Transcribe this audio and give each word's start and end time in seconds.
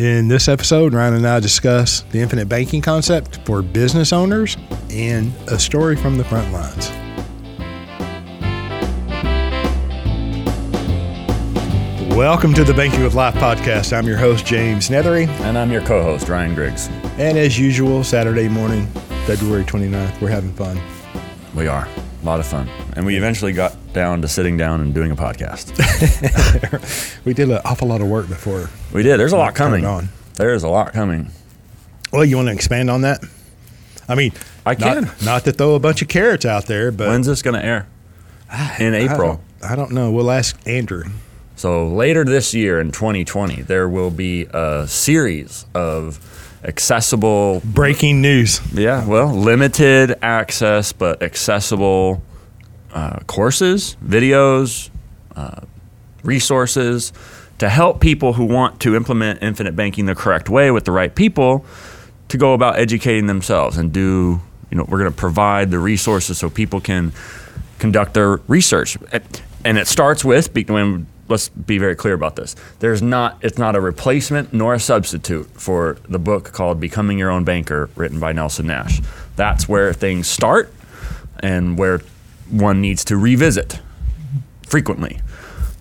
In 0.00 0.28
this 0.28 0.48
episode, 0.48 0.94
Ryan 0.94 1.12
and 1.12 1.28
I 1.28 1.40
discuss 1.40 2.00
the 2.10 2.20
infinite 2.20 2.48
banking 2.48 2.80
concept 2.80 3.38
for 3.44 3.60
business 3.60 4.14
owners 4.14 4.56
and 4.88 5.30
a 5.48 5.58
story 5.58 5.94
from 5.94 6.16
the 6.16 6.24
front 6.24 6.50
lines. 6.54 6.88
Welcome 12.16 12.54
to 12.54 12.64
the 12.64 12.72
Banking 12.72 13.02
with 13.02 13.12
Life 13.12 13.34
podcast. 13.34 13.94
I'm 13.94 14.06
your 14.06 14.16
host, 14.16 14.46
James 14.46 14.88
Neathery. 14.88 15.28
And 15.42 15.58
I'm 15.58 15.70
your 15.70 15.82
co 15.82 16.02
host, 16.02 16.30
Ryan 16.30 16.54
Griggs. 16.54 16.88
And 17.18 17.36
as 17.36 17.58
usual, 17.58 18.02
Saturday 18.02 18.48
morning, 18.48 18.86
February 19.26 19.64
29th, 19.64 20.18
we're 20.22 20.30
having 20.30 20.54
fun. 20.54 20.80
We 21.54 21.66
are. 21.66 21.86
A 21.86 22.24
lot 22.24 22.40
of 22.40 22.46
fun. 22.46 22.70
And 22.94 23.04
we 23.04 23.18
eventually 23.18 23.52
got 23.52 23.76
down 23.92 24.22
to 24.22 24.28
sitting 24.28 24.56
down 24.56 24.80
and 24.80 24.94
doing 24.94 25.10
a 25.10 25.16
podcast. 25.16 25.74
we 27.24 27.34
did 27.34 27.50
an 27.50 27.60
awful 27.64 27.88
lot 27.88 28.00
of 28.00 28.08
work 28.08 28.28
before. 28.28 28.70
We 28.92 29.02
did. 29.02 29.18
There's 29.18 29.32
a 29.32 29.36
lot 29.36 29.54
coming. 29.54 29.84
On. 29.84 30.08
There's 30.34 30.62
a 30.62 30.68
lot 30.68 30.92
coming. 30.92 31.30
Well, 32.12 32.24
you 32.24 32.36
want 32.36 32.48
to 32.48 32.54
expand 32.54 32.90
on 32.90 33.02
that? 33.02 33.22
I 34.08 34.14
mean, 34.14 34.32
I 34.66 34.74
can. 34.74 35.04
Not, 35.04 35.24
not 35.24 35.44
to 35.44 35.52
throw 35.52 35.74
a 35.74 35.80
bunch 35.80 36.02
of 36.02 36.08
carrots 36.08 36.44
out 36.44 36.66
there, 36.66 36.90
but. 36.90 37.08
When's 37.08 37.26
this 37.26 37.42
going 37.42 37.60
to 37.60 37.64
air? 37.64 37.86
Ah, 38.50 38.76
in 38.80 38.94
April. 38.94 39.40
I 39.62 39.66
don't, 39.66 39.72
I 39.72 39.76
don't 39.76 39.92
know. 39.92 40.10
We'll 40.10 40.30
ask 40.30 40.58
Andrew. 40.66 41.04
So 41.56 41.86
later 41.88 42.24
this 42.24 42.54
year 42.54 42.80
in 42.80 42.90
2020, 42.90 43.62
there 43.62 43.88
will 43.88 44.10
be 44.10 44.46
a 44.52 44.86
series 44.88 45.66
of 45.74 46.18
accessible 46.64 47.60
breaking 47.64 48.20
news. 48.22 48.60
Yeah, 48.72 49.06
well, 49.06 49.26
limited 49.26 50.18
access 50.22 50.92
but 50.92 51.22
accessible 51.22 52.22
uh, 52.92 53.20
courses, 53.26 53.96
videos, 54.04 54.90
uh, 55.36 55.60
resources 56.22 57.12
to 57.58 57.68
help 57.68 58.00
people 58.00 58.32
who 58.32 58.44
want 58.44 58.80
to 58.80 58.96
implement 58.96 59.42
infinite 59.42 59.76
banking 59.76 60.06
the 60.06 60.14
correct 60.14 60.48
way 60.48 60.70
with 60.70 60.84
the 60.84 60.92
right 60.92 61.14
people 61.14 61.64
to 62.28 62.38
go 62.38 62.54
about 62.54 62.78
educating 62.78 63.26
themselves 63.26 63.76
and 63.76 63.92
do. 63.92 64.40
You 64.70 64.78
know, 64.78 64.84
we're 64.88 64.98
going 64.98 65.10
to 65.10 65.16
provide 65.16 65.70
the 65.70 65.80
resources 65.80 66.38
so 66.38 66.48
people 66.48 66.80
can 66.80 67.12
conduct 67.80 68.14
their 68.14 68.36
research, 68.46 68.96
and 69.64 69.78
it 69.78 69.88
starts 69.88 70.24
with 70.24 70.54
when 70.68 71.06
let's 71.30 71.48
be 71.48 71.78
very 71.78 71.94
clear 71.94 72.12
about 72.12 72.36
this. 72.36 72.56
There's 72.80 73.00
not 73.00 73.38
it's 73.40 73.56
not 73.56 73.76
a 73.76 73.80
replacement 73.80 74.52
nor 74.52 74.74
a 74.74 74.80
substitute 74.80 75.48
for 75.52 75.96
the 76.08 76.18
book 76.18 76.52
called 76.52 76.80
Becoming 76.80 77.18
Your 77.18 77.30
Own 77.30 77.44
Banker 77.44 77.88
written 77.94 78.20
by 78.20 78.32
Nelson 78.32 78.66
Nash. 78.66 79.00
That's 79.36 79.68
where 79.68 79.92
things 79.92 80.26
start 80.26 80.72
and 81.38 81.78
where 81.78 82.00
one 82.50 82.80
needs 82.80 83.04
to 83.06 83.16
revisit 83.16 83.80
frequently. 84.66 85.20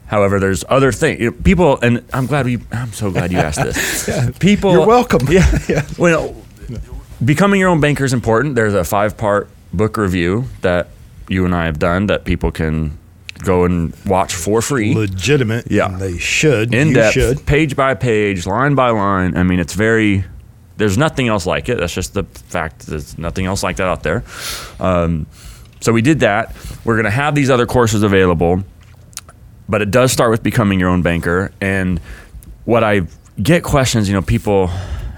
However, 0.07 0.39
there's 0.39 0.65
other 0.69 0.91
things. 0.91 1.19
You 1.19 1.31
know, 1.31 1.37
people, 1.43 1.79
and 1.81 2.03
I'm 2.11 2.25
glad 2.25 2.45
we. 2.45 2.59
I'm 2.71 2.91
so 2.93 3.11
glad 3.11 3.31
you 3.31 3.37
asked 3.37 3.61
this. 3.63 4.07
yeah, 4.07 4.31
people, 4.39 4.71
you're 4.71 4.87
welcome. 4.87 5.27
Yeah, 5.29 5.59
yeah. 5.69 5.85
Well, 5.99 6.35
becoming 7.23 7.59
your 7.59 7.69
own 7.69 7.79
banker 7.79 8.05
is 8.05 8.13
important. 8.13 8.55
There's 8.55 8.73
a 8.73 8.83
five 8.83 9.17
part 9.17 9.49
book 9.71 9.97
review 9.97 10.45
that 10.61 10.87
you 11.27 11.45
and 11.45 11.53
I 11.53 11.65
have 11.65 11.77
done 11.77 12.07
that 12.07 12.25
people 12.25 12.51
can 12.51 12.97
go 13.43 13.65
and 13.65 13.95
watch 14.05 14.33
for 14.33 14.63
free. 14.63 14.95
Legitimate. 14.95 15.69
Yeah. 15.69 15.89
They 15.89 16.17
should. 16.17 16.73
In 16.73 16.89
you 16.89 16.93
depth, 16.95 17.13
should. 17.13 17.45
page 17.45 17.75
by 17.75 17.93
page, 17.93 18.47
line 18.47 18.73
by 18.73 18.89
line. 18.89 19.37
I 19.37 19.43
mean, 19.43 19.59
it's 19.59 19.73
very. 19.75 20.23
There's 20.77 20.97
nothing 20.97 21.27
else 21.27 21.45
like 21.45 21.69
it. 21.69 21.77
That's 21.77 21.93
just 21.93 22.15
the 22.15 22.23
fact. 22.23 22.87
There's 22.87 23.17
nothing 23.17 23.45
else 23.45 23.61
like 23.61 23.75
that 23.75 23.87
out 23.87 24.01
there. 24.01 24.23
Um, 24.79 25.27
so 25.79 25.91
we 25.93 26.01
did 26.01 26.19
that. 26.21 26.55
We're 26.83 26.95
going 26.95 27.05
to 27.05 27.11
have 27.11 27.35
these 27.35 27.49
other 27.49 27.65
courses 27.65 28.03
available, 28.03 28.63
but 29.67 29.81
it 29.81 29.91
does 29.91 30.11
start 30.11 30.31
with 30.31 30.43
becoming 30.43 30.79
your 30.79 30.89
own 30.89 31.01
banker. 31.01 31.51
And 31.61 31.99
what 32.65 32.83
I 32.83 33.01
get 33.41 33.63
questions, 33.63 34.07
you 34.07 34.13
know, 34.13 34.21
people 34.21 34.69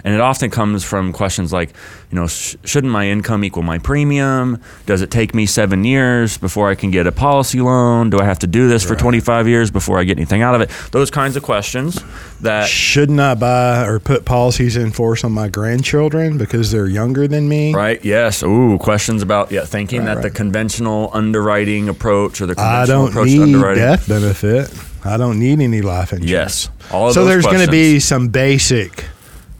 and 0.03 0.13
it 0.13 0.21
often 0.21 0.49
comes 0.49 0.83
from 0.83 1.13
questions 1.13 1.53
like, 1.53 1.69
you 2.09 2.15
know, 2.15 2.27
sh- 2.27 2.55
shouldn't 2.63 2.91
my 2.91 3.07
income 3.07 3.43
equal 3.43 3.63
my 3.63 3.77
premium? 3.77 4.61
Does 4.85 5.01
it 5.01 5.11
take 5.11 5.33
me 5.33 5.45
seven 5.45 5.83
years 5.83 6.37
before 6.37 6.69
I 6.69 6.75
can 6.75 6.91
get 6.91 7.07
a 7.07 7.11
policy 7.11 7.61
loan? 7.61 8.09
Do 8.09 8.19
I 8.19 8.25
have 8.25 8.39
to 8.39 8.47
do 8.47 8.67
this 8.67 8.85
right. 8.85 8.95
for 8.97 8.99
25 8.99 9.47
years 9.47 9.71
before 9.71 9.99
I 9.99 10.03
get 10.03 10.17
anything 10.17 10.41
out 10.41 10.55
of 10.55 10.61
it? 10.61 10.69
Those 10.91 11.11
kinds 11.11 11.35
of 11.35 11.43
questions 11.43 12.03
that. 12.41 12.67
Shouldn't 12.67 13.19
I 13.19 13.35
buy 13.35 13.85
or 13.85 13.99
put 13.99 14.25
policies 14.25 14.75
in 14.75 14.91
force 14.91 15.23
on 15.23 15.31
my 15.31 15.47
grandchildren 15.47 16.37
because 16.37 16.71
they're 16.71 16.87
younger 16.87 17.27
than 17.27 17.47
me? 17.47 17.73
Right, 17.73 18.03
yes. 18.03 18.43
Ooh, 18.43 18.77
questions 18.77 19.21
about, 19.21 19.51
yeah, 19.51 19.65
thinking 19.65 19.99
right, 19.99 20.05
that 20.05 20.15
right. 20.15 20.23
the 20.23 20.29
conventional 20.31 21.09
underwriting 21.13 21.89
approach 21.89 22.41
or 22.41 22.45
the 22.45 22.55
conventional 22.55 22.81
I 22.81 22.85
don't 22.85 23.09
approach 23.09 23.27
need 23.27 23.37
to 23.37 23.43
underwriting. 23.43 23.83
death 23.83 24.07
benefit. 24.07 24.73
I 25.03 25.17
don't 25.17 25.39
need 25.39 25.59
any 25.59 25.81
life 25.81 26.13
insurance. 26.13 26.29
Yes. 26.29 26.69
All 26.91 27.13
so 27.13 27.25
there's 27.25 27.45
going 27.45 27.65
to 27.65 27.71
be 27.71 27.99
some 27.99 28.27
basic 28.27 29.05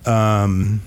um, 0.07 0.81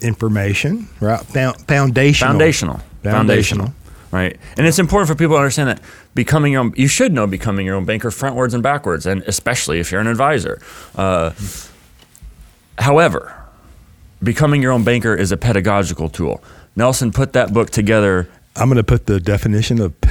information, 0.00 0.88
right? 1.00 1.20
Foundational. 1.64 2.28
Foundational. 2.28 2.80
Foundational. 3.02 3.72
Right. 4.10 4.38
And 4.56 4.66
it's 4.66 4.78
important 4.78 5.08
for 5.08 5.14
people 5.14 5.36
to 5.36 5.40
understand 5.40 5.68
that 5.68 5.80
becoming 6.14 6.52
your 6.52 6.62
own, 6.62 6.72
you 6.76 6.88
should 6.88 7.12
know 7.12 7.26
becoming 7.26 7.66
your 7.66 7.76
own 7.76 7.84
banker 7.84 8.08
frontwards 8.10 8.54
and 8.54 8.62
backwards, 8.62 9.04
and 9.04 9.22
especially 9.24 9.80
if 9.80 9.92
you're 9.92 10.00
an 10.00 10.06
advisor. 10.06 10.62
Uh, 10.96 11.32
however, 12.78 13.34
becoming 14.22 14.62
your 14.62 14.72
own 14.72 14.82
banker 14.82 15.14
is 15.14 15.30
a 15.30 15.36
pedagogical 15.36 16.08
tool. 16.08 16.42
Nelson 16.74 17.12
put 17.12 17.34
that 17.34 17.52
book 17.52 17.68
together 17.68 18.28
I'm 18.58 18.68
going 18.68 18.76
to 18.76 18.84
put 18.84 19.06
the 19.06 19.20
definition 19.20 19.80
of 19.80 19.92
uh, 20.02 20.08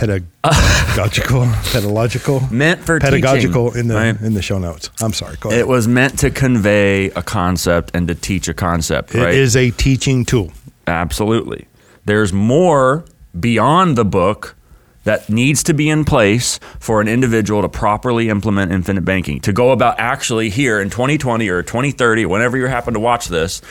pedagogical, 0.95 1.47
pedagogical, 1.71 2.39
meant 2.51 2.81
for 2.81 2.99
pedagogical 2.99 3.71
teaching, 3.71 3.81
in 3.81 3.87
the 3.87 3.95
right? 3.95 4.21
in 4.21 4.33
the 4.33 4.41
show 4.41 4.57
notes. 4.57 4.89
I'm 5.01 5.13
sorry. 5.13 5.37
It 5.51 5.67
was 5.67 5.87
meant 5.87 6.19
to 6.19 6.31
convey 6.31 7.09
a 7.11 7.21
concept 7.21 7.91
and 7.93 8.07
to 8.07 8.15
teach 8.15 8.47
a 8.47 8.53
concept. 8.53 9.13
It 9.13 9.23
right? 9.23 9.33
is 9.33 9.55
a 9.55 9.71
teaching 9.71 10.23
tool. 10.25 10.51
Absolutely. 10.87 11.67
There's 12.05 12.31
more 12.31 13.03
beyond 13.37 13.97
the 13.97 14.05
book 14.05 14.55
that 15.03 15.29
needs 15.29 15.63
to 15.63 15.73
be 15.73 15.89
in 15.89 16.03
place 16.03 16.59
for 16.79 16.99
an 16.99 17.07
individual 17.07 17.61
to 17.61 17.69
properly 17.69 18.27
implement 18.27 18.73
infinite 18.73 19.05
banking. 19.05 19.39
To 19.41 19.53
go 19.53 19.71
about 19.71 19.99
actually 19.99 20.49
here 20.49 20.81
in 20.81 20.89
2020 20.89 21.47
or 21.47 21.63
2030, 21.63 22.25
whenever 22.25 22.57
you 22.57 22.65
happen 22.67 22.93
to 22.93 22.99
watch 22.99 23.27
this 23.27 23.61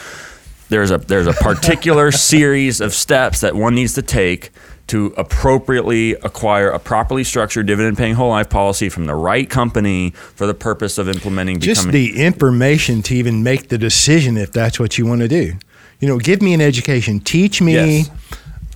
there's 0.69 0.91
a 0.91 0.99
there's 0.99 1.27
a 1.27 1.33
particular 1.33 2.11
series 2.13 2.81
of 2.81 2.93
steps 2.93 3.41
that 3.41 3.55
one 3.55 3.75
needs 3.75 3.95
to 3.95 4.03
take 4.03 4.51
to 4.89 5.13
appropriately 5.17 6.13
acquire 6.13 6.69
a 6.71 6.79
properly 6.79 7.25
structured 7.25 7.67
dividend 7.67 7.99
paying 7.99 8.15
whole 8.15 8.31
life 8.31 8.49
policy 8.49 8.89
from 8.89 9.07
the 9.07 9.15
right 9.15 9.51
company 9.51 10.11
for 10.11 10.47
the 10.47 10.55
purpose 10.55 10.99
of 10.99 11.09
implementing 11.09 11.59
just 11.59 11.91
the 11.91 12.23
information 12.23 13.03
to 13.03 13.15
even 13.15 13.43
make 13.43 13.69
the 13.69 13.79
decision 13.79 14.37
if 14.37 14.53
that's 14.53 14.79
what 14.79 14.97
you 14.97 15.07
want 15.07 15.21
to 15.21 15.29
do 15.29 15.53
you 16.01 16.09
know 16.09 16.19
give 16.19 16.41
me 16.43 16.55
an 16.55 16.61
education 16.61 17.19
teach 17.21 17.61
me 17.61 17.73
yes. 17.73 18.11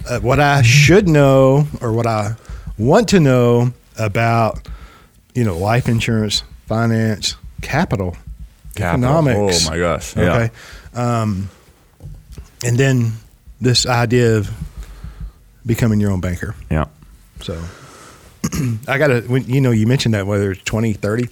uh, 0.09 0.21
what 0.21 0.41
i 0.41 0.63
should 0.63 1.09
know 1.09 1.67
or 1.81 1.93
what 1.93 2.07
i 2.07 2.35
want 2.79 3.09
to 3.09 3.21
know 3.21 3.73
about 3.99 4.67
you 5.35 5.45
know 5.45 5.57
life 5.57 5.89
insurance 5.89 6.43
finance 6.67 7.37
capital, 7.63 8.17
capital. 8.75 9.05
economics 9.05 9.67
oh 9.67 9.71
my 9.71 9.79
gosh 9.79 10.17
yeah. 10.17 10.35
okay 10.35 10.51
um, 10.95 11.49
and 12.65 12.77
then 12.77 13.13
this 13.61 13.87
idea 13.87 14.37
of 14.37 14.51
becoming 15.65 16.01
your 16.01 16.11
own 16.11 16.21
banker. 16.21 16.55
Yeah. 16.71 16.87
So 17.41 17.63
I 18.89 18.99
got 18.99 19.09
to, 19.09 19.21
when 19.23 19.45
you 19.45 19.61
know, 19.61 19.71
you 19.71 19.87
mentioned 19.87 20.15
that 20.15 20.27
whether 20.27 20.53
it's 20.53 20.63
20, 20.63 20.95
30, 20.95 21.29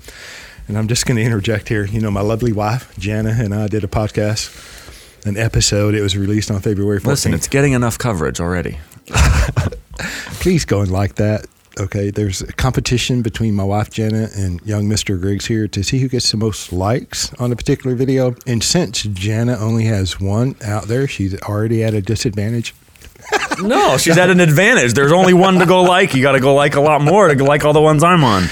and 0.68 0.76
I'm 0.76 0.88
just 0.88 1.06
going 1.06 1.16
to 1.16 1.22
interject 1.22 1.68
here. 1.68 1.84
You 1.84 2.00
know, 2.00 2.10
my 2.10 2.20
lovely 2.20 2.52
wife, 2.52 2.94
Jana, 2.98 3.36
and 3.38 3.54
I 3.54 3.68
did 3.68 3.84
a 3.84 3.88
podcast, 3.88 5.26
an 5.26 5.36
episode. 5.36 5.94
It 5.94 6.02
was 6.02 6.16
released 6.16 6.50
on 6.50 6.60
February 6.60 7.00
14th. 7.00 7.06
Listen, 7.06 7.34
it's 7.34 7.48
getting 7.48 7.72
enough 7.72 7.98
coverage 7.98 8.40
already. 8.40 8.78
Please 10.40 10.64
go 10.64 10.80
and 10.80 10.90
like 10.90 11.16
that. 11.16 11.46
Okay, 11.80 12.10
there's 12.10 12.42
a 12.42 12.52
competition 12.52 13.22
between 13.22 13.54
my 13.54 13.62
wife 13.62 13.90
Jenna 13.90 14.28
and 14.36 14.60
young 14.66 14.88
Mr. 14.88 15.20
Griggs 15.20 15.46
here 15.46 15.68
to 15.68 15.84
see 15.84 16.00
who 16.00 16.08
gets 16.08 16.30
the 16.30 16.36
most 16.36 16.72
likes 16.72 17.32
on 17.34 17.52
a 17.52 17.56
particular 17.56 17.94
video. 17.94 18.34
And 18.46 18.62
since 18.62 19.02
Jenna 19.02 19.56
only 19.58 19.84
has 19.84 20.18
one 20.18 20.56
out 20.64 20.84
there, 20.84 21.06
she's 21.06 21.40
already 21.42 21.84
at 21.84 21.94
a 21.94 22.02
disadvantage. 22.02 22.74
no, 23.62 23.96
she's 23.96 24.18
at 24.18 24.30
an 24.30 24.40
advantage. 24.40 24.94
There's 24.94 25.12
only 25.12 25.34
one 25.34 25.58
to 25.58 25.66
go 25.66 25.82
like. 25.82 26.14
You 26.14 26.22
got 26.22 26.32
to 26.32 26.40
go 26.40 26.54
like 26.54 26.74
a 26.74 26.80
lot 26.80 27.00
more 27.00 27.32
to 27.32 27.44
like 27.44 27.64
all 27.64 27.72
the 27.72 27.80
ones 27.80 28.02
I'm 28.02 28.24
on. 28.24 28.44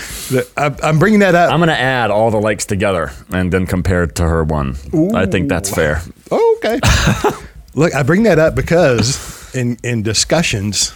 I'm 0.56 0.98
bringing 0.98 1.20
that 1.20 1.34
up. 1.34 1.52
I'm 1.52 1.58
going 1.58 1.68
to 1.68 1.78
add 1.78 2.10
all 2.10 2.30
the 2.30 2.40
likes 2.40 2.66
together 2.66 3.10
and 3.30 3.52
then 3.52 3.66
compare 3.66 4.02
it 4.04 4.16
to 4.16 4.24
her 4.24 4.44
one. 4.44 4.76
Ooh. 4.94 5.14
I 5.14 5.26
think 5.26 5.48
that's 5.48 5.70
fair. 5.70 6.02
Oh, 6.30 6.58
okay. 6.58 6.80
Look, 7.74 7.94
I 7.94 8.02
bring 8.02 8.24
that 8.24 8.38
up 8.38 8.54
because 8.54 9.54
in 9.54 9.78
in 9.82 10.02
discussions 10.02 10.94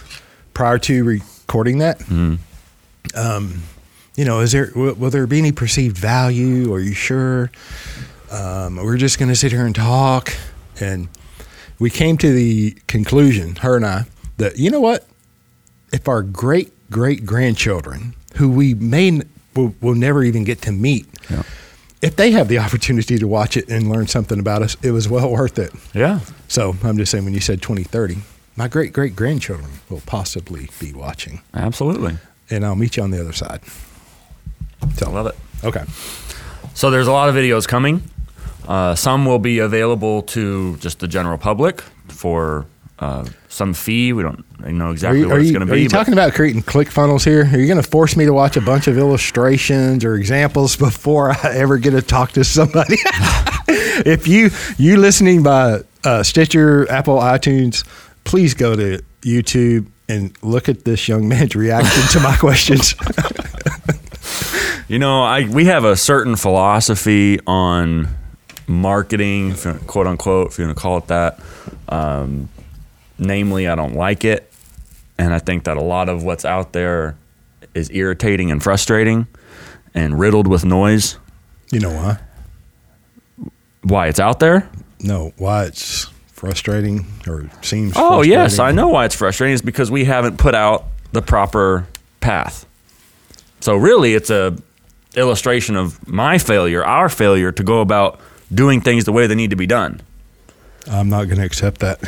prior 0.53 0.77
to 0.79 1.03
re- 1.03 1.21
recording 1.51 1.79
that. 1.79 1.99
Mm. 1.99 2.39
Um, 3.13 3.63
you 4.15 4.23
know, 4.23 4.39
is 4.39 4.53
there 4.53 4.71
will, 4.73 4.93
will, 4.93 5.09
there 5.09 5.27
be 5.27 5.37
any 5.37 5.51
perceived 5.51 5.97
value? 5.97 6.73
Are 6.73 6.79
you 6.79 6.93
sure? 6.93 7.51
Um, 8.31 8.77
we're 8.77 8.95
just 8.95 9.19
going 9.19 9.27
to 9.27 9.35
sit 9.35 9.51
here 9.51 9.65
and 9.65 9.75
talk, 9.75 10.33
and 10.79 11.09
we 11.77 11.89
came 11.89 12.17
to 12.19 12.31
the 12.31 12.71
conclusion, 12.87 13.57
her 13.57 13.75
and 13.75 13.85
I, 13.85 14.05
that 14.37 14.59
you 14.59 14.69
know 14.69 14.79
what, 14.79 15.05
if 15.91 16.07
our 16.07 16.21
great 16.21 16.71
great 16.89 17.25
grandchildren, 17.25 18.13
who 18.37 18.49
we 18.49 18.73
may 18.73 19.19
will, 19.53 19.75
will 19.81 19.95
never 19.95 20.23
even 20.23 20.45
get 20.45 20.61
to 20.61 20.71
meet, 20.71 21.05
yeah. 21.29 21.43
if 22.01 22.15
they 22.15 22.31
have 22.31 22.47
the 22.47 22.59
opportunity 22.59 23.17
to 23.17 23.27
watch 23.27 23.57
it 23.57 23.67
and 23.67 23.89
learn 23.89 24.07
something 24.07 24.39
about 24.39 24.61
us, 24.61 24.77
it 24.81 24.91
was 24.91 25.09
well 25.09 25.29
worth 25.29 25.59
it. 25.59 25.73
Yeah. 25.93 26.21
So 26.47 26.77
I'm 26.81 26.97
just 26.97 27.11
saying, 27.11 27.25
when 27.25 27.33
you 27.33 27.41
said 27.41 27.61
2030, 27.61 28.19
my 28.61 28.67
great 28.67 28.93
great 28.93 29.15
grandchildren 29.15 29.71
will 29.89 30.03
possibly 30.05 30.69
be 30.79 30.93
watching, 30.93 31.41
Absolutely. 31.51 32.17
and 32.51 32.63
I'll 32.63 32.75
meet 32.75 32.95
you 32.95 33.01
on 33.01 33.09
the 33.09 33.19
other 33.19 33.33
side. 33.33 33.59
I 35.03 35.09
love 35.09 35.25
it. 35.25 35.35
Okay. 35.63 35.83
So 36.75 36.91
there's 36.91 37.07
a 37.07 37.11
lot 37.11 37.27
of 37.27 37.33
videos 37.33 37.67
coming. 37.67 38.03
Uh, 38.67 38.93
some 38.93 39.25
will 39.25 39.39
be 39.39 39.57
available 39.57 40.21
to 40.37 40.77
just 40.77 40.99
the 40.99 41.07
general 41.07 41.39
public 41.39 41.81
for 42.07 42.67
uh, 42.99 43.25
some 43.49 43.73
fee. 43.73 44.13
We 44.13 44.21
don't 44.21 44.45
know 44.59 44.91
exactly 44.91 45.21
you, 45.21 45.27
what 45.27 45.37
are 45.37 45.39
it's 45.39 45.49
you, 45.49 45.57
going 45.57 45.67
to 45.67 45.73
are 45.73 45.77
you 45.77 45.89
talking 45.89 46.13
about 46.13 46.33
creating 46.33 46.61
click 46.61 46.91
funnels 46.91 47.23
here? 47.23 47.49
Are 47.51 47.57
you 47.57 47.65
going 47.65 47.81
to 47.81 47.89
force 47.89 48.15
me 48.15 48.25
to 48.25 48.33
watch 48.33 48.57
a 48.57 48.61
bunch 48.61 48.85
of 48.87 48.95
illustrations 48.95 50.05
or 50.05 50.13
examples 50.13 50.75
before 50.87 51.31
I 51.31 51.53
ever 51.55 51.79
get 51.79 51.91
to 51.91 52.03
talk 52.03 52.33
to 52.33 52.43
somebody? 52.43 52.97
if 53.67 54.27
you 54.27 54.51
you 54.77 54.97
listening 54.97 55.41
by 55.41 55.79
uh, 56.03 56.21
Stitcher, 56.21 56.89
Apple, 56.91 57.17
iTunes, 57.17 57.83
please 58.23 58.53
go 58.53 58.75
to 58.75 59.01
YouTube 59.21 59.87
and 60.09 60.35
look 60.41 60.67
at 60.69 60.83
this 60.83 61.07
young 61.07 61.27
man's 61.27 61.55
reaction 61.55 62.03
to 62.11 62.19
my 62.19 62.35
questions. 62.39 62.95
You 64.87 64.99
know, 64.99 65.23
I 65.23 65.45
we 65.47 65.65
have 65.65 65.85
a 65.85 65.95
certain 65.95 66.35
philosophy 66.35 67.39
on 67.47 68.09
marketing, 68.67 69.55
quote 69.87 70.07
unquote, 70.07 70.47
if 70.51 70.59
you 70.59 70.65
want 70.65 70.77
to 70.77 70.81
call 70.81 70.97
it 70.97 71.07
that. 71.07 71.39
Um, 71.87 72.49
namely, 73.17 73.67
I 73.69 73.75
don't 73.75 73.95
like 73.95 74.25
it, 74.25 74.51
and 75.17 75.33
I 75.33 75.39
think 75.39 75.63
that 75.63 75.77
a 75.77 75.81
lot 75.81 76.09
of 76.09 76.23
what's 76.23 76.43
out 76.43 76.73
there 76.73 77.15
is 77.73 77.89
irritating 77.91 78.51
and 78.51 78.61
frustrating, 78.61 79.27
and 79.93 80.19
riddled 80.19 80.47
with 80.47 80.65
noise. 80.65 81.17
you 81.71 81.79
know 81.79 81.91
why? 81.93 82.19
Why 83.83 84.07
it's 84.07 84.19
out 84.19 84.39
there? 84.41 84.69
No, 84.99 85.31
why 85.37 85.65
it's 85.65 86.07
frustrating 86.41 87.05
or 87.27 87.47
seems. 87.61 87.93
Oh 87.95 88.23
yes, 88.23 88.57
I 88.57 88.71
know 88.71 88.87
why 88.87 89.05
it's 89.05 89.13
frustrating. 89.13 89.53
Is 89.53 89.61
because 89.61 89.91
we 89.91 90.05
haven't 90.05 90.37
put 90.37 90.55
out 90.55 90.85
the 91.11 91.21
proper 91.21 91.85
path. 92.19 92.65
So 93.59 93.75
really, 93.75 94.15
it's 94.15 94.31
a 94.31 94.57
illustration 95.15 95.75
of 95.75 96.07
my 96.07 96.39
failure, 96.39 96.83
our 96.83 97.09
failure 97.09 97.51
to 97.51 97.63
go 97.63 97.79
about 97.79 98.19
doing 98.51 98.81
things 98.81 99.05
the 99.05 99.11
way 99.11 99.27
they 99.27 99.35
need 99.35 99.51
to 99.51 99.55
be 99.55 99.67
done. 99.67 100.01
I'm 100.89 101.09
not 101.09 101.25
going 101.25 101.37
to 101.37 101.45
accept 101.45 101.81
that. 101.81 101.99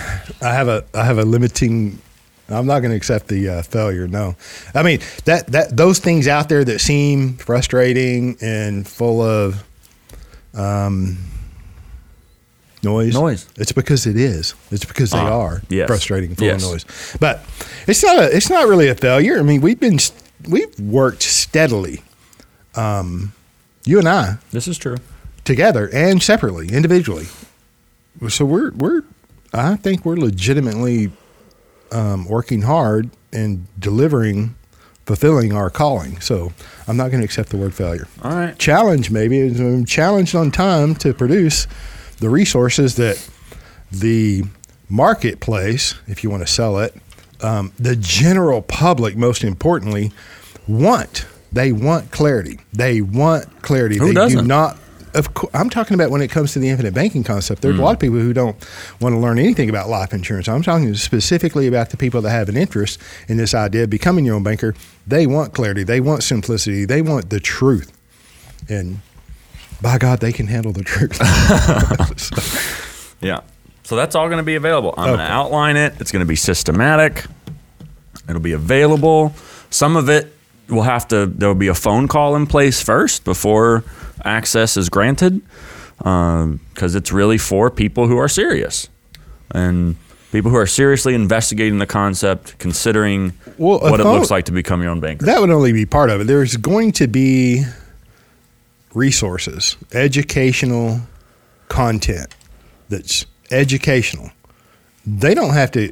I 0.41 0.51
have 0.51 0.67
a 0.67 0.83
I 0.95 1.05
have 1.05 1.19
a 1.19 1.25
limiting. 1.25 1.99
I'm 2.49 2.65
not 2.65 2.79
going 2.79 2.89
to 2.89 2.97
accept 2.97 3.27
the 3.27 3.49
uh, 3.49 3.61
failure. 3.61 4.07
No, 4.07 4.35
I 4.73 4.81
mean 4.81 4.99
that 5.25 5.45
that 5.51 5.77
those 5.77 5.99
things 5.99 6.27
out 6.27 6.49
there 6.49 6.65
that 6.65 6.79
seem 6.79 7.37
frustrating 7.37 8.35
and 8.41 8.87
full 8.87 9.21
of 9.21 9.63
um, 10.55 11.19
noise. 12.83 13.13
Noise. 13.13 13.47
It's 13.57 13.71
because 13.71 14.05
it 14.05 14.17
is. 14.17 14.53
It's 14.71 14.85
because 14.85 15.11
they 15.11 15.17
Ah, 15.17 15.39
are 15.41 15.61
yes. 15.69 15.87
frustrating, 15.87 16.35
full 16.35 16.47
Yes. 16.47 16.63
of 16.63 16.71
noise. 16.71 16.85
But 17.19 17.43
it's 17.87 18.03
not 18.03 18.19
a. 18.19 18.35
It's 18.35 18.49
not 18.49 18.67
really 18.67 18.87
a 18.89 18.95
failure. 18.95 19.39
I 19.39 19.43
mean, 19.43 19.61
we've 19.61 19.79
been 19.79 19.99
we've 20.47 20.79
worked 20.79 21.23
steadily. 21.23 22.01
Um, 22.75 23.33
you 23.85 23.99
and 23.99 24.07
I 24.09 24.37
This 24.51 24.67
is 24.67 24.77
true. 24.77 24.97
together 25.43 25.89
and 25.93 26.21
separately, 26.23 26.69
individually. 26.69 27.27
So 28.29 28.45
we're 28.45 28.71
we're 28.71 29.03
I 29.53 29.75
think 29.75 30.05
we're 30.05 30.15
legitimately 30.17 31.11
um, 31.91 32.25
working 32.25 32.63
hard 32.63 33.09
and 33.31 33.67
delivering, 33.79 34.55
fulfilling 35.05 35.53
our 35.53 35.69
calling. 35.69 36.19
So 36.21 36.53
I'm 36.87 36.97
not 36.97 37.09
going 37.11 37.19
to 37.21 37.25
accept 37.25 37.49
the 37.49 37.57
word 37.57 37.73
failure. 37.75 38.07
All 38.23 38.31
right. 38.31 38.57
Challenge 38.57 39.11
maybe 39.11 39.41
I'm 39.41 39.85
challenged 39.85 40.33
on 40.35 40.49
time 40.49 40.95
to 40.95 41.13
produce 41.13 41.67
the 42.23 42.29
resources 42.29 42.95
that 42.95 43.29
the 43.91 44.43
marketplace, 44.89 45.95
if 46.07 46.23
you 46.23 46.29
want 46.29 46.41
to 46.41 46.51
sell 46.51 46.79
it, 46.79 46.95
um, 47.41 47.73
the 47.77 47.95
general 47.97 48.61
public, 48.61 49.17
most 49.17 49.43
importantly, 49.43 50.11
want. 50.67 51.25
They 51.51 51.71
want 51.71 52.11
clarity. 52.11 52.59
They 52.71 53.01
want 53.01 53.61
clarity. 53.61 53.97
Who 53.97 54.05
they 54.05 54.11
do 54.11 54.15
doesn't? 54.15 54.47
not. 54.47 54.77
Of 55.13 55.35
course, 55.35 55.53
I'm 55.53 55.69
talking 55.69 55.93
about 55.93 56.09
when 56.09 56.21
it 56.21 56.31
comes 56.31 56.53
to 56.53 56.59
the 56.59 56.69
infinite 56.69 56.93
banking 56.95 57.23
concept. 57.23 57.61
There's 57.61 57.77
a 57.77 57.81
lot 57.81 57.93
of 57.93 57.99
people 57.99 58.17
who 58.17 58.33
don't 58.33 58.55
want 58.99 59.13
to 59.13 59.19
learn 59.19 59.37
anything 59.37 59.69
about 59.69 59.87
life 59.87 60.11
insurance. 60.11 60.47
I'm 60.47 60.63
talking 60.63 60.95
specifically 60.95 61.67
about 61.67 61.91
the 61.91 61.97
people 61.97 62.21
that 62.21 62.31
have 62.31 62.49
an 62.49 62.57
interest 62.57 62.99
in 63.27 63.37
this 63.37 63.53
idea 63.53 63.83
of 63.83 63.91
becoming 63.91 64.25
your 64.25 64.35
own 64.35 64.41
banker. 64.43 64.73
They 65.05 65.27
want 65.27 65.53
clarity. 65.53 65.83
They 65.83 65.99
want 65.99 66.23
simplicity. 66.23 66.85
They 66.85 67.03
want 67.03 67.29
the 67.29 67.39
truth. 67.39 67.91
And 68.69 69.01
by 69.83 69.99
God, 69.99 70.19
they 70.19 70.31
can 70.31 70.47
handle 70.47 70.71
the 70.71 70.83
truth. 70.83 71.19
Yeah. 73.23 73.39
So 73.83 73.95
that's 73.95 74.15
all 74.15 74.27
going 74.27 74.37
to 74.37 74.43
be 74.43 74.55
available. 74.55 74.93
I'm 74.97 75.07
going 75.07 75.19
to 75.19 75.31
outline 75.31 75.77
it. 75.77 75.93
It's 75.99 76.11
going 76.11 76.21
to 76.21 76.27
be 76.27 76.35
systematic. 76.35 77.25
It'll 78.27 78.41
be 78.41 78.51
available. 78.51 79.33
Some 79.69 79.95
of 79.95 80.09
it 80.09 80.33
will 80.69 80.83
have 80.83 81.07
to. 81.09 81.25
There 81.25 81.47
will 81.47 81.55
be 81.55 81.69
a 81.69 81.73
phone 81.73 82.07
call 82.07 82.35
in 82.35 82.47
place 82.47 82.81
first 82.81 83.23
before 83.23 83.83
access 84.25 84.77
is 84.77 84.89
granted, 84.89 85.41
um, 86.03 86.59
because 86.73 86.95
it's 86.95 87.11
really 87.11 87.37
for 87.37 87.69
people 87.69 88.07
who 88.07 88.17
are 88.17 88.27
serious 88.29 88.89
and 89.51 89.95
people 90.31 90.51
who 90.51 90.57
are 90.57 90.67
seriously 90.67 91.13
investigating 91.13 91.79
the 91.79 91.85
concept, 91.85 92.57
considering 92.59 93.33
Well, 93.57 93.79
what 93.79 93.99
it 93.99 94.03
looks 94.03 94.31
like 94.31 94.45
to 94.45 94.51
become 94.51 94.81
your 94.81 94.91
own 94.91 94.99
banker. 94.99 95.25
That 95.25 95.41
would 95.41 95.49
only 95.49 95.73
be 95.73 95.85
part 95.85 96.09
of 96.09 96.21
it. 96.21 96.27
There's 96.27 96.57
going 96.57 96.93
to 96.93 97.07
be 97.07 97.63
resources, 98.93 99.77
educational 99.93 101.01
content 101.69 102.35
that's 102.89 103.25
educational. 103.51 104.29
They 105.05 105.33
don't 105.33 105.53
have 105.53 105.71
to 105.71 105.91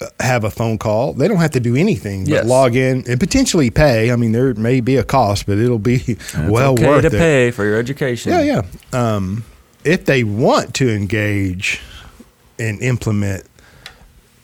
uh, 0.00 0.06
have 0.20 0.44
a 0.44 0.50
phone 0.50 0.78
call. 0.78 1.12
They 1.14 1.26
don't 1.28 1.38
have 1.38 1.50
to 1.52 1.60
do 1.60 1.74
anything 1.76 2.24
but 2.24 2.30
Yes. 2.30 2.46
log 2.46 2.76
in 2.76 3.04
and 3.08 3.18
potentially 3.18 3.70
pay. 3.70 4.10
I 4.10 4.16
mean, 4.16 4.32
there 4.32 4.54
may 4.54 4.80
be 4.80 4.96
a 4.96 5.04
cost, 5.04 5.46
but 5.46 5.58
it'll 5.58 5.78
be 5.78 6.02
it's 6.06 6.34
well 6.48 6.72
okay 6.72 6.86
worth 6.86 7.02
to 7.02 7.16
it. 7.16 7.18
pay 7.18 7.50
for 7.50 7.64
your 7.64 7.78
education. 7.78 8.32
Yeah, 8.32 8.42
yeah. 8.42 8.62
Um, 8.92 9.44
if 9.84 10.04
they 10.04 10.24
want 10.24 10.74
to 10.74 10.90
engage 10.94 11.80
and 12.58 12.80
implement, 12.82 13.44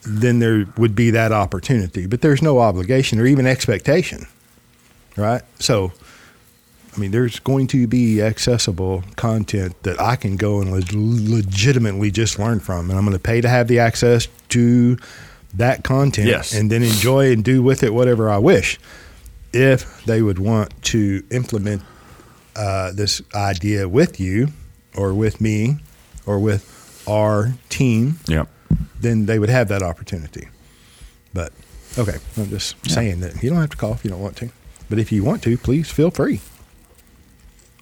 then 0.05 0.39
there 0.39 0.65
would 0.77 0.95
be 0.95 1.11
that 1.11 1.31
opportunity. 1.31 2.05
But 2.07 2.21
there's 2.21 2.41
no 2.41 2.59
obligation 2.59 3.19
or 3.19 3.25
even 3.25 3.45
expectation, 3.47 4.25
right? 5.15 5.41
So, 5.59 5.91
I 6.95 6.99
mean, 6.99 7.11
there's 7.11 7.39
going 7.39 7.67
to 7.67 7.87
be 7.87 8.21
accessible 8.21 9.03
content 9.15 9.81
that 9.83 9.99
I 9.99 10.15
can 10.15 10.35
go 10.37 10.61
and 10.61 10.71
leg- 10.71 10.91
legitimately 10.93 12.11
just 12.11 12.37
learn 12.37 12.59
from, 12.59 12.89
and 12.89 12.97
I'm 12.99 13.05
going 13.05 13.17
to 13.17 13.23
pay 13.23 13.41
to 13.41 13.49
have 13.49 13.67
the 13.67 13.79
access 13.79 14.27
to 14.49 14.97
that 15.55 15.83
content, 15.83 16.27
Yes. 16.27 16.53
and 16.53 16.71
then 16.71 16.83
enjoy 16.83 17.31
and 17.31 17.43
do 17.43 17.63
with 17.63 17.83
it 17.83 17.93
whatever 17.93 18.29
I 18.29 18.37
wish. 18.37 18.79
If 19.53 20.03
they 20.05 20.21
would 20.21 20.39
want 20.39 20.71
to 20.85 21.23
implement 21.31 21.81
uh, 22.55 22.91
this 22.91 23.21
idea 23.33 23.87
with 23.89 24.19
you 24.19 24.49
or 24.95 25.13
with 25.13 25.41
me 25.41 25.77
or 26.25 26.39
with 26.39 27.03
our 27.07 27.53
team, 27.69 28.19
Yep. 28.27 28.47
then 28.99 29.25
they 29.25 29.39
would 29.39 29.49
have 29.49 29.67
that 29.69 29.81
opportunity. 29.83 30.47
But 31.33 31.51
okay, 31.97 32.17
I'm 32.37 32.49
just 32.49 32.75
saying 32.89 33.19
that 33.21 33.41
you 33.43 33.49
don't 33.49 33.59
have 33.59 33.71
to 33.71 33.77
call 33.77 33.93
if 33.93 34.03
you 34.03 34.11
don't 34.11 34.21
want 34.21 34.37
to. 34.37 34.49
But 34.89 34.99
if 34.99 35.11
you 35.11 35.23
want 35.23 35.41
to, 35.43 35.57
please 35.57 35.89
feel 35.91 36.11
free. 36.11 36.41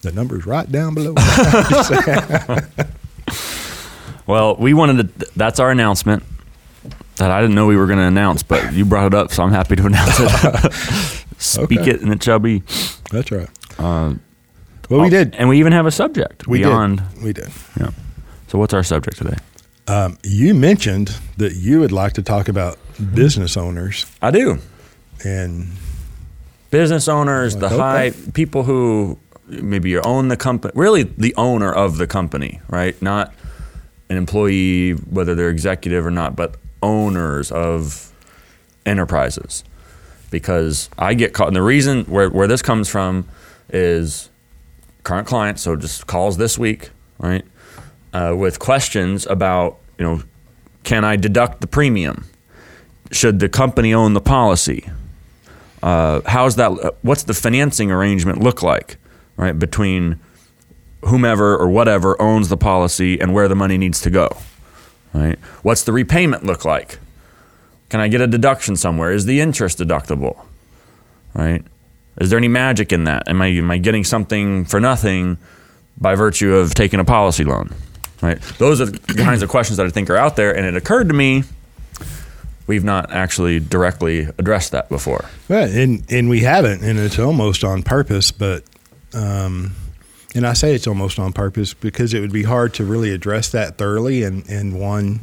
The 0.01 0.11
number's 0.11 0.45
right 0.45 0.69
down 0.71 0.93
below. 0.95 1.15
Well, 4.27 4.55
we 4.55 4.73
wanted 4.73 5.19
to. 5.19 5.27
That's 5.35 5.59
our 5.59 5.71
announcement. 5.71 6.23
That 7.17 7.31
I 7.31 7.41
didn't 7.41 7.55
know 7.55 7.67
we 7.67 7.75
were 7.75 7.87
going 7.87 7.99
to 7.99 8.05
announce, 8.05 8.43
but 8.43 8.71
you 8.73 8.85
brought 8.85 9.07
it 9.07 9.13
up, 9.13 9.31
so 9.31 9.43
I'm 9.43 9.51
happy 9.51 9.75
to 9.75 9.85
announce 9.87 10.15
it. 10.19 11.23
Speak 11.37 11.79
Okay. 11.81 11.91
it, 11.91 12.01
and 12.01 12.13
it 12.13 12.23
shall 12.23 12.39
be. 12.39 12.63
That's 13.11 13.31
right. 13.31 13.49
Uh, 13.77 14.13
Well, 14.89 15.01
we 15.01 15.09
did. 15.09 15.35
and 15.35 15.49
we 15.49 15.59
even 15.59 15.73
have 15.73 15.85
a 15.85 15.91
subject 15.91 16.47
We 16.47 16.59
beyond. 16.59 17.01
did. 17.15 17.23
We 17.23 17.33
did. 17.33 17.49
Yeah. 17.79 17.89
So, 18.47 18.57
what's 18.59 18.73
our 18.73 18.83
subject 18.83 19.17
today? 19.17 19.37
Um, 19.87 20.17
you 20.23 20.53
mentioned 20.53 21.17
that 21.37 21.55
you 21.55 21.79
would 21.79 21.91
like 21.91 22.13
to 22.13 22.21
talk 22.21 22.47
about 22.47 22.77
business 23.13 23.57
owners 23.57 24.05
I 24.21 24.31
do. 24.31 24.59
and 25.25 25.71
Business 26.69 27.07
owners, 27.09 27.55
the 27.57 27.65
Okay. 27.65 27.75
high 27.77 28.11
people 28.33 28.63
who 28.63 29.17
maybe 29.51 29.89
you 29.89 30.01
own 30.01 30.29
the 30.29 30.37
company, 30.37 30.71
really 30.75 31.03
the 31.03 31.33
owner 31.35 31.71
of 31.71 31.97
the 31.97 32.07
company, 32.07 32.61
right? 32.69 32.99
Not 33.01 33.33
an 34.09 34.17
employee, 34.17 34.91
whether 34.91 35.35
they're 35.35 35.49
executive 35.49 36.05
or 36.05 36.11
not, 36.11 36.35
but 36.35 36.55
owners 36.81 37.51
of 37.51 38.11
enterprises. 38.85 39.63
Because 40.29 40.89
I 40.97 41.13
get 41.13 41.33
caught, 41.33 41.47
and 41.47 41.55
the 41.55 41.61
reason 41.61 42.05
where, 42.05 42.29
where 42.29 42.47
this 42.47 42.61
comes 42.61 42.87
from 42.87 43.27
is 43.69 44.29
current 45.03 45.27
clients, 45.27 45.61
so 45.61 45.75
just 45.75 46.07
calls 46.07 46.37
this 46.37 46.57
week, 46.57 46.89
right? 47.19 47.43
Uh, 48.13 48.33
with 48.37 48.59
questions 48.59 49.25
about, 49.27 49.77
you 49.97 50.05
know, 50.05 50.23
can 50.83 51.03
I 51.03 51.15
deduct 51.15 51.61
the 51.61 51.67
premium? 51.67 52.25
Should 53.11 53.39
the 53.39 53.49
company 53.49 53.93
own 53.93 54.13
the 54.13 54.21
policy? 54.21 54.89
Uh, 55.83 56.21
how's 56.25 56.55
that? 56.55 56.95
What's 57.01 57.23
the 57.23 57.33
financing 57.33 57.91
arrangement 57.91 58.39
look 58.39 58.61
like, 58.61 58.97
right? 59.37 59.57
Between 59.57 60.19
whomever 61.03 61.57
or 61.57 61.69
whatever 61.69 62.19
owns 62.21 62.49
the 62.49 62.57
policy 62.57 63.19
and 63.19 63.33
where 63.33 63.47
the 63.47 63.55
money 63.55 63.77
needs 63.77 64.01
to 64.01 64.09
go. 64.09 64.29
Right? 65.13 65.37
What's 65.61 65.83
the 65.83 65.91
repayment 65.91 66.45
look 66.45 66.63
like? 66.63 66.99
Can 67.89 67.99
I 67.99 68.07
get 68.07 68.21
a 68.21 68.27
deduction 68.27 68.75
somewhere? 68.75 69.11
Is 69.11 69.25
the 69.25 69.41
interest 69.41 69.79
deductible? 69.79 70.45
Right? 71.33 71.63
Is 72.19 72.29
there 72.29 72.37
any 72.37 72.47
magic 72.47 72.93
in 72.93 73.05
that? 73.05 73.27
Am 73.27 73.41
I 73.41 73.47
am 73.47 73.71
I 73.71 73.77
getting 73.77 74.03
something 74.03 74.65
for 74.65 74.79
nothing 74.79 75.37
by 75.97 76.15
virtue 76.15 76.55
of 76.55 76.73
taking 76.73 76.99
a 76.99 77.05
policy 77.05 77.43
loan? 77.43 77.73
Right? 78.21 78.41
Those 78.59 78.79
are 78.79 78.85
the 78.85 79.13
kinds 79.15 79.41
of 79.41 79.49
questions 79.49 79.77
that 79.77 79.85
I 79.85 79.89
think 79.89 80.09
are 80.09 80.17
out 80.17 80.35
there 80.35 80.55
and 80.55 80.65
it 80.65 80.75
occurred 80.75 81.07
to 81.07 81.13
me 81.13 81.43
we've 82.71 82.83
not 82.85 83.11
actually 83.11 83.59
directly 83.59 84.29
addressed 84.37 84.71
that 84.71 84.87
before. 84.87 85.25
Right, 85.49 85.69
and 85.69 86.05
and 86.09 86.29
we 86.29 86.39
haven't, 86.39 86.83
and 86.83 86.97
it's 86.97 87.19
almost 87.19 87.65
on 87.65 87.83
purpose. 87.83 88.31
But, 88.31 88.63
um, 89.13 89.75
and 90.33 90.47
I 90.47 90.53
say 90.53 90.73
it's 90.73 90.87
almost 90.87 91.19
on 91.19 91.33
purpose 91.33 91.73
because 91.73 92.13
it 92.13 92.21
would 92.21 92.31
be 92.31 92.43
hard 92.43 92.73
to 92.75 92.85
really 92.85 93.11
address 93.11 93.49
that 93.49 93.77
thoroughly 93.77 94.23
in 94.23 94.43
in 94.43 94.79
one 94.79 95.21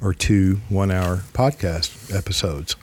or 0.00 0.14
two 0.14 0.60
one-hour 0.68 1.18
podcast 1.32 2.14
episodes. 2.14 2.76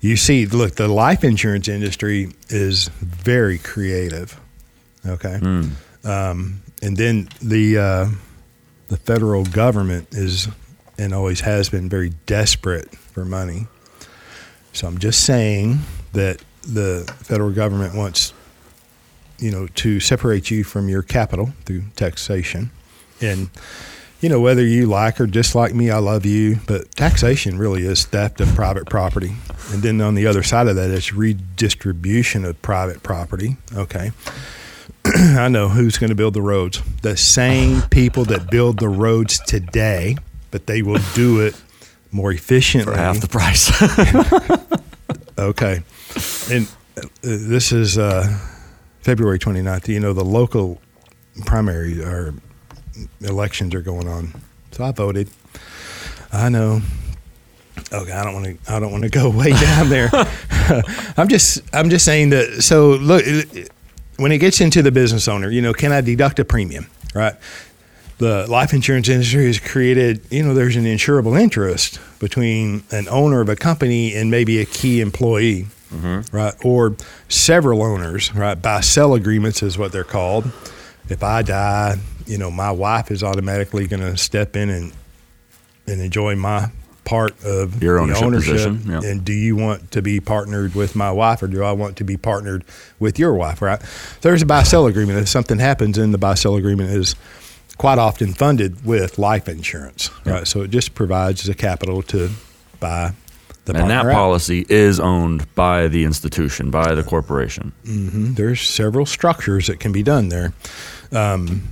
You 0.00 0.16
see, 0.16 0.46
look, 0.46 0.76
the 0.76 0.88
life 0.88 1.24
insurance 1.24 1.68
industry 1.68 2.32
is 2.48 2.88
very 3.00 3.58
creative. 3.58 4.38
Okay, 5.06 5.38
um, 6.04 6.62
and 6.82 6.96
then 6.96 7.28
the 7.42 7.78
uh, 7.78 8.06
the 8.88 8.96
federal 8.96 9.44
government 9.44 10.08
is 10.12 10.48
and 10.98 11.14
always 11.14 11.40
has 11.40 11.68
been 11.68 11.88
very 11.88 12.10
desperate 12.26 12.90
for 12.96 13.24
money. 13.24 13.66
So 14.72 14.86
I'm 14.86 14.98
just 14.98 15.24
saying 15.24 15.78
that 16.12 16.42
the 16.62 17.12
federal 17.24 17.50
government 17.52 17.94
wants, 17.94 18.32
you 19.38 19.50
know, 19.50 19.66
to 19.76 20.00
separate 20.00 20.50
you 20.50 20.64
from 20.64 20.88
your 20.88 21.02
capital 21.02 21.52
through 21.64 21.82
taxation. 21.96 22.70
And, 23.20 23.50
you 24.20 24.28
know, 24.28 24.40
whether 24.40 24.64
you 24.64 24.86
like 24.86 25.20
or 25.20 25.26
dislike 25.26 25.74
me, 25.74 25.90
I 25.90 25.98
love 25.98 26.24
you, 26.26 26.58
but 26.66 26.90
taxation 26.92 27.58
really 27.58 27.84
is 27.84 28.04
theft 28.04 28.40
of 28.40 28.48
private 28.54 28.86
property. 28.88 29.34
And 29.72 29.82
then 29.82 30.00
on 30.00 30.14
the 30.14 30.26
other 30.26 30.42
side 30.42 30.68
of 30.68 30.76
that, 30.76 30.90
it's 30.90 31.12
redistribution 31.12 32.44
of 32.44 32.60
private 32.62 33.02
property. 33.02 33.56
Okay. 33.74 34.12
I 35.04 35.48
know 35.48 35.68
who's 35.68 35.98
going 35.98 36.10
to 36.10 36.16
build 36.16 36.34
the 36.34 36.42
roads. 36.42 36.82
The 37.02 37.16
same 37.16 37.82
people 37.90 38.24
that 38.26 38.50
build 38.50 38.78
the 38.78 38.88
roads 38.88 39.40
today, 39.40 40.16
but 40.50 40.66
they 40.66 40.82
will 40.82 41.00
do 41.14 41.40
it 41.40 41.60
more 42.10 42.32
efficiently. 42.32 42.94
For 42.94 42.98
half 42.98 43.20
the 43.20 43.28
price. 43.28 43.70
Okay. 45.38 45.82
And 46.50 46.68
uh, 46.96 47.02
this 47.22 47.70
is 47.70 47.96
uh, 47.96 48.26
February 49.08 49.38
29th. 49.38 49.88
You 49.88 50.00
know, 50.00 50.12
the 50.12 50.22
local 50.22 50.82
primary 51.46 51.98
or 52.02 52.34
elections 53.22 53.74
are 53.74 53.80
going 53.80 54.06
on. 54.06 54.34
So 54.72 54.84
I 54.84 54.92
voted. 54.92 55.30
I 56.30 56.50
know. 56.50 56.82
Oh, 57.90 58.02
okay, 58.02 58.12
I 58.12 58.22
don't 58.22 58.34
want 58.34 58.44
to. 58.44 58.70
I 58.70 58.78
don't 58.78 58.92
want 58.92 59.04
to 59.04 59.08
go 59.08 59.30
way 59.34 59.52
down 59.52 59.88
there. 59.88 60.10
I'm 61.16 61.28
just. 61.28 61.62
I'm 61.72 61.88
just 61.88 62.04
saying 62.04 62.28
that. 62.30 62.62
So 62.62 62.90
look, 62.90 63.24
when 64.18 64.30
it 64.30 64.40
gets 64.40 64.60
into 64.60 64.82
the 64.82 64.92
business 64.92 65.26
owner, 65.26 65.50
you 65.50 65.62
know, 65.62 65.72
can 65.72 65.90
I 65.90 66.02
deduct 66.02 66.38
a 66.38 66.44
premium? 66.44 66.86
Right. 67.14 67.34
The 68.18 68.46
life 68.46 68.74
insurance 68.74 69.08
industry 69.08 69.46
has 69.46 69.58
created. 69.58 70.20
You 70.30 70.42
know, 70.42 70.52
there's 70.52 70.76
an 70.76 70.84
insurable 70.84 71.40
interest 71.40 71.98
between 72.18 72.84
an 72.90 73.08
owner 73.08 73.40
of 73.40 73.48
a 73.48 73.56
company 73.56 74.14
and 74.14 74.30
maybe 74.30 74.60
a 74.60 74.66
key 74.66 75.00
employee. 75.00 75.68
Mm-hmm. 75.92 76.36
Right, 76.36 76.54
or 76.64 76.96
several 77.28 77.82
owners, 77.82 78.34
right? 78.34 78.54
Buy 78.60 78.80
sell 78.80 79.14
agreements 79.14 79.62
is 79.62 79.78
what 79.78 79.90
they're 79.92 80.04
called. 80.04 80.50
If 81.08 81.22
I 81.22 81.42
die, 81.42 81.96
you 82.26 82.36
know, 82.36 82.50
my 82.50 82.70
wife 82.70 83.10
is 83.10 83.22
automatically 83.22 83.86
going 83.86 84.02
to 84.02 84.16
step 84.16 84.54
in 84.56 84.68
and 84.68 84.92
and 85.86 86.02
enjoy 86.02 86.36
my 86.36 86.70
part 87.04 87.42
of 87.42 87.82
Your 87.82 87.96
the 88.06 88.14
ownership 88.18 88.60
ownership. 88.66 88.76
yeah. 88.84 89.00
And 89.02 89.24
do 89.24 89.32
you 89.32 89.56
want 89.56 89.92
to 89.92 90.02
be 90.02 90.20
partnered 90.20 90.74
with 90.74 90.94
my 90.94 91.10
wife, 91.10 91.42
or 91.42 91.46
do 91.46 91.62
I 91.62 91.72
want 91.72 91.96
to 91.96 92.04
be 92.04 92.18
partnered 92.18 92.64
with 92.98 93.18
your 93.18 93.32
wife? 93.32 93.62
Right. 93.62 93.80
There's 94.20 94.42
a 94.42 94.46
buy 94.46 94.64
sell 94.64 94.86
agreement. 94.86 95.18
If 95.18 95.28
something 95.30 95.58
happens, 95.58 95.96
and 95.96 96.12
the 96.12 96.18
buy 96.18 96.34
sell 96.34 96.56
agreement 96.56 96.90
is 96.90 97.16
quite 97.78 97.98
often 97.98 98.34
funded 98.34 98.84
with 98.84 99.18
life 99.18 99.48
insurance. 99.48 100.10
Right. 100.26 100.46
So 100.46 100.60
it 100.60 100.70
just 100.70 100.94
provides 100.94 101.44
the 101.44 101.54
capital 101.54 102.02
to 102.02 102.30
buy 102.78 103.14
and 103.76 103.90
that 103.90 104.06
out. 104.06 104.12
policy 104.12 104.64
is 104.68 104.98
owned 105.00 105.52
by 105.54 105.88
the 105.88 106.04
institution, 106.04 106.70
by 106.70 106.94
the 106.94 107.02
corporation. 107.02 107.72
Mhm. 107.86 108.36
There's 108.36 108.60
several 108.62 109.06
structures 109.06 109.66
that 109.66 109.80
can 109.80 109.92
be 109.92 110.02
done 110.02 110.28
there. 110.28 110.52
Um, 111.12 111.62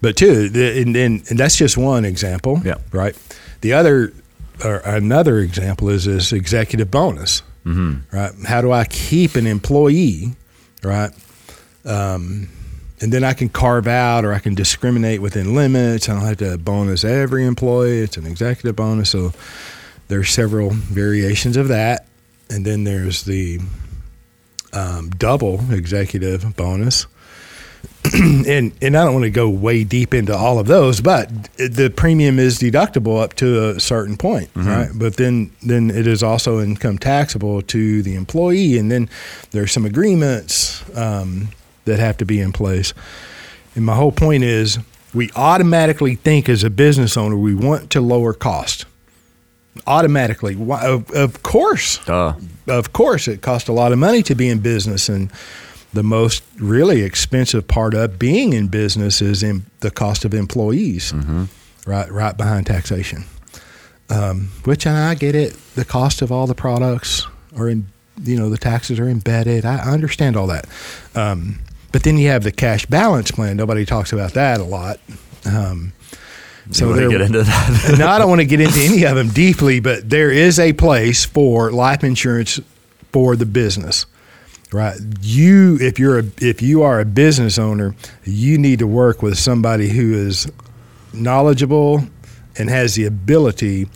but 0.00 0.16
two, 0.16 0.48
the, 0.48 0.80
and, 0.80 0.96
and, 0.96 1.22
and 1.30 1.38
that's 1.38 1.56
just 1.56 1.76
one 1.76 2.04
example. 2.04 2.60
Yeah. 2.64 2.76
Right. 2.92 3.16
The 3.60 3.72
other, 3.74 4.12
or 4.64 4.76
another 4.78 5.38
example 5.38 5.88
is 5.88 6.04
this 6.04 6.32
executive 6.32 6.90
bonus. 6.90 7.42
Mm-hmm. 7.64 8.16
Right. 8.16 8.32
How 8.46 8.60
do 8.60 8.72
I 8.72 8.84
keep 8.84 9.36
an 9.36 9.46
employee? 9.46 10.32
Right. 10.82 11.10
Um, 11.84 12.48
and 13.00 13.12
then 13.12 13.24
I 13.24 13.32
can 13.32 13.48
carve 13.48 13.86
out 13.88 14.24
or 14.24 14.32
I 14.32 14.38
can 14.38 14.54
discriminate 14.54 15.20
within 15.20 15.54
limits. 15.54 16.08
I 16.08 16.14
don't 16.14 16.22
have 16.24 16.36
to 16.38 16.58
bonus 16.58 17.04
every 17.04 17.44
employee. 17.44 17.98
It's 18.00 18.16
an 18.16 18.26
executive 18.26 18.76
bonus. 18.76 19.10
So 19.10 19.32
there's 20.12 20.28
several 20.28 20.68
variations 20.70 21.56
of 21.56 21.68
that. 21.68 22.06
And 22.50 22.66
then 22.66 22.84
there's 22.84 23.22
the 23.22 23.60
um, 24.74 25.08
double 25.08 25.72
executive 25.72 26.54
bonus. 26.54 27.06
and 28.14 28.72
and 28.82 28.96
I 28.96 29.04
don't 29.04 29.14
want 29.14 29.24
to 29.24 29.30
go 29.30 29.48
way 29.48 29.84
deep 29.84 30.12
into 30.12 30.36
all 30.36 30.58
of 30.58 30.66
those, 30.66 31.00
but 31.00 31.30
the 31.56 31.90
premium 31.96 32.38
is 32.38 32.58
deductible 32.58 33.22
up 33.22 33.34
to 33.34 33.70
a 33.70 33.80
certain 33.80 34.16
point, 34.18 34.50
right? 34.66 34.90
But 34.94 35.16
then 35.16 35.50
then 35.62 35.90
it 35.90 36.06
is 36.06 36.22
also 36.22 36.60
income 36.60 36.98
taxable 36.98 37.62
to 37.62 38.02
the 38.02 38.14
employee, 38.14 38.76
and 38.76 38.90
then 38.90 39.08
there's 39.52 39.72
some 39.72 39.86
agreements 39.86 40.84
um, 40.96 41.48
that 41.86 41.98
have 41.98 42.18
to 42.18 42.26
be 42.26 42.40
in 42.40 42.52
place. 42.52 42.92
And 43.74 43.84
my 43.86 43.94
whole 43.94 44.12
point 44.12 44.44
is, 44.44 44.78
we 45.14 45.30
automatically 45.34 46.16
think 46.16 46.48
as 46.48 46.64
a 46.64 46.70
business 46.70 47.16
owner 47.16 47.36
we 47.36 47.54
want 47.54 47.90
to 47.90 48.00
lower 48.00 48.34
cost. 48.34 48.84
Automatically, 49.86 50.54
Why- 50.54 50.84
of, 50.86 51.10
of 51.12 51.42
course, 51.42 51.98
Duh. 52.04 52.34
of 52.68 52.92
course, 52.92 53.26
it 53.26 53.40
costs 53.40 53.68
a 53.68 53.72
lot 53.72 53.90
of 53.92 53.98
money 53.98 54.22
to 54.24 54.34
be 54.34 54.48
in 54.48 54.58
business, 54.58 55.08
and 55.08 55.30
the 55.94 56.02
most 56.02 56.42
really 56.58 57.02
expensive 57.02 57.66
part 57.68 57.94
of 57.94 58.18
being 58.18 58.52
in 58.52 58.68
business 58.68 59.20
is 59.22 59.42
in 59.42 59.64
the 59.80 59.90
cost 59.90 60.24
of 60.24 60.34
employees, 60.34 61.12
right, 61.86 62.10
right 62.12 62.36
behind 62.36 62.66
taxation. 62.66 63.24
Um, 64.10 64.50
which 64.64 64.86
and 64.86 64.96
I 64.96 65.14
get 65.14 65.34
it. 65.34 65.56
The 65.74 65.84
cost 65.86 66.20
of 66.22 66.30
all 66.30 66.46
the 66.46 66.54
products 66.54 67.26
are 67.56 67.68
in, 67.68 67.86
you 68.22 68.36
know, 68.38 68.50
the 68.50 68.58
taxes 68.58 68.98
are 68.98 69.08
embedded. 69.08 69.64
I 69.64 69.76
I 69.76 69.90
understand 69.92 70.36
all 70.36 70.46
that. 70.48 70.66
Um, 71.14 71.60
but 71.92 72.02
then 72.02 72.18
you 72.18 72.28
have 72.28 72.42
the 72.42 72.52
cash 72.52 72.84
balance 72.86 73.30
plan. 73.30 73.56
Nobody 73.56 73.86
talks 73.86 74.12
about 74.12 74.32
that 74.34 74.60
a 74.60 74.64
lot. 74.64 74.98
Um, 75.46 75.92
So 76.70 76.94
so 76.94 77.00
you 77.00 77.10
get 77.10 77.20
into 77.20 77.42
that? 77.42 77.94
no, 77.98 78.06
I 78.06 78.18
don't 78.18 78.28
want 78.28 78.40
to 78.40 78.46
get 78.46 78.60
into 78.60 78.80
any 78.80 79.04
of 79.04 79.16
them 79.16 79.28
deeply, 79.28 79.80
but 79.80 80.08
there 80.08 80.30
is 80.30 80.58
a 80.58 80.72
place 80.72 81.24
for 81.24 81.72
life 81.72 82.04
insurance 82.04 82.60
for 83.12 83.36
the 83.36 83.46
business. 83.46 84.06
Right. 84.72 84.98
You 85.20 85.76
if 85.80 85.98
you're 85.98 86.20
a 86.20 86.24
if 86.40 86.62
you 86.62 86.82
are 86.82 87.00
a 87.00 87.04
business 87.04 87.58
owner, 87.58 87.94
you 88.24 88.56
need 88.58 88.78
to 88.78 88.86
work 88.86 89.22
with 89.22 89.38
somebody 89.38 89.88
who 89.88 90.14
is 90.14 90.50
knowledgeable 91.12 92.04
and 92.56 92.70
has 92.70 92.94
the 92.94 93.04
ability 93.04 93.88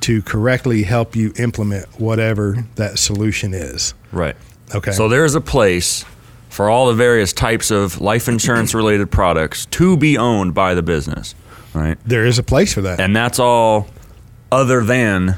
to 0.00 0.22
correctly 0.22 0.82
help 0.82 1.16
you 1.16 1.32
implement 1.38 1.86
whatever 2.00 2.66
that 2.76 2.98
solution 2.98 3.54
is. 3.54 3.94
right. 4.12 4.36
Okay. 4.74 4.92
So 4.92 5.08
there 5.08 5.24
is 5.24 5.34
a 5.34 5.40
place 5.40 6.04
for 6.50 6.68
all 6.68 6.88
the 6.88 6.94
various 6.94 7.32
types 7.32 7.70
of 7.70 8.00
life 8.00 8.28
insurance 8.28 8.74
related 8.74 9.10
products 9.10 9.64
to 9.66 9.96
be 9.96 10.18
owned 10.18 10.54
by 10.54 10.74
the 10.74 10.82
business, 10.82 11.34
right? 11.78 11.98
there 12.04 12.26
is 12.26 12.38
a 12.38 12.42
place 12.42 12.72
for 12.72 12.82
that. 12.82 13.00
And 13.00 13.14
that's 13.14 13.38
all 13.38 13.88
other 14.50 14.82
than 14.82 15.36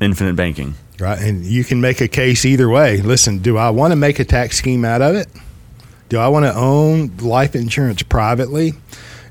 infinite 0.00 0.36
banking. 0.36 0.74
Right. 0.98 1.18
And 1.18 1.44
you 1.44 1.64
can 1.64 1.80
make 1.80 2.00
a 2.00 2.08
case 2.08 2.44
either 2.44 2.68
way. 2.68 2.98
Listen, 2.98 3.38
do 3.38 3.56
I 3.56 3.70
want 3.70 3.92
to 3.92 3.96
make 3.96 4.18
a 4.18 4.24
tax 4.24 4.56
scheme 4.56 4.84
out 4.84 5.02
of 5.02 5.16
it? 5.16 5.28
Do 6.08 6.18
I 6.18 6.28
want 6.28 6.44
to 6.44 6.54
own 6.54 7.16
life 7.18 7.56
insurance 7.56 8.02
privately? 8.02 8.74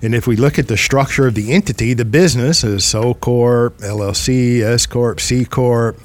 And 0.02 0.16
if 0.16 0.26
we 0.26 0.36
look 0.36 0.58
at 0.58 0.68
the 0.68 0.78
structure 0.78 1.28
of 1.28 1.36
the 1.36 1.54
entity, 1.54 1.94
the 1.94 2.06
business 2.06 2.64
is 2.64 2.84
sole 2.84 3.14
corp, 3.14 3.78
LLC, 3.78 4.62
S 4.62 4.88
corp, 4.88 5.20
C 5.22 5.46
corp, 5.46 6.00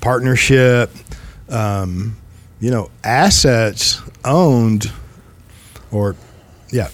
partnership, 0.00 0.90
um, 1.50 2.16
you 2.58 2.70
know, 2.70 2.90
assets 3.04 4.00
owned, 4.24 4.90
or 5.92 6.16
yeah, 6.70 6.88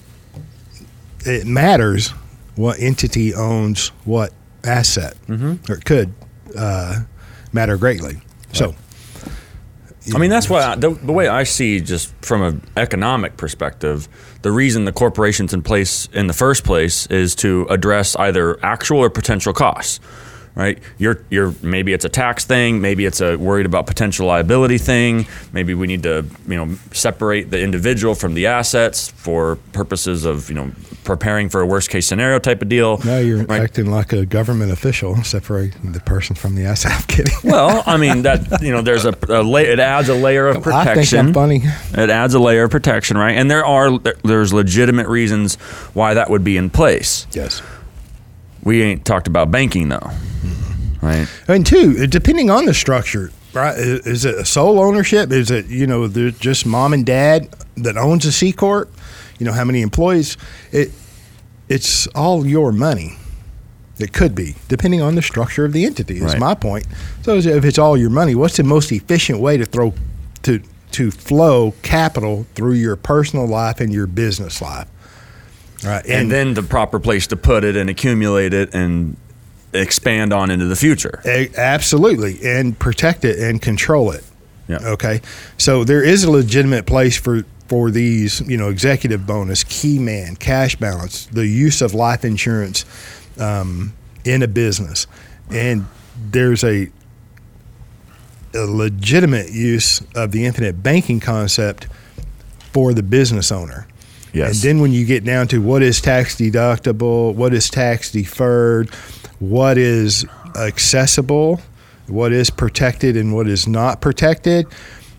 it 1.20 1.46
matters 1.46 2.12
what 2.56 2.78
entity 2.80 3.34
owns 3.34 3.88
what 4.04 4.32
asset, 4.64 5.16
or 5.68 5.76
it 5.76 5.84
could 5.84 6.12
uh, 6.56 7.00
matter 7.52 7.76
greatly. 7.76 8.20
So, 8.52 8.74
I 10.14 10.18
mean, 10.18 10.30
that's 10.30 10.48
why 10.50 10.62
I, 10.62 10.76
the, 10.76 10.90
the 10.90 11.12
way 11.12 11.28
I 11.28 11.44
see, 11.44 11.80
just 11.80 12.12
from 12.22 12.42
an 12.42 12.62
economic 12.76 13.36
perspective, 13.36 14.08
the 14.42 14.52
reason 14.52 14.84
the 14.84 14.92
corporation's 14.92 15.54
in 15.54 15.62
place 15.62 16.08
in 16.12 16.26
the 16.26 16.32
first 16.34 16.64
place 16.64 17.06
is 17.06 17.34
to 17.36 17.66
address 17.70 18.14
either 18.16 18.62
actual 18.64 18.98
or 18.98 19.10
potential 19.10 19.52
costs 19.52 20.00
right? 20.54 20.78
You're 20.98 21.20
you're 21.30 21.54
maybe 21.62 21.92
it's 21.92 22.04
a 22.04 22.08
tax 22.08 22.44
thing, 22.44 22.80
maybe 22.80 23.04
it's 23.04 23.20
a 23.20 23.36
worried 23.36 23.66
about 23.66 23.86
potential 23.86 24.26
liability 24.26 24.78
thing, 24.78 25.26
maybe 25.52 25.74
we 25.74 25.86
need 25.86 26.02
to 26.04 26.24
you 26.46 26.56
know 26.56 26.74
separate 26.92 27.50
the 27.50 27.60
individual 27.60 28.14
from 28.14 28.34
the 28.34 28.46
assets 28.46 29.08
for 29.10 29.56
purposes 29.72 30.24
of 30.24 30.48
you 30.48 30.54
know 30.54 30.70
preparing 31.04 31.48
for 31.48 31.60
a 31.60 31.66
worst 31.66 31.90
case 31.90 32.06
scenario 32.06 32.38
type 32.38 32.62
of 32.62 32.68
deal. 32.68 32.98
Now 33.04 33.18
you're 33.18 33.44
right? 33.44 33.60
acting 33.60 33.90
like 33.90 34.12
a 34.12 34.24
government 34.24 34.72
official, 34.72 35.16
separating 35.22 35.92
the 35.92 36.00
person 36.00 36.34
from 36.34 36.54
the 36.54 36.64
asset. 36.64 36.92
I'm 36.94 37.02
kidding. 37.02 37.34
Well, 37.44 37.82
I 37.86 37.96
mean 37.96 38.22
that 38.22 38.62
you 38.62 38.72
know 38.72 38.82
there's 38.82 39.04
a, 39.04 39.14
a 39.28 39.42
la- 39.42 39.58
it 39.58 39.80
adds 39.80 40.08
a 40.08 40.14
layer 40.14 40.48
of 40.48 40.62
protection. 40.62 40.98
I 40.98 41.04
think 41.04 41.14
I'm 41.14 41.34
funny. 41.34 41.62
It 41.92 42.10
adds 42.10 42.34
a 42.34 42.38
layer 42.38 42.64
of 42.64 42.70
protection, 42.70 43.18
right? 43.18 43.32
And 43.32 43.50
there 43.50 43.64
are 43.64 43.98
there's 43.98 44.52
legitimate 44.52 45.08
reasons 45.08 45.56
why 45.94 46.14
that 46.14 46.30
would 46.30 46.44
be 46.44 46.56
in 46.56 46.70
place. 46.70 47.26
Yes. 47.32 47.62
We 48.64 48.82
ain't 48.82 49.04
talked 49.04 49.26
about 49.28 49.50
banking 49.50 49.88
though. 49.88 49.98
Mm-hmm. 49.98 51.06
Right. 51.06 51.28
And 51.48 51.66
two, 51.66 52.06
depending 52.06 52.50
on 52.50 52.64
the 52.64 52.74
structure, 52.74 53.30
right? 53.52 53.76
Is 53.76 54.24
it 54.24 54.34
a 54.34 54.44
sole 54.44 54.80
ownership? 54.80 55.30
Is 55.30 55.50
it 55.50 55.66
you 55.66 55.86
know 55.86 56.08
just 56.08 56.66
mom 56.66 56.92
and 56.92 57.04
dad 57.04 57.54
that 57.76 57.96
owns 57.96 58.24
a 58.24 58.32
C 58.32 58.52
corp? 58.52 58.90
You 59.38 59.46
know 59.46 59.52
how 59.52 59.64
many 59.64 59.82
employees? 59.82 60.36
It 60.72 60.90
it's 61.68 62.06
all 62.08 62.46
your 62.46 62.72
money. 62.72 63.16
It 63.98 64.12
could 64.12 64.34
be, 64.34 64.56
depending 64.68 65.00
on 65.02 65.14
the 65.14 65.22
structure 65.22 65.64
of 65.64 65.72
the 65.72 65.84
entity. 65.84 66.16
Is 66.16 66.32
right. 66.32 66.40
my 66.40 66.54
point. 66.54 66.84
So 67.22 67.36
if 67.36 67.64
it's 67.64 67.78
all 67.78 67.96
your 67.96 68.10
money, 68.10 68.34
what's 68.34 68.56
the 68.56 68.64
most 68.64 68.90
efficient 68.90 69.38
way 69.38 69.56
to 69.56 69.64
throw 69.64 69.94
to 70.42 70.60
to 70.92 71.10
flow 71.10 71.74
capital 71.82 72.46
through 72.54 72.74
your 72.74 72.96
personal 72.96 73.46
life 73.46 73.80
and 73.80 73.92
your 73.92 74.06
business 74.06 74.60
life? 74.60 74.88
Right. 75.82 76.04
And, 76.04 76.14
and, 76.14 76.30
then 76.30 76.54
the 76.54 76.62
proper 76.62 77.00
place 77.00 77.26
to 77.28 77.36
put 77.36 77.64
it 77.64 77.76
and 77.76 77.90
accumulate 77.90 78.54
it 78.54 78.74
and 78.74 79.16
expand 79.72 80.32
on 80.32 80.50
into 80.50 80.66
the 80.66 80.76
future. 80.76 81.20
absolutely, 81.56 82.38
and 82.44 82.78
protect 82.78 83.24
it 83.24 83.38
and 83.38 83.60
control 83.60 84.10
it. 84.12 84.24
Yeah. 84.68 84.78
Okay. 84.82 85.20
So 85.58 85.84
there 85.84 86.02
is 86.02 86.24
a 86.24 86.30
legitimate 86.30 86.86
place 86.86 87.16
for 87.16 87.44
for 87.68 87.90
these, 87.90 88.40
you 88.42 88.56
know, 88.56 88.68
executive 88.68 89.26
bonus, 89.26 89.64
key 89.64 89.98
man, 89.98 90.36
cash 90.36 90.76
balance, 90.76 91.26
the 91.26 91.46
use 91.46 91.80
of 91.80 91.94
life 91.94 92.24
insurance 92.24 92.84
um, 93.38 93.94
in 94.24 94.42
a 94.42 94.48
business, 94.48 95.06
and 95.50 95.86
there's 96.30 96.64
a 96.64 96.88
a 98.54 98.66
legitimate 98.66 99.50
use 99.50 100.00
of 100.14 100.30
the 100.30 100.44
infinite 100.44 100.82
banking 100.82 101.18
concept 101.18 101.88
for 102.72 102.94
the 102.94 103.02
business 103.02 103.50
owner. 103.50 103.86
Yes. 104.34 104.54
And 104.54 104.62
then 104.62 104.80
when 104.80 104.92
you 104.92 105.06
get 105.06 105.24
down 105.24 105.46
to 105.48 105.62
what 105.62 105.82
is 105.82 106.00
tax 106.00 106.34
deductible, 106.34 107.34
what 107.34 107.54
is 107.54 107.70
tax 107.70 108.10
deferred, 108.10 108.90
what 109.38 109.78
is 109.78 110.26
accessible, 110.56 111.60
what 112.08 112.32
is 112.32 112.50
protected, 112.50 113.16
and 113.16 113.32
what 113.32 113.48
is 113.48 113.68
not 113.68 114.00
protected, 114.00 114.66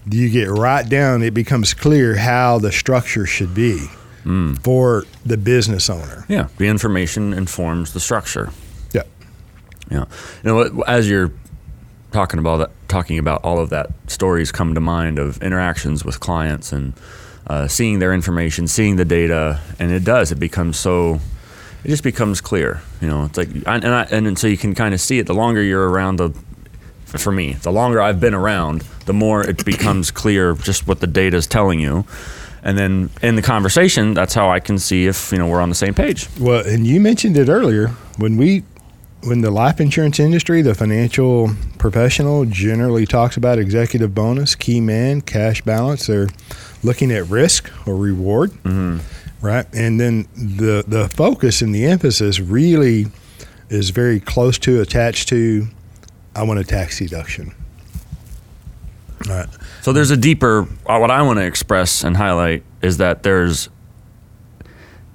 you 0.10 0.30
get 0.30 0.50
right 0.50 0.88
down, 0.88 1.24
it 1.24 1.34
becomes 1.34 1.74
clear 1.74 2.16
how 2.16 2.60
the 2.60 2.72
structure 2.72 3.26
should 3.26 3.56
be 3.56 3.88
mm. 4.26 4.62
for 4.64 5.06
the 5.26 5.38
business 5.38 5.90
owner. 5.90 6.26
Yeah, 6.28 6.50
the 6.58 6.68
information 6.68 7.34
informs 7.34 7.94
the 7.94 8.02
structure. 8.02 8.52
Yeah. 8.94 9.04
Yeah. 9.90 10.06
You 10.44 10.52
know, 10.52 10.84
as 10.88 11.10
you're 11.10 11.32
talking 12.12 12.40
about 12.40 12.58
that, 12.58 12.72
talking 12.90 13.18
about 13.18 13.44
all 13.44 13.60
of 13.60 13.70
that, 13.70 13.92
stories 14.08 14.52
come 14.52 14.76
to 14.76 14.82
mind 14.82 15.20
of 15.20 15.42
interactions 15.42 16.04
with 16.04 16.20
clients 16.20 16.72
and 16.72 16.94
uh, 17.48 17.68
seeing 17.68 18.00
their 18.00 18.14
information, 18.14 18.68
seeing 18.68 18.96
the 18.96 19.06
data, 19.06 19.62
and 19.80 19.92
it 19.92 20.04
does. 20.04 20.32
It 20.32 20.40
becomes 20.40 20.78
so 20.78 21.20
it 21.86 21.90
just 21.90 22.04
becomes 22.04 22.42
clear. 22.42 22.82
You 23.00 23.08
know, 23.08 23.25
it's 23.25 23.38
like, 23.38 23.50
and 23.68 23.86
I, 23.86 24.04
and 24.06 24.38
so 24.38 24.48
you 24.48 24.58
can 24.58 24.74
kind 24.74 24.94
of 24.96 25.00
see 25.00 25.20
it. 25.20 25.28
The 25.28 25.36
longer 25.36 25.62
you're 25.62 25.88
around 25.88 26.16
the, 26.16 26.34
for 27.05 27.31
me, 27.31 27.53
the 27.53 27.72
longer 27.72 28.01
I've 28.01 28.20
been 28.20 28.34
around, 28.34 28.81
the 29.05 29.14
more 29.14 29.48
it 29.48 29.64
becomes 29.64 30.10
clear 30.24 30.55
just 30.55 30.88
what 30.88 31.00
the 31.00 31.08
data 31.08 31.38
is 31.38 31.46
telling 31.46 31.79
you. 31.79 32.05
And 32.64 32.75
then 32.75 33.12
in 33.22 33.36
the 33.36 33.44
conversation, 33.44 34.16
that's 34.16 34.34
how 34.34 34.50
I 34.50 34.60
can 34.60 34.79
see 34.79 35.05
if 35.05 35.31
you 35.31 35.38
know 35.38 35.48
we're 35.48 35.62
on 35.62 35.70
the 35.70 35.75
same 35.75 35.94
page. 35.94 36.27
Well, 36.40 36.66
and 36.66 36.88
you 36.88 37.00
mentioned 37.00 37.38
it 37.38 37.48
earlier 37.48 37.90
when 38.18 38.38
we, 38.38 38.64
when 39.25 39.42
the 39.42 39.51
life 39.51 39.81
insurance 39.81 40.20
industry, 40.20 40.61
the 40.61 40.75
financial 40.75 41.50
professional 41.77 42.46
generally 42.46 43.05
talks 43.05 43.38
about 43.38 43.59
executive 43.59 44.14
bonus, 44.14 44.55
key 44.55 44.79
man, 44.79 45.22
cash 45.22 45.61
balance. 45.61 46.07
They're 46.07 46.29
looking 46.83 47.11
at 47.11 47.27
risk 47.27 47.72
or 47.88 47.96
reward. 47.96 48.51
Mm-hmm 48.64 49.00
right? 49.46 49.66
And 49.74 50.00
then 50.00 50.27
the 50.35 50.83
the 50.88 51.07
focus 51.07 51.61
and 51.61 51.74
the 51.74 51.85
emphasis 51.85 52.40
really 52.40 53.05
is 53.70 53.92
very 53.92 54.20
close 54.20 54.57
to 54.59 54.81
attached 54.81 55.29
to 55.29 55.68
I 56.35 56.44
want 56.44 56.59
a 56.59 56.64
tax 56.64 57.00
deduction. 57.00 57.53
Right. 59.27 59.48
So 59.81 59.94
there's 59.94 60.11
a 60.11 60.18
deeper 60.18 60.68
uh, 60.85 60.98
what 60.98 61.11
I 61.11 61.22
want 61.22 61.40
to 61.40 61.46
express 61.46 62.03
and 62.03 62.18
highlight 62.18 62.64
is 62.81 62.98
that 62.98 63.24
there's 63.24 63.70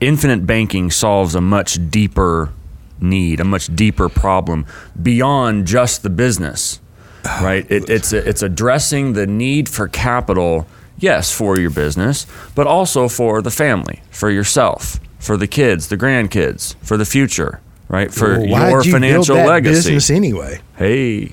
infinite 0.01 0.47
banking 0.47 0.91
solves 0.91 1.35
a 1.35 1.41
much 1.41 1.91
deeper 1.91 2.53
need, 3.01 3.41
a 3.41 3.45
much 3.45 3.75
deeper 3.75 4.09
problem 4.09 4.67
beyond 5.01 5.67
just 5.67 6.03
the 6.03 6.11
business. 6.11 6.81
Right? 7.25 7.71
It, 7.71 7.91
it's 7.91 8.13
it's 8.13 8.43
addressing 8.43 9.13
the 9.13 9.27
need 9.27 9.69
for 9.69 9.89
capital 9.89 10.67
yes, 11.01 11.33
for 11.33 11.59
your 11.59 11.71
business, 11.71 12.27
but 12.55 12.67
also 12.67 13.09
for 13.09 13.43
the 13.43 13.51
family, 13.51 14.03
for 14.11 14.31
yourself, 14.31 15.01
for 15.19 15.37
the 15.37 15.47
kids, 15.47 15.89
the 15.89 15.97
grandkids, 15.97 16.77
for 16.83 16.97
the 16.97 17.05
future, 17.05 17.61
right? 17.89 18.13
For 18.13 18.39
well, 18.39 18.71
your 18.71 18.85
you 18.85 18.93
financial 18.93 19.37
legacy. 19.37 19.95
Business 19.95 20.11
anyway. 20.11 20.61
Hey. 20.77 21.33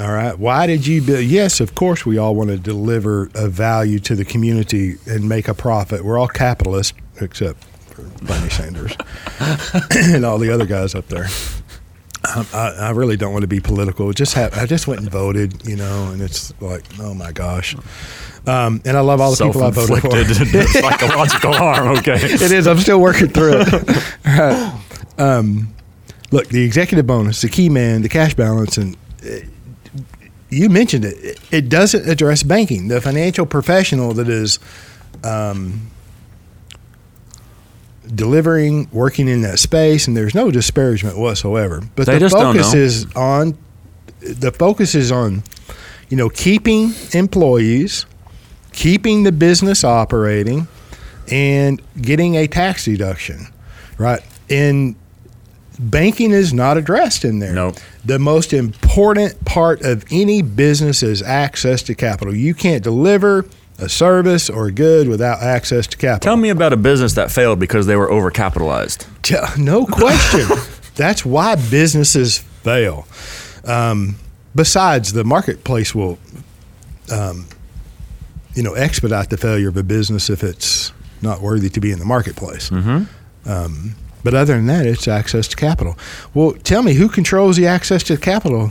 All 0.00 0.12
right. 0.12 0.38
Why 0.38 0.66
did 0.66 0.86
you 0.86 1.02
build? 1.02 1.24
Yes, 1.24 1.60
of 1.60 1.74
course, 1.74 2.06
we 2.06 2.16
all 2.16 2.34
want 2.34 2.48
to 2.48 2.56
deliver 2.56 3.30
a 3.34 3.48
value 3.48 3.98
to 4.00 4.14
the 4.14 4.24
community 4.24 4.96
and 5.06 5.28
make 5.28 5.48
a 5.48 5.54
profit. 5.54 6.02
We're 6.02 6.18
all 6.18 6.28
capitalists, 6.28 6.96
except 7.20 7.62
Bernie 8.22 8.50
Sanders 8.50 8.96
and 9.90 10.24
all 10.24 10.38
the 10.38 10.50
other 10.50 10.66
guys 10.66 10.94
up 10.94 11.08
there. 11.08 11.26
Um, 12.36 12.46
I, 12.54 12.68
I, 12.78 12.90
really 12.90 13.16
don't 13.16 13.32
want 13.32 13.42
to 13.42 13.48
be 13.48 13.58
political. 13.58 14.12
Just 14.12 14.34
have, 14.34 14.56
I 14.56 14.64
just 14.64 14.86
went 14.86 15.00
and 15.00 15.10
voted, 15.10 15.66
you 15.66 15.74
know, 15.74 16.10
and 16.12 16.22
it's 16.22 16.52
like, 16.60 16.84
oh 17.00 17.14
my 17.14 17.32
gosh. 17.32 17.74
Um, 18.46 18.80
and 18.84 18.96
I 18.96 19.00
love 19.00 19.20
all 19.20 19.34
the 19.34 19.44
people 19.44 19.64
I 19.64 19.70
voted 19.70 20.00
for. 20.00 20.62
psychological 20.66 21.52
harm. 21.52 21.98
Okay, 21.98 22.14
it 22.14 22.52
is. 22.52 22.66
I'm 22.66 22.78
still 22.78 23.00
working 23.00 23.28
through 23.28 23.62
it. 23.66 24.16
right. 24.24 24.80
Um, 25.18 25.74
look, 26.30 26.48
the 26.48 26.62
executive 26.62 27.06
bonus, 27.06 27.42
the 27.42 27.48
key 27.48 27.68
man, 27.68 28.02
the 28.02 28.08
cash 28.08 28.34
balance, 28.34 28.78
and 28.78 28.96
uh, 29.24 29.38
you 30.48 30.68
mentioned 30.68 31.04
it. 31.04 31.40
It 31.50 31.68
doesn't 31.68 32.08
address 32.08 32.42
banking. 32.42 32.88
The 32.88 33.00
financial 33.00 33.46
professional 33.46 34.12
that 34.14 34.28
is 34.28 34.58
um, 35.24 35.91
delivering, 38.14 38.88
working 38.92 39.28
in 39.28 39.42
that 39.42 39.58
space, 39.58 40.06
and 40.06 40.16
there's 40.16 40.34
no 40.34 40.50
disparagement 40.50 41.18
whatsoever. 41.18 41.82
But 41.96 42.06
they 42.06 42.18
the 42.18 42.28
focus 42.28 42.74
is 42.74 43.06
on 43.14 43.56
the 44.20 44.52
focus 44.52 44.94
is 44.94 45.10
on 45.10 45.42
you 46.08 46.16
know 46.16 46.28
keeping 46.28 46.92
employees 47.12 48.06
keeping 48.72 49.22
the 49.22 49.32
business 49.32 49.84
operating 49.84 50.66
and 51.30 51.80
getting 52.00 52.36
a 52.36 52.46
tax 52.46 52.86
deduction, 52.86 53.46
right? 53.98 54.20
And 54.50 54.96
banking 55.78 56.32
is 56.32 56.52
not 56.52 56.76
addressed 56.76 57.24
in 57.24 57.38
there. 57.38 57.52
No. 57.52 57.74
The 58.04 58.18
most 58.18 58.52
important 58.52 59.44
part 59.44 59.82
of 59.82 60.04
any 60.10 60.42
business 60.42 61.02
is 61.02 61.22
access 61.22 61.82
to 61.84 61.94
capital. 61.94 62.34
You 62.34 62.54
can't 62.54 62.82
deliver 62.82 63.46
a 63.82 63.88
service 63.88 64.48
or 64.48 64.66
a 64.66 64.72
good 64.72 65.08
without 65.08 65.42
access 65.42 65.86
to 65.88 65.96
capital. 65.96 66.20
Tell 66.20 66.36
me 66.36 66.48
about 66.48 66.72
a 66.72 66.76
business 66.76 67.14
that 67.14 67.30
failed 67.30 67.58
because 67.58 67.86
they 67.86 67.96
were 67.96 68.08
overcapitalized. 68.08 69.06
No 69.58 69.86
question. 69.90 70.46
That's 70.94 71.24
why 71.24 71.56
businesses 71.56 72.38
fail. 72.38 73.06
Um, 73.64 74.16
besides, 74.54 75.12
the 75.12 75.24
marketplace 75.24 75.94
will 75.94 76.18
um, 77.10 77.46
you 78.54 78.62
know, 78.62 78.74
expedite 78.74 79.30
the 79.30 79.36
failure 79.36 79.68
of 79.68 79.76
a 79.76 79.82
business 79.82 80.28
if 80.30 80.42
it's 80.42 80.92
not 81.20 81.40
worthy 81.40 81.68
to 81.70 81.80
be 81.80 81.90
in 81.92 81.98
the 81.98 82.04
marketplace. 82.04 82.70
Mm-hmm. 82.70 83.50
Um, 83.50 83.94
but 84.24 84.34
other 84.34 84.54
than 84.54 84.66
that, 84.66 84.86
it's 84.86 85.08
access 85.08 85.48
to 85.48 85.56
capital. 85.56 85.98
Well, 86.34 86.52
tell 86.52 86.82
me 86.82 86.94
who 86.94 87.08
controls 87.08 87.56
the 87.56 87.66
access 87.66 88.02
to 88.04 88.16
capital 88.16 88.70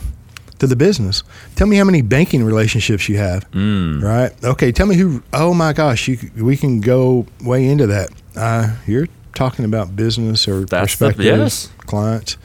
to 0.62 0.68
the 0.68 0.76
business. 0.76 1.24
Tell 1.56 1.66
me 1.66 1.78
how 1.78 1.84
many 1.84 2.04
banking 2.04 2.44
relationships 2.44 3.10
you 3.10 3.18
have. 3.18 3.50
Mm. 3.52 4.02
Right? 4.02 4.32
Okay. 4.44 4.72
Tell 4.72 4.86
me 4.86 4.96
who. 4.96 5.24
Oh 5.34 5.54
my 5.54 5.74
gosh, 5.74 6.08
you, 6.08 6.18
we 6.38 6.56
can 6.56 6.82
go 6.82 7.26
way 7.44 7.66
into 7.66 7.88
that. 7.88 8.10
Uh, 8.36 8.76
you're 8.86 9.08
talking 9.34 9.66
about 9.66 9.96
business 9.96 10.48
or 10.48 10.62
That's 10.66 10.96
prospective 10.96 11.18
the, 11.18 11.24
yes. 11.24 11.72
clients. 11.80 12.38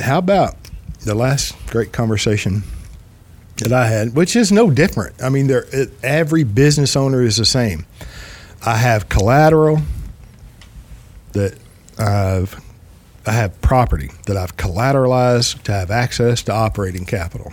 How 0.00 0.18
about 0.18 0.56
the 1.04 1.14
last 1.14 1.54
great 1.68 1.92
conversation 1.92 2.64
that 3.58 3.72
I 3.72 3.86
had, 3.86 4.14
which 4.16 4.34
is 4.34 4.50
no 4.50 4.70
different. 4.70 5.22
I 5.22 5.28
mean, 5.28 5.48
it, 5.50 5.90
every 6.02 6.44
business 6.44 6.96
owner 6.96 7.22
is 7.22 7.36
the 7.36 7.44
same. 7.44 7.86
I 8.66 8.76
have 8.76 9.08
collateral 9.08 9.80
that 11.32 11.56
I've, 11.98 12.60
I 13.28 13.32
have 13.32 13.60
property 13.60 14.10
that 14.26 14.36
I've 14.36 14.56
collateralized 14.56 15.62
to 15.64 15.72
have 15.72 15.90
access 15.90 16.42
to 16.44 16.52
operating 16.52 17.04
capital. 17.04 17.52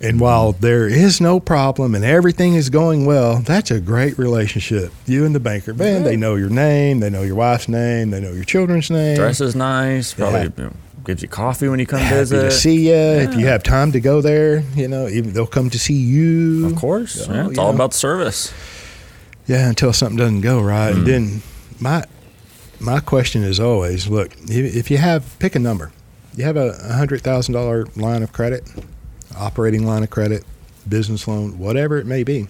And 0.00 0.18
while 0.18 0.52
there 0.52 0.88
is 0.88 1.20
no 1.20 1.38
problem 1.38 1.94
and 1.94 2.04
everything 2.04 2.54
is 2.54 2.70
going 2.70 3.06
well, 3.06 3.36
that's 3.38 3.70
a 3.70 3.80
great 3.80 4.18
relationship. 4.18 4.92
You 5.06 5.24
and 5.24 5.34
the 5.34 5.38
banker, 5.40 5.74
man, 5.74 6.02
they 6.02 6.16
know 6.16 6.34
your 6.34 6.50
name, 6.50 6.98
they 7.00 7.08
know 7.08 7.22
your 7.22 7.36
wife's 7.36 7.68
name, 7.68 8.10
they 8.10 8.20
know 8.20 8.32
your 8.32 8.44
children's 8.44 8.90
name. 8.90 9.14
Dress 9.16 9.40
is 9.40 9.54
nice. 9.54 10.12
Probably 10.14 10.40
Yeah. 10.40 10.48
you 10.56 10.64
know, 10.64 10.72
gives 11.04 11.22
you 11.22 11.28
coffee 11.28 11.68
when 11.68 11.78
you 11.78 11.86
come 11.86 12.00
Happy 12.00 12.16
visit. 12.16 12.42
to 12.42 12.50
see 12.50 12.88
you. 12.88 12.94
If 12.94 13.34
you 13.36 13.46
have 13.46 13.62
time 13.62 13.92
to 13.92 14.00
go 14.00 14.20
there, 14.20 14.64
you 14.74 14.88
know, 14.88 15.06
even 15.08 15.32
they'll 15.34 15.46
come 15.46 15.70
to 15.70 15.78
see 15.78 15.94
you. 15.94 16.66
Of 16.66 16.74
course, 16.76 17.28
yeah, 17.28 17.48
it's 17.48 17.58
all 17.58 17.68
know. 17.70 17.74
about 17.76 17.94
service. 17.94 18.52
Yeah, 19.46 19.68
until 19.68 19.92
something 19.92 20.16
doesn't 20.18 20.40
go 20.40 20.60
right. 20.60 20.92
Mm. 20.94 20.98
And 20.98 21.06
then 21.06 21.42
my 21.80 22.04
my 22.82 23.00
question 23.00 23.44
is 23.44 23.60
always, 23.60 24.08
look, 24.08 24.32
if 24.48 24.90
you 24.90 24.98
have 24.98 25.38
pick 25.38 25.54
a 25.54 25.58
number, 25.58 25.92
you 26.34 26.44
have 26.44 26.56
a 26.56 26.72
hundred 26.94 27.22
thousand 27.22 27.54
dollar 27.54 27.84
line 27.96 28.22
of 28.22 28.32
credit, 28.32 28.68
operating 29.36 29.86
line 29.86 30.02
of 30.02 30.10
credit, 30.10 30.44
business 30.88 31.28
loan, 31.28 31.58
whatever 31.58 31.98
it 31.98 32.06
may 32.06 32.24
be. 32.24 32.48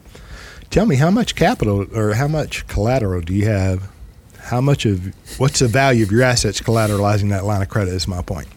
Tell 0.71 0.87
me 0.87 0.97
how 0.97 1.11
much 1.11 1.35
capital 1.35 1.87
or 1.97 2.15
how 2.15 2.29
much 2.29 2.67
collateral 2.67 3.21
do 3.21 3.35
you 3.35 3.47
have? 3.47 3.91
How 4.39 4.61
much 4.61 4.87
of 4.87 5.15
what's 5.39 5.61
the 5.61 5.69
value 5.69 6.03
of 6.05 6.11
your 6.11 6.23
assets 6.23 6.61
collateralizing 6.61 7.29
that 7.31 7.45
line 7.45 7.63
of 7.63 7.69
credit? 7.69 7.95
Is 7.95 8.09
my 8.09 8.23
point. 8.23 8.49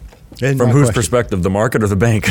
And 0.42 0.58
From 0.58 0.68
my 0.68 0.72
whose 0.72 0.86
question. 0.88 0.94
perspective, 0.94 1.42
the 1.42 1.50
market 1.50 1.82
or 1.82 1.88
the 1.88 1.96
bank? 1.96 2.26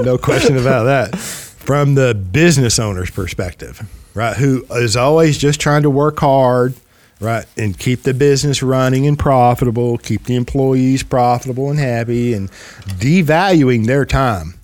No 0.04 0.18
question 0.18 0.56
about 0.56 0.84
that. 0.84 1.16
From 1.18 1.94
the 1.94 2.14
business 2.14 2.78
owner's 2.78 3.10
perspective, 3.10 3.88
right, 4.14 4.36
who 4.36 4.64
is 4.72 4.96
always 4.96 5.38
just 5.38 5.60
trying 5.60 5.82
to 5.82 5.90
work 5.90 6.18
hard, 6.18 6.74
right, 7.20 7.46
and 7.56 7.78
keep 7.78 8.02
the 8.02 8.14
business 8.14 8.62
running 8.62 9.06
and 9.06 9.18
profitable, 9.18 9.98
keep 9.98 10.24
the 10.24 10.36
employees 10.36 11.02
profitable 11.02 11.70
and 11.70 11.78
happy, 11.78 12.32
and 12.32 12.50
devaluing 12.98 13.86
their 13.86 14.04
time 14.04 14.54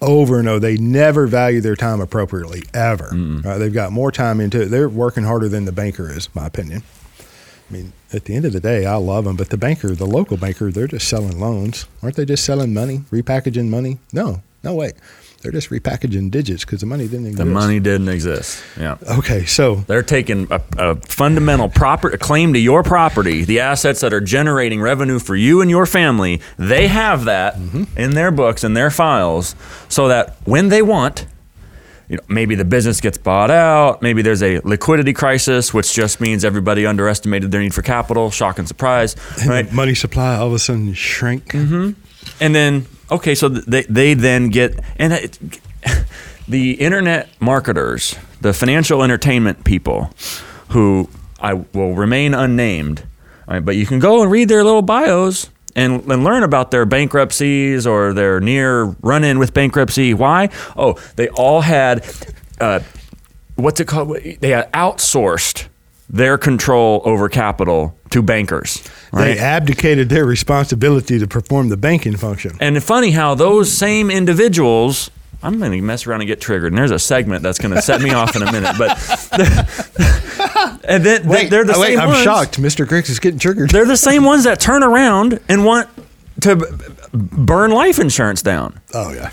over 0.00 0.38
and 0.38 0.48
over. 0.48 0.60
They 0.60 0.76
never 0.76 1.26
value 1.26 1.60
their 1.60 1.76
time 1.76 2.00
appropriately, 2.00 2.62
ever. 2.72 3.10
Right? 3.42 3.58
They've 3.58 3.72
got 3.72 3.92
more 3.92 4.12
time 4.12 4.40
into 4.40 4.62
it. 4.62 4.66
They're 4.66 4.88
working 4.88 5.24
harder 5.24 5.48
than 5.48 5.64
the 5.64 5.72
banker 5.72 6.10
is, 6.10 6.32
my 6.34 6.46
opinion. 6.46 6.82
I 7.18 7.72
mean, 7.72 7.92
at 8.12 8.26
the 8.26 8.36
end 8.36 8.44
of 8.44 8.52
the 8.52 8.60
day, 8.60 8.84
I 8.86 8.96
love 8.96 9.24
them, 9.24 9.36
but 9.36 9.48
the 9.48 9.56
banker, 9.56 9.94
the 9.94 10.06
local 10.06 10.36
banker, 10.36 10.70
they're 10.70 10.86
just 10.86 11.08
selling 11.08 11.40
loans. 11.40 11.86
Aren't 12.02 12.16
they 12.16 12.26
just 12.26 12.44
selling 12.44 12.74
money, 12.74 12.98
repackaging 13.10 13.68
money? 13.68 13.98
No, 14.12 14.42
no 14.62 14.74
way. 14.74 14.92
They're 15.44 15.52
just 15.52 15.68
repackaging 15.68 16.30
digits 16.30 16.64
because 16.64 16.80
the 16.80 16.86
money 16.86 17.06
didn't 17.06 17.26
exist. 17.26 17.38
the 17.38 17.44
money 17.44 17.78
didn't 17.78 18.08
exist. 18.08 18.64
Yeah. 18.80 18.96
Okay, 19.18 19.44
so 19.44 19.74
They're 19.74 20.02
taking 20.02 20.50
a, 20.50 20.62
a 20.78 20.96
fundamental 20.96 21.68
proper 21.68 22.08
a 22.08 22.16
claim 22.16 22.54
to 22.54 22.58
your 22.58 22.82
property, 22.82 23.44
the 23.44 23.60
assets 23.60 24.00
that 24.00 24.14
are 24.14 24.22
generating 24.22 24.80
revenue 24.80 25.18
for 25.18 25.36
you 25.36 25.60
and 25.60 25.68
your 25.68 25.84
family. 25.84 26.40
They 26.56 26.88
have 26.88 27.26
that 27.26 27.56
mm-hmm. 27.56 27.84
in 27.94 28.14
their 28.14 28.30
books 28.30 28.64
and 28.64 28.74
their 28.74 28.90
files, 28.90 29.54
so 29.90 30.08
that 30.08 30.34
when 30.44 30.70
they 30.70 30.80
want, 30.80 31.26
you 32.08 32.16
know, 32.16 32.22
maybe 32.26 32.54
the 32.54 32.64
business 32.64 33.02
gets 33.02 33.18
bought 33.18 33.50
out, 33.50 34.00
maybe 34.00 34.22
there's 34.22 34.42
a 34.42 34.60
liquidity 34.60 35.12
crisis, 35.12 35.74
which 35.74 35.92
just 35.92 36.22
means 36.22 36.42
everybody 36.42 36.86
underestimated 36.86 37.52
their 37.52 37.60
need 37.60 37.74
for 37.74 37.82
capital. 37.82 38.30
Shock 38.30 38.58
and 38.58 38.66
surprise, 38.66 39.14
right? 39.46 39.70
money 39.70 39.94
supply 39.94 40.36
all 40.36 40.46
of 40.46 40.54
a 40.54 40.58
sudden 40.58 40.94
shrink. 40.94 41.48
Mm-hmm. 41.48 41.90
and 42.40 42.54
then 42.54 42.86
okay, 43.10 43.34
so 43.34 43.48
they 43.48 43.82
they 43.82 44.14
then 44.14 44.48
get 44.48 44.78
and 44.96 45.12
it, 45.12 45.38
the 46.48 46.72
internet 46.72 47.28
marketers, 47.40 48.16
the 48.40 48.52
financial 48.52 49.02
entertainment 49.02 49.64
people, 49.64 50.10
who 50.70 51.08
I 51.40 51.54
will 51.54 51.94
remain 51.94 52.34
unnamed, 52.34 53.04
right, 53.46 53.64
but 53.64 53.76
you 53.76 53.86
can 53.86 53.98
go 53.98 54.22
and 54.22 54.30
read 54.30 54.48
their 54.48 54.64
little 54.64 54.82
bios. 54.82 55.50
And, 55.76 56.08
and 56.08 56.22
learn 56.22 56.44
about 56.44 56.70
their 56.70 56.86
bankruptcies 56.86 57.84
or 57.84 58.12
their 58.12 58.38
near 58.38 58.84
run 59.02 59.24
in 59.24 59.40
with 59.40 59.52
bankruptcy. 59.52 60.14
Why? 60.14 60.50
Oh, 60.76 60.94
they 61.16 61.28
all 61.30 61.62
had, 61.62 62.06
uh, 62.60 62.78
what's 63.56 63.80
it 63.80 63.88
called? 63.88 64.16
They 64.22 64.50
outsourced 64.50 65.66
their 66.08 66.38
control 66.38 67.02
over 67.04 67.28
capital 67.28 67.96
to 68.10 68.22
bankers. 68.22 68.82
Right? 69.12 69.34
They 69.34 69.38
abdicated 69.38 70.08
their 70.08 70.24
responsibility 70.24 71.18
to 71.18 71.26
perform 71.26 71.68
the 71.68 71.76
banking 71.76 72.16
function. 72.16 72.52
And 72.60 72.76
it's 72.76 72.86
funny 72.86 73.10
how 73.12 73.34
those 73.34 73.72
same 73.72 74.10
individuals, 74.10 75.10
I'm 75.42 75.58
going 75.58 75.72
to 75.72 75.80
mess 75.80 76.06
around 76.06 76.20
and 76.20 76.28
get 76.28 76.40
triggered. 76.40 76.72
And 76.72 76.78
there's 76.78 76.90
a 76.90 76.98
segment 76.98 77.42
that's 77.42 77.58
going 77.58 77.74
to 77.74 77.82
set 77.82 78.00
me 78.02 78.10
off 78.10 78.36
in 78.36 78.42
a 78.42 78.52
minute. 78.52 78.74
But 78.78 78.96
and 80.84 81.04
then 81.04 81.26
Wait, 81.26 81.50
they're 81.50 81.64
the 81.64 81.78
wait, 81.78 81.88
same 81.88 82.00
I'm 82.00 82.08
ones. 82.08 82.22
shocked. 82.22 82.60
Mr. 82.60 82.86
Griggs 82.86 83.08
is 83.10 83.18
getting 83.18 83.38
triggered. 83.38 83.70
They're 83.70 83.84
the 83.86 83.96
same 83.96 84.24
ones 84.24 84.44
that 84.44 84.60
turn 84.60 84.82
around 84.82 85.40
and 85.48 85.64
want 85.64 85.88
to 86.42 86.56
burn 87.12 87.70
life 87.70 87.98
insurance 87.98 88.42
down. 88.42 88.80
oh 88.92 89.12
yeah. 89.12 89.30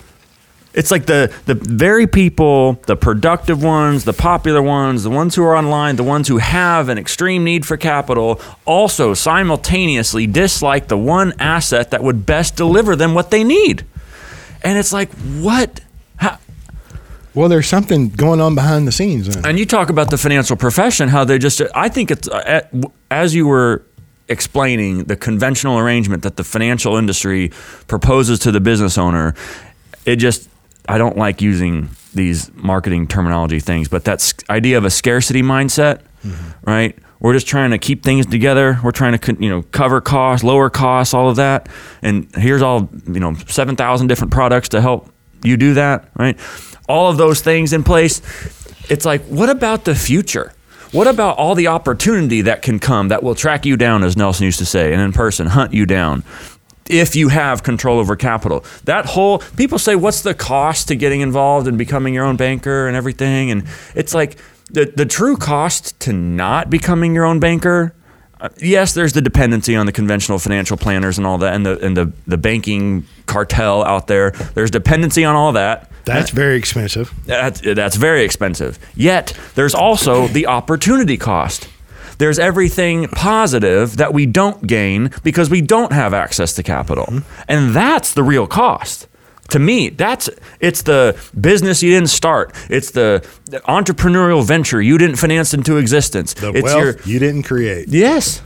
It's 0.74 0.90
like 0.90 1.06
the 1.06 1.34
the 1.46 1.56
very 1.56 2.08
people, 2.08 2.74
the 2.88 2.96
productive 2.96 3.62
ones, 3.62 4.06
the 4.06 4.14
popular 4.14 4.62
ones, 4.62 5.04
the 5.04 5.10
ones 5.10 5.36
who 5.36 5.44
are 5.44 5.56
online, 5.56 5.98
the 5.98 6.04
ones 6.04 6.30
who 6.30 6.38
have 6.38 6.88
an 6.88 6.98
extreme 6.98 7.44
need 7.44 7.66
for 7.66 7.76
capital, 7.76 8.40
also 8.66 9.14
simultaneously 9.14 10.28
dislike 10.28 10.88
the 10.88 10.98
one 10.98 11.34
asset 11.40 11.92
that 11.92 12.02
would 12.02 12.26
best 12.26 12.56
deliver 12.56 12.96
them 12.96 13.14
what 13.14 13.32
they 13.32 13.44
need. 13.44 13.86
And 14.64 14.78
it's 14.78 14.94
like, 14.94 15.12
what? 15.40 15.82
How? 16.18 16.38
Well, 17.34 17.50
there's 17.50 17.68
something 17.68 18.10
going 18.10 18.40
on 18.40 18.56
behind 18.56 18.88
the 18.88 18.92
scenes. 18.92 19.28
Then. 19.28 19.46
And 19.46 19.60
you 19.60 19.66
talk 19.66 19.90
about 19.90 20.10
the 20.10 20.18
financial 20.18 20.56
profession, 20.56 21.10
how 21.10 21.24
they 21.24 21.40
just, 21.40 21.62
I 21.74 21.90
think 21.90 22.12
it's, 22.12 22.28
uh, 22.28 22.62
as 23.10 23.34
you 23.34 23.48
were 23.48 23.84
explaining 24.28 25.06
the 25.06 25.16
conventional 25.16 25.80
arrangement 25.80 26.24
that 26.24 26.36
the 26.36 26.44
financial 26.44 26.96
industry 26.96 27.52
proposes 27.88 28.40
to 28.40 28.52
the 28.52 28.60
business 28.60 28.98
owner, 28.98 29.34
it 30.06 30.18
just, 30.18 30.50
I 30.88 30.98
don't 30.98 31.18
like 31.18 31.42
using 31.42 31.90
these 32.14 32.52
marketing 32.56 33.08
terminology 33.08 33.60
things, 33.60 33.88
but 33.88 34.06
that 34.06 34.34
idea 34.50 34.78
of 34.78 34.86
a 34.86 34.90
scarcity 34.90 35.42
mindset, 35.42 36.02
mm-hmm. 36.24 36.70
right? 36.70 36.98
We're 37.20 37.34
just 37.34 37.48
trying 37.48 37.72
to 37.72 37.78
keep 37.78 38.04
things 38.04 38.26
together. 38.26 38.80
We're 38.84 38.92
trying 38.92 39.18
to, 39.18 39.38
you 39.40 39.50
know, 39.50 39.62
cover 39.62 40.02
costs, 40.02 40.44
lower 40.44 40.70
costs, 40.70 41.14
all 41.14 41.30
of 41.30 41.36
that. 41.36 41.70
And 42.02 42.28
here's 42.36 42.64
all, 42.64 42.90
you 43.08 43.20
know, 43.20 43.36
7,000 43.48 44.08
different 44.08 44.34
products 44.34 44.70
to 44.70 44.82
help 44.82 45.12
you 45.44 45.56
do 45.56 45.76
that, 45.76 46.10
right? 46.16 46.38
All 46.90 47.10
of 47.10 47.18
those 47.18 47.42
things 47.42 47.74
in 47.74 47.84
place. 47.84 48.22
It's 48.90 49.06
like, 49.06 49.24
what 49.26 49.50
about 49.50 49.86
the 49.86 49.94
future? 49.94 50.52
What 50.92 51.08
about 51.08 51.38
all 51.38 51.56
the 51.56 51.68
opportunity 51.68 52.42
that 52.42 52.64
can 52.64 52.80
come 52.80 53.08
that 53.10 53.24
will 53.24 53.36
track 53.36 53.66
you 53.66 53.78
down, 53.78 54.04
as 54.04 54.18
Nelson 54.18 54.46
used 54.46 54.60
to 54.60 54.66
say, 54.66 54.92
and 54.92 55.02
in 55.02 55.14
person 55.14 55.48
hunt 55.48 55.74
you 55.74 55.86
down? 55.86 56.24
If 56.90 57.16
you 57.16 57.30
have 57.30 57.64
control 57.64 58.00
over 58.00 58.16
capital, 58.16 58.66
that 58.86 59.06
whole 59.06 59.40
people 59.56 59.78
say, 59.78 59.96
what's 59.96 60.22
the 60.22 60.34
cost 60.34 60.88
to 60.90 60.96
getting 60.96 61.22
involved 61.22 61.68
and 61.68 61.78
becoming 61.78 62.14
your 62.14 62.26
own 62.26 62.38
banker 62.38 62.88
and 62.88 62.98
everything? 62.98 63.52
And 63.52 63.66
it's 63.96 64.14
like 64.14 64.38
the, 64.72 64.86
the 64.86 65.06
true 65.06 65.38
cost 65.38 66.00
to 66.02 66.14
not 66.14 66.70
becoming 66.70 67.14
your 67.14 67.26
own 67.26 67.40
banker 67.40 67.94
uh, 68.42 68.50
yes, 68.58 68.96
there's 68.96 69.14
the 69.14 69.22
dependency 69.22 69.76
on 69.76 69.86
the 69.86 69.92
conventional 69.92 70.40
financial 70.40 70.76
planners 70.76 71.20
and 71.20 71.28
all 71.28 71.38
that, 71.38 71.54
and 71.54 71.64
the 71.64 71.80
and 71.86 71.96
the, 71.96 72.12
the 72.26 72.38
banking 72.38 73.06
cartel 73.28 73.84
out 73.84 74.08
there. 74.08 74.32
There's 74.32 74.72
dependency 74.72 75.24
on 75.24 75.36
all 75.36 75.52
that. 75.52 75.92
That's 76.06 76.32
very 76.32 76.58
expensive. 76.58 77.14
That's, 77.28 77.62
that's 77.62 77.96
very 77.96 78.24
expensive. 78.24 78.80
Yet 78.96 79.38
there's 79.54 79.76
also 79.76 80.28
the 80.28 80.48
opportunity 80.48 81.18
cost. 81.18 81.70
There's 82.22 82.38
everything 82.38 83.08
positive 83.08 83.98
that 83.98 84.14
we 84.14 84.28
don't 84.28 84.68
gain 84.68 85.10
because 85.24 85.50
we 85.50 85.60
don't 85.60 85.92
have 85.92 86.14
access 86.14 86.54
to 86.54 86.62
capital, 86.62 87.06
mm-hmm. 87.06 87.42
and 87.48 87.74
that's 87.74 88.14
the 88.14 88.22
real 88.22 88.46
cost. 88.46 89.08
To 89.50 89.58
me, 89.58 89.90
that's 89.90 90.30
it's 90.60 90.84
the 90.84 91.20
business 91.40 91.82
you 91.82 91.90
didn't 91.90 92.12
start. 92.12 92.54
It's 92.70 92.92
the 92.92 93.28
entrepreneurial 93.68 94.46
venture 94.46 94.80
you 94.80 95.00
didn't 95.00 95.16
finance 95.16 95.56
into 95.56 95.78
existence. 95.78 96.36
The 96.36 96.52
it's 96.54 96.64
wealth 96.64 97.08
you 97.08 97.18
didn't 97.18 97.42
create. 97.42 97.88
Yes. 97.88 98.44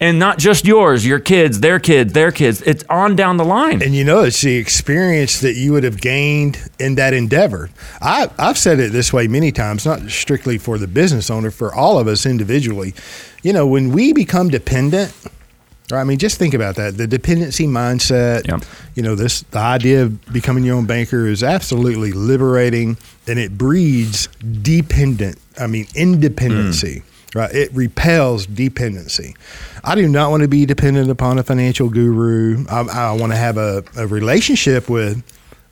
And 0.00 0.18
not 0.18 0.38
just 0.38 0.64
yours, 0.66 1.06
your 1.06 1.20
kids, 1.20 1.60
their 1.60 1.78
kids, 1.78 2.12
their 2.12 2.32
kids. 2.32 2.60
It's 2.62 2.84
on 2.90 3.14
down 3.16 3.36
the 3.36 3.44
line. 3.44 3.80
And 3.80 3.94
you 3.94 4.04
know, 4.04 4.24
it's 4.24 4.40
the 4.40 4.56
experience 4.56 5.40
that 5.40 5.54
you 5.54 5.72
would 5.72 5.84
have 5.84 6.00
gained 6.00 6.58
in 6.78 6.96
that 6.96 7.14
endeavor. 7.14 7.70
I, 8.02 8.28
I've 8.38 8.58
said 8.58 8.80
it 8.80 8.92
this 8.92 9.12
way 9.12 9.28
many 9.28 9.52
times, 9.52 9.86
not 9.86 10.00
strictly 10.10 10.58
for 10.58 10.78
the 10.78 10.88
business 10.88 11.30
owner, 11.30 11.50
for 11.50 11.72
all 11.72 11.98
of 11.98 12.08
us 12.08 12.26
individually. 12.26 12.92
You 13.42 13.52
know, 13.52 13.66
when 13.66 13.92
we 13.92 14.12
become 14.12 14.48
dependent, 14.48 15.14
I 15.92 16.02
mean, 16.04 16.18
just 16.18 16.38
think 16.38 16.54
about 16.54 16.76
that. 16.76 16.96
The 16.96 17.06
dependency 17.06 17.66
mindset, 17.66 18.48
you 18.94 19.02
know, 19.02 19.14
this 19.14 19.42
the 19.42 19.58
idea 19.58 20.02
of 20.02 20.32
becoming 20.32 20.64
your 20.64 20.76
own 20.76 20.86
banker 20.86 21.26
is 21.26 21.42
absolutely 21.42 22.12
liberating 22.12 22.96
and 23.26 23.38
it 23.38 23.56
breeds 23.56 24.28
dependent, 24.62 25.38
I 25.58 25.66
mean, 25.66 25.86
independency. 25.94 27.00
Mm. 27.00 27.13
Right? 27.34 27.52
It 27.52 27.72
repels 27.74 28.46
dependency. 28.46 29.34
I 29.82 29.96
do 29.96 30.08
not 30.08 30.30
want 30.30 30.42
to 30.42 30.48
be 30.48 30.64
dependent 30.66 31.10
upon 31.10 31.38
a 31.38 31.42
financial 31.42 31.88
guru. 31.88 32.64
I, 32.70 32.80
I 32.82 33.12
want 33.12 33.32
to 33.32 33.36
have 33.36 33.56
a, 33.58 33.82
a 33.96 34.06
relationship 34.06 34.88
with 34.88 35.22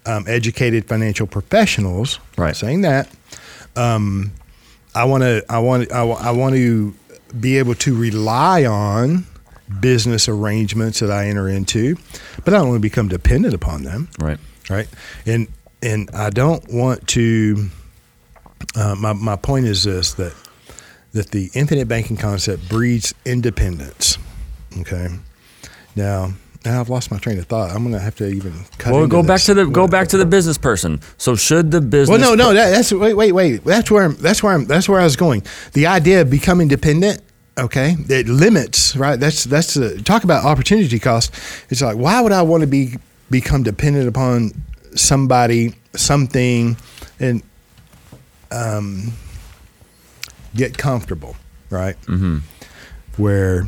um, 0.05 0.25
educated 0.27 0.87
financial 0.87 1.29
professionals. 1.29 2.19
Right. 2.37 2.57
Saying 2.57 2.81
that, 2.81 3.09
um, 3.77 4.33
I 4.95 5.05
want 5.05 5.23
to. 5.23 5.45
I 5.49 5.61
want. 5.61 5.93
I, 5.93 6.03
I 6.03 6.31
want 6.33 6.55
to 6.57 6.95
be 7.39 7.59
able 7.59 7.75
to 7.77 7.97
rely 7.97 8.65
on 8.67 9.25
business 9.81 10.29
arrangements 10.29 10.99
that 11.01 11.11
I 11.11 11.29
enter 11.29 11.49
into, 11.49 11.97
but 12.45 12.53
I 12.53 12.59
don't 12.59 12.69
want 12.69 12.77
to 12.79 12.83
become 12.83 13.09
dependent 13.09 13.55
upon 13.55 13.85
them 13.85 14.09
Right. 14.19 14.39
right? 14.69 14.87
And 15.25 15.47
and 15.81 16.11
I 16.13 16.29
don't 16.31 16.69
want 16.73 17.07
to. 17.09 17.69
Uh, 18.75 18.95
my 18.97 19.13
my 19.13 19.37
point 19.37 19.67
is 19.67 19.85
this 19.85 20.15
that 20.15 20.35
that 21.13 21.31
the 21.31 21.51
infinite 21.55 21.89
banking 21.89 22.17
concept 22.17 22.69
breeds 22.69 23.15
independence. 23.25 24.19
Okay, 24.79 25.09
now 25.95 26.33
now 26.65 26.81
I've 26.81 26.89
lost 26.89 27.11
my 27.11 27.19
train 27.19 27.39
of 27.39 27.47
thought. 27.47 27.71
I'm 27.71 27.83
going 27.83 27.95
to 27.95 28.01
have 28.01 28.15
to 28.17 28.29
even 28.29 28.53
cut. 28.79 28.93
Well, 28.93 29.07
go 29.07 29.23
back 29.23 29.37
this. 29.37 29.47
to 29.47 29.55
the 29.55 29.67
go 29.67 29.89
back 29.89 30.09
to 30.09 30.17
the 30.17 30.27
business 30.27 30.59
person. 30.59 31.01
So 31.19 31.35
should 31.35 31.71
the 31.71 31.81
business 31.81 32.21
Well, 32.21 32.37
no, 32.37 32.51
no, 32.51 32.55
that, 32.55 32.71
that's 32.71 32.93
wait, 32.93 33.15
wait, 33.15 33.33
wait. 33.33 33.65
That's 33.65 33.91
where 33.91 34.05
I'm. 34.05 34.15
That's 34.17 34.43
where 34.43 34.55
I'm. 34.55 34.67
That's 34.67 34.89
where 34.89 35.01
I 35.01 35.05
was 35.05 35.17
going. 35.17 35.43
The 35.73 35.87
idea 35.87 36.21
of 36.21 36.31
becoming 36.31 36.69
dependent. 36.69 37.21
Okay, 37.59 37.97
it 38.09 38.29
limits. 38.29 38.97
Right. 38.97 39.19
That's 39.19 39.45
that's 39.45 39.75
the 39.75 40.01
talk 40.03 40.25
about 40.25 40.45
opportunity 40.45 40.99
cost. 40.99 41.35
It's 41.69 41.83
like 41.83 41.97
why 41.97 42.21
would 42.21 42.33
I 42.33 42.43
want 42.43 42.63
to 42.63 42.67
be 42.67 42.97
become 43.31 43.63
dependent 43.63 44.09
upon 44.09 44.53
somebody, 44.95 45.75
something, 45.95 46.77
and 47.19 47.43
um, 48.51 49.13
get 50.55 50.77
comfortable. 50.79 51.37
Right. 51.71 52.01
Mm-hmm. 52.03 52.39
Where 53.17 53.65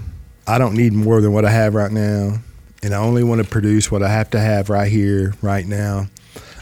I 0.47 0.59
don't 0.59 0.75
need 0.75 0.93
more 0.93 1.21
than 1.21 1.33
what 1.33 1.45
I 1.45 1.51
have 1.51 1.75
right 1.75 1.91
now, 1.93 2.39
and 2.83 2.95
I 2.95 2.99
only 2.99 3.23
want 3.25 3.43
to 3.43 3.49
produce 3.49 3.91
what 3.91 4.03
I 4.03 4.09
have 4.09 4.31
to 4.31 4.41
have 4.41 4.69
right 4.71 4.91
here, 4.91 5.35
right 5.43 5.67
now. 5.67 6.07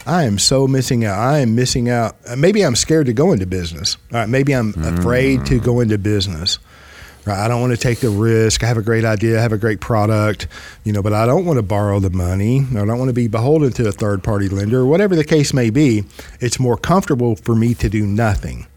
I 0.05 0.23
am 0.23 0.37
so 0.37 0.67
missing 0.67 1.05
out. 1.05 1.17
I 1.17 1.39
am 1.39 1.55
missing 1.55 1.89
out. 1.89 2.17
uh, 2.27 2.35
Maybe 2.35 2.61
I'm 2.61 2.75
scared 2.75 3.05
to 3.05 3.13
go 3.13 3.31
into 3.31 3.45
business. 3.45 3.95
All 4.11 4.19
right, 4.19 4.27
maybe 4.29 4.53
I'm 4.53 4.73
afraid 4.99 5.45
to 5.47 5.59
go 5.59 5.79
into 5.79 5.97
business. 5.97 6.59
Right, 7.25 7.37
I 7.39 7.47
don't 7.47 7.61
want 7.61 7.71
to 7.71 7.77
take 7.77 7.99
the 8.01 8.09
risk. 8.09 8.65
I 8.65 8.67
have 8.67 8.75
a 8.77 8.81
great 8.81 9.05
idea. 9.05 9.39
I 9.39 9.41
have 9.41 9.53
a 9.53 9.57
great 9.57 9.79
product, 9.79 10.47
you 10.83 10.91
know, 10.91 11.01
but 11.01 11.13
I 11.13 11.25
don't 11.25 11.45
want 11.45 11.55
to 11.55 11.63
borrow 11.63 12.01
the 12.01 12.09
money. 12.09 12.65
I 12.71 12.83
don't 12.85 12.99
want 12.99 13.07
to 13.07 13.13
be 13.13 13.29
beholden 13.29 13.71
to 13.73 13.87
a 13.87 13.93
third 13.93 14.23
party 14.25 14.49
lender 14.49 14.79
or 14.81 14.85
whatever 14.85 15.15
the 15.15 15.23
case 15.23 15.53
may 15.53 15.69
be. 15.69 16.03
It's 16.41 16.59
more 16.59 16.75
comfortable 16.75 17.37
for 17.37 17.55
me 17.55 17.73
to 17.75 17.87
do 17.87 18.05
nothing. 18.05 18.67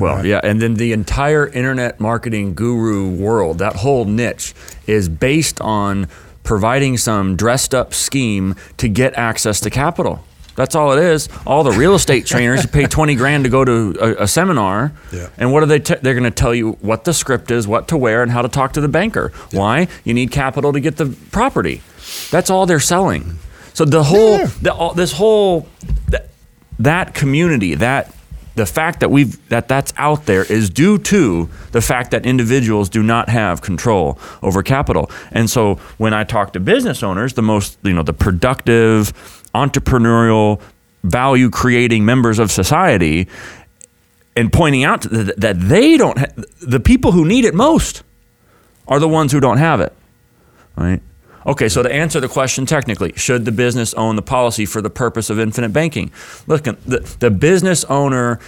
Well, 0.00 0.16
Right. 0.16 0.24
yeah, 0.24 0.40
and 0.42 0.60
then 0.60 0.74
the 0.74 0.92
entire 0.92 1.46
internet 1.46 2.00
marketing 2.00 2.54
guru 2.54 3.08
world, 3.10 3.58
that 3.58 3.76
whole 3.76 4.04
niche, 4.06 4.54
is 4.86 5.08
based 5.08 5.60
on 5.60 6.08
providing 6.42 6.96
some 6.96 7.36
dressed 7.36 7.74
up 7.74 7.92
scheme 7.94 8.56
to 8.78 8.88
get 8.88 9.16
access 9.16 9.60
to 9.60 9.70
capital. 9.70 10.24
That's 10.56 10.74
all 10.74 10.92
it 10.92 10.98
is. 11.02 11.28
All 11.46 11.62
the 11.62 11.70
real 11.72 11.94
estate 11.94 12.26
trainers, 12.32 12.62
you 12.62 12.68
pay 12.68 12.86
twenty 12.86 13.14
grand 13.14 13.44
to 13.44 13.50
go 13.50 13.64
to 13.64 13.94
a, 14.00 14.24
a 14.24 14.26
seminar, 14.28 14.92
Yeah. 15.12 15.28
and 15.38 15.52
what 15.52 15.62
are 15.62 15.66
they? 15.66 15.78
T- 15.78 15.94
they're 16.02 16.14
going 16.14 16.24
to 16.24 16.30
tell 16.30 16.54
you 16.54 16.72
what 16.80 17.04
the 17.04 17.12
script 17.14 17.50
is, 17.50 17.68
what 17.68 17.88
to 17.88 17.96
wear, 17.96 18.22
and 18.22 18.32
how 18.32 18.42
to 18.42 18.48
talk 18.48 18.72
to 18.72 18.80
the 18.80 18.88
banker. 18.88 19.32
Why? 19.52 19.86
You 20.04 20.12
need 20.14 20.30
capital 20.32 20.72
to 20.72 20.80
get 20.80 20.96
the 20.96 21.14
property. 21.30 21.82
That's 22.30 22.50
all 22.50 22.66
they're 22.66 22.80
selling. 22.80 23.38
So 23.74 23.84
the 23.84 24.02
whole, 24.02 24.38
Yeah. 24.38 24.50
the, 24.60 24.72
all, 24.74 24.92
this 24.94 25.12
whole, 25.12 25.68
that, 26.08 26.28
that 26.78 27.14
community, 27.14 27.76
that 27.76 28.12
the 28.60 28.66
fact 28.66 29.00
that 29.00 29.10
we've 29.10 29.48
that 29.48 29.68
that's 29.68 29.92
out 29.96 30.26
there 30.26 30.44
is 30.44 30.68
due 30.68 30.98
to 30.98 31.48
the 31.72 31.80
fact 31.80 32.10
that 32.10 32.26
individuals 32.26 32.90
do 32.90 33.02
not 33.02 33.30
have 33.30 33.62
control 33.62 34.18
over 34.42 34.62
capital. 34.62 35.10
And 35.32 35.48
so 35.48 35.76
when 35.96 36.12
I 36.12 36.24
talk 36.24 36.52
to 36.52 36.60
business 36.60 37.02
owners, 37.02 37.32
the 37.32 37.42
most 37.42 37.78
you 37.82 37.94
know 37.94 38.02
the 38.02 38.12
productive, 38.12 39.12
entrepreneurial, 39.54 40.60
value 41.02 41.48
creating 41.48 42.04
members 42.04 42.38
of 42.38 42.50
society, 42.50 43.28
and 44.36 44.52
pointing 44.52 44.84
out 44.84 45.02
that, 45.02 45.40
that 45.40 45.58
they 45.58 45.96
don't 45.96 46.18
ha- 46.18 46.44
the 46.60 46.80
people 46.80 47.12
who 47.12 47.24
need 47.24 47.46
it 47.46 47.54
most 47.54 48.02
are 48.86 49.00
the 49.00 49.08
ones 49.08 49.32
who 49.32 49.40
don't 49.40 49.58
have 49.58 49.80
it 49.80 49.94
right? 50.76 51.02
Okay, 51.46 51.68
so 51.68 51.82
to 51.82 51.90
answer 51.90 52.20
the 52.20 52.28
question 52.28 52.66
technically, 52.66 53.12
should 53.16 53.44
the 53.44 53.52
business 53.52 53.94
own 53.94 54.16
the 54.16 54.22
policy 54.22 54.66
for 54.66 54.82
the 54.82 54.90
purpose 54.90 55.30
of 55.30 55.38
infinite 55.38 55.72
banking? 55.72 56.10
Look, 56.46 56.64
the, 56.64 57.16
the 57.18 57.30
business 57.30 57.84
owner, 57.84 58.38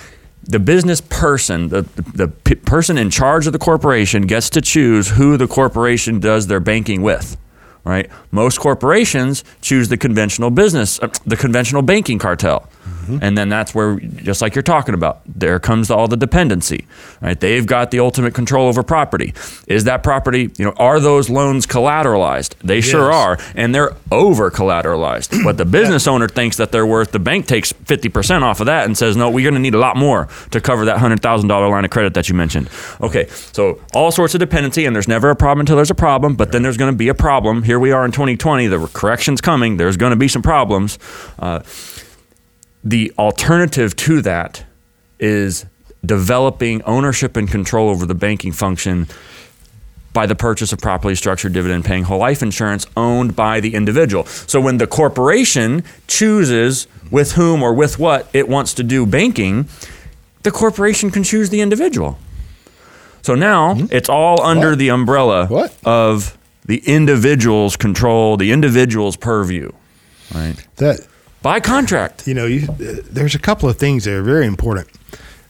the 0.44 0.59
business 0.59 1.00
person, 1.00 1.68
the, 1.68 1.83
the 2.14 2.28
p- 2.28 2.57
person 2.57 2.98
in 2.98 3.09
charge 3.09 3.46
of 3.46 3.55
the 3.55 3.59
corporation 3.59 4.22
gets 4.26 4.50
to 4.50 4.61
choose 4.61 5.11
who 5.11 5.37
the 5.37 5.46
corporation 5.46 6.20
does 6.20 6.48
their 6.48 6.61
banking 6.61 7.00
with, 7.02 7.38
right? 7.85 8.11
Most 8.31 8.61
corporations 8.61 9.42
choose 9.62 9.88
the 9.88 9.96
conventional 9.96 10.50
business, 10.50 11.00
uh, 11.00 11.09
the 11.24 11.37
conventional 11.37 11.81
banking 11.81 12.18
cartel. 12.18 12.68
And 13.22 13.36
then 13.36 13.48
that's 13.48 13.74
where, 13.74 13.98
just 13.98 14.42
like 14.42 14.54
you're 14.54 14.62
talking 14.62 14.94
about, 14.94 15.20
there 15.26 15.58
comes 15.58 15.90
all 15.90 16.08
the 16.08 16.16
dependency, 16.16 16.86
right? 17.20 17.38
They've 17.38 17.66
got 17.66 17.90
the 17.90 18.00
ultimate 18.00 18.34
control 18.34 18.68
over 18.68 18.82
property. 18.82 19.34
Is 19.66 19.84
that 19.84 20.02
property, 20.02 20.50
you 20.58 20.64
know, 20.64 20.72
are 20.76 21.00
those 21.00 21.28
loans 21.28 21.66
collateralized? 21.66 22.54
They 22.62 22.80
sure 22.80 23.12
are, 23.12 23.38
and 23.54 23.74
they're 23.74 23.92
over 24.10 24.50
collateralized. 24.50 25.42
but 25.44 25.56
the 25.56 25.64
business 25.64 26.06
owner 26.06 26.28
thinks 26.28 26.56
that 26.56 26.72
they're 26.72 26.86
worth, 26.86 27.12
the 27.12 27.18
bank 27.18 27.46
takes 27.46 27.72
50% 27.72 28.42
off 28.42 28.60
of 28.60 28.66
that 28.66 28.84
and 28.84 28.96
says, 28.96 29.16
no, 29.16 29.30
we're 29.30 29.44
going 29.44 29.54
to 29.54 29.60
need 29.60 29.74
a 29.74 29.78
lot 29.78 29.96
more 29.96 30.28
to 30.50 30.60
cover 30.60 30.84
that 30.84 30.98
$100,000 30.98 31.70
line 31.70 31.84
of 31.84 31.90
credit 31.90 32.14
that 32.14 32.28
you 32.28 32.34
mentioned. 32.34 32.68
Okay, 33.00 33.26
so 33.28 33.80
all 33.94 34.10
sorts 34.10 34.34
of 34.34 34.40
dependency, 34.40 34.84
and 34.84 34.94
there's 34.94 35.08
never 35.08 35.30
a 35.30 35.36
problem 35.36 35.60
until 35.60 35.76
there's 35.76 35.90
a 35.90 35.94
problem, 35.94 36.34
but 36.34 36.52
then 36.52 36.62
there's 36.62 36.76
going 36.76 36.92
to 36.92 36.96
be 36.96 37.08
a 37.08 37.14
problem. 37.14 37.62
Here 37.62 37.78
we 37.78 37.92
are 37.92 38.04
in 38.04 38.12
2020, 38.12 38.66
the 38.68 38.86
correction's 38.88 39.40
coming, 39.40 39.76
there's 39.76 39.96
going 39.96 40.10
to 40.10 40.16
be 40.16 40.28
some 40.28 40.42
problems. 40.42 40.98
Uh, 41.38 41.60
the 42.84 43.12
alternative 43.18 43.94
to 43.96 44.22
that 44.22 44.64
is 45.18 45.66
developing 46.04 46.82
ownership 46.82 47.36
and 47.36 47.48
control 47.50 47.88
over 47.88 48.06
the 48.06 48.14
banking 48.14 48.52
function 48.52 49.06
by 50.12 50.26
the 50.26 50.34
purchase 50.34 50.72
of 50.72 50.78
properly 50.80 51.14
structured 51.14 51.52
dividend 51.52 51.84
paying 51.84 52.02
whole 52.04 52.18
life 52.18 52.42
insurance 52.42 52.86
owned 52.96 53.34
by 53.34 53.60
the 53.60 53.74
individual. 53.74 54.24
So 54.26 54.60
when 54.60 54.76
the 54.78 54.86
corporation 54.86 55.84
chooses 56.06 56.86
with 57.10 57.32
whom 57.32 57.62
or 57.62 57.72
with 57.72 57.98
what 57.98 58.28
it 58.32 58.48
wants 58.48 58.74
to 58.74 58.82
do 58.82 59.06
banking, 59.06 59.68
the 60.42 60.50
corporation 60.50 61.10
can 61.10 61.22
choose 61.22 61.50
the 61.50 61.60
individual. 61.60 62.18
So 63.22 63.34
now 63.34 63.76
hmm? 63.76 63.86
it's 63.90 64.08
all 64.08 64.42
under 64.42 64.70
What? 64.70 64.78
the 64.78 64.88
umbrella 64.90 65.46
What? 65.46 65.74
of 65.84 66.36
the 66.66 66.82
individual's 66.84 67.76
control, 67.76 68.36
the 68.36 68.52
individual's 68.52 69.16
purview, 69.16 69.72
right? 70.34 70.56
That 70.76 71.06
By 71.42 71.59
contract. 71.59 72.28
you 72.28 72.35
know, 72.35 72.46
you, 72.46 72.61
there's 72.61 73.35
a 73.35 73.38
couple 73.38 73.68
of 73.68 73.76
things 73.76 74.05
that 74.05 74.14
are 74.14 74.22
very 74.22 74.46
important. 74.46 74.88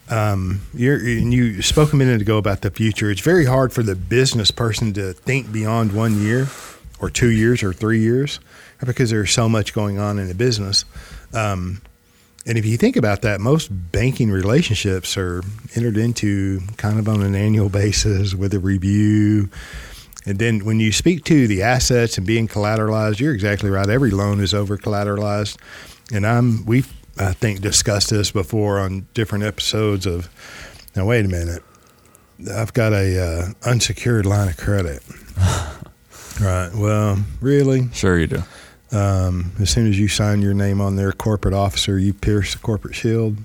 Um, 0.09 0.62
you 0.74 1.62
spoke 1.62 1.92
a 1.92 1.96
minute 1.96 2.20
ago 2.20 2.38
about 2.38 2.62
the 2.62 2.70
future. 2.70 3.11
It's 3.11 3.20
very 3.20 3.44
hard 3.44 3.72
for 3.72 3.83
the 3.83 3.94
business 3.94 4.50
person 4.50 4.92
to 4.94 5.12
think 5.12 5.52
beyond 5.52 5.92
one 5.92 6.20
year, 6.20 6.48
or 6.98 7.11
two 7.11 7.31
years, 7.31 7.62
or 7.62 7.72
three 7.72 8.00
years, 8.00 8.40
because 8.85 9.11
there's 9.11 9.31
so 9.31 9.48
much 9.48 9.74
going 9.74 9.98
on 9.98 10.18
in 10.18 10.28
the 10.28 10.35
business. 10.35 10.85
Um, 11.35 11.83
and 12.46 12.59
if 12.59 12.66
you 12.66 12.76
think 12.76 12.96
about 12.96 13.22
that, 13.22 13.40
most 13.40 13.68
banking 13.68 14.31
relationships 14.31 15.16
are 15.16 15.42
entered 15.76 15.96
into 15.96 16.61
kind 16.76 16.98
of 16.98 17.09
on 17.09 17.22
an 17.22 17.35
annual 17.35 17.68
basis 17.68 18.35
with 18.35 18.52
a 18.55 18.59
review. 18.59 19.48
And 20.24 20.38
then 20.38 20.64
when 20.64 20.78
you 20.80 20.92
speak 20.92 21.24
to 21.24 21.46
the 21.46 21.62
assets 21.62 22.16
and 22.16 22.26
being 22.26 22.46
collateralized, 22.46 23.18
you're 23.18 23.35
exactly 23.35 23.70
right. 23.70 23.88
Every 23.88 24.11
loan 24.11 24.40
is 24.40 24.54
over 24.54 24.78
collateralized. 24.78 25.56
And 26.12 26.26
I'm 26.26 26.64
we've 26.64 26.92
I 27.18 27.32
think 27.32 27.61
discussed 27.61 28.11
this 28.11 28.30
before 28.30 28.78
on 28.78 29.06
different 29.14 29.44
episodes 29.44 30.06
of 30.06 30.28
now 30.96 31.06
wait 31.06 31.24
a 31.24 31.28
minute. 31.28 31.62
I've 32.50 32.72
got 32.72 32.92
a 32.92 33.22
uh, 33.22 33.68
unsecured 33.68 34.26
line 34.26 34.48
of 34.48 34.56
credit. 34.56 35.02
right. 36.40 36.70
Well, 36.74 37.18
really? 37.40 37.88
Sure 37.92 38.18
you 38.18 38.26
do. 38.26 38.42
Um, 38.90 39.52
as 39.61 39.70
soon 39.70 39.88
as 39.88 39.98
you 39.98 40.08
sign 40.08 40.42
your 40.42 40.54
name 40.54 40.80
on 40.80 40.96
their 40.96 41.12
corporate 41.12 41.54
officer, 41.54 41.98
you 41.98 42.12
pierce 42.12 42.52
the 42.52 42.58
corporate 42.58 42.94
shield. 42.94 43.38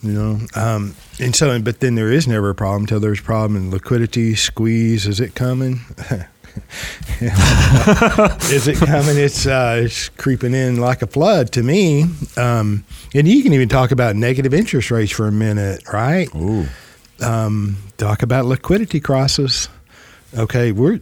You 0.00 0.12
know, 0.12 0.38
um, 0.54 0.94
and 1.18 1.34
so, 1.34 1.60
but 1.60 1.80
then 1.80 1.96
there 1.96 2.12
is 2.12 2.28
never 2.28 2.50
a 2.50 2.54
problem 2.54 2.82
until 2.82 3.00
there's 3.00 3.18
a 3.18 3.22
problem 3.22 3.56
in 3.56 3.70
liquidity 3.70 4.36
squeeze. 4.36 5.06
Is 5.06 5.18
it 5.18 5.34
coming? 5.34 5.80
is 7.20 8.68
it 8.68 8.76
coming? 8.76 9.16
It's 9.16 9.46
uh, 9.46 9.80
it's 9.84 10.08
creeping 10.10 10.54
in 10.54 10.76
like 10.76 11.02
a 11.02 11.06
flood 11.06 11.50
to 11.52 11.62
me. 11.62 12.04
Um, 12.36 12.84
and 13.14 13.26
you 13.26 13.42
can 13.42 13.52
even 13.52 13.68
talk 13.68 13.90
about 13.90 14.14
negative 14.14 14.54
interest 14.54 14.90
rates 14.90 15.12
for 15.12 15.26
a 15.26 15.32
minute, 15.32 15.82
right? 15.92 16.28
Ooh. 16.34 16.66
um, 17.20 17.76
talk 17.96 18.22
about 18.22 18.44
liquidity 18.44 19.00
crisis. 19.00 19.68
Okay, 20.36 20.70
we're 20.72 21.00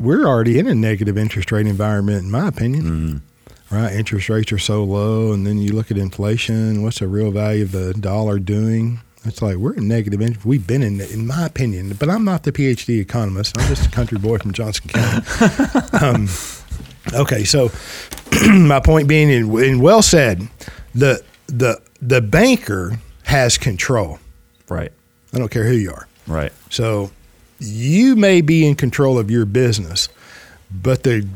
we're 0.00 0.24
already 0.26 0.58
in 0.58 0.66
a 0.66 0.74
negative 0.74 1.16
interest 1.16 1.52
rate 1.52 1.66
environment, 1.66 2.24
in 2.24 2.30
my 2.30 2.48
opinion. 2.48 3.22
Right, 3.72 3.94
interest 3.94 4.28
rates 4.28 4.52
are 4.52 4.58
so 4.58 4.84
low, 4.84 5.32
and 5.32 5.46
then 5.46 5.56
you 5.56 5.72
look 5.72 5.90
at 5.90 5.96
inflation. 5.96 6.82
What's 6.82 6.98
the 6.98 7.08
real 7.08 7.30
value 7.30 7.62
of 7.62 7.72
the 7.72 7.94
dollar 7.94 8.38
doing? 8.38 9.00
It's 9.24 9.40
like 9.40 9.56
we're 9.56 9.72
in 9.72 9.88
negative 9.88 10.20
interest. 10.20 10.44
We've 10.44 10.66
been 10.66 10.82
in, 10.82 11.00
in 11.00 11.26
my 11.26 11.46
opinion, 11.46 11.94
but 11.98 12.10
I'm 12.10 12.22
not 12.22 12.42
the 12.42 12.52
PhD 12.52 13.00
economist. 13.00 13.56
I'm 13.58 13.66
just 13.68 13.86
a 13.86 13.90
country 13.90 14.18
boy 14.18 14.36
from 14.36 14.52
Johnson 14.52 14.88
County. 14.88 15.26
um, 16.04 16.28
okay, 17.14 17.44
so 17.44 17.70
my 18.46 18.78
point 18.78 19.08
being, 19.08 19.30
and 19.30 19.80
well 19.80 20.02
said, 20.02 20.46
the 20.94 21.22
the 21.46 21.80
the 22.02 22.20
banker 22.20 22.98
has 23.22 23.56
control. 23.56 24.18
Right. 24.68 24.92
I 25.32 25.38
don't 25.38 25.50
care 25.50 25.64
who 25.64 25.74
you 25.74 25.92
are. 25.92 26.06
Right. 26.26 26.52
So 26.68 27.10
you 27.58 28.16
may 28.16 28.42
be 28.42 28.66
in 28.66 28.74
control 28.74 29.18
of 29.18 29.30
your 29.30 29.46
business, 29.46 30.10
but 30.70 31.04
the 31.04 31.26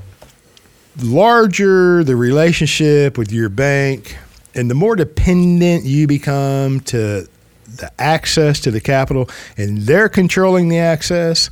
larger 0.98 2.02
the 2.04 2.16
relationship 2.16 3.18
with 3.18 3.32
your 3.32 3.48
bank 3.48 4.16
and 4.54 4.70
the 4.70 4.74
more 4.74 4.96
dependent 4.96 5.84
you 5.84 6.06
become 6.06 6.80
to 6.80 7.28
the 7.66 7.92
access 7.98 8.60
to 8.60 8.70
the 8.70 8.80
capital 8.80 9.28
and 9.56 9.78
they're 9.78 10.08
controlling 10.08 10.68
the 10.68 10.78
access, 10.78 11.50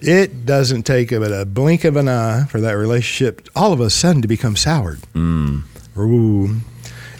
it 0.00 0.44
doesn't 0.44 0.82
take 0.82 1.10
but 1.10 1.32
a 1.32 1.46
blink 1.46 1.84
of 1.84 1.96
an 1.96 2.08
eye 2.08 2.44
for 2.48 2.60
that 2.60 2.72
relationship 2.72 3.48
all 3.54 3.72
of 3.72 3.80
a 3.80 3.90
sudden 3.90 4.22
to 4.22 4.28
become 4.28 4.56
soured. 4.56 5.00
Mm. 5.14 5.62
Ooh. 5.96 6.56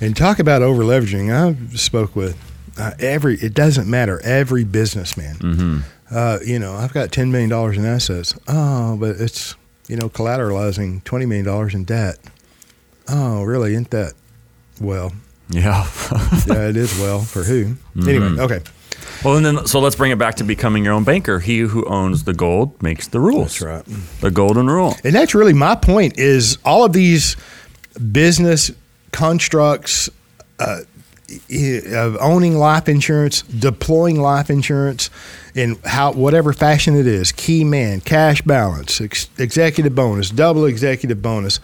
And 0.01 0.16
talk 0.16 0.40
about 0.40 0.62
over 0.62 0.83
leveraging. 0.83 1.33
I 1.33 1.77
spoke 1.77 2.16
with 2.16 2.37
uh, 2.77 2.92
every, 2.98 3.37
it 3.37 3.55
doesn't 3.55 3.88
matter, 3.88 4.20
every 4.25 4.64
businessman. 4.64 5.37
Mm-hmm. 5.37 5.79
Uh, 6.11 6.38
you 6.44 6.59
know, 6.59 6.75
I've 6.75 6.92
got 6.92 7.11
$10 7.11 7.31
million 7.31 7.53
in 7.79 7.85
assets. 7.85 8.35
Oh, 8.48 8.96
but 8.96 9.16
it's, 9.20 9.55
you 9.92 9.98
know, 9.98 10.09
collateralizing 10.09 11.02
$20 11.02 11.28
million 11.28 11.70
in 11.76 11.85
debt. 11.85 12.16
Oh, 13.11 13.42
really? 13.42 13.72
Isn't 13.72 13.90
that 13.90 14.14
well? 14.81 15.12
Yeah. 15.50 15.87
yeah, 16.46 16.68
it 16.68 16.78
is 16.78 16.98
well 16.98 17.20
for 17.20 17.42
who? 17.42 17.66
Mm-hmm. 17.66 18.09
Anyway, 18.09 18.42
okay. 18.42 18.61
Well, 19.22 19.37
and 19.37 19.44
then 19.44 19.66
so 19.66 19.81
let's 19.81 19.94
bring 19.94 20.11
it 20.11 20.16
back 20.16 20.37
to 20.37 20.44
becoming 20.44 20.83
your 20.83 20.94
own 20.94 21.05
banker. 21.05 21.40
He 21.40 21.59
who 21.59 21.85
owns 21.85 22.24
the 22.24 22.33
gold 22.33 22.83
makes 22.83 23.07
the 23.07 23.20
rules. 23.20 23.59
That's 23.59 23.61
right. 23.61 23.85
The 24.22 24.31
golden 24.31 24.68
rule. 24.68 24.96
And 25.05 25.14
that's 25.14 25.35
really 25.35 25.52
my 25.52 25.74
point 25.74 26.18
is 26.18 26.57
all 26.64 26.87
of 26.87 26.94
these 26.94 27.37
business 28.12 28.70
constructs 29.11 30.09
uh, 30.59 30.81
of 31.95 32.16
owning 32.21 32.57
life 32.57 32.88
insurance, 32.88 33.42
deploying 33.42 34.21
life 34.21 34.51
insurance 34.51 35.11
in 35.55 35.77
how 35.85 36.12
whatever 36.12 36.53
fashion 36.53 36.97
it 36.97 37.07
is, 37.07 37.33
key 37.33 37.64
man, 37.64 38.01
cash 38.01 38.42
balance, 38.42 39.01
ex- 39.01 39.29
executive 39.38 39.95
bonus, 39.95 40.31
double 40.31 40.64
executive 40.64 41.21
bonus. 41.23 41.61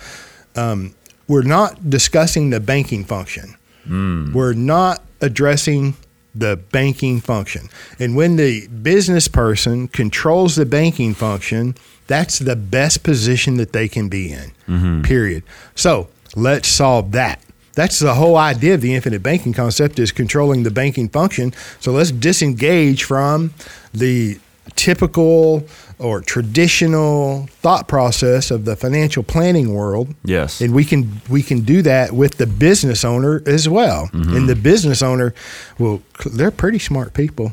Um, 0.57 0.95
we're 1.27 1.43
not 1.43 1.91
discussing 1.91 2.51
the 2.51 2.61
banking 2.61 3.05
function. 3.05 3.55
Mm. 3.87 4.33
We're 4.33 4.55
not 4.55 5.03
addressing 5.21 5.95
the 6.35 6.57
banking 6.57 7.21
function. 7.21 7.69
And 7.99 8.17
when 8.17 8.37
the 8.37 8.69
business 8.69 9.29
person 9.29 9.89
controls 9.89 10.57
the 10.57 10.67
banking 10.67 11.15
function, 11.15 11.75
that's 12.07 12.39
the 12.39 12.57
best 12.57 13.03
position 13.03 13.57
that 13.57 13.73
they 13.73 13.89
can 13.89 14.09
be 14.09 14.33
in. 14.33 14.53
Mm-hmm. 14.69 15.03
Period. 15.03 15.43
So 15.75 16.09
let's 16.37 16.69
solve 16.69 17.13
that. 17.13 17.43
That's 17.79 18.01
the 18.01 18.15
whole 18.15 18.37
idea 18.37 18.75
of 18.75 18.81
the 18.81 18.93
infinite 18.93 19.23
banking 19.23 19.53
concept 19.53 20.01
is 20.01 20.11
controlling 20.11 20.65
the 20.65 20.71
banking 20.73 21.09
function. 21.09 21.55
So 21.79 21.93
let's 21.93 22.11
disengage 22.11 23.05
from 23.05 23.55
the 23.95 24.41
typical 24.75 25.65
or 26.01 26.21
traditional 26.21 27.47
thought 27.63 27.87
process 27.87 28.51
of 28.51 28.65
the 28.65 28.75
financial 28.75 29.23
planning 29.23 29.75
world. 29.75 30.13
Yes. 30.25 30.61
And 30.61 30.75
we 30.75 30.85
can 30.85 31.21
we 31.29 31.41
can 31.41 31.61
do 31.61 31.81
that 31.83 32.11
with 32.11 32.39
the 32.39 32.49
business 32.49 33.05
owner 33.05 33.45
as 33.47 33.69
well. 33.69 34.09
Mm-hmm. 34.09 34.37
And 34.37 34.49
the 34.49 34.57
business 34.57 35.01
owner, 35.01 35.33
well, 35.79 36.03
they're 36.27 36.51
pretty 36.51 36.81
smart 36.81 37.15
people 37.15 37.53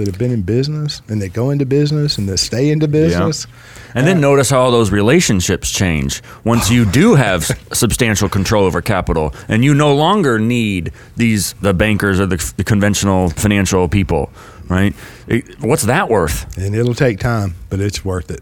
that 0.00 0.06
have 0.06 0.18
been 0.18 0.30
in 0.32 0.40
business 0.40 1.02
and 1.08 1.20
they 1.20 1.28
go 1.28 1.50
into 1.50 1.66
business 1.66 2.16
and 2.16 2.26
they 2.26 2.36
stay 2.36 2.70
into 2.70 2.88
business. 2.88 3.46
Yeah. 3.46 3.92
And 3.96 4.06
then 4.06 4.20
notice 4.20 4.48
how 4.48 4.60
all 4.60 4.70
those 4.70 4.90
relationships 4.90 5.70
change 5.70 6.22
once 6.42 6.70
you 6.70 6.84
do 6.84 7.16
have 7.16 7.44
substantial 7.72 8.30
control 8.30 8.64
over 8.64 8.80
capital 8.80 9.34
and 9.46 9.62
you 9.62 9.74
no 9.74 9.94
longer 9.94 10.38
need 10.38 10.92
these 11.16 11.52
the 11.54 11.74
bankers 11.74 12.18
or 12.18 12.24
the, 12.26 12.52
the 12.56 12.64
conventional 12.64 13.28
financial 13.28 13.88
people, 13.88 14.30
right? 14.68 14.94
It, 15.28 15.60
what's 15.60 15.82
that 15.82 16.08
worth? 16.08 16.56
And 16.56 16.74
it'll 16.74 16.94
take 16.94 17.18
time, 17.18 17.56
but 17.68 17.78
it's 17.78 18.02
worth 18.02 18.30
it. 18.30 18.40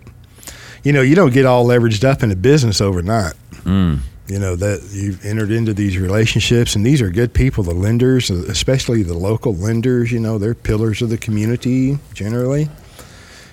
You 0.85 0.93
know, 0.93 1.03
you 1.03 1.17
don't 1.17 1.33
get 1.33 1.45
all 1.45 1.67
leveraged 1.67 2.05
up 2.05 2.23
in 2.23 2.31
a 2.31 2.37
business 2.37 2.81
overnight. 2.81 3.35
Mm. 3.65 3.99
You 4.29 4.39
know 4.39 4.57
that 4.57 4.91
you've 4.93 5.25
entered 5.25 5.51
into 5.51 5.73
these 5.73 5.97
relationships, 5.97 6.77
and 6.77 6.85
these 6.85 7.01
are 7.01 7.09
good 7.09 7.33
people. 7.33 7.65
The 7.65 7.75
lenders, 7.75 8.29
especially 8.29 9.03
the 9.03 9.17
local 9.17 9.55
lenders, 9.55 10.13
you 10.13 10.21
know, 10.21 10.37
they're 10.37 10.55
pillars 10.55 11.01
of 11.01 11.09
the 11.09 11.17
community 11.17 11.99
generally. 12.13 12.69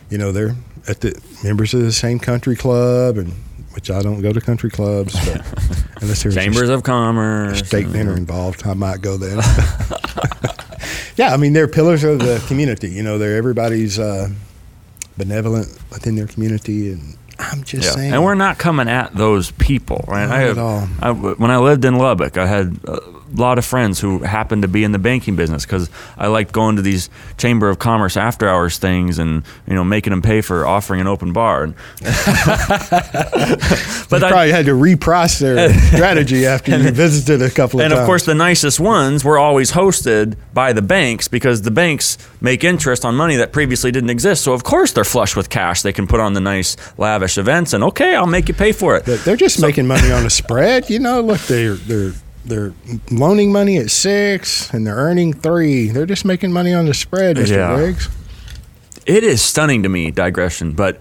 You 0.09 0.17
know, 0.17 0.33
they're 0.33 0.53
at 0.89 0.99
the 0.99 1.19
members 1.45 1.73
of 1.73 1.81
the 1.81 1.93
same 1.93 2.19
country 2.19 2.57
club, 2.57 3.17
and 3.17 3.31
which 3.71 3.89
I 3.89 4.01
don't 4.01 4.21
go 4.21 4.33
to 4.33 4.41
country 4.41 4.69
clubs, 4.69 5.13
but 5.25 5.45
unless 6.01 6.23
there's 6.23 6.35
chambers 6.35 6.69
of 6.69 6.83
commerce, 6.83 7.65
state 7.65 7.91
dinner 7.91 8.15
involved, 8.15 8.67
I 8.67 8.73
might 8.73 9.01
go 9.01 9.15
there. 9.15 9.35
yeah, 11.15 11.33
I 11.33 11.37
mean 11.37 11.53
they're 11.53 11.67
pillars 11.69 12.03
of 12.03 12.19
the 12.19 12.43
community. 12.47 12.89
You 12.89 13.03
know, 13.03 13.17
they're 13.17 13.37
everybody's 13.37 13.97
uh, 13.97 14.29
benevolent 15.17 15.67
within 15.89 16.15
their 16.15 16.27
community, 16.27 16.91
and 16.91 17.17
I'm 17.39 17.63
just 17.63 17.85
yeah. 17.85 17.91
saying. 17.91 18.13
And 18.13 18.23
we're 18.23 18.35
not 18.35 18.57
coming 18.57 18.87
at 18.87 19.13
those 19.13 19.51
people, 19.51 20.05
right? 20.07 20.25
Not 20.25 20.35
I 20.35 20.39
have, 20.41 20.57
at 20.57 20.63
all. 20.63 20.87
I, 21.01 21.11
when 21.11 21.51
I 21.51 21.57
lived 21.57 21.85
in 21.85 21.97
Lubbock, 21.97 22.37
I 22.37 22.45
had 22.45 22.79
a 22.85 23.14
lot 23.41 23.57
of 23.57 23.65
friends 23.65 23.99
who 23.99 24.19
happened 24.19 24.61
to 24.63 24.67
be 24.67 24.83
in 24.83 24.91
the 24.91 24.99
banking 24.99 25.35
business 25.35 25.65
because 25.65 25.89
I 26.17 26.27
liked 26.27 26.51
going 26.51 26.75
to 26.77 26.81
these 26.81 27.09
Chamber 27.37 27.69
of 27.69 27.79
Commerce 27.79 28.17
after 28.17 28.47
hours 28.47 28.77
things 28.77 29.19
and 29.19 29.43
you 29.67 29.75
know 29.75 29.83
making 29.83 30.11
them 30.11 30.21
pay 30.21 30.41
for 30.41 30.65
offering 30.65 31.01
an 31.01 31.07
open 31.07 31.33
bar. 31.33 31.55
but 31.65 31.75
I 34.23 34.29
probably 34.29 34.51
had 34.51 34.65
to 34.65 34.73
reprice 34.73 35.39
their 35.39 35.73
strategy 35.95 36.45
after 36.45 36.77
you 36.77 36.91
visited 36.91 37.41
a 37.41 37.49
couple 37.49 37.79
of 37.79 37.85
and 37.85 37.91
times. 37.91 37.99
And 37.99 38.01
of 38.01 38.05
course, 38.05 38.25
the 38.25 38.35
nicest 38.35 38.79
ones 38.79 39.23
were 39.23 39.37
always 39.37 39.71
hosted 39.71 40.35
by 40.53 40.73
the 40.73 40.81
banks 40.81 41.27
because 41.27 41.61
the 41.61 41.71
banks 41.71 42.17
make 42.41 42.63
interest 42.63 43.05
on 43.05 43.15
money 43.15 43.35
that 43.37 43.51
previously 43.51 43.91
didn't 43.91 44.09
exist. 44.09 44.43
So 44.43 44.53
of 44.53 44.63
course 44.63 44.91
they're 44.91 45.03
flush 45.03 45.35
with 45.35 45.49
cash. 45.49 45.81
They 45.81 45.93
can 45.93 46.07
put 46.07 46.19
on 46.19 46.33
the 46.33 46.41
nice 46.41 46.75
lavish 46.97 47.37
events 47.37 47.73
and 47.73 47.83
okay, 47.85 48.15
I'll 48.15 48.27
make 48.27 48.47
you 48.47 48.53
pay 48.53 48.71
for 48.71 48.95
it. 48.95 49.05
They're 49.05 49.35
just 49.35 49.59
so, 49.59 49.67
making 49.67 49.87
money 49.87 50.11
on 50.11 50.25
a 50.25 50.29
spread, 50.29 50.89
you 50.89 50.99
know. 50.99 51.21
Look, 51.21 51.41
they're 51.41 51.75
they're 51.75 52.13
they're 52.45 52.73
loaning 53.11 53.51
money 53.51 53.77
at 53.77 53.91
six 53.91 54.73
and 54.73 54.85
they're 54.85 54.95
earning 54.95 55.33
three. 55.33 55.89
They're 55.89 56.05
just 56.05 56.25
making 56.25 56.51
money 56.51 56.73
on 56.73 56.85
the 56.85 56.93
spread, 56.93 57.37
Mr. 57.37 57.55
Yeah. 57.55 57.77
Riggs. 57.77 58.09
It 59.05 59.23
is 59.23 59.41
stunning 59.41 59.83
to 59.83 59.89
me, 59.89 60.11
digression, 60.11 60.73
but 60.73 60.99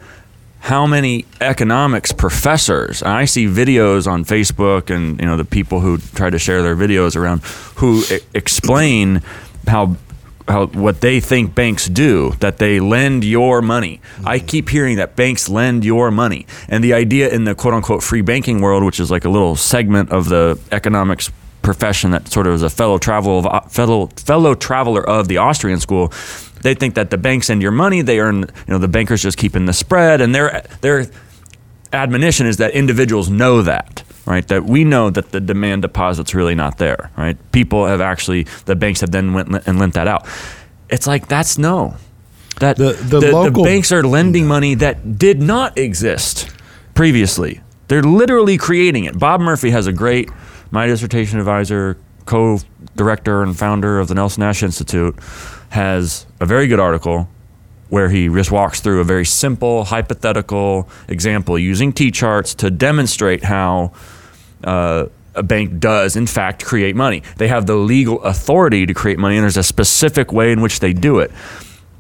how 0.61 0.87
many 0.87 1.27
economics 1.43 2.11
professors 2.11 3.03
and 3.03 3.11
I 3.11 3.27
see 3.27 3.47
videos 3.47 4.11
on 4.11 4.25
Facebook 4.25 4.89
and 4.89 5.21
you 5.21 5.27
know 5.27 5.37
the 5.37 5.45
people 5.45 5.81
who 5.81 5.99
try 5.99 6.31
to 6.31 6.39
share 6.39 6.63
their 6.63 6.75
videos 6.75 7.17
around 7.17 7.43
who 7.77 8.03
explain 8.33 9.21
how 9.67 9.97
how 10.49 10.67
what 10.67 11.01
they 11.01 11.21
think 11.21 11.55
banks 11.55 11.87
do 11.87 12.33
that 12.41 12.59
they 12.59 12.81
lend 12.81 13.25
your 13.25 13.63
money. 13.63 14.01
I 14.25 14.39
mm-hmm. 14.39 14.47
keep 14.47 14.69
hearing 14.69 14.97
that 14.97 15.17
banks 15.17 15.49
lend 15.49 15.85
your 15.85 16.11
money. 16.11 16.47
And 16.69 16.85
the 16.85 16.93
idea 16.93 17.31
in 17.31 17.45
the 17.45 17.55
quote 17.55 17.75
unquote 17.75 18.03
free 18.03 18.21
banking 18.21 18.61
world 18.61 18.85
which 18.85 19.01
is 19.01 19.11
like 19.11 19.25
a 19.25 19.31
little 19.31 19.57
segment 19.57 20.11
of 20.11 20.29
the 20.29 20.59
economics 20.71 21.31
profession 21.63 22.11
that 22.11 22.29
sort 22.29 22.47
of 22.47 22.55
is 22.55 22.63
a 22.63 22.69
fellow 22.69 22.99
travel 22.99 23.39
of, 23.39 23.47
uh, 23.47 23.61
fellow 23.63 24.07
fellow 24.17 24.55
traveler 24.55 25.03
of 25.09 25.29
the 25.29 25.39
Austrian 25.39 25.81
school 25.81 26.13
they 26.61 26.75
think 26.75 26.95
that 26.95 27.11
the 27.11 27.17
banks 27.17 27.47
send 27.47 27.63
your 27.63 27.71
money 27.71 28.03
they 28.03 28.21
earn 28.21 28.41
you 28.41 28.69
know 28.69 28.79
the 28.79 28.89
bankers 28.89 29.23
just 29.23 29.39
keeping 29.39 29.65
the 29.65 29.73
spread 29.73 30.21
and 30.21 30.35
their 30.35 30.63
their 30.83 31.07
admonition 31.95 32.47
is 32.47 32.59
that 32.59 32.73
individuals 32.73 33.31
know 33.31 33.63
that 33.63 34.03
right 34.27 34.47
that 34.49 34.65
we 34.65 34.85
know 34.85 35.11
that 35.11 35.31
the 35.33 35.41
demand 35.41 35.83
deposit's 35.83 36.35
really 36.35 36.55
not 36.55 36.79
there 36.79 37.11
right? 37.17 37.37
People 37.53 37.87
have 37.87 38.01
actually 38.01 38.47
the 38.65 38.75
banks 38.75 39.01
have 39.01 39.11
then 39.11 39.33
went 39.35 39.49
and 39.67 39.79
lent 39.79 39.95
that 39.95 40.09
out. 40.09 40.27
It's 40.89 41.07
like 41.07 41.29
that's 41.29 41.59
no. 41.59 41.97
That 42.61 42.77
The- 42.77 42.93
the 42.93 43.21
the, 43.21 43.33
local- 43.33 43.65
banks 43.65 43.91
are 43.93 44.03
lending 44.03 44.47
money 44.47 44.75
that 44.77 45.19
did 45.19 45.43
not 45.43 45.77
exist 45.77 46.49
previously. 46.95 47.61
They're 47.89 48.03
literally 48.03 48.57
creating 48.57 49.05
it. 49.05 49.19
Bob 49.19 49.41
murphy 49.41 49.71
has 49.71 49.87
a 49.87 49.93
great 49.93 50.31
my 50.71 50.87
dissertation 50.87 51.39
advisor 51.39 51.97
co-director 52.27 53.43
and 53.43 53.57
founder 53.57 54.01
of 54.01 54.09
the 54.09 54.15
nelson 54.15 54.41
nash 54.41 54.63
institute 54.63 55.15
has 55.71 56.27
a 56.41 56.47
very 56.47 56.67
good 56.67 56.81
article 56.81 57.29
where 57.91 58.09
he 58.09 58.29
just 58.29 58.51
walks 58.51 58.81
through 58.81 59.01
a 59.01 59.05
very 59.05 59.25
simple 59.27 59.85
hypothetical 59.85 60.89
example 61.09 61.59
using 61.59 61.93
T 61.93 62.11
charts 62.11 62.55
to 62.57 62.71
demonstrate 62.71 63.45
how 63.45 63.93
uh, 64.65 65.07
a 65.35 65.43
bank 65.43 65.79
does, 65.81 66.17
in 66.17 66.27
fact, 66.27 66.65
create 66.65 66.95
money. 66.95 67.23
They 67.39 67.49
have 67.49 67.67
the 67.67 67.75
legal 67.75 68.23
authority 68.23 68.87
to 68.87 68.95
create 68.95 69.19
money, 69.19 69.37
and 69.37 69.43
there's 69.43 69.57
a 69.57 69.63
specific 69.65 70.33
way 70.33 70.53
in 70.53 70.61
which 70.61 70.81
they 70.81 70.93
do 70.93 71.19
it. 71.19 71.31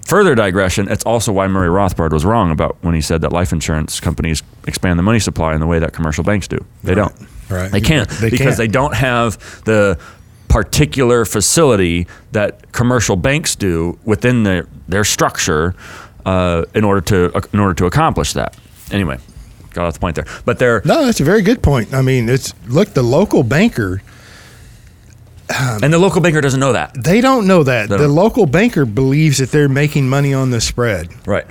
Further 0.06 0.34
digression, 0.34 0.88
it's 0.90 1.04
also 1.04 1.32
why 1.32 1.48
Murray 1.48 1.68
Rothbard 1.68 2.12
was 2.12 2.24
wrong 2.24 2.50
about 2.50 2.76
when 2.82 2.94
he 2.94 3.00
said 3.00 3.22
that 3.22 3.32
life 3.32 3.52
insurance 3.52 4.00
companies 4.00 4.42
expand 4.68 4.98
the 4.98 5.02
money 5.02 5.18
supply 5.18 5.54
in 5.54 5.60
the 5.60 5.66
way 5.66 5.78
that 5.78 5.92
commercial 5.94 6.22
banks 6.22 6.46
do. 6.46 6.58
They 6.82 6.94
don't. 6.94 7.14
Right. 7.48 7.72
They 7.72 7.80
can't 7.80 8.08
They 8.10 8.28
because 8.30 8.46
can't. 8.46 8.56
they 8.58 8.68
don't 8.68 8.94
have 8.94 9.38
the 9.64 9.98
particular 10.48 11.24
facility 11.24 12.06
that 12.32 12.70
commercial 12.72 13.16
banks 13.16 13.56
do 13.56 13.98
within 14.04 14.42
their 14.44 14.66
their 14.88 15.04
structure 15.04 15.74
uh, 16.26 16.64
in 16.74 16.84
order 16.84 17.00
to 17.00 17.40
in 17.52 17.58
order 17.60 17.74
to 17.74 17.86
accomplish 17.86 18.34
that. 18.34 18.56
Anyway, 18.90 19.18
got 19.74 19.86
off 19.86 19.94
the 19.94 20.00
point 20.00 20.16
there, 20.16 20.26
but 20.44 20.58
they're 20.58 20.82
No, 20.84 21.04
that's 21.04 21.20
a 21.20 21.24
very 21.24 21.42
good 21.42 21.62
point. 21.62 21.92
I 21.92 22.02
mean, 22.02 22.28
it's 22.28 22.54
look 22.66 22.90
the 22.90 23.02
local 23.02 23.42
banker. 23.42 24.02
Um, 25.50 25.84
and 25.84 25.92
the 25.92 25.98
local 25.98 26.22
banker 26.22 26.40
doesn't 26.40 26.60
know 26.60 26.72
that. 26.72 26.94
They 26.94 27.20
don't 27.20 27.46
know 27.46 27.62
that. 27.64 27.90
The 27.90 27.98
don't. 27.98 28.14
local 28.14 28.46
banker 28.46 28.86
believes 28.86 29.38
that 29.38 29.50
they're 29.50 29.68
making 29.68 30.08
money 30.08 30.32
on 30.32 30.50
the 30.50 30.60
spread. 30.60 31.08
Right. 31.26 31.44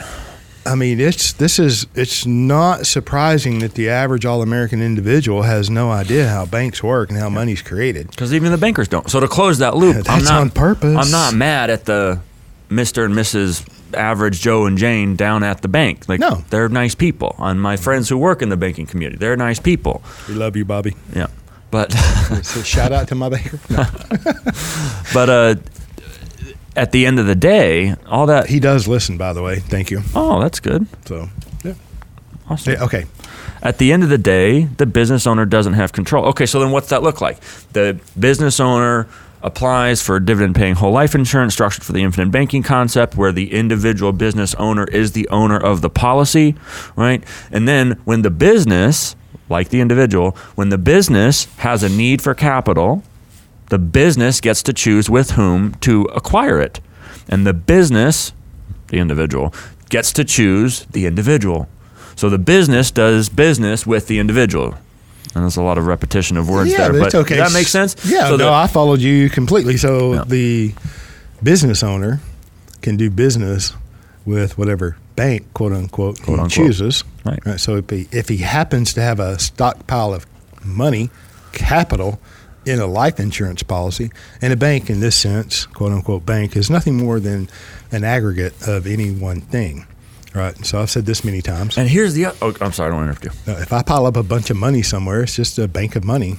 I 0.66 0.76
mean, 0.76 1.00
it's 1.00 1.34
this 1.34 1.60
is 1.60 1.86
it's 1.94 2.26
not 2.26 2.86
surprising 2.86 3.60
that 3.60 3.74
the 3.74 3.90
average 3.90 4.26
all 4.26 4.42
American 4.42 4.82
individual 4.82 5.42
has 5.44 5.70
no 5.70 5.92
idea 5.92 6.30
how 6.30 6.46
banks 6.46 6.82
work 6.82 7.10
and 7.10 7.20
how 7.20 7.30
money's 7.30 7.62
created. 7.62 8.10
Because 8.10 8.34
even 8.34 8.52
the 8.52 8.58
bankers 8.58 8.88
don't. 8.88 9.10
So 9.10 9.20
to 9.20 9.28
close 9.28 9.60
that 9.60 9.76
loop, 9.76 10.06
I'm 10.10 10.24
not, 10.24 10.34
on 10.42 10.50
purpose. 10.50 10.96
I'm 10.98 11.12
not 11.12 11.34
mad 11.34 11.70
at 11.70 11.86
the 11.86 12.22
Mr. 12.70 13.06
and 13.06 13.14
Mrs. 13.14 13.68
Average 13.96 14.42
Joe 14.42 14.66
and 14.66 14.78
Jane 14.78 15.16
down 15.16 15.44
at 15.44 15.62
the 15.62 15.68
bank. 15.68 16.08
Like, 16.10 16.20
No. 16.20 16.44
they're 16.50 16.70
nice 16.70 16.96
people. 16.96 17.36
And 17.40 17.62
my 17.62 17.78
friends 17.78 18.10
who 18.10 18.18
work 18.18 18.42
in 18.42 18.50
the 18.50 18.58
banking 18.58 18.86
community, 18.86 19.18
they're 19.18 19.36
nice 19.38 19.60
people. 19.60 20.02
We 20.28 20.36
love 20.36 20.56
you, 20.56 20.66
Bobby. 20.66 20.96
Yeah. 21.16 21.28
But 21.72 21.92
So 22.44 22.62
shout 22.64 22.92
out 22.92 23.08
to 23.10 23.16
my 23.16 23.30
banker. 23.30 23.60
No, 23.70 23.84
but 25.14 25.30
uh, 25.30 25.56
at 26.76 26.92
the 26.92 27.06
end 27.06 27.20
of 27.20 27.26
the 27.28 27.36
day, 27.36 27.96
all 28.08 28.26
that. 28.28 28.48
he 28.48 28.60
does 28.60 28.88
listen, 28.88 29.18
by 29.18 29.34
the 29.34 29.42
way. 29.42 29.60
Thank 29.60 29.92
you. 29.92 30.02
Oh, 30.16 30.40
that's 30.42 30.60
good. 30.60 30.86
So 31.06 31.30
yeah. 31.64 31.74
Awesome. 32.50 32.74
Yeah, 32.74 32.84
okay. 32.84 33.06
At 33.62 33.78
the 33.78 33.94
end 33.94 34.04
of 34.04 34.10
the 34.10 34.18
day, 34.18 34.66
the 34.66 34.86
business 34.86 35.26
owner 35.26 35.46
doesn't 35.46 35.74
have 35.74 35.94
control. 35.94 36.26
Okay, 36.26 36.46
so 36.46 36.60
then 36.60 36.72
what's 36.72 36.90
that 36.90 37.02
look 37.02 37.22
like? 37.22 37.40
The 37.72 37.98
business 38.20 38.60
owner 38.60 39.08
applies 39.44 40.02
for 40.02 40.20
dividend 40.20 40.56
paying 40.56 40.76
whole 40.76 40.92
life 40.92 41.14
insurance 41.14 41.54
structured 41.54 41.84
for 41.84 41.92
the 41.92 42.02
infinite 42.02 42.32
banking 42.32 42.64
concept 42.64 43.16
where 43.16 43.32
the 43.32 43.54
individual 43.54 44.14
business 44.14 44.56
owner 44.56 44.86
is 44.86 45.12
the 45.12 45.28
owner 45.30 45.58
of 45.58 45.82
the 45.82 45.90
policy, 45.90 46.56
right? 46.96 47.24
And 47.52 47.68
then 47.68 48.00
when 48.06 48.22
the 48.22 48.30
business, 48.30 49.16
like 49.50 49.70
the 49.70 49.82
individual, 49.82 50.32
when 50.56 50.70
the 50.70 50.78
business 50.78 51.46
has 51.58 51.84
a 51.84 51.90
need 51.90 52.22
for 52.22 52.34
capital, 52.34 53.04
the 53.70 53.78
business 53.80 54.40
gets 54.40 54.64
to 54.64 54.74
choose 54.74 55.10
with 55.10 55.32
whom 55.32 55.74
to 55.76 56.04
acquire 56.06 56.60
it. 56.60 56.80
And 57.28 57.46
the 57.46 57.54
business, 57.54 58.34
the 58.88 58.98
individual, 58.98 59.54
gets 59.90 60.14
to 60.14 60.24
choose 60.24 60.86
the 60.86 61.06
individual. 61.06 61.68
So 62.16 62.30
the 62.30 62.38
business 62.38 62.92
does 62.92 63.30
business 63.30 63.86
with 63.86 64.08
the 64.08 64.20
individual. 64.20 64.76
And 65.36 65.44
there's 65.44 65.58
a 65.58 65.64
lot 65.64 65.78
of 65.78 65.88
repetition 65.88 66.38
of 66.38 66.48
words 66.50 66.72
yeah, 66.72 66.90
there. 66.90 67.02
but 67.02 67.16
okay. 67.16 67.38
that 67.38 67.52
makes 67.54 67.72
sense? 67.72 67.96
Yeah, 68.06 68.26
So 68.28 68.32
no, 68.38 68.46
the- 68.46 68.52
I 68.52 68.68
followed 68.68 69.00
you 69.02 69.30
completely. 69.30 69.78
So 69.78 70.14
Yeah. 70.14 70.24
the 70.28 70.74
business 71.42 71.82
owner 71.84 72.20
can 72.82 72.98
do 72.98 73.10
business 73.10 73.74
with 74.26 74.58
whatever 74.58 74.96
bank, 75.16 75.46
quote 75.54 75.74
unquote, 75.74 76.18
Quote, 76.22 76.26
he 76.28 76.34
unquote. 76.34 76.52
chooses. 76.52 77.04
Right. 77.26 77.60
So 77.60 77.78
if 77.78 77.90
he, 77.90 78.08
if 78.12 78.30
he 78.30 78.38
happens 78.38 78.94
to 78.94 79.02
have 79.02 79.20
a 79.20 79.40
stockpile 79.40 80.14
of 80.14 80.26
money, 80.64 81.10
capital, 81.52 82.20
in 82.66 82.80
a 82.80 82.88
life 82.88 83.20
insurance 83.20 83.62
policy, 83.62 84.10
and 84.42 84.54
a 84.54 84.56
bank 84.56 84.90
in 84.90 85.02
this 85.02 85.16
sense, 85.18 85.66
quote 85.66 85.92
unquote, 85.92 86.26
bank 86.26 86.56
is 86.56 86.70
nothing 86.70 86.96
more 86.96 87.20
than 87.20 87.50
an 87.92 88.04
aggregate 88.06 88.54
of 88.68 88.88
any 88.88 89.12
one 89.12 89.42
thing. 89.42 89.86
Right. 90.34 90.66
So 90.66 90.82
I've 90.82 90.90
said 90.90 91.06
this 91.06 91.24
many 91.24 91.42
times. 91.42 91.78
and 91.78 91.88
here's 91.88 92.14
the. 92.16 92.28
Oh, 92.42 92.54
I'm 92.60 92.72
sorry, 92.72 92.90
I 92.92 92.94
don't 92.96 93.04
interrupt 93.04 93.24
you. 93.26 93.32
Now, 93.46 93.60
if 93.60 93.72
I 93.72 93.84
pile 93.84 94.06
up 94.08 94.18
a 94.18 94.24
bunch 94.24 94.50
of 94.50 94.58
money 94.58 94.82
somewhere, 94.82 95.22
it's 95.24 95.36
just 95.36 95.60
a 95.60 95.68
bank 95.68 95.96
of 95.96 96.04
money. 96.04 96.38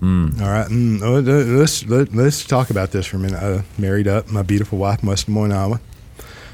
Hmm. 0.00 0.30
All 0.40 0.48
right. 0.48 0.66
Mm, 0.68 1.02
oh, 1.02 1.20
let's 1.20 1.84
let, 1.86 2.14
let's 2.14 2.44
talk 2.46 2.70
about 2.70 2.90
this 2.92 3.06
for 3.06 3.16
a 3.16 3.20
minute. 3.20 3.42
I 3.42 3.62
married 3.78 4.08
up 4.08 4.30
my 4.30 4.40
beautiful 4.42 4.78
wife 4.78 5.02
in 5.02 5.08
West 5.10 5.26
Des 5.26 5.32
Moines, 5.32 5.52
Iowa. 5.52 5.80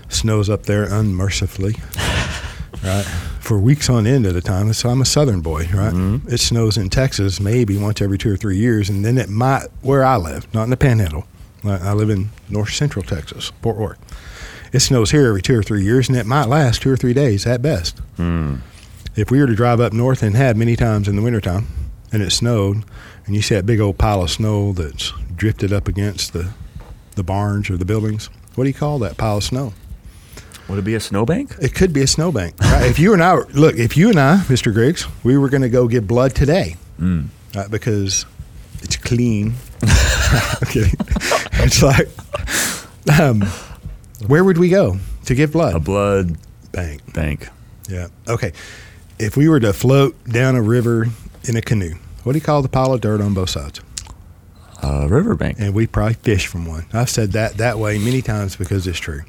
Snows 0.09 0.51
up 0.51 0.65
there 0.65 0.85
unmercifully, 0.93 1.75
right? 2.85 3.05
For 3.41 3.59
weeks 3.59 3.89
on 3.89 4.07
end 4.07 4.27
at 4.27 4.35
a 4.35 4.41
time. 4.41 4.73
So 4.73 4.89
I'm 4.89 5.01
a 5.01 5.05
Southern 5.05 5.41
boy, 5.43 5.69
right? 5.73 5.93
Mm-hmm. 5.93 6.29
It 6.33 6.39
snows 6.39 6.77
in 6.77 6.91
Texas 6.91 7.39
maybe 7.41 7.79
once 7.79 8.01
every 8.03 8.19
two 8.19 8.33
or 8.33 8.37
three 8.37 8.57
years, 8.57 8.89
and 8.89 9.05
then 9.05 9.19
it 9.19 9.29
might 9.29 9.67
where 9.83 10.05
I 10.05 10.17
live, 10.17 10.53
not 10.53 10.65
in 10.65 10.71
the 10.71 10.77
Panhandle. 10.77 11.25
I 11.65 11.91
I 11.91 11.93
live 11.93 12.11
in 12.11 12.31
North 12.49 12.73
Central 12.73 13.05
Texas, 13.05 13.53
Fort 13.63 13.77
Worth. 13.77 13.99
It 14.77 14.81
snows 14.81 15.11
here 15.11 15.29
every 15.29 15.41
two 15.41 15.59
or 15.59 15.63
three 15.63 15.85
years, 15.85 16.11
and 16.11 16.19
it 16.19 16.27
might 16.27 16.49
last 16.49 16.83
two 16.83 16.93
or 16.93 16.99
three 16.99 17.15
days 17.15 17.47
at 17.47 17.63
best 17.63 17.99
hmm. 18.17 18.57
if 19.15 19.31
we 19.31 19.41
were 19.41 19.47
to 19.47 19.55
drive 19.55 19.81
up 19.81 19.95
north 19.95 20.23
and 20.23 20.37
had 20.37 20.55
many 20.55 20.77
times 20.77 21.09
in 21.09 21.17
the 21.17 21.23
wintertime 21.23 21.67
and 22.13 22.23
it 22.23 22.31
snowed 22.31 22.85
and 23.25 23.35
you 23.35 23.41
see 23.41 23.55
that 23.55 23.65
big 23.65 23.81
old 23.81 23.97
pile 23.97 24.21
of 24.21 24.31
snow 24.31 24.75
that's 24.75 25.15
drifted 25.35 25.73
up 25.73 25.89
against 25.89 26.35
the, 26.35 26.51
the 27.15 27.23
barns 27.23 27.71
or 27.71 27.79
the 27.79 27.87
buildings, 27.87 28.29
what 28.55 28.65
do 28.65 28.69
you 28.69 28.75
call 28.75 28.99
that 28.99 29.17
pile 29.17 29.39
of 29.39 29.45
snow? 29.45 29.73
Would 30.69 30.79
it 30.79 30.85
be 30.85 30.95
a 30.95 31.01
snowbank? 31.01 31.57
It 31.59 31.75
could 31.75 31.95
be 31.95 32.03
a 32.03 32.07
snowbank. 32.07 32.61
Right? 32.61 32.91
if 32.91 32.99
you 32.99 33.15
and 33.15 33.23
I, 33.23 33.37
look, 33.55 33.77
if 33.77 33.97
you 33.97 34.11
and 34.11 34.21
I, 34.21 34.37
Mr. 34.41 34.75
Griggs, 34.75 35.07
we 35.25 35.39
were 35.39 35.49
going 35.49 35.63
to 35.63 35.71
go 35.71 35.89
give 35.89 36.07
blood 36.07 36.35
today 36.35 36.77
right, 37.55 37.71
because 37.71 38.27
it's 38.83 38.97
clean. 38.97 39.55
I'm 39.83 40.69
kidding. 40.69 40.93
It's 41.61 41.83
like, 41.83 42.11
um, 43.19 43.43
where 44.27 44.45
would 44.45 44.59
we 44.59 44.69
go 44.69 44.99
to 45.25 45.35
give 45.35 45.53
blood? 45.53 45.75
A 45.75 45.81
blood 45.81 46.37
bank. 46.73 47.13
bank. 47.13 47.49
Yeah. 47.89 48.09
Okay. 48.29 48.53
If 49.19 49.37
we 49.37 49.49
were 49.49 49.61
to 49.61 49.73
float 49.73 50.23
down 50.25 50.57
a 50.57 50.63
river 50.63 51.07
in 51.45 51.57
a 51.57 51.63
canoe, 51.63 51.95
what 52.23 52.33
do 52.33 52.39
you 52.39 52.45
call 52.45 52.63
the 52.63 52.69
pile 52.69 52.93
of 52.93 53.01
dirt 53.01 53.21
on 53.21 53.35
both 53.35 53.51
sides? 53.51 53.81
A 54.83 55.09
riverbank. 55.09 55.59
And 55.59 55.75
we 55.75 55.87
probably 55.87 56.15
fish 56.15 56.47
from 56.47 56.67
one. 56.67 56.87
I've 56.93 57.11
said 57.11 57.33
that 57.33 57.57
that 57.57 57.79
way 57.79 57.99
many 57.99 58.21
times 58.21 58.57
because 58.57 58.87
it's 58.87 58.99
true. 58.99 59.23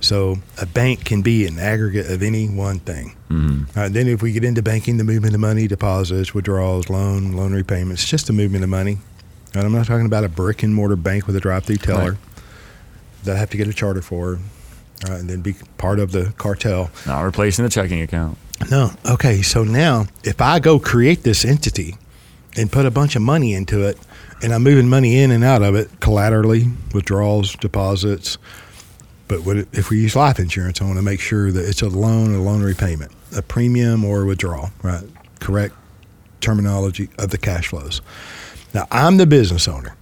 So 0.00 0.36
a 0.60 0.66
bank 0.66 1.04
can 1.04 1.22
be 1.22 1.46
an 1.46 1.58
aggregate 1.58 2.10
of 2.10 2.22
any 2.22 2.48
one 2.48 2.80
thing. 2.80 3.16
Mm-hmm. 3.28 3.78
Right, 3.78 3.92
then 3.92 4.08
if 4.08 4.22
we 4.22 4.32
get 4.32 4.44
into 4.44 4.62
banking, 4.62 4.96
the 4.96 5.04
movement 5.04 5.34
of 5.34 5.40
money, 5.40 5.68
deposits, 5.68 6.34
withdrawals, 6.34 6.88
loan, 6.88 7.32
loan 7.32 7.52
repayments, 7.52 8.06
just 8.06 8.26
the 8.26 8.32
movement 8.32 8.64
of 8.64 8.70
money. 8.70 8.98
And 9.54 9.64
I'm 9.64 9.72
not 9.72 9.86
talking 9.86 10.06
about 10.06 10.24
a 10.24 10.28
brick 10.28 10.62
and 10.62 10.74
mortar 10.74 10.96
bank 10.96 11.26
with 11.26 11.36
a 11.36 11.40
drive-through 11.40 11.76
teller 11.76 12.12
Right. 12.12 12.18
That 13.24 13.36
I 13.36 13.38
have 13.38 13.50
to 13.50 13.56
get 13.56 13.68
a 13.68 13.72
charter 13.72 14.02
for, 14.02 14.38
right, 15.08 15.20
and 15.20 15.28
then 15.28 15.40
be 15.40 15.54
part 15.78 15.98
of 15.98 16.12
the 16.12 16.32
cartel. 16.36 16.90
Not 17.06 17.22
replacing 17.22 17.64
the 17.64 17.70
checking 17.70 18.00
account. 18.02 18.38
No. 18.70 18.90
Okay. 19.08 19.42
So 19.42 19.64
now, 19.64 20.06
if 20.24 20.40
I 20.40 20.58
go 20.58 20.78
create 20.78 21.22
this 21.22 21.44
entity 21.44 21.96
and 22.56 22.70
put 22.70 22.86
a 22.86 22.90
bunch 22.90 23.16
of 23.16 23.22
money 23.22 23.54
into 23.54 23.86
it, 23.86 23.98
and 24.42 24.52
I'm 24.52 24.62
moving 24.62 24.88
money 24.88 25.18
in 25.18 25.30
and 25.30 25.44
out 25.44 25.62
of 25.62 25.74
it 25.74 25.88
collaterally, 26.00 26.66
withdrawals, 26.94 27.54
deposits. 27.56 28.38
But 29.28 29.44
what, 29.44 29.58
if 29.72 29.90
we 29.90 30.00
use 30.00 30.16
life 30.16 30.38
insurance, 30.38 30.80
I 30.80 30.84
want 30.84 30.96
to 30.96 31.02
make 31.02 31.20
sure 31.20 31.52
that 31.52 31.64
it's 31.64 31.82
a 31.82 31.88
loan 31.88 32.34
or 32.34 32.38
loan 32.38 32.62
repayment, 32.62 33.12
a 33.36 33.42
premium 33.42 34.04
or 34.04 34.22
a 34.22 34.26
withdrawal, 34.26 34.70
right? 34.82 35.04
Correct 35.38 35.74
terminology 36.40 37.08
of 37.18 37.30
the 37.30 37.38
cash 37.38 37.68
flows. 37.68 38.00
Now, 38.74 38.86
I'm 38.90 39.18
the 39.18 39.26
business 39.26 39.68
owner. 39.68 39.94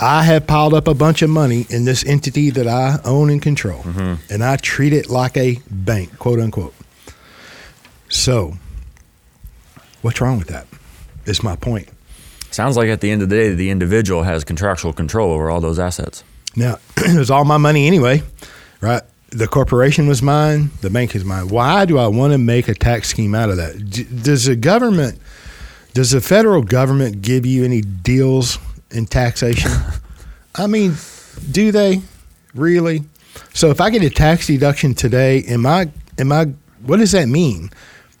I 0.00 0.22
have 0.22 0.46
piled 0.46 0.72
up 0.72 0.88
a 0.88 0.94
bunch 0.94 1.20
of 1.20 1.28
money 1.28 1.66
in 1.68 1.84
this 1.84 2.04
entity 2.06 2.50
that 2.50 2.66
I 2.66 2.98
own 3.04 3.28
and 3.28 3.42
control, 3.42 3.82
mm-hmm. 3.82 4.32
and 4.32 4.42
I 4.42 4.56
treat 4.56 4.92
it 4.92 5.10
like 5.10 5.36
a 5.36 5.58
bank, 5.70 6.18
quote 6.18 6.40
unquote. 6.40 6.74
So, 8.08 8.54
what's 10.02 10.20
wrong 10.20 10.38
with 10.38 10.48
that? 10.48 10.66
that? 10.70 11.30
Is 11.30 11.42
my 11.42 11.54
point. 11.56 11.88
Sounds 12.50 12.76
like 12.76 12.88
at 12.88 13.00
the 13.00 13.10
end 13.10 13.22
of 13.22 13.28
the 13.28 13.36
day, 13.36 13.54
the 13.54 13.70
individual 13.70 14.22
has 14.24 14.42
contractual 14.42 14.92
control 14.92 15.32
over 15.32 15.50
all 15.50 15.60
those 15.60 15.78
assets. 15.78 16.24
Now, 16.56 16.78
it 16.96 17.18
was 17.18 17.30
all 17.30 17.44
my 17.44 17.58
money 17.58 17.86
anyway, 17.86 18.22
right? 18.80 19.02
The 19.28 19.46
corporation 19.46 20.08
was 20.08 20.22
mine, 20.22 20.70
the 20.80 20.90
bank 20.90 21.14
is 21.14 21.24
mine. 21.24 21.48
Why 21.48 21.84
do 21.84 21.98
I 21.98 22.08
want 22.08 22.32
to 22.32 22.38
make 22.38 22.66
a 22.66 22.74
tax 22.74 23.08
scheme 23.08 23.34
out 23.34 23.50
of 23.50 23.58
that? 23.58 24.22
Does 24.22 24.46
the 24.46 24.56
government, 24.56 25.20
does 25.94 26.10
the 26.10 26.20
federal 26.20 26.62
government 26.62 27.22
give 27.22 27.46
you 27.46 27.64
any 27.64 27.80
deals 27.80 28.58
in 28.90 29.06
taxation? 29.06 29.70
I 30.54 30.66
mean, 30.66 30.94
do 31.50 31.72
they 31.72 32.02
really? 32.54 33.02
So 33.54 33.70
if 33.70 33.80
I 33.80 33.90
get 33.90 34.02
a 34.02 34.10
tax 34.10 34.46
deduction 34.46 34.94
today, 34.94 35.42
am 35.44 35.66
I, 35.66 35.90
am 36.18 36.32
I, 36.32 36.46
what 36.82 36.98
does 36.98 37.12
that 37.12 37.26
mean? 37.28 37.70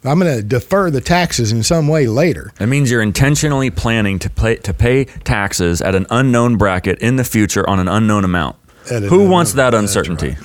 I'm 0.02 0.18
going 0.18 0.34
to 0.34 0.42
defer 0.42 0.90
the 0.90 1.00
taxes 1.02 1.52
in 1.52 1.62
some 1.62 1.86
way 1.86 2.06
later. 2.06 2.52
It 2.58 2.66
means 2.66 2.90
you're 2.90 3.02
intentionally 3.02 3.70
planning 3.70 4.18
to 4.20 4.30
pay 4.30 4.56
to 4.56 4.72
pay 4.72 5.04
taxes 5.04 5.82
at 5.82 5.94
an 5.94 6.06
unknown 6.08 6.56
bracket 6.56 6.98
in 7.00 7.16
the 7.16 7.24
future 7.24 7.68
on 7.68 7.78
an 7.80 7.88
unknown 7.88 8.24
amount. 8.24 8.56
Who 8.88 9.28
wants 9.28 9.52
that 9.54 9.74
uncertainty? 9.74 10.30
right. 10.30 10.38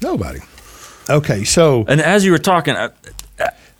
Nobody. 0.00 0.40
Okay, 1.10 1.44
so 1.44 1.84
And 1.88 2.00
as 2.00 2.24
you 2.24 2.32
were 2.32 2.38
talking, 2.38 2.74
uh, 2.74 2.90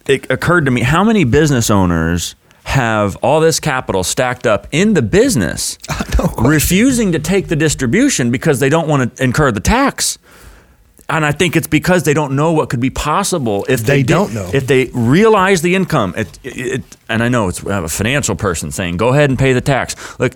it 0.06 0.30
occurred 0.30 0.66
to 0.66 0.70
me 0.70 0.82
how 0.82 1.02
many 1.02 1.24
business 1.24 1.70
owners 1.70 2.34
have 2.64 3.16
all 3.16 3.40
this 3.40 3.58
capital 3.60 4.02
stacked 4.04 4.46
up 4.46 4.66
in 4.72 4.94
the 4.94 5.02
business, 5.02 5.78
refusing 6.38 7.12
to 7.12 7.18
take 7.18 7.48
the 7.48 7.56
distribution 7.56 8.30
because 8.30 8.60
they 8.60 8.68
don't 8.68 8.88
want 8.88 9.16
to 9.16 9.24
incur 9.24 9.50
the 9.52 9.60
tax. 9.60 10.18
And 11.08 11.26
I 11.26 11.32
think 11.32 11.56
it's 11.56 11.66
because 11.66 12.04
they 12.04 12.14
don't 12.14 12.36
know 12.36 12.52
what 12.52 12.70
could 12.70 12.80
be 12.80 12.88
possible 12.88 13.66
if 13.68 13.80
they, 13.80 13.98
They 13.98 14.02
don't 14.04 14.32
know. 14.32 14.48
if 14.54 14.66
they 14.66 14.86
realize 14.94 15.60
the 15.60 15.74
income. 15.74 16.14
It, 16.16 16.38
it, 16.42 16.56
it- 16.56 16.96
and 17.08 17.22
I 17.22 17.28
know 17.28 17.48
it's 17.48 17.62
a 17.62 17.88
financial 17.88 18.36
person 18.36 18.70
saying, 18.70 18.96
"Go 18.96 19.08
ahead 19.08 19.28
and 19.28 19.38
pay 19.38 19.52
the 19.52 19.60
tax." 19.60 19.94
Look, 20.18 20.32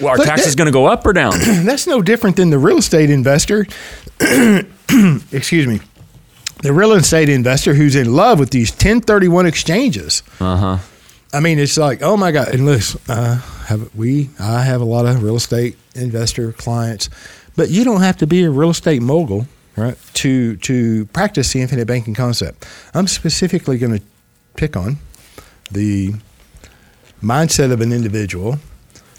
Well, 0.00 0.16
Look, 0.16 0.26
taxes 0.26 0.52
that- 0.54 0.56
going 0.58 0.66
to 0.66 0.72
go 0.72 0.86
up 0.86 1.04
or 1.04 1.12
down? 1.12 1.32
That's 1.66 1.86
no 1.86 2.00
different 2.00 2.36
than 2.36 2.48
the 2.48 2.58
real 2.58 2.78
estate 2.78 3.10
investor. 3.10 3.66
Excuse 5.32 5.66
me. 5.66 5.80
The 6.62 6.72
real 6.72 6.92
estate 6.92 7.28
investor 7.28 7.74
who's 7.74 7.94
in 7.96 8.14
love 8.14 8.38
with 8.38 8.50
these 8.50 8.70
1031 8.70 9.44
exchanges. 9.44 10.22
Uh 10.40 10.56
huh. 10.56 10.78
I 11.36 11.40
mean, 11.40 11.58
it's 11.58 11.76
like, 11.76 12.00
oh 12.00 12.16
my 12.16 12.32
God. 12.32 12.48
And 12.48 12.64
listen, 12.64 12.98
have, 13.08 13.94
we, 13.94 14.30
I 14.40 14.62
have 14.62 14.80
a 14.80 14.86
lot 14.86 15.04
of 15.04 15.22
real 15.22 15.36
estate 15.36 15.76
investor 15.94 16.52
clients, 16.52 17.10
but 17.56 17.68
you 17.68 17.84
don't 17.84 18.00
have 18.00 18.16
to 18.18 18.26
be 18.26 18.42
a 18.44 18.50
real 18.50 18.70
estate 18.70 19.02
mogul, 19.02 19.46
right, 19.76 19.98
to, 20.14 20.56
to 20.56 21.04
practice 21.06 21.52
the 21.52 21.60
infinite 21.60 21.86
banking 21.86 22.14
concept. 22.14 22.66
I'm 22.94 23.06
specifically 23.06 23.76
going 23.76 23.98
to 23.98 24.02
pick 24.54 24.78
on 24.78 24.96
the 25.70 26.14
mindset 27.22 27.70
of 27.70 27.82
an 27.82 27.92
individual 27.92 28.58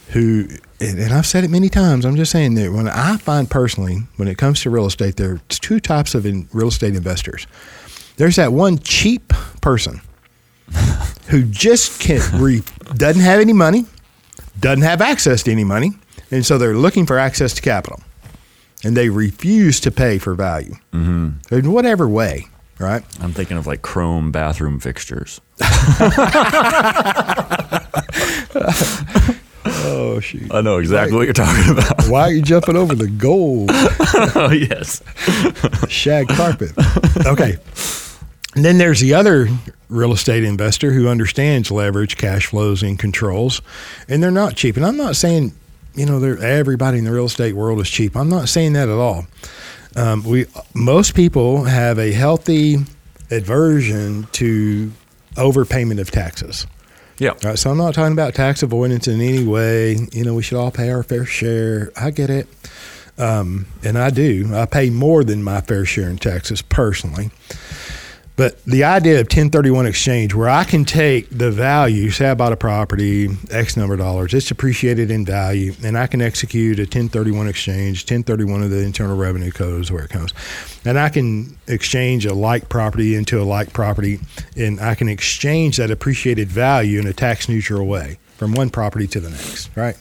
who, 0.10 0.48
and, 0.82 0.98
and 0.98 1.14
I've 1.14 1.28
said 1.28 1.44
it 1.44 1.52
many 1.52 1.70
times, 1.70 2.04
I'm 2.04 2.16
just 2.16 2.32
saying 2.32 2.56
that 2.56 2.72
when 2.72 2.88
I 2.88 3.18
find 3.18 3.48
personally, 3.48 3.98
when 4.16 4.28
it 4.28 4.40
comes 4.40 4.62
to 4.62 4.72
real 4.72 4.88
estate, 4.88 5.18
there 5.18 5.34
are 5.34 5.42
two 5.50 5.80
types 5.80 6.16
of 6.16 6.26
in, 6.26 6.50
real 6.52 6.70
estate 6.70 6.96
investors. 6.96 7.46
There's 8.16 8.38
that 8.38 8.54
one 8.54 8.80
cheap 8.80 9.34
person 9.62 10.02
who 11.28 11.44
just 11.44 12.00
can't 12.00 12.30
re, 12.34 12.64
doesn't 12.96 13.22
have 13.22 13.40
any 13.40 13.54
money, 13.54 13.86
doesn't 14.60 14.84
have 14.84 15.02
access 15.02 15.44
to 15.44 15.52
any 15.52 15.64
money, 15.64 15.92
and 16.32 16.46
so 16.46 16.58
they're 16.58 16.76
looking 16.76 17.06
for 17.06 17.18
access 17.18 17.54
to 17.54 17.62
capital, 17.62 18.02
and 18.84 18.96
they 18.96 19.10
refuse 19.10 19.80
to 19.82 19.92
pay 19.92 20.18
for 20.18 20.34
value 20.34 20.76
mm-hmm. 20.94 21.54
in 21.54 21.72
whatever 21.72 22.08
way. 22.08 22.48
Right? 22.80 23.04
I'm 23.22 23.34
thinking 23.34 23.58
of 23.58 23.66
like 23.66 23.82
chrome 23.82 24.32
bathroom 24.32 24.80
fixtures. 24.80 25.42
Oh 29.70 30.20
shoot! 30.20 30.54
I 30.54 30.62
know 30.62 30.78
exactly 30.78 31.16
what 31.16 31.26
you're 31.26 31.34
talking 31.34 31.72
about. 31.72 32.08
Why 32.08 32.22
are 32.22 32.32
you 32.32 32.42
jumping 32.42 32.76
over 32.76 32.96
the 32.96 33.08
gold 33.08 33.70
oh 34.36 34.52
yes. 34.52 35.02
shag 35.90 36.28
carpet? 36.30 36.72
Okay. 37.26 37.58
And 38.58 38.66
then 38.66 38.80
there's 38.80 39.02
the 39.02 39.14
other 39.14 39.48
real 39.88 40.12
estate 40.12 40.44
investor 40.44 40.92
who 40.92 41.10
understands 41.10 41.70
leverage, 41.70 42.18
cash 42.18 42.48
flows, 42.48 42.82
and 42.82 42.98
controls, 42.98 43.62
and 44.10 44.24
they're 44.24 44.32
not 44.32 44.56
cheap. 44.56 44.78
And 44.78 44.84
I'm 44.84 44.98
not 44.98 45.16
saying, 45.16 45.54
you 45.94 46.08
know, 46.08 46.24
everybody 46.24 46.98
in 46.98 47.04
the 47.04 47.12
real 47.12 47.26
estate 47.26 47.54
world 47.54 47.80
is 47.82 47.88
cheap. 47.88 48.18
I'm 48.18 48.30
not 48.30 48.50
saying 48.50 48.74
that 48.74 48.90
at 48.90 48.98
all. 48.98 49.28
Um, 49.96 50.24
we 50.24 50.48
most 50.74 51.14
people 51.14 51.66
have 51.66 52.00
a 52.00 52.12
healthy 52.12 52.78
aversion 53.30 54.24
to 54.32 54.92
overpayment 55.36 56.02
of 56.02 56.10
taxes. 56.10 56.66
Yeah. 57.20 57.34
Right, 57.44 57.60
so 57.60 57.70
I'm 57.70 57.78
not 57.78 57.94
talking 57.94 58.14
about 58.14 58.34
tax 58.34 58.64
avoidance 58.64 59.08
in 59.08 59.22
any 59.22 59.46
way. 59.46 59.98
You 60.12 60.24
know, 60.24 60.34
we 60.34 60.42
should 60.42 60.58
all 60.58 60.72
pay 60.72 60.90
our 60.90 61.04
fair 61.04 61.26
share. 61.26 61.92
I 61.96 62.10
get 62.10 62.32
it. 62.32 62.48
Um, 63.20 63.68
and 63.84 64.00
I 64.00 64.10
do. 64.10 64.50
I 64.54 64.66
pay 64.66 64.90
more 64.90 65.24
than 65.24 65.44
my 65.44 65.62
fair 65.62 65.86
share 65.86 66.10
in 66.10 66.18
taxes 66.18 66.64
personally. 66.64 67.30
But 68.38 68.64
the 68.66 68.84
idea 68.84 69.16
of 69.16 69.26
1031 69.26 69.88
exchange, 69.88 70.36
where 70.36 70.48
I 70.48 70.64
can 70.64 70.86
take 70.86 71.28
the 71.32 71.50
value, 71.50 72.12
say 72.12 72.30
I 72.30 72.36
bought 72.36 72.54
a 72.54 72.56
property, 72.56 73.30
X 73.50 73.76
number 73.76 73.96
of 73.96 74.00
dollars, 74.00 74.32
it's 74.32 74.52
appreciated 74.52 75.10
in 75.10 75.26
value, 75.26 75.74
and 75.84 75.98
I 75.98 76.06
can 76.06 76.22
execute 76.22 76.78
a 76.78 76.84
1031 76.84 77.48
exchange, 77.48 78.04
1031 78.04 78.62
of 78.62 78.70
the 78.70 78.84
Internal 78.84 79.18
Revenue 79.18 79.50
Code 79.50 79.82
is 79.82 79.92
where 79.92 80.04
it 80.04 80.12
comes. 80.12 80.36
And 80.86 81.00
I 81.00 81.10
can 81.10 81.58
exchange 81.66 82.28
a 82.28 82.34
like 82.36 82.70
property 82.70 83.16
into 83.16 83.42
a 83.42 83.44
like 83.44 83.74
property, 83.74 84.20
and 84.56 84.80
I 84.80 84.94
can 84.94 85.10
exchange 85.10 85.78
that 85.78 85.90
appreciated 85.90 86.48
value 86.48 87.00
in 87.00 87.08
a 87.08 87.14
tax 87.14 87.50
neutral 87.50 87.88
way 87.88 88.20
from 88.38 88.54
one 88.54 88.70
property 88.70 89.08
to 89.08 89.20
the 89.20 89.32
next, 89.32 89.76
right? 89.76 89.98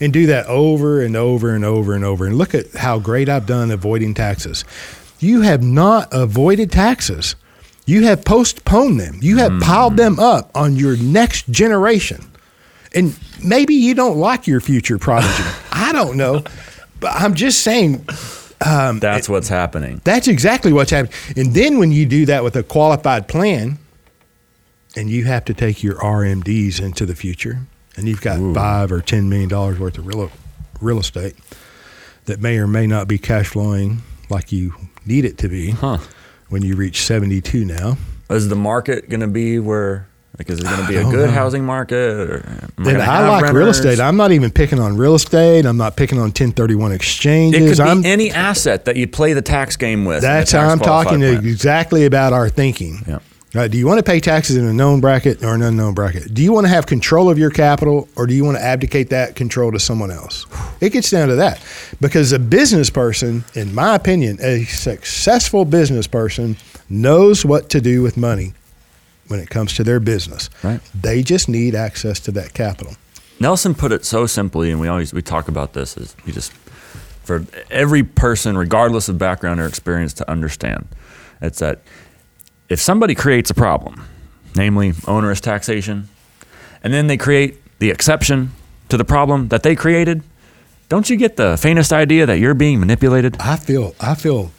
And 0.00 0.12
do 0.12 0.26
that 0.26 0.46
over 0.46 1.02
and 1.02 1.16
over 1.16 1.52
and 1.52 1.64
over 1.64 1.94
and 1.94 2.04
over. 2.04 2.26
And 2.26 2.38
look 2.38 2.54
at 2.54 2.70
how 2.74 3.00
great 3.00 3.28
I've 3.28 3.46
done 3.46 3.72
avoiding 3.72 4.14
taxes. 4.14 4.64
You 5.18 5.40
have 5.40 5.64
not 5.64 6.08
avoided 6.12 6.70
taxes. 6.70 7.34
You 7.84 8.04
have 8.04 8.24
postponed 8.24 9.00
them. 9.00 9.18
You 9.20 9.38
have 9.38 9.52
mm-hmm. 9.52 9.62
piled 9.62 9.96
them 9.96 10.18
up 10.20 10.50
on 10.54 10.76
your 10.76 10.96
next 10.96 11.48
generation. 11.50 12.30
And 12.94 13.18
maybe 13.42 13.74
you 13.74 13.94
don't 13.94 14.18
like 14.18 14.46
your 14.46 14.60
future 14.60 14.98
prodigy. 14.98 15.42
I 15.72 15.92
don't 15.92 16.16
know. 16.16 16.44
But 17.00 17.12
I'm 17.14 17.34
just 17.34 17.62
saying 17.62 18.06
um, 18.64 19.00
That's 19.00 19.28
what's 19.28 19.48
happening. 19.48 20.00
that's 20.04 20.28
exactly 20.28 20.72
what's 20.72 20.90
happening. 20.90 21.14
And 21.36 21.54
then 21.54 21.78
when 21.78 21.90
you 21.90 22.06
do 22.06 22.26
that 22.26 22.44
with 22.44 22.56
a 22.56 22.62
qualified 22.62 23.28
plan, 23.28 23.78
and 24.94 25.10
you 25.10 25.24
have 25.24 25.44
to 25.46 25.54
take 25.54 25.82
your 25.82 25.94
RMDs 25.96 26.80
into 26.80 27.06
the 27.06 27.14
future, 27.14 27.60
and 27.96 28.06
you've 28.06 28.20
got 28.20 28.54
five 28.54 28.92
or 28.92 29.00
ten 29.00 29.28
million 29.28 29.48
dollars 29.48 29.78
worth 29.78 29.98
of 29.98 30.06
real 30.06 30.30
real 30.80 30.98
estate 30.98 31.34
that 32.26 32.40
may 32.40 32.58
or 32.58 32.66
may 32.66 32.86
not 32.86 33.08
be 33.08 33.18
cash 33.18 33.48
flowing 33.48 34.02
like 34.28 34.52
you 34.52 34.74
need 35.06 35.24
it 35.24 35.38
to 35.38 35.48
be 35.48 35.70
Huh. 35.70 35.98
When 36.52 36.62
you 36.62 36.76
reach 36.76 37.02
seventy 37.02 37.40
two 37.40 37.64
now. 37.64 37.96
Is 38.30 38.48
the 38.48 38.56
market 38.56 39.08
going 39.08 39.20
to 39.20 39.26
be 39.26 39.58
where? 39.58 40.06
Like, 40.38 40.48
is 40.48 40.60
it 40.60 40.64
going 40.64 40.80
to 40.80 40.88
be 40.88 40.96
a 40.96 41.04
good 41.04 41.28
know. 41.28 41.34
housing 41.34 41.64
market? 41.64 41.96
Or 41.96 42.68
I 42.78 42.90
have 42.90 43.42
like 43.42 43.52
real 43.52 43.68
estate. 43.68 44.00
I'm 44.00 44.16
not 44.16 44.32
even 44.32 44.50
picking 44.50 44.78
on 44.78 44.96
real 44.96 45.14
estate. 45.14 45.66
I'm 45.66 45.76
not 45.76 45.96
picking 45.96 46.16
on 46.16 46.24
1031 46.24 46.92
exchanges. 46.92 47.60
It 47.60 47.68
could 47.68 47.84
be 47.84 47.90
I'm, 47.90 48.06
any 48.06 48.30
asset 48.30 48.86
that 48.86 48.96
you 48.96 49.06
play 49.06 49.34
the 49.34 49.42
tax 49.42 49.76
game 49.76 50.06
with. 50.06 50.22
That's 50.22 50.52
how 50.52 50.68
I'm 50.68 50.78
talking 50.78 51.20
plan. 51.20 51.46
exactly 51.46 52.06
about 52.06 52.32
our 52.32 52.48
thinking. 52.48 53.02
Yeah. 53.06 53.18
Right, 53.54 53.70
do 53.70 53.76
you 53.76 53.86
want 53.86 53.98
to 53.98 54.02
pay 54.02 54.18
taxes 54.18 54.56
in 54.56 54.64
a 54.64 54.72
known 54.72 55.02
bracket 55.02 55.44
or 55.44 55.54
an 55.54 55.60
unknown 55.60 55.92
bracket? 55.92 56.32
Do 56.32 56.42
you 56.42 56.54
want 56.54 56.64
to 56.64 56.70
have 56.70 56.86
control 56.86 57.28
of 57.28 57.38
your 57.38 57.50
capital 57.50 58.08
or 58.16 58.26
do 58.26 58.32
you 58.32 58.46
want 58.46 58.56
to 58.56 58.64
abdicate 58.64 59.10
that 59.10 59.36
control 59.36 59.70
to 59.72 59.78
someone 59.78 60.10
else? 60.10 60.46
It 60.80 60.90
gets 60.90 61.10
down 61.10 61.28
to 61.28 61.34
that. 61.34 61.62
Because 62.00 62.32
a 62.32 62.38
business 62.38 62.88
person, 62.88 63.44
in 63.54 63.74
my 63.74 63.94
opinion, 63.94 64.38
a 64.40 64.64
successful 64.64 65.66
business 65.66 66.06
person 66.06 66.56
knows 66.88 67.44
what 67.44 67.68
to 67.70 67.82
do 67.82 68.00
with 68.00 68.16
money 68.16 68.54
when 69.28 69.38
it 69.38 69.50
comes 69.50 69.74
to 69.74 69.84
their 69.84 70.00
business. 70.00 70.48
Right. 70.62 70.80
They 70.94 71.22
just 71.22 71.46
need 71.46 71.74
access 71.74 72.20
to 72.20 72.32
that 72.32 72.54
capital. 72.54 72.94
Nelson 73.38 73.74
put 73.74 73.92
it 73.92 74.06
so 74.06 74.26
simply, 74.26 74.70
and 74.70 74.80
we 74.80 74.88
always 74.88 75.12
we 75.12 75.20
talk 75.20 75.48
about 75.48 75.74
this 75.74 75.96
is 75.96 76.16
he 76.24 76.32
just 76.32 76.52
for 77.24 77.44
every 77.70 78.02
person, 78.02 78.56
regardless 78.56 79.08
of 79.08 79.18
background 79.18 79.60
or 79.60 79.66
experience, 79.66 80.12
to 80.14 80.30
understand. 80.30 80.86
It's 81.40 81.58
that 81.58 81.80
if 82.72 82.80
somebody 82.80 83.14
creates 83.14 83.50
a 83.50 83.54
problem, 83.54 84.04
namely 84.56 84.94
onerous 85.06 85.40
taxation, 85.40 86.08
and 86.82 86.92
then 86.92 87.06
they 87.06 87.16
create 87.16 87.58
the 87.78 87.90
exception 87.90 88.52
to 88.88 88.96
the 88.96 89.04
problem 89.04 89.48
that 89.48 89.62
they 89.62 89.76
created, 89.76 90.22
don't 90.88 91.08
you 91.08 91.16
get 91.16 91.36
the 91.36 91.56
faintest 91.56 91.92
idea 91.92 92.26
that 92.26 92.38
you're 92.38 92.54
being 92.54 92.80
manipulated? 92.80 93.36
I 93.40 93.56
feel 93.56 93.94
I 94.00 94.14
feel 94.14 94.50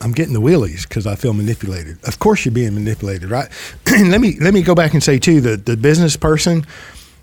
I'm 0.00 0.12
getting 0.12 0.34
the 0.34 0.40
wheelies 0.40 0.88
because 0.88 1.06
I 1.06 1.14
feel 1.16 1.32
manipulated. 1.32 1.98
Of 2.04 2.18
course, 2.18 2.44
you're 2.44 2.52
being 2.52 2.74
manipulated, 2.74 3.30
right? 3.30 3.48
let 3.90 4.20
me 4.20 4.36
let 4.40 4.54
me 4.54 4.62
go 4.62 4.74
back 4.74 4.94
and 4.94 5.02
say 5.02 5.18
too 5.18 5.40
that 5.42 5.66
the 5.66 5.76
business 5.76 6.16
person 6.16 6.66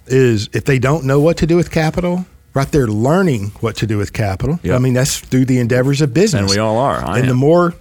is 0.08 0.50
if 0.54 0.66
they 0.66 0.80
don't 0.80 1.06
know 1.06 1.20
what 1.20 1.38
to 1.38 1.48
do 1.48 1.56
with 1.56 1.72
capital, 1.72 2.26
right? 2.54 2.68
They're 2.68 2.88
learning 2.88 3.52
what 3.62 3.76
to 3.78 3.88
do 3.88 3.98
with 3.98 4.14
capital. 4.14 4.60
Yep. 4.64 4.76
I 4.76 4.80
mean, 4.80 4.94
that's 4.94 5.20
through 5.20 5.46
the 5.46 5.60
endeavors 5.60 6.02
of 6.02 6.14
business, 6.14 6.42
And 6.42 6.50
we 6.50 6.58
all 6.58 6.78
are. 6.78 7.04
I 7.04 7.20
and 7.20 7.30
the 7.30 7.34
more 7.34 7.74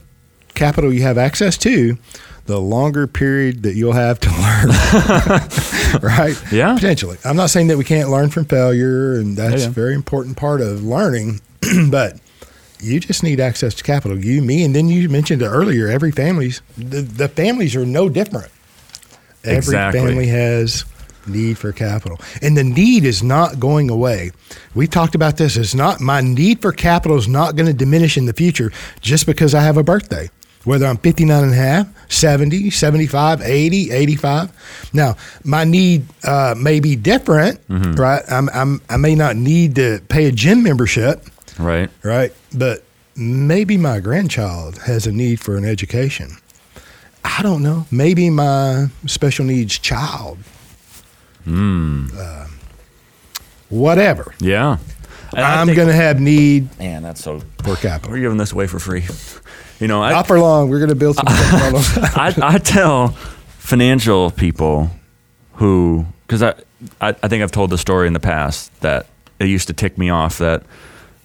capital 0.54 0.92
you 0.92 1.02
have 1.02 1.18
access 1.18 1.56
to, 1.58 1.98
the 2.46 2.60
longer 2.60 3.06
period 3.06 3.62
that 3.62 3.74
you'll 3.74 3.92
have 3.92 4.20
to 4.20 4.28
learn. 6.02 6.02
right? 6.02 6.36
Yeah. 6.52 6.74
Potentially. 6.74 7.16
I'm 7.24 7.36
not 7.36 7.50
saying 7.50 7.68
that 7.68 7.78
we 7.78 7.84
can't 7.84 8.10
learn 8.10 8.30
from 8.30 8.44
failure, 8.44 9.14
and 9.14 9.36
that's 9.36 9.54
Yeah, 9.54 9.58
yeah. 9.60 9.66
a 9.68 9.70
very 9.70 9.94
important 9.94 10.36
part 10.36 10.60
of 10.60 10.84
learning, 10.84 11.40
but 11.90 12.18
you 12.80 13.00
just 13.00 13.22
need 13.22 13.40
access 13.40 13.74
to 13.76 13.82
capital. 13.84 14.18
You, 14.22 14.42
me, 14.42 14.62
and 14.64 14.74
then 14.74 14.88
you 14.88 15.08
mentioned 15.08 15.40
it 15.42 15.46
earlier, 15.46 15.88
every 15.88 16.10
family's, 16.10 16.60
the, 16.76 17.00
the 17.00 17.28
families 17.28 17.74
are 17.76 17.86
no 17.86 18.08
different. 18.10 18.50
Every 19.42 19.56
Exactly. 19.58 20.00
family 20.00 20.26
has 20.26 20.84
need 21.26 21.56
for 21.56 21.72
capital. 21.72 22.20
And 22.42 22.56
the 22.56 22.64
need 22.64 23.04
is 23.04 23.22
not 23.22 23.58
going 23.58 23.88
away. 23.88 24.32
We 24.74 24.86
talked 24.86 25.14
about 25.14 25.38
this. 25.38 25.56
It's 25.56 25.74
not 25.74 26.00
my 26.00 26.20
need 26.20 26.60
for 26.60 26.72
capital 26.72 27.16
is 27.16 27.26
not 27.28 27.56
going 27.56 27.66
to 27.66 27.72
diminish 27.72 28.18
in 28.18 28.26
the 28.26 28.34
future 28.34 28.70
just 29.00 29.24
because 29.24 29.54
I 29.54 29.62
have 29.62 29.78
a 29.78 29.82
birthday. 29.82 30.28
Whether 30.64 30.86
I'm 30.86 30.96
59 30.96 31.44
and 31.44 31.52
a 31.52 31.56
half, 31.56 32.10
70, 32.10 32.70
75, 32.70 33.42
80, 33.42 33.90
85. 33.90 34.90
Now, 34.94 35.16
my 35.44 35.64
need 35.64 36.06
uh, 36.24 36.54
may 36.56 36.80
be 36.80 36.96
different, 36.96 37.60
right? 37.68 38.22
I'm, 38.30 38.48
I'm, 38.50 38.80
I 38.88 38.96
may 38.96 39.14
not 39.14 39.36
need 39.36 39.74
to 39.76 40.00
pay 40.08 40.24
a 40.26 40.32
gym 40.32 40.62
membership, 40.62 41.22
Right. 41.58 41.90
right? 42.02 42.32
But 42.54 42.82
maybe 43.14 43.76
my 43.76 44.00
grandchild 44.00 44.78
has 44.82 45.06
a 45.06 45.12
need 45.12 45.38
for 45.40 45.56
an 45.56 45.64
education. 45.64 46.30
I 47.24 47.42
don't 47.42 47.62
know. 47.62 47.86
Maybe 47.90 48.28
my 48.30 48.86
special 49.06 49.44
needs 49.44 49.78
child. 49.78 50.38
Uh, 51.46 52.46
whatever. 53.68 54.34
Yeah. 54.40 54.78
And 55.32 55.44
I'm 55.44 55.74
going 55.74 55.88
to 55.88 55.94
have 55.94 56.20
need 56.20 56.76
Man, 56.78 57.02
that's 57.02 57.22
so. 57.22 57.40
for 57.62 57.76
capital. 57.76 58.12
We're 58.12 58.20
giving 58.20 58.38
this 58.38 58.52
away 58.52 58.66
for 58.66 58.78
free. 58.78 59.04
You 59.80 59.88
know, 59.88 60.02
I, 60.02 60.12
Not 60.12 60.26
for 60.26 60.38
long. 60.38 60.68
We're 60.70 60.78
going 60.78 60.90
to 60.90 60.94
build 60.94 61.16
some. 61.16 61.24
I, 61.28 62.34
I 62.40 62.58
tell 62.58 63.08
financial 63.58 64.30
people 64.30 64.90
who, 65.54 66.06
because 66.26 66.42
I, 66.42 66.54
I, 67.00 67.08
I 67.08 67.28
think 67.28 67.42
I've 67.42 67.52
told 67.52 67.70
the 67.70 67.78
story 67.78 68.06
in 68.06 68.12
the 68.12 68.20
past 68.20 68.78
that 68.80 69.06
it 69.38 69.46
used 69.46 69.66
to 69.68 69.72
tick 69.72 69.98
me 69.98 70.10
off 70.10 70.38
that 70.38 70.62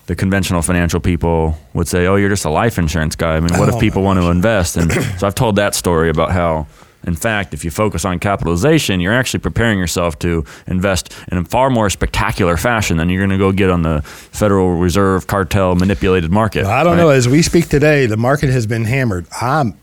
the 0.07 0.15
conventional 0.15 0.61
financial 0.63 0.99
people 0.99 1.55
would 1.75 1.87
say, 1.87 2.07
"Oh, 2.07 2.15
you're 2.15 2.29
just 2.29 2.43
a 2.45 2.49
life 2.49 2.79
insurance 2.79 3.15
guy." 3.15 3.35
I 3.35 3.39
mean, 3.39 3.57
what 3.59 3.69
Oh, 3.69 3.75
if 3.75 3.79
people 3.79 4.01
want 4.01 4.19
to 4.19 4.29
invest? 4.31 4.75
And 4.75 4.91
so 5.19 5.27
I've 5.27 5.35
told 5.35 5.57
that 5.57 5.75
story 5.75 6.09
about 6.09 6.31
how, 6.31 6.65
in 7.03 7.15
fact, 7.15 7.53
if 7.53 7.63
you 7.63 7.71
focus 7.71 8.05
on 8.05 8.19
capitalization, 8.19 8.99
you're 8.99 9.13
actually 9.13 9.39
preparing 9.39 9.79
yourself 9.79 10.19
to 10.19 10.43
invest 10.67 11.13
in 11.31 11.37
a 11.37 11.45
far 11.45 11.69
more 11.69 11.89
spectacular 11.89 12.57
fashion 12.57 12.97
than 12.97 13.09
you're 13.09 13.25
going 13.25 13.29
to 13.29 13.37
go 13.37 13.51
get 13.51 13.69
on 13.69 13.83
the 13.83 14.01
Federal 14.01 14.75
Reserve 14.75 15.27
cartel 15.27 15.75
manipulated 15.75 16.31
market. 16.31 16.65
I 16.65 16.83
don't 16.83 16.97
right? 16.97 17.03
know. 17.03 17.09
As 17.09 17.27
we 17.27 17.41
speak 17.41 17.69
today, 17.69 18.05
the 18.05 18.17
market 18.17 18.49
has 18.49 18.67
been 18.67 18.83
hammered. 18.83 19.27
I'm, 19.41 19.77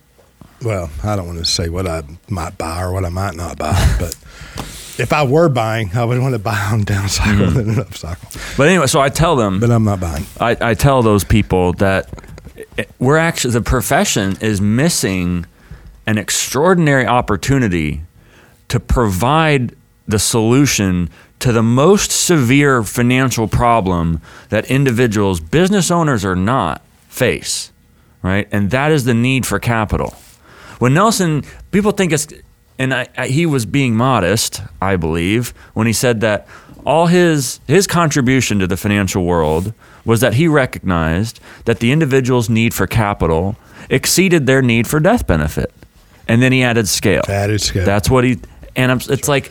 well, 0.62 0.90
I 1.02 1.16
don't 1.16 1.26
want 1.26 1.38
to 1.38 1.44
say 1.44 1.68
what 1.68 1.86
I 1.86 2.02
might 2.28 2.58
buy 2.58 2.82
or 2.82 2.92
what 2.92 3.04
I 3.04 3.08
might 3.08 3.34
not 3.34 3.56
buy, 3.58 3.96
but 3.98 4.14
if 4.98 5.12
I 5.12 5.24
were 5.24 5.48
buying, 5.48 5.90
I 5.94 6.04
would 6.04 6.20
want 6.20 6.34
to 6.34 6.38
buy 6.38 6.58
on 6.70 6.84
down 6.84 7.08
cycle 7.08 7.46
mm-hmm. 7.46 7.54
than 7.54 7.70
an 7.70 7.80
up 7.80 7.94
cycle. 7.94 8.28
But 8.56 8.68
anyway, 8.68 8.86
so 8.86 9.00
I 9.00 9.08
tell 9.08 9.36
them, 9.36 9.60
But 9.60 9.70
I'm 9.70 9.84
not 9.84 10.00
buying. 10.00 10.24
I, 10.40 10.56
I 10.60 10.74
tell 10.74 11.02
those 11.02 11.24
people 11.24 11.72
that 11.74 12.08
eh, 12.78 12.84
we're 12.98 13.16
actually 13.16 13.52
the 13.52 13.62
profession 13.62 14.36
is 14.40 14.60
missing 14.60 15.46
an 16.06 16.18
extraordinary 16.18 17.06
opportunity 17.06 18.02
to 18.68 18.80
provide 18.80 19.74
the 20.06 20.18
solution 20.18 21.10
to 21.38 21.52
the 21.52 21.62
most 21.62 22.10
severe 22.10 22.82
financial 22.82 23.48
problem 23.48 24.20
that 24.48 24.70
individuals, 24.70 25.40
business 25.40 25.90
owners 25.90 26.24
or 26.24 26.36
not, 26.36 26.82
face, 27.08 27.72
right? 28.22 28.48
And 28.52 28.70
that 28.70 28.92
is 28.92 29.04
the 29.04 29.14
need 29.14 29.46
for 29.46 29.58
capital. 29.58 30.14
When 30.78 30.94
Nelson, 30.94 31.42
people 31.70 31.92
think 31.92 32.12
it's, 32.12 32.26
and 32.78 32.94
I, 32.94 33.08
I, 33.16 33.26
he 33.28 33.46
was 33.46 33.66
being 33.66 33.96
modest, 33.96 34.62
I 34.80 34.96
believe, 34.96 35.50
when 35.74 35.86
he 35.86 35.92
said 35.92 36.20
that 36.20 36.46
all 36.84 37.08
his 37.08 37.58
his 37.66 37.86
contribution 37.86 38.60
to 38.60 38.66
the 38.66 38.76
financial 38.76 39.24
world 39.24 39.74
was 40.04 40.20
that 40.20 40.34
he 40.34 40.46
recognized 40.46 41.40
that 41.64 41.80
the 41.80 41.90
individual's 41.90 42.48
need 42.48 42.72
for 42.72 42.86
capital 42.86 43.56
exceeded 43.90 44.46
their 44.46 44.62
need 44.62 44.86
for 44.86 45.00
death 45.00 45.26
benefit, 45.26 45.72
and 46.28 46.42
then 46.42 46.52
he 46.52 46.62
added 46.62 46.88
scale. 46.88 47.22
Added 47.28 47.60
scale. 47.60 47.84
That's 47.84 48.10
what 48.10 48.24
he, 48.24 48.38
and 48.74 48.92
I'm, 48.92 49.00
it's 49.08 49.28
like, 49.28 49.50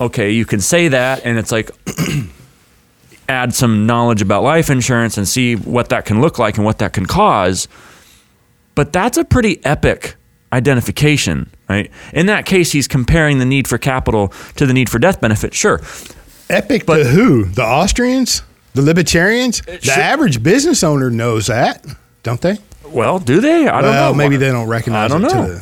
okay, 0.00 0.30
you 0.30 0.44
can 0.44 0.60
say 0.60 0.88
that, 0.88 1.24
and 1.24 1.38
it's 1.38 1.52
like. 1.52 1.70
add 3.28 3.54
some 3.54 3.86
knowledge 3.86 4.20
about 4.20 4.42
life 4.42 4.68
insurance 4.68 5.16
and 5.16 5.26
see 5.26 5.54
what 5.54 5.88
that 5.88 6.04
can 6.04 6.20
look 6.20 6.38
like 6.38 6.56
and 6.56 6.66
what 6.66 6.78
that 6.78 6.92
can 6.92 7.06
cause. 7.06 7.66
But 8.74 8.92
that's 8.92 9.16
a 9.16 9.24
pretty 9.24 9.64
epic 9.64 10.16
identification, 10.52 11.50
right? 11.68 11.90
In 12.12 12.26
that 12.26 12.46
case, 12.46 12.72
he's 12.72 12.86
comparing 12.86 13.38
the 13.38 13.44
need 13.44 13.66
for 13.66 13.78
capital 13.78 14.28
to 14.56 14.66
the 14.66 14.74
need 14.74 14.90
for 14.90 14.98
death 14.98 15.20
benefit. 15.20 15.54
Sure. 15.54 15.80
Epic 16.50 16.86
to 16.86 17.04
who? 17.04 17.44
The 17.44 17.62
Austrians? 17.62 18.42
The 18.74 18.82
Libertarians? 18.82 19.60
Uh, 19.62 19.72
the 19.72 19.80
should- 19.80 19.98
average 19.98 20.42
business 20.42 20.82
owner 20.82 21.10
knows 21.10 21.46
that, 21.46 21.84
don't 22.22 22.40
they? 22.40 22.58
Well, 22.86 23.18
do 23.18 23.40
they? 23.40 23.68
I 23.68 23.80
don't 23.80 23.90
well, 23.90 24.12
know. 24.12 24.18
maybe 24.18 24.36
they 24.36 24.50
don't 24.50 24.68
recognize 24.68 25.10
I 25.10 25.18
don't 25.18 25.22
know. 25.22 25.60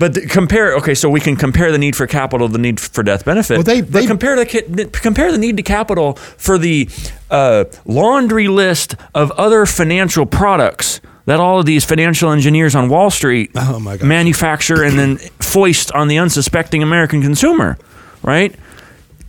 But 0.00 0.14
the, 0.14 0.22
compare. 0.26 0.74
Okay, 0.76 0.94
so 0.94 1.10
we 1.10 1.20
can 1.20 1.36
compare 1.36 1.70
the 1.70 1.78
need 1.78 1.94
for 1.94 2.06
capital, 2.06 2.48
the 2.48 2.58
need 2.58 2.80
for 2.80 3.02
death 3.02 3.24
benefit. 3.26 3.54
Well, 3.58 3.62
they- 3.62 3.82
but 3.82 3.92
they- 3.92 4.06
compare 4.06 4.34
the 4.34 4.88
compare 4.92 5.30
the 5.30 5.38
need 5.38 5.58
to 5.58 5.62
capital 5.62 6.14
for 6.14 6.56
the 6.58 6.88
uh, 7.30 7.64
laundry 7.84 8.48
list 8.48 8.96
of 9.14 9.30
other 9.32 9.66
financial 9.66 10.24
products 10.26 11.00
that 11.26 11.38
all 11.38 11.60
of 11.60 11.66
these 11.66 11.84
financial 11.84 12.32
engineers 12.32 12.74
on 12.74 12.88
Wall 12.88 13.10
Street 13.10 13.50
Oh, 13.56 13.78
manufacture 14.02 14.82
and 14.82 14.98
then 14.98 15.18
foist 15.38 15.92
on 15.92 16.08
the 16.08 16.18
unsuspecting 16.18 16.82
American 16.82 17.20
consumer. 17.20 17.76
Right. 18.22 18.54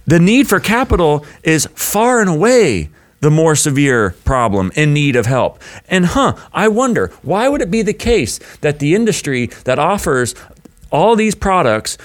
The 0.07 0.19
need 0.19 0.47
for 0.47 0.59
capital 0.61 1.25
is 1.43 1.67
far 1.75 2.21
and 2.21 2.29
away 2.29 2.89
the 3.19 3.29
more 3.29 3.55
severe 3.55 4.15
problem 4.25 4.71
in 4.75 4.93
need 4.93 5.15
of 5.15 5.27
help. 5.27 5.61
And 5.89 6.07
huh, 6.07 6.35
I 6.53 6.69
wonder, 6.69 7.11
why 7.21 7.47
would 7.49 7.61
it 7.61 7.69
be 7.69 7.83
the 7.83 7.93
case 7.93 8.39
that 8.61 8.79
the 8.79 8.95
industry 8.95 9.45
that 9.65 9.77
offers 9.77 10.33
all 10.91 11.15
these 11.15 11.35
products 11.35 11.97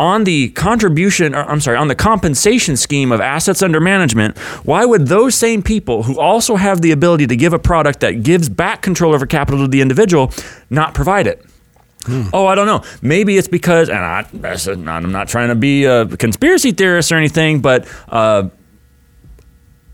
on 0.00 0.22
the 0.24 0.48
contribution 0.50 1.34
or 1.34 1.40
I'm 1.50 1.60
sorry, 1.60 1.76
on 1.76 1.88
the 1.88 1.94
compensation 1.96 2.76
scheme 2.76 3.10
of 3.10 3.20
assets 3.20 3.62
under 3.62 3.80
management, 3.80 4.38
why 4.64 4.84
would 4.84 5.08
those 5.08 5.34
same 5.34 5.60
people 5.62 6.04
who 6.04 6.18
also 6.20 6.54
have 6.54 6.80
the 6.82 6.92
ability 6.92 7.26
to 7.26 7.36
give 7.36 7.52
a 7.52 7.58
product 7.58 7.98
that 8.00 8.22
gives 8.22 8.48
back 8.48 8.80
control 8.80 9.12
over 9.12 9.26
capital 9.26 9.60
to 9.64 9.68
the 9.68 9.80
individual 9.80 10.32
not 10.70 10.94
provide 10.94 11.26
it? 11.26 11.44
Oh, 12.32 12.46
I 12.46 12.54
don't 12.54 12.66
know. 12.66 12.82
Maybe 13.02 13.36
it's 13.36 13.48
because, 13.48 13.88
and 13.90 13.98
I, 13.98 14.24
that's 14.32 14.66
a- 14.68 14.72
I'm 14.72 15.10
not 15.12 15.26
trying 15.28 15.48
to 15.48 15.54
be 15.56 15.84
a 15.84 16.06
conspiracy 16.06 16.70
theorist 16.70 17.10
or 17.12 17.16
anything, 17.16 17.60
but 17.60 17.86
uh, 18.08 18.48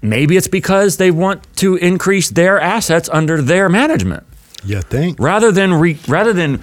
maybe 0.03 0.37
it's 0.37 0.47
because 0.49 0.97
they 0.99 1.11
want 1.11 1.43
to 1.57 1.77
increase 1.77 2.31
their 2.31 2.61
assets 2.61 3.09
under 3.13 3.41
their 3.43 3.69
management 3.69 4.25
You 4.65 4.83
think? 4.83 5.19
rather 5.19 5.51
than 5.51 5.73
re, 5.75 5.99
rather 6.07 6.33
than 6.33 6.63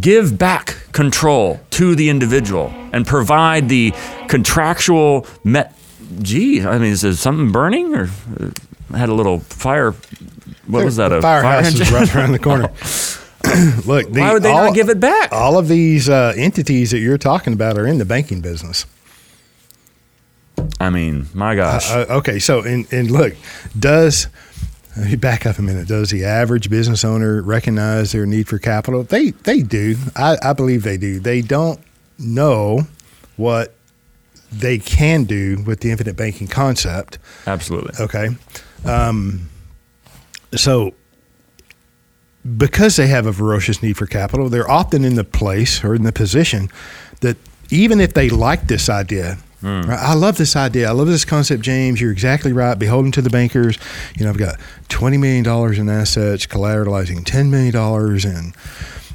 give 0.00 0.38
back 0.38 0.76
control 0.92 1.60
to 1.70 1.94
the 1.94 2.08
individual 2.08 2.72
and 2.92 3.06
provide 3.06 3.68
the 3.68 3.92
contractual 4.28 5.26
met. 5.44 5.76
Gee, 6.20 6.62
I 6.62 6.78
mean, 6.78 6.92
is 6.92 7.02
there 7.02 7.12
something 7.14 7.52
burning 7.52 7.94
or 7.94 8.10
uh, 8.38 8.50
I 8.92 8.98
had 8.98 9.08
a 9.08 9.14
little 9.14 9.40
fire? 9.40 9.92
What 10.66 10.84
was 10.84 10.96
that? 10.96 11.12
A 11.12 11.22
firehouse 11.22 11.72
fire 11.72 11.82
is 11.82 11.92
right 11.92 12.14
around 12.14 12.32
the 12.32 12.38
corner. 12.38 12.70
Look, 13.86 14.10
the, 14.10 14.20
Why 14.20 14.32
would 14.32 14.42
they 14.42 14.50
all, 14.50 14.66
not 14.66 14.74
give 14.74 14.88
it 14.88 15.00
back? 15.00 15.32
All 15.32 15.58
of 15.58 15.68
these 15.68 16.08
uh, 16.08 16.32
entities 16.36 16.92
that 16.92 17.00
you're 17.00 17.18
talking 17.18 17.52
about 17.52 17.76
are 17.76 17.86
in 17.86 17.98
the 17.98 18.04
banking 18.04 18.40
business. 18.40 18.86
I 20.78 20.90
mean, 20.90 21.26
my 21.34 21.56
gosh. 21.56 21.90
Uh, 21.90 22.06
okay, 22.08 22.38
so 22.38 22.62
and, 22.62 22.90
and 22.92 23.10
look, 23.10 23.34
does 23.78 24.28
back 25.18 25.46
up 25.46 25.58
a 25.58 25.62
minute. 25.62 25.88
Does 25.88 26.10
the 26.10 26.24
average 26.24 26.68
business 26.70 27.04
owner 27.04 27.42
recognize 27.42 28.12
their 28.12 28.26
need 28.26 28.48
for 28.48 28.58
capital? 28.58 29.02
They 29.04 29.30
they 29.30 29.62
do. 29.62 29.96
I, 30.16 30.36
I 30.42 30.52
believe 30.52 30.82
they 30.82 30.96
do. 30.96 31.20
They 31.20 31.40
don't 31.40 31.80
know 32.18 32.86
what 33.36 33.74
they 34.50 34.78
can 34.78 35.24
do 35.24 35.62
with 35.66 35.80
the 35.80 35.90
infinite 35.90 36.16
banking 36.16 36.46
concept. 36.46 37.18
Absolutely. 37.46 37.92
Okay. 37.98 38.28
Um, 38.84 39.48
so, 40.54 40.92
because 42.56 42.96
they 42.96 43.06
have 43.06 43.26
a 43.26 43.32
ferocious 43.32 43.82
need 43.82 43.96
for 43.96 44.06
capital, 44.06 44.48
they're 44.48 44.70
often 44.70 45.04
in 45.04 45.14
the 45.14 45.24
place 45.24 45.82
or 45.82 45.94
in 45.94 46.02
the 46.02 46.12
position 46.12 46.68
that 47.20 47.36
even 47.70 48.00
if 48.00 48.12
they 48.12 48.28
like 48.28 48.66
this 48.66 48.90
idea, 48.90 49.38
right, 49.62 49.88
I 49.88 50.14
love 50.14 50.36
this 50.36 50.56
idea. 50.56 50.88
I 50.88 50.92
love 50.92 51.06
this 51.06 51.24
concept, 51.24 51.62
James. 51.62 52.00
You're 52.00 52.12
exactly 52.12 52.52
right. 52.52 52.78
Beholden 52.78 53.12
to 53.12 53.22
the 53.22 53.30
bankers. 53.30 53.78
You 54.16 54.24
know, 54.24 54.30
I've 54.30 54.38
got 54.38 54.58
$20 54.88 55.18
million 55.18 55.80
in 55.80 55.88
assets, 55.88 56.46
collateralizing 56.46 57.20
$10 57.24 57.48
million. 57.50 57.74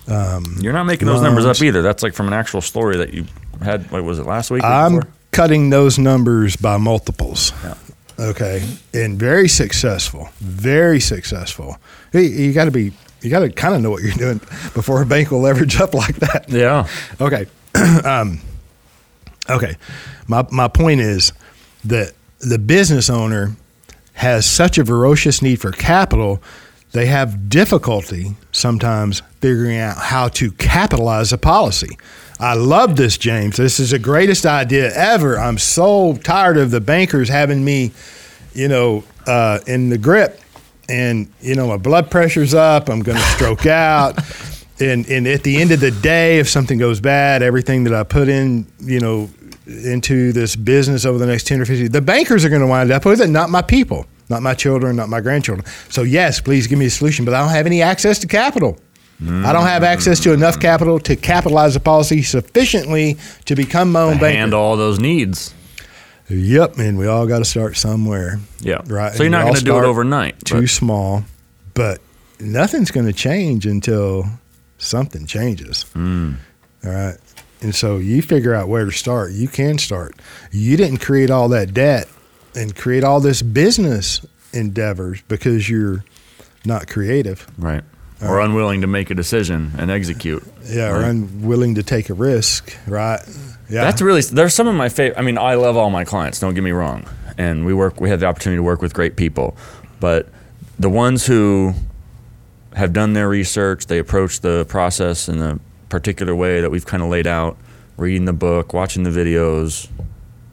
And 0.08 0.64
You're 0.64 0.74
not 0.74 0.86
making 0.86 1.08
those 1.08 1.22
numbers 1.22 1.45
up 1.45 1.62
either. 1.62 1.82
That's 1.82 2.04
like 2.04 2.14
from 2.14 2.28
an 2.28 2.34
actual 2.34 2.62
story 2.62 2.98
that 2.98 3.14
you 3.14 3.26
had. 3.62 3.89
What 3.91 4.04
was 4.04 4.20
it 4.20 4.26
last 4.26 4.52
week? 4.52 4.64
Week 4.64 4.72
I'm 4.72 4.95
before? 4.98 5.12
cutting 5.32 5.70
those 5.70 6.00
numbers 6.00 6.56
by 6.56 6.78
multiples. 6.78 7.52
Yeah. 7.64 7.76
Okay, 8.20 8.68
and 8.95 9.20
very 9.20 9.48
successful, 9.48 10.30
very 10.39 11.00
successful. 11.00 11.78
You, 12.14 12.22
you 12.22 12.52
got 12.52 12.66
to 12.66 12.72
be, 12.72 12.91
you 13.22 13.30
got 13.30 13.41
to 13.41 13.50
kind 13.52 13.76
of 13.76 13.82
know 13.82 13.91
what 13.91 14.02
you're 14.02 14.12
doing 14.14 14.39
before 14.74 15.04
a 15.04 15.06
bank 15.06 15.30
will 15.30 15.41
leverage 15.41 15.80
up 15.80 15.93
like 15.93 16.16
that. 16.16 16.45
Yeah. 16.50 16.88
Okay, 17.22 17.45
um, 18.04 18.41
okay. 19.50 19.76
My 20.28 20.45
my 20.52 20.68
point 20.68 21.02
is 21.02 21.34
that 21.86 22.14
the 22.39 22.60
business 22.60 23.10
owner 23.10 23.56
has 24.14 24.45
such 24.45 24.78
a 24.78 24.86
ferocious 24.86 25.41
need 25.41 25.62
for 25.62 25.72
capital, 25.72 26.41
they 26.91 27.06
have 27.06 27.50
difficulty 27.50 28.36
sometimes 28.52 29.22
figuring 29.41 29.78
out 29.78 29.98
how 29.98 30.28
to 30.30 30.52
capitalize 30.52 31.32
a 31.32 31.38
policy. 31.38 31.98
I 32.39 32.56
love 32.56 32.95
this, 32.95 33.18
James. 33.18 33.58
This 33.58 33.80
is 33.80 33.91
the 33.91 34.00
greatest 34.00 34.45
idea 34.45 34.91
ever. 34.93 35.38
I'm 35.38 35.58
so 35.58 36.18
tired 36.18 36.58
of 36.58 36.72
the 36.72 36.82
bankers 36.82 37.30
having 37.30 37.64
me, 37.64 37.91
you 38.54 38.68
know, 38.68 39.04
uh, 39.28 39.60
in 39.68 39.89
the 39.89 39.98
grip, 39.98 40.39
and 40.89 41.30
you 41.41 41.56
know 41.56 41.68
my 41.68 41.78
blood 41.78 42.10
pressure's 42.10 42.54
up. 42.54 42.89
I'm 42.89 43.02
going 43.02 43.18
to 43.20 43.24
stroke 43.24 43.66
out. 43.66 44.18
And, 44.80 45.08
and 45.10 45.28
at 45.28 45.41
the 45.41 45.60
end 45.60 45.72
of 45.72 45.80
the 45.80 45.89
day, 45.89 46.38
if 46.38 46.48
something 46.48 46.78
goes 46.78 47.00
bad, 47.00 47.41
everything 47.41 47.86
that 47.86 47.93
I 47.95 48.04
put 48.04 48.30
in, 48.30 48.68
you 48.80 49.00
know, 49.00 49.28
into 49.68 50.32
this 50.32 50.55
business 50.55 51.05
over 51.05 51.18
the 51.18 51.26
next 51.26 51.45
10 51.47 51.61
or 51.61 51.65
15, 51.65 51.91
the 51.91 52.01
bankers 52.01 52.45
are 52.45 52.49
going 52.49 52.61
to 52.61 52.68
wind 52.68 52.91
up 52.91 53.05
with 53.05 53.22
it, 53.22 53.28
not 53.28 53.49
my 53.49 53.61
people, 53.61 54.05
not 54.30 54.41
my 54.41 54.53
children, 54.53 54.95
not 54.95 55.09
my 55.09 55.20
grandchildren. 55.22 55.65
So, 55.89 56.03
yes, 56.03 56.39
please 56.39 56.68
give 56.68 56.80
me 56.80 56.86
a 56.86 56.89
solution, 56.89 57.26
but 57.26 57.34
I 57.34 57.39
don't 57.41 57.49
have 57.51 57.65
any 57.65 57.82
access 57.82 58.20
to 58.20 58.28
capital. 58.28 58.80
I 59.20 59.51
don't 59.51 59.65
have 59.65 59.84
access 59.84 60.20
to 60.22 60.34
enough 60.34 60.59
capital 60.59 60.99
to 60.99 61.15
capitalize 61.15 61.76
a 61.76 61.80
policy 61.80 62.22
sufficiently 62.22 63.18
to 63.45 63.55
become 63.55 63.91
my 63.91 64.01
own 64.01 64.20
banker. 64.20 64.38
Handle 64.38 64.61
all 64.61 64.78
those 64.78 64.99
needs. 64.99 65.55
Yep, 66.30 66.78
and 66.78 66.99
we 66.99 67.07
all 67.07 67.26
got 67.26 67.39
to 67.39 67.45
start 67.45 67.78
somewhere. 67.78 68.39
Yeah. 68.59 68.82
Right. 68.86 69.13
So 69.13 69.24
you're 69.24 69.32
not 69.32 69.43
going 69.43 69.55
to 69.55 69.63
do 69.63 69.76
it 69.78 69.86
overnight. 69.86 70.45
Too 70.45 70.61
but- 70.61 70.70
small, 70.70 71.24
but 71.74 71.99
nothing's 72.39 72.91
going 72.91 73.07
to 73.07 73.13
change 73.13 73.65
until 73.65 74.26
something 74.78 75.26
changes. 75.26 75.84
Hmm. 75.93 76.34
All 76.86 76.91
right. 76.91 77.18
And 77.62 77.74
so 77.74 77.97
you 77.97 78.22
figure 78.22 78.53
out 78.53 78.68
where 78.68 78.86
to 78.86 78.91
start. 78.91 79.32
You 79.32 79.47
can 79.47 79.78
start. 79.78 80.16
You 80.51 80.78
didn't 80.78 80.99
create 80.99 81.30
all 81.30 81.49
that 81.49 81.74
debt 81.74 82.08
and 82.55 82.76
create 82.76 83.03
all 83.03 83.20
this 83.20 83.41
business 83.41 84.26
endeavors 84.53 85.22
because 85.28 85.70
you're 85.70 86.03
not 86.66 86.88
creative. 86.88 87.47
Right. 87.58 87.84
Or 88.22 88.39
unwilling 88.39 88.82
to 88.82 88.88
make 88.88 89.12
a 89.12 89.16
decision 89.16 89.74
and 89.78 89.91
execute. 89.91 90.43
Yeah, 90.66 90.91
or 90.91 91.01
unwilling 91.03 91.76
to 91.76 91.84
take 91.84 92.10
a 92.10 92.16
risk, 92.16 92.76
right? 92.88 93.20
Yeah. 93.70 93.84
That's 93.84 94.01
really 94.01 94.22
there's 94.22 94.55
some 94.55 94.68
of 94.68 94.74
my 94.74 94.89
favorite. 94.89 95.20
I 95.20 95.22
mean, 95.22 95.38
I 95.38 95.53
love 95.53 95.78
all 95.78 95.91
my 95.91 96.03
clients. 96.03 96.39
Don't 96.39 96.55
get 96.55 96.64
me 96.64 96.72
wrong, 96.72 97.05
and 97.38 97.64
we 97.64 97.76
work. 97.76 98.01
We 98.01 98.10
have 98.10 98.20
the 98.20 98.26
opportunity 98.26 98.58
to 98.58 98.64
work 98.64 98.82
with 98.82 98.95
great 98.95 99.18
people, 99.18 99.55
but 99.99 100.30
the 100.80 100.89
ones 100.89 101.28
who 101.28 101.76
have 102.74 102.91
done 102.91 103.14
their 103.14 103.30
research, 103.30 103.86
they 103.86 103.99
approach 103.99 104.39
the 104.39 104.66
process 104.66 105.28
and 105.28 105.39
a 105.39 105.60
particular 105.90 106.36
way 106.36 106.62
that 106.62 106.70
we've 106.70 106.86
kind 106.86 107.02
of 107.04 107.10
laid 107.10 107.28
out, 107.28 107.58
reading 107.98 108.26
the 108.26 108.34
book, 108.34 108.74
watching 108.74 109.04
the 109.04 109.10
videos, 109.10 109.88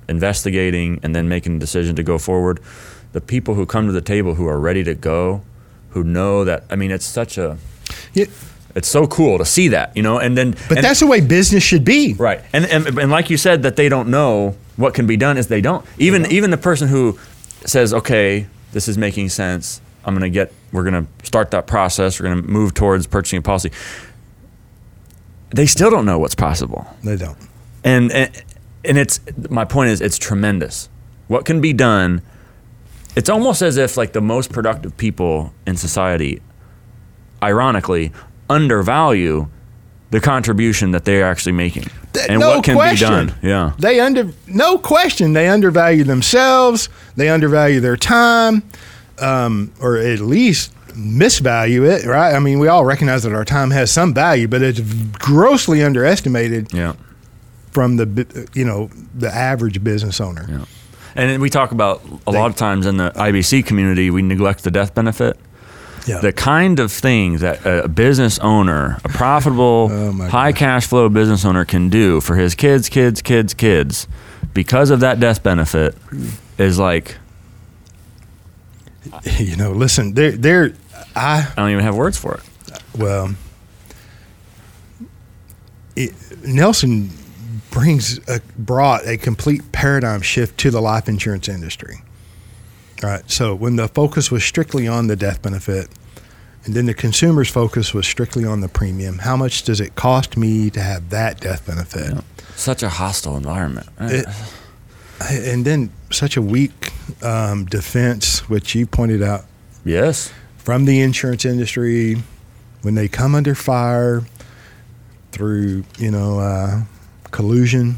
investigating, 0.09 1.01
and 1.03 1.14
then 1.14 1.28
making 1.28 1.57
a 1.57 1.59
decision 1.59 1.97
to 1.97 2.03
go 2.03 2.18
forward. 2.18 2.61
The 3.12 3.20
people 3.20 3.55
who 3.55 3.66
come 3.66 3.87
to 3.87 3.93
the 3.93 4.01
table 4.01 4.35
who 4.35 4.47
are 4.49 4.59
ready 4.59 4.82
to 4.85 4.95
go, 4.95 5.43
who 5.91 6.03
know 6.05 6.45
that. 6.45 6.64
I 6.70 6.76
mean, 6.76 6.91
it's 6.91 7.05
such 7.07 7.39
a. 7.39 7.57
Yeah, 8.12 8.26
It's 8.74 8.89
so 8.89 9.07
cool 9.07 9.39
to 9.39 9.45
see 9.45 9.68
that, 9.68 9.97
you 9.97 10.03
know, 10.03 10.18
and 10.18 10.37
then. 10.37 10.53
but 10.68 10.78
and- 10.78 10.85
that's 10.85 11.01
the 11.01 11.07
way 11.07 11.20
business 11.20 11.62
should 11.62 11.85
be. 11.85 12.14
Right, 12.14 12.41
and, 12.53 12.64
and 12.66 12.87
and 12.99 13.11
like 13.11 13.30
you 13.30 13.37
said, 13.37 13.62
that 13.62 13.76
they 13.76 13.89
don't 13.89 14.09
know 14.09 14.57
what 14.76 14.95
can 14.95 15.07
be 15.07 15.16
done 15.16 15.39
is 15.39 15.47
they 15.47 15.61
don't. 15.61 15.85
Even 15.99 16.26
even 16.26 16.51
the 16.51 16.57
person 16.57 16.89
who 16.89 17.18
says, 17.64 17.95
"Okay, 17.95 18.47
this 18.72 18.89
is 18.89 18.99
making 18.99 19.28
sense. 19.28 19.80
I'm 20.05 20.14
going 20.14 20.22
to 20.22 20.30
get. 20.30 20.53
We're 20.72 20.82
going 20.82 21.07
to 21.07 21.26
start 21.26 21.53
that 21.53 21.66
process. 21.68 22.18
We're 22.18 22.28
going 22.28 22.43
to 22.43 22.49
move 22.49 22.74
towards 22.74 23.07
purchasing 23.07 23.39
a 23.39 23.43
policy." 23.43 23.70
They 25.55 25.66
still 25.66 25.90
don't 25.90 26.05
know 26.05 26.18
what's 26.18 26.34
possible, 26.34 26.86
They 27.05 27.16
don't. 27.16 27.36
and 27.84 28.11
and, 28.12 28.42
and 28.84 28.98
it's 28.98 29.20
my 29.50 29.64
point 29.64 29.90
is 29.90 30.00
it's 30.00 30.18
tremendous. 30.18 30.88
What 31.28 31.44
can 31.44 31.61
be 31.61 31.72
done? 31.72 32.22
It's 33.16 33.28
almost 33.30 33.62
as 33.62 33.76
if 33.76 33.96
like 33.96 34.12
the 34.12 34.20
most 34.20 34.52
productive 34.52 34.96
people 34.96 35.52
in 35.66 35.76
society, 35.76 36.42
ironically, 37.42 38.12
undervalue 38.50 39.48
the 40.11 40.20
contribution 40.20 40.90
that 40.92 41.05
they're 41.05 41.24
actually 41.24 41.52
making 41.52 41.86
and 42.28 42.40
no 42.40 42.57
what 42.57 42.64
can 42.64 42.74
question. 42.74 43.09
be 43.09 43.14
done. 43.32 43.34
Yeah. 43.42 43.72
They 43.78 44.00
under 44.00 44.30
no 44.48 44.78
question 44.78 45.32
they 45.34 45.48
undervalue 45.48 46.05
themselves. 46.05 46.88
They 47.16 47.28
undervalue 47.28 47.80
their 47.80 47.96
time, 47.96 48.62
um, 49.20 49.72
or 49.80 49.96
at 49.98 50.18
least 50.20 50.72
misvalue 50.95 51.86
it. 51.88 52.05
Right? 52.07 52.34
I 52.34 52.38
mean, 52.38 52.59
we 52.59 52.68
all 52.68 52.84
recognize 52.84 53.22
that 53.24 53.32
our 53.32 53.45
time 53.45 53.70
has 53.70 53.90
some 53.90 54.14
value, 54.14 54.49
but 54.49 54.62
it's 54.62 54.80
grossly 55.18 55.82
underestimated 55.82 56.72
Yeah. 56.72 56.95
from 57.72 57.97
the 57.97 58.49
you 58.55 58.64
know 58.64 58.90
the 59.14 59.34
average 59.34 59.82
business 59.84 60.20
owner. 60.20 60.47
Yeah. 60.49 60.64
And 61.16 61.40
we 61.40 61.49
talk 61.51 61.70
about 61.72 62.03
a 62.26 62.32
lot 62.32 62.51
of 62.51 62.57
times 62.57 62.86
in 62.86 62.97
the 62.97 63.12
IBC 63.14 63.64
community, 63.66 64.11
we 64.11 64.20
neglect 64.22 64.64
the 64.64 64.70
death 64.72 64.95
benefit. 64.95 65.38
Yeah. 66.07 66.18
The 66.20 66.32
kind 66.32 66.80
of 66.80 66.90
thing 66.92 67.38
that 67.38 67.64
a 67.64 67.88
business 67.88 68.38
owner, 68.40 68.99
a 69.05 69.09
profitable, 69.09 69.88
Oh, 69.92 70.12
high 70.28 70.53
cash 70.53 70.86
flow 70.86 71.09
business 71.09 71.45
owner 71.45 71.64
can 71.64 71.88
do 71.88 72.20
for 72.20 72.34
his 72.36 72.55
kids, 72.55 72.88
kids, 72.88 73.22
kids, 73.22 73.55
kids, 73.55 74.07
because 74.53 74.90
of 74.90 75.01
that 75.01 75.18
death 75.20 75.42
benefit, 75.42 75.97
is 76.59 76.78
like 76.78 77.16
you 79.38 79.57
know, 79.57 79.72
listen, 79.72 80.14
there, 80.14 80.32
there, 80.32 80.72
I 81.16 81.48
I 81.50 81.52
don't 81.56 81.70
even 81.70 81.84
have 81.84 81.96
words 81.96 82.16
for 82.18 82.34
it. 82.34 82.42
well, 82.98 83.34
it, 85.96 86.12
Nelson 86.44 87.10
brings 87.70 88.18
a, 88.28 88.40
brought 88.58 89.06
a 89.06 89.16
complete 89.16 89.72
paradigm 89.72 90.20
shift 90.22 90.58
to 90.60 90.70
the 90.70 90.80
life 90.80 91.08
insurance 91.08 91.48
industry. 91.48 92.02
All 93.02 93.10
right. 93.10 93.28
So 93.30 93.54
when 93.54 93.76
the 93.76 93.88
focus 93.88 94.30
was 94.30 94.44
strictly 94.44 94.86
on 94.88 95.06
the 95.08 95.16
death 95.16 95.42
benefit, 95.42 95.88
and 96.64 96.74
then 96.74 96.86
the 96.86 96.94
consumer's 96.94 97.50
focus 97.50 97.92
was 97.92 98.06
strictly 98.06 98.44
on 98.44 98.60
the 98.60 98.68
premium, 98.68 99.18
how 99.18 99.36
much 99.36 99.64
does 99.64 99.80
it 99.80 99.94
cost 99.94 100.36
me 100.36 100.70
to 100.70 100.80
have 100.80 101.10
that 101.10 101.40
death 101.40 101.66
benefit? 101.66 102.14
Yeah. 102.14 102.20
Such 102.56 102.82
a 102.82 102.88
hostile 102.88 103.36
environment. 103.36 103.88
It- 104.00 104.26
And 105.30 105.64
then 105.64 105.90
such 106.10 106.36
a 106.36 106.42
weak 106.42 106.92
um, 107.22 107.66
defense, 107.66 108.48
which 108.48 108.74
you 108.74 108.84
pointed 108.86 109.22
out 109.22 109.44
yes. 109.84 110.32
From 110.64 110.86
the 110.86 111.00
insurance 111.00 111.44
industry 111.44 112.16
when 112.82 112.94
they 112.94 113.06
come 113.06 113.34
under 113.34 113.54
fire 113.54 114.22
through 115.30 115.84
you 115.98 116.10
know 116.10 116.40
uh, 116.40 116.82
collusion 117.30 117.96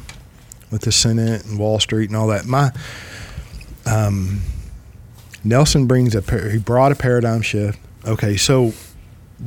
with 0.70 0.82
the 0.82 0.92
Senate 0.92 1.44
and 1.44 1.58
Wall 1.58 1.78
Street 1.78 2.10
and 2.10 2.16
all 2.16 2.26
that. 2.26 2.44
My 2.44 2.72
um, 3.86 4.42
Nelson 5.44 5.86
brings 5.86 6.14
a 6.14 6.50
he 6.50 6.58
brought 6.58 6.92
a 6.92 6.96
paradigm 6.96 7.40
shift. 7.40 7.78
Okay, 8.04 8.36
so 8.36 8.72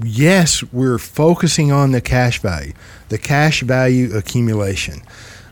yes, 0.04 0.64
we're 0.72 0.98
focusing 0.98 1.72
on 1.72 1.92
the 1.92 2.02
cash 2.02 2.42
value, 2.42 2.74
the 3.10 3.18
cash 3.18 3.62
value 3.62 4.16
accumulation, 4.16 5.02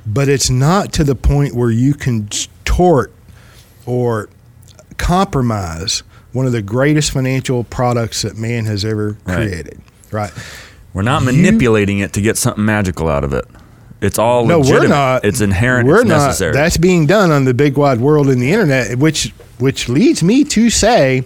but 0.05 0.29
it's 0.29 0.49
not 0.49 0.93
to 0.93 1.03
the 1.03 1.15
point 1.15 1.53
where 1.53 1.71
you 1.71 1.93
can 1.93 2.29
tort 2.63 3.11
or 3.85 4.29
compromise 4.97 6.03
one 6.33 6.45
of 6.45 6.51
the 6.51 6.61
greatest 6.61 7.11
financial 7.11 7.63
products 7.63 8.21
that 8.23 8.37
man 8.37 8.65
has 8.65 8.83
ever 8.85 9.17
Right. 9.25 9.35
created. 9.35 9.79
Right. 10.11 10.31
We're 10.93 11.01
not 11.03 11.21
You- 11.21 11.27
manipulating 11.31 11.99
it 11.99 12.13
to 12.13 12.21
get 12.21 12.37
something 12.37 12.63
magical 12.65 13.09
out 13.09 13.23
of 13.23 13.33
it. 13.33 13.45
It's 14.01 14.19
all 14.19 14.45
No, 14.45 14.59
legitimate. 14.59 14.81
we're 14.83 14.87
not. 14.89 15.25
It's 15.25 15.41
inherent. 15.41 15.87
We're 15.87 16.01
it's 16.01 16.09
not. 16.09 16.25
necessary. 16.27 16.53
That's 16.53 16.77
being 16.77 17.07
done 17.07 17.31
on 17.31 17.45
the 17.45 17.53
big 17.53 17.77
wide 17.77 17.99
world 17.99 18.29
in 18.29 18.39
the 18.39 18.51
internet, 18.51 18.97
which 18.99 19.33
which 19.57 19.89
leads 19.89 20.21
me 20.21 20.43
to 20.43 20.69
say 20.69 21.23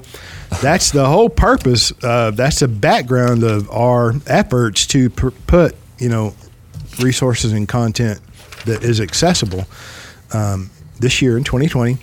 that's 0.62 0.92
the 0.92 1.06
whole 1.08 1.28
purpose. 1.28 1.92
Uh, 2.02 2.32
that's 2.32 2.60
the 2.60 2.70
background 2.70 3.44
of 3.44 3.70
our 3.72 4.16
efforts 4.26 4.86
to 4.88 5.10
put 5.10 5.76
you 6.00 6.08
know 6.08 6.34
resources 7.02 7.52
and 7.52 7.68
content 7.68 8.20
that 8.66 8.84
is 8.84 9.02
accessible 9.02 9.66
um, 10.32 10.70
this 11.00 11.22
year 11.22 11.38
in 11.38 11.44
2020 11.44 11.98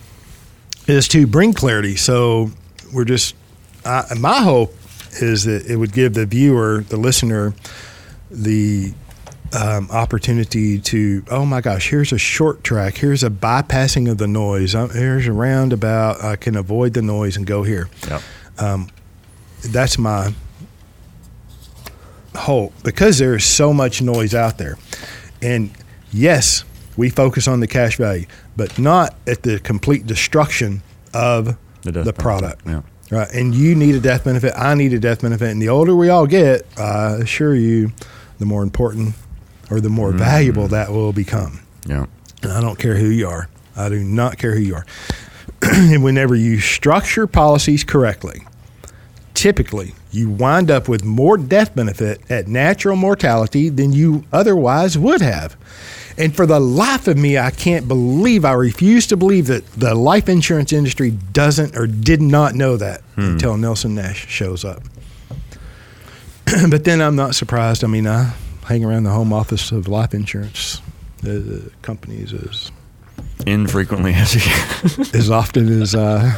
is 0.86 1.08
to 1.08 1.26
bring 1.26 1.54
clarity. 1.54 1.96
So 1.96 2.50
we're 2.92 3.04
just 3.04 3.34
I, 3.84 4.04
my 4.18 4.40
hope 4.40 4.74
is 5.20 5.44
that 5.44 5.66
it 5.66 5.76
would 5.76 5.92
give 5.92 6.14
the 6.14 6.26
viewer, 6.26 6.84
the 6.88 6.96
listener, 6.96 7.54
the 8.30 8.92
um, 9.58 9.90
opportunity 9.90 10.78
to 10.78 11.24
oh 11.30 11.46
my 11.46 11.60
gosh 11.60 11.88
here's 11.88 12.12
a 12.12 12.18
short 12.18 12.62
track. 12.62 12.96
Here's 12.96 13.24
a 13.24 13.30
bypassing 13.30 14.10
of 14.10 14.18
the 14.18 14.28
noise. 14.28 14.74
Um, 14.74 14.90
here's 14.90 15.26
a 15.26 15.32
roundabout. 15.32 16.22
I 16.22 16.36
can 16.36 16.56
avoid 16.56 16.94
the 16.94 17.02
noise 17.02 17.36
and 17.36 17.46
go 17.46 17.62
here. 17.62 17.88
Yep. 18.08 18.22
that's 19.62 19.98
my 19.98 20.34
hope. 22.36 22.72
Because 22.82 23.18
there 23.18 23.34
is 23.34 23.44
so 23.44 23.72
much 23.72 24.02
noise 24.02 24.34
out 24.34 24.58
there. 24.58 24.76
And 25.40 25.70
yes 26.12 26.64
we 26.96 27.08
focus 27.08 27.46
on 27.46 27.60
the 27.60 27.66
cash 27.66 27.96
value 27.96 28.26
but 28.56 28.78
not 28.78 29.14
at 29.26 29.42
the 29.44 29.60
complete 29.60 30.06
destruction 30.06 30.82
of 31.14 31.56
The 31.90 32.02
the, 32.02 32.12
product 32.12 32.66
yeah. 32.66 32.82
right 33.10 33.30
and 33.32 33.54
you 33.54 33.74
need 33.74 33.94
a 33.94 34.00
death 34.00 34.24
benefit 34.24 34.52
i 34.56 34.74
need 34.74 34.92
a 34.92 34.98
death 34.98 35.22
benefit 35.22 35.50
and 35.50 35.60
the 35.60 35.68
older 35.68 35.94
we 35.94 36.08
all 36.08 36.26
get 36.26 36.66
i 36.78 37.14
assure 37.14 37.54
you 37.54 37.92
the 38.38 38.46
more 38.46 38.62
important 38.62 39.14
or 39.70 39.80
the 39.80 39.88
more 39.88 40.08
mm-hmm. 40.10 40.18
valuable 40.18 40.68
that 40.68 40.90
will 40.90 41.12
become 41.12 41.60
Yeah. 41.86 42.06
and 42.42 42.52
I 42.52 42.60
don't 42.60 42.78
care 42.78 42.96
who 42.96 43.08
you 43.08 43.28
are. 43.28 43.48
I 43.76 43.88
do 43.88 44.02
not 44.02 44.38
care 44.38 44.54
who 44.54 44.60
you 44.60 44.74
are. 44.76 44.86
and 45.62 46.02
whenever 46.02 46.34
you 46.34 46.60
structure 46.60 47.26
policies 47.26 47.84
correctly, 47.84 48.42
typically 49.34 49.94
you 50.10 50.30
wind 50.30 50.70
up 50.70 50.88
with 50.88 51.04
more 51.04 51.36
death 51.36 51.74
benefit 51.74 52.20
at 52.30 52.48
natural 52.48 52.96
mortality 52.96 53.68
than 53.68 53.92
you 53.92 54.24
otherwise 54.32 54.96
would 54.96 55.20
have. 55.20 55.56
And 56.16 56.34
for 56.34 56.46
the 56.46 56.58
life 56.58 57.06
of 57.06 57.16
me, 57.16 57.38
I 57.38 57.50
can't 57.50 57.86
believe, 57.86 58.44
I 58.44 58.52
refuse 58.52 59.06
to 59.08 59.16
believe 59.16 59.46
that 59.46 59.64
the 59.72 59.94
life 59.94 60.28
insurance 60.28 60.72
industry 60.72 61.12
doesn't 61.32 61.76
or 61.76 61.86
did 61.86 62.20
not 62.20 62.54
know 62.54 62.76
that 62.76 63.02
until 63.16 63.56
Nelson 63.56 63.94
Nash 63.94 64.26
shows 64.28 64.64
up. 64.64 64.82
but 66.70 66.84
then 66.84 67.00
I'm 67.00 67.14
not 67.14 67.34
surprised. 67.36 67.84
I 67.84 67.86
mean, 67.86 68.08
I 68.08 68.32
hang 68.64 68.84
around 68.84 69.04
the 69.04 69.10
home 69.10 69.32
office 69.32 69.70
of 69.70 69.86
life 69.86 70.12
insurance 70.12 70.82
uh, 71.26 71.60
companies 71.82 72.32
as 72.32 72.72
Infrequently 73.46 74.14
as 74.14 74.34
as 75.14 75.30
often 75.30 75.80
as 75.80 75.94
I, 75.94 76.36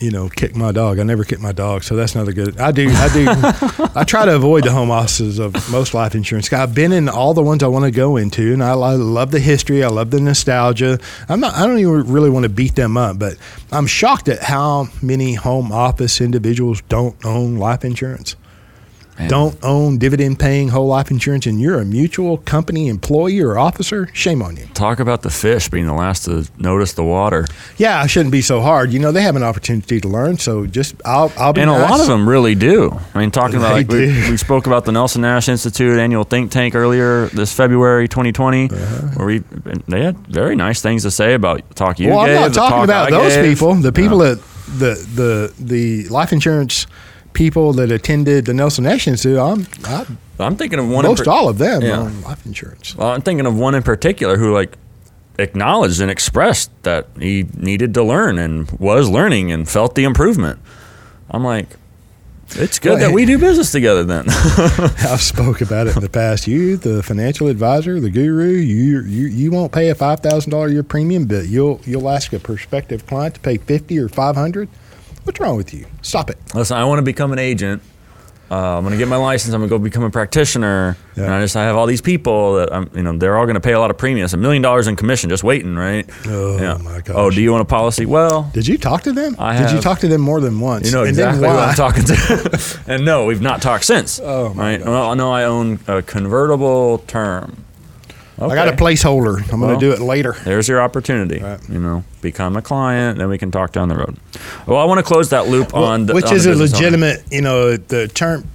you 0.00 0.10
know, 0.10 0.28
kick 0.28 0.56
my 0.56 0.72
dog. 0.72 0.98
I 0.98 1.02
never 1.02 1.24
kick 1.24 1.40
my 1.40 1.52
dog, 1.52 1.84
so 1.84 1.94
that's 1.94 2.14
not 2.14 2.26
a 2.26 2.32
good. 2.32 2.58
I 2.58 2.72
do, 2.72 2.88
I 2.88 3.08
do, 3.12 3.26
I 3.94 4.04
try 4.04 4.24
to 4.24 4.34
avoid 4.34 4.64
the 4.64 4.70
home 4.72 4.90
offices 4.90 5.38
of 5.38 5.54
most 5.70 5.92
life 5.92 6.14
insurance. 6.14 6.50
I've 6.52 6.74
been 6.74 6.92
in 6.92 7.08
all 7.08 7.34
the 7.34 7.42
ones 7.42 7.62
I 7.62 7.66
want 7.66 7.84
to 7.84 7.90
go 7.90 8.16
into, 8.16 8.52
and 8.52 8.64
I, 8.64 8.72
lo- 8.72 8.96
love 8.96 9.30
the 9.30 9.40
history. 9.40 9.84
I 9.84 9.88
love 9.88 10.10
the 10.10 10.20
nostalgia. 10.20 10.98
I'm 11.28 11.40
not. 11.40 11.54
I 11.54 11.66
don't 11.66 11.78
even 11.78 12.10
really 12.12 12.30
want 12.30 12.44
to 12.44 12.48
beat 12.48 12.74
them 12.74 12.96
up, 12.96 13.18
but 13.18 13.36
I'm 13.70 13.86
shocked 13.86 14.28
at 14.28 14.40
how 14.40 14.88
many 15.02 15.34
home 15.34 15.70
office 15.70 16.20
individuals 16.20 16.80
don't 16.88 17.22
own 17.24 17.56
life 17.56 17.84
insurance. 17.84 18.36
Don't 19.28 19.56
own 19.62 19.98
dividend 19.98 20.38
paying 20.38 20.68
whole 20.68 20.86
life 20.86 21.10
insurance 21.10 21.46
and 21.46 21.60
you're 21.60 21.80
a 21.80 21.84
mutual 21.84 22.38
company 22.38 22.88
employee 22.88 23.40
or 23.40 23.58
officer, 23.58 24.08
shame 24.12 24.42
on 24.42 24.56
you. 24.56 24.66
Talk 24.74 25.00
about 25.00 25.22
the 25.22 25.30
fish 25.30 25.68
being 25.68 25.86
the 25.86 25.94
last 25.94 26.24
to 26.24 26.48
notice 26.58 26.92
the 26.94 27.04
water. 27.04 27.46
Yeah, 27.76 28.00
I 28.00 28.06
shouldn't 28.06 28.32
be 28.32 28.42
so 28.42 28.60
hard. 28.60 28.92
You 28.92 28.98
know, 28.98 29.12
they 29.12 29.22
have 29.22 29.36
an 29.36 29.42
opportunity 29.42 30.00
to 30.00 30.08
learn, 30.08 30.38
so 30.38 30.66
just 30.66 30.94
I'll 31.04 31.32
I'll 31.36 31.52
be 31.52 31.60
And 31.60 31.70
a 31.70 31.74
lot 31.74 32.00
of 32.00 32.06
them 32.06 32.28
really 32.28 32.54
do. 32.54 32.98
I 33.14 33.18
mean, 33.18 33.30
talking 33.30 33.56
about 33.56 33.72
like 33.72 33.88
we, 33.88 34.06
we 34.30 34.36
spoke 34.36 34.66
about 34.66 34.84
the 34.84 34.92
Nelson 34.92 35.22
Nash 35.22 35.48
Institute 35.48 35.98
annual 35.98 36.24
think 36.24 36.50
tank 36.50 36.74
earlier 36.74 37.26
this 37.28 37.52
February 37.52 38.08
2020, 38.08 38.70
Uh-huh. 38.70 39.06
where 39.16 39.26
we 39.26 39.38
they 39.88 40.02
had 40.02 40.16
very 40.28 40.56
nice 40.56 40.80
things 40.82 41.02
to 41.02 41.10
say 41.10 41.34
about 41.34 41.62
talk 41.76 41.98
you 41.98 42.08
Well, 42.10 42.24
gave. 42.26 42.36
I'm 42.36 42.42
not 42.42 42.54
talking 42.54 42.70
talk 42.76 42.84
about 42.84 43.06
I 43.08 43.10
those 43.10 43.34
gave. 43.34 43.44
people. 43.58 43.74
The 43.74 43.92
people 43.92 44.18
that 44.18 44.40
the 44.78 44.94
the 45.14 45.52
the 45.58 46.08
life 46.08 46.32
insurance 46.32 46.86
people 47.32 47.72
that 47.74 47.90
attended 47.90 48.44
the 48.46 48.54
Nelson 48.54 48.84
Nash 48.84 49.06
Institute. 49.08 49.38
I'm 49.38 49.66
I, 49.84 50.06
I'm 50.38 50.56
thinking 50.56 50.78
of 50.78 50.88
one. 50.88 51.04
in 51.04 51.10
most 51.10 51.24
par- 51.24 51.34
all 51.34 51.48
of 51.48 51.58
them 51.58 51.82
Yeah. 51.82 51.98
own 52.00 52.20
life 52.22 52.44
insurance. 52.46 52.94
Well, 52.96 53.08
I'm 53.08 53.22
thinking 53.22 53.46
of 53.46 53.56
one 53.56 53.74
in 53.74 53.82
particular 53.82 54.36
who 54.36 54.52
like 54.54 54.76
acknowledged 55.38 56.00
and 56.00 56.10
expressed 56.10 56.70
that 56.82 57.06
he 57.18 57.46
needed 57.56 57.94
to 57.94 58.02
learn 58.02 58.38
and 58.38 58.70
was 58.78 59.08
learning 59.08 59.52
and 59.52 59.68
felt 59.68 59.94
the 59.94 60.04
improvement. 60.04 60.58
I'm 61.30 61.44
like, 61.44 61.68
it's 62.56 62.80
good 62.80 62.90
Well, 62.98 62.98
that 62.98 63.12
we 63.14 63.24
do 63.26 63.38
business 63.38 63.70
together 63.70 64.02
then. 64.02 64.24
I've 64.28 65.22
spoke 65.22 65.60
about 65.60 65.86
it 65.86 65.94
in 65.94 66.02
the 66.02 66.08
past. 66.08 66.48
You, 66.48 66.76
the 66.76 67.00
financial 67.02 67.46
advisor, 67.46 68.00
the 68.00 68.10
guru, 68.10 68.48
you 68.48 69.02
you 69.02 69.26
you 69.28 69.50
won't 69.52 69.70
pay 69.72 69.88
a 69.90 69.94
five 69.94 70.18
thousand 70.18 70.50
dollar 70.50 70.66
year 70.68 70.82
premium, 70.82 71.26
but 71.26 71.46
you'll 71.46 71.80
you'll 71.84 72.08
ask 72.10 72.32
a 72.32 72.40
prospective 72.40 73.06
client 73.06 73.34
to 73.36 73.40
pay 73.40 73.56
fifty 73.56 73.98
or 74.00 74.08
five 74.08 74.34
hundred. 74.34 74.68
What's 75.24 75.40
wrong 75.40 75.56
with 75.56 75.72
you? 75.74 75.86
Stop 76.02 76.30
it. 76.30 76.38
Listen, 76.54 76.76
I 76.76 76.84
want 76.84 76.98
to 76.98 77.02
become 77.02 77.32
an 77.32 77.38
agent. 77.38 77.82
Uh, 78.50 78.78
I'm 78.78 78.82
going 78.82 78.90
to 78.90 78.98
get 78.98 79.06
my 79.06 79.16
license. 79.16 79.54
I'm 79.54 79.60
going 79.60 79.70
to 79.70 79.74
go 79.74 79.78
become 79.78 80.02
a 80.02 80.10
practitioner. 80.10 80.96
Yeah. 81.16 81.24
And 81.24 81.32
I 81.34 81.40
just 81.40 81.54
I 81.56 81.62
have 81.62 81.76
all 81.76 81.86
these 81.86 82.00
people 82.00 82.54
that 82.56 82.72
I'm, 82.74 82.90
you 82.96 83.02
know, 83.04 83.16
they're 83.16 83.36
all 83.38 83.44
going 83.44 83.54
to 83.54 83.60
pay 83.60 83.74
a 83.74 83.78
lot 83.78 83.92
of 83.92 83.98
premiums, 83.98 84.34
a 84.34 84.36
million 84.38 84.60
dollars 84.60 84.88
in 84.88 84.96
commission, 84.96 85.30
just 85.30 85.44
waiting, 85.44 85.76
right? 85.76 86.04
Oh, 86.26 86.78
my 86.78 87.00
gosh. 87.00 87.14
Oh, 87.16 87.30
do 87.30 87.40
you 87.40 87.52
want 87.52 87.62
a 87.62 87.64
policy? 87.64 88.06
Well, 88.06 88.50
Did 88.52 88.66
you 88.66 88.76
talk 88.76 89.02
to 89.02 89.12
them? 89.12 89.36
I 89.38 89.56
Did 89.56 89.70
you 89.70 89.80
talk 89.80 90.00
to 90.00 90.08
them 90.08 90.20
more 90.20 90.40
than 90.40 90.58
once? 90.58 90.84
You 90.86 90.92
know 90.92 91.02
And 91.02 91.10
exactly 91.10 91.46
why? 91.46 91.66
I'm 91.66 91.74
talking 91.76 92.02
to. 92.02 92.80
and 92.88 93.04
no, 93.04 93.26
we've 93.26 93.40
not 93.40 93.62
talked 93.62 93.84
since. 93.84 94.18
Oh, 94.20 94.52
my 94.54 94.78
right? 94.78 94.84
Well, 94.84 95.14
no, 95.14 95.30
I 95.30 95.44
own 95.44 95.78
a 95.86 96.02
convertible 96.02 96.98
term. 97.06 97.64
I 98.40 98.54
got 98.54 98.68
a 98.68 98.72
placeholder. 98.72 99.40
I'm 99.52 99.60
going 99.60 99.78
to 99.78 99.80
do 99.80 99.92
it 99.92 100.00
later. 100.00 100.34
There's 100.44 100.68
your 100.68 100.80
opportunity. 100.80 101.40
Right. 101.40 101.68
You 101.68 101.80
know, 101.80 102.04
become 102.22 102.56
a 102.56 102.62
client, 102.62 103.18
then 103.18 103.28
we 103.28 103.38
can 103.38 103.50
talk 103.50 103.72
down 103.72 103.88
the 103.88 103.96
road. 103.96 104.16
Well, 104.66 104.78
I 104.78 104.84
want 104.84 104.98
to 104.98 105.02
close 105.02 105.30
that 105.30 105.48
loop 105.48 105.74
on 105.74 106.06
the 106.06 106.14
which 106.14 106.26
on 106.26 106.34
is 106.34 106.46
a 106.46 106.50
business 106.50 106.72
owner. 106.74 106.86
legitimate, 106.86 107.32
you 107.32 107.42
know, 107.42 107.76
the 107.76 108.08
term 108.08 108.48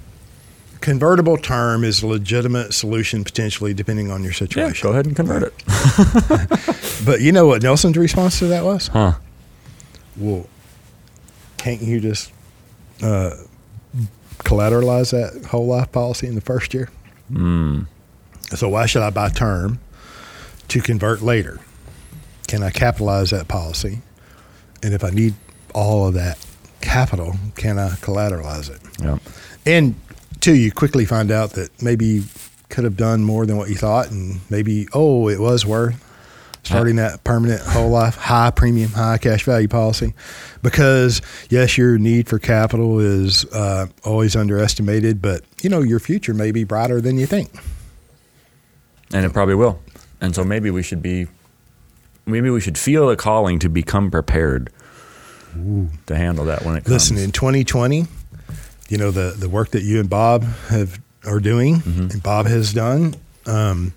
convertible 0.80 1.36
term 1.36 1.84
is 1.84 2.02
a 2.02 2.06
legitimate 2.06 2.72
solution 2.72 3.24
potentially 3.24 3.74
depending 3.74 4.10
on 4.10 4.22
your 4.22 4.32
situation. 4.32 4.74
Yeah, 4.74 4.82
go 4.82 4.90
ahead 4.90 5.06
and 5.06 5.16
convert 5.16 5.42
it. 5.44 6.72
But 7.04 7.20
you 7.20 7.30
know 7.30 7.46
what 7.46 7.62
Nelson's 7.62 7.96
response 7.96 8.38
to 8.38 8.46
that 8.46 8.64
was? 8.64 8.88
Huh. 8.88 9.14
Well, 10.16 10.46
can't 11.58 11.82
you 11.82 12.00
just 12.00 12.32
uh, 13.02 13.30
collateralize 14.38 15.10
that 15.10 15.46
whole 15.46 15.66
life 15.66 15.92
policy 15.92 16.26
in 16.26 16.34
the 16.34 16.40
first 16.40 16.72
year? 16.74 16.88
Mm. 17.30 17.86
So 18.54 18.68
why 18.68 18.86
should 18.86 19.02
I 19.02 19.10
buy 19.10 19.28
term 19.28 19.80
to 20.68 20.80
convert 20.80 21.22
later? 21.22 21.58
Can 22.46 22.62
I 22.62 22.70
capitalize 22.70 23.30
that 23.30 23.48
policy? 23.48 24.02
And 24.82 24.94
if 24.94 25.02
I 25.02 25.10
need 25.10 25.34
all 25.74 26.06
of 26.08 26.14
that 26.14 26.44
capital, 26.80 27.34
can 27.56 27.78
I 27.78 27.90
collateralize 27.90 28.70
it? 28.70 28.80
Yeah. 29.02 29.18
And 29.64 29.96
two, 30.40 30.54
you 30.54 30.70
quickly 30.70 31.04
find 31.04 31.30
out 31.30 31.52
that 31.52 31.82
maybe 31.82 32.06
you 32.06 32.24
could 32.68 32.84
have 32.84 32.96
done 32.96 33.24
more 33.24 33.46
than 33.46 33.56
what 33.56 33.68
you 33.68 33.74
thought, 33.74 34.10
and 34.10 34.40
maybe 34.50 34.86
oh, 34.92 35.28
it 35.28 35.40
was 35.40 35.66
worth 35.66 36.02
starting 36.62 36.96
that 36.96 37.22
permanent 37.22 37.62
whole 37.62 37.88
life 37.88 38.16
high 38.16 38.50
premium, 38.50 38.90
high 38.90 39.18
cash 39.18 39.44
value 39.44 39.68
policy. 39.68 40.14
Because 40.62 41.22
yes, 41.48 41.78
your 41.78 41.96
need 41.98 42.28
for 42.28 42.38
capital 42.38 42.98
is 42.98 43.44
uh, 43.46 43.86
always 44.04 44.36
underestimated, 44.36 45.22
but 45.22 45.42
you 45.62 45.70
know 45.70 45.80
your 45.80 46.00
future 46.00 46.34
may 46.34 46.50
be 46.50 46.64
brighter 46.64 47.00
than 47.00 47.18
you 47.18 47.26
think. 47.26 47.50
And 49.12 49.24
it 49.24 49.32
probably 49.32 49.54
will. 49.54 49.80
And 50.20 50.34
so 50.34 50.44
maybe 50.44 50.70
we 50.70 50.82
should 50.82 51.02
be, 51.02 51.28
maybe 52.24 52.50
we 52.50 52.60
should 52.60 52.78
feel 52.78 53.08
a 53.10 53.16
calling 53.16 53.58
to 53.60 53.68
become 53.68 54.10
prepared 54.10 54.70
to 56.06 56.16
handle 56.16 56.44
that 56.46 56.64
when 56.64 56.76
it 56.76 56.84
comes. 56.84 56.92
Listen, 56.92 57.18
in 57.18 57.32
2020, 57.32 58.06
you 58.88 58.98
know 58.98 59.10
the 59.10 59.34
the 59.36 59.48
work 59.48 59.70
that 59.70 59.82
you 59.82 60.00
and 60.00 60.08
Bob 60.08 60.44
have 60.68 61.00
are 61.24 61.40
doing, 61.40 61.82
and 61.84 62.22
Bob 62.22 62.46
has 62.46 62.72
done. 62.72 63.14
Um, 63.46 63.94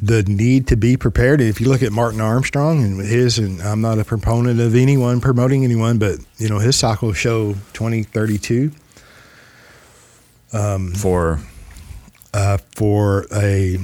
the 0.00 0.22
need 0.24 0.66
to 0.68 0.76
be 0.76 0.96
prepared. 0.96 1.40
And 1.40 1.48
if 1.48 1.60
you 1.60 1.68
look 1.68 1.82
at 1.82 1.90
Martin 1.90 2.20
Armstrong 2.20 2.82
and 2.82 3.00
his, 3.00 3.38
and 3.38 3.62
I'm 3.62 3.80
not 3.80 3.98
a 3.98 4.04
proponent 4.04 4.60
of 4.60 4.74
anyone 4.74 5.20
promoting 5.22 5.64
anyone, 5.64 5.98
but 5.98 6.18
you 6.38 6.48
know 6.48 6.58
his 6.58 6.76
cycle 6.76 7.12
show 7.12 7.54
2032 7.72 8.72
for 10.94 11.40
uh, 12.36 12.58
for 12.74 13.26
a 13.34 13.78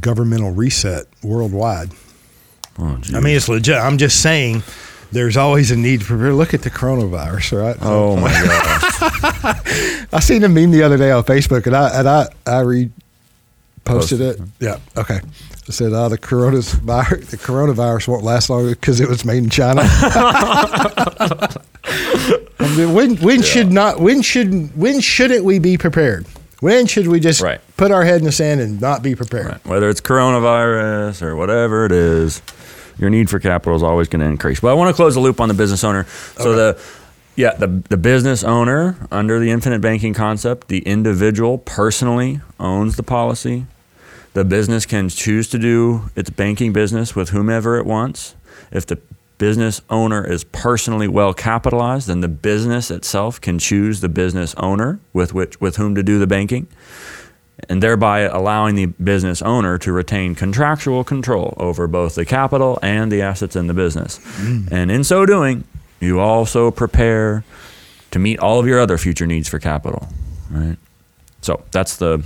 governmental 0.00 0.50
reset 0.50 1.06
worldwide. 1.22 1.90
oh. 2.78 3.00
I 3.14 3.20
mean, 3.20 3.34
it's 3.36 3.48
legit. 3.48 3.76
I'm 3.76 3.96
just 3.98 4.20
saying. 4.20 4.62
There's 5.10 5.36
always 5.36 5.70
a 5.70 5.76
need 5.76 6.00
to 6.00 6.06
prepare. 6.06 6.32
Look 6.34 6.54
at 6.54 6.62
the 6.62 6.70
coronavirus, 6.70 7.62
right? 7.62 7.76
oh 7.82 8.16
my 8.16 8.32
god, 8.32 9.60
I 10.12 10.18
seen 10.18 10.42
a 10.42 10.48
meme 10.48 10.72
the 10.72 10.82
other 10.82 10.96
day 10.96 11.12
on 11.12 11.22
Facebook, 11.22 11.66
and 11.66 11.76
I 11.76 12.00
and 12.00 12.08
I 12.08 12.22
I 12.44 12.62
reposted 12.64 12.90
Posted 13.84 14.20
it. 14.22 14.40
Yeah, 14.58 14.78
okay. 14.96 15.20
It 15.68 15.72
said, 15.72 15.92
"Oh, 15.92 16.08
the 16.08 16.18
coronavirus 16.18 17.26
the 17.26 17.36
coronavirus 17.36 18.08
won't 18.08 18.24
last 18.24 18.50
long 18.50 18.68
because 18.68 18.98
it 19.00 19.08
was 19.08 19.24
made 19.24 19.44
in 19.44 19.50
China." 19.50 19.82
I 19.84 21.56
mean, 22.76 22.92
when 22.92 23.16
when 23.18 23.42
should 23.42 23.70
not 23.70 24.00
when 24.00 24.20
should 24.22 24.76
when 24.76 25.00
shouldn't 25.00 25.44
we 25.44 25.60
be 25.60 25.78
prepared? 25.78 26.26
When 26.60 26.86
should 26.86 27.08
we 27.08 27.20
just 27.20 27.40
Right. 27.40 27.60
put 27.76 27.90
our 27.90 28.04
head 28.04 28.18
in 28.18 28.24
the 28.24 28.32
sand 28.32 28.60
and 28.60 28.80
not 28.80 29.02
be 29.02 29.14
prepared? 29.14 29.46
right. 29.46 29.66
whether 29.66 29.88
it's 29.88 30.00
coronavirus 30.00 31.22
or 31.22 31.36
whatever 31.36 31.84
it 31.86 31.92
is, 31.92 32.42
your 32.98 33.10
need 33.10 33.28
for 33.28 33.38
capital 33.38 33.76
is 33.76 33.82
always 33.82 34.08
going 34.08 34.20
to 34.20 34.26
increase. 34.26 34.60
But 34.60 34.68
I 34.68 34.74
want 34.74 34.88
to 34.88 34.94
close 34.94 35.14
the 35.14 35.20
loop 35.20 35.40
on 35.40 35.48
the 35.48 35.54
business 35.54 35.82
owner. 35.84 36.06
So 36.38 36.54
the 36.54 36.78
yeah, 37.36 37.54
the 37.54 37.66
the 37.88 37.96
business 37.96 38.44
owner 38.44 38.96
under 39.10 39.38
the 39.40 39.50
infinite 39.50 39.80
banking 39.80 40.14
concept, 40.14 40.68
the 40.68 40.78
individual 40.80 41.58
personally 41.58 42.40
owns 42.60 42.96
the 42.96 43.02
policy. 43.02 43.66
The 44.34 44.44
business 44.44 44.86
can 44.86 45.08
choose 45.08 45.48
to 45.50 45.58
do 45.58 46.10
its 46.16 46.30
banking 46.30 46.72
business 46.72 47.14
with 47.16 47.30
whomever 47.30 47.76
it 47.78 47.86
wants. 47.86 48.34
If 48.72 48.86
the 48.86 48.98
business 49.38 49.80
owner 49.90 50.24
is 50.24 50.44
personally 50.44 51.08
well 51.08 51.34
capitalized, 51.34 52.08
then 52.08 52.20
the 52.20 52.28
business 52.28 52.90
itself 52.90 53.40
can 53.40 53.58
choose 53.58 54.00
the 54.00 54.08
business 54.08 54.54
owner 54.56 55.00
with 55.12 55.34
which 55.34 55.60
with 55.60 55.76
whom 55.76 55.94
to 55.94 56.02
do 56.02 56.18
the 56.18 56.26
banking 56.26 56.66
and 57.68 57.82
thereby 57.82 58.20
allowing 58.20 58.74
the 58.74 58.86
business 58.86 59.40
owner 59.42 59.78
to 59.78 59.92
retain 59.92 60.34
contractual 60.34 61.04
control 61.04 61.54
over 61.56 61.86
both 61.86 62.14
the 62.14 62.24
capital 62.24 62.78
and 62.82 63.10
the 63.10 63.22
assets 63.22 63.56
in 63.56 63.66
the 63.66 63.74
business. 63.74 64.18
Mm. 64.38 64.72
And 64.72 64.90
in 64.90 65.04
so 65.04 65.24
doing, 65.24 65.64
you 66.00 66.20
also 66.20 66.70
prepare 66.70 67.44
to 68.10 68.18
meet 68.18 68.38
all 68.38 68.58
of 68.58 68.66
your 68.66 68.80
other 68.80 68.98
future 68.98 69.26
needs 69.26 69.48
for 69.48 69.58
capital, 69.58 70.08
right? 70.50 70.76
So 71.44 71.62
that's 71.72 71.98
the, 71.98 72.14
and 72.14 72.22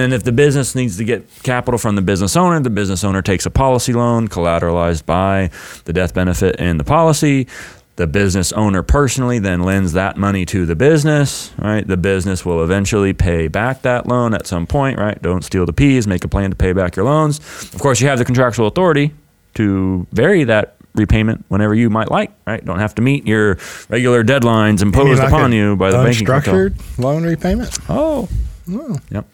then 0.00 0.12
if 0.12 0.24
the 0.24 0.32
business 0.32 0.74
needs 0.74 0.96
to 0.96 1.04
get 1.04 1.24
capital 1.44 1.78
from 1.78 1.94
the 1.94 2.02
business 2.02 2.36
owner, 2.36 2.58
the 2.58 2.68
business 2.68 3.04
owner 3.04 3.22
takes 3.22 3.46
a 3.46 3.50
policy 3.50 3.92
loan 3.92 4.26
collateralized 4.26 5.06
by 5.06 5.50
the 5.84 5.92
death 5.92 6.12
benefit 6.14 6.56
in 6.56 6.76
the 6.76 6.82
policy. 6.82 7.46
The 7.94 8.08
business 8.08 8.52
owner 8.52 8.82
personally 8.82 9.38
then 9.38 9.62
lends 9.62 9.92
that 9.92 10.16
money 10.16 10.44
to 10.46 10.66
the 10.66 10.74
business, 10.74 11.52
right? 11.58 11.86
The 11.86 11.96
business 11.96 12.44
will 12.44 12.64
eventually 12.64 13.12
pay 13.12 13.46
back 13.46 13.82
that 13.82 14.06
loan 14.08 14.34
at 14.34 14.48
some 14.48 14.66
point, 14.66 14.98
right? 14.98 15.22
Don't 15.22 15.44
steal 15.44 15.64
the 15.64 15.72
peas, 15.72 16.08
make 16.08 16.24
a 16.24 16.28
plan 16.28 16.50
to 16.50 16.56
pay 16.56 16.72
back 16.72 16.96
your 16.96 17.04
loans. 17.04 17.38
Of 17.72 17.78
course, 17.80 18.00
you 18.00 18.08
have 18.08 18.18
the 18.18 18.24
contractual 18.24 18.66
authority 18.66 19.14
to 19.54 20.08
vary 20.12 20.42
that 20.44 20.76
repayment 20.96 21.44
whenever 21.48 21.74
you 21.74 21.88
might 21.88 22.10
like, 22.10 22.32
right? 22.46 22.62
Don't 22.64 22.80
have 22.80 22.94
to 22.96 23.02
meet 23.02 23.26
your 23.26 23.58
regular 23.88 24.24
deadlines 24.24 24.80
You 24.80 24.86
imposed 24.88 25.20
like 25.20 25.28
upon 25.28 25.52
you 25.52 25.76
by 25.76 25.90
the 25.92 25.98
banking 25.98 26.26
cartel. 26.26 26.54
unstructured 26.54 26.98
loan 26.98 27.22
repayment. 27.24 27.78
Oh, 27.88 28.28
Oh. 28.70 28.96
Yep. 29.10 29.26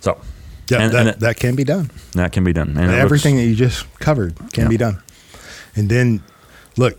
So 0.00 0.20
Yeah, 0.68 0.78
And- 0.80 0.92
that, 0.92 1.00
and 1.00 1.08
it- 1.10 1.20
that 1.20 1.36
can 1.36 1.54
be 1.56 1.64
done. 1.64 1.90
that 2.12 2.32
can 2.32 2.42
be 2.44 2.52
done. 2.54 2.76
And 2.78 2.90
everything 2.90 3.34
looks- 3.36 3.44
that 3.44 3.48
you 3.50 3.54
just 3.54 3.84
covered 4.00 4.34
can 4.52 4.64
Yeah. 4.64 4.68
be 4.68 4.76
done. 4.78 5.02
And 5.76 5.90
then, 5.90 6.22
look, 6.78 6.98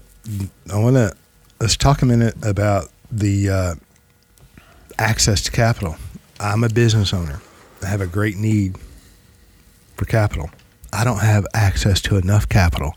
I 0.71 0.75
want 0.77 0.95
to 0.97 1.13
let's 1.59 1.75
talk 1.77 2.01
a 2.01 2.05
minute 2.05 2.35
about 2.43 2.91
the 3.11 3.49
uh, 3.49 3.75
access 4.99 5.41
to 5.43 5.51
capital. 5.51 5.95
I'm 6.39 6.63
a 6.63 6.69
business 6.69 7.13
owner. 7.13 7.41
I 7.81 7.87
have 7.87 8.01
a 8.01 8.07
great 8.07 8.37
need 8.37 8.75
for 9.97 10.05
capital. 10.05 10.49
I 10.93 11.03
don't 11.03 11.19
have 11.21 11.45
access 11.53 12.01
to 12.01 12.17
enough 12.17 12.47
capital. 12.49 12.93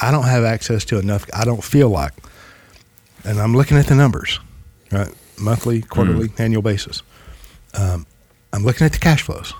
I 0.00 0.10
don't 0.10 0.24
have 0.24 0.44
access 0.44 0.84
to 0.86 0.98
enough. 0.98 1.26
I 1.32 1.44
don't 1.44 1.62
feel 1.62 1.88
like, 1.90 2.12
and 3.24 3.40
I'm 3.40 3.54
looking 3.56 3.76
at 3.78 3.86
the 3.86 3.94
numbers, 3.94 4.40
right? 4.90 5.08
Monthly, 5.38 5.82
quarterly, 5.82 6.30
annual 6.38 6.62
basis. 6.62 7.02
Um, 7.74 8.06
I'm 8.52 8.64
looking 8.64 8.84
at 8.84 8.92
the 8.92 8.98
cash 8.98 9.22
flows. 9.22 9.52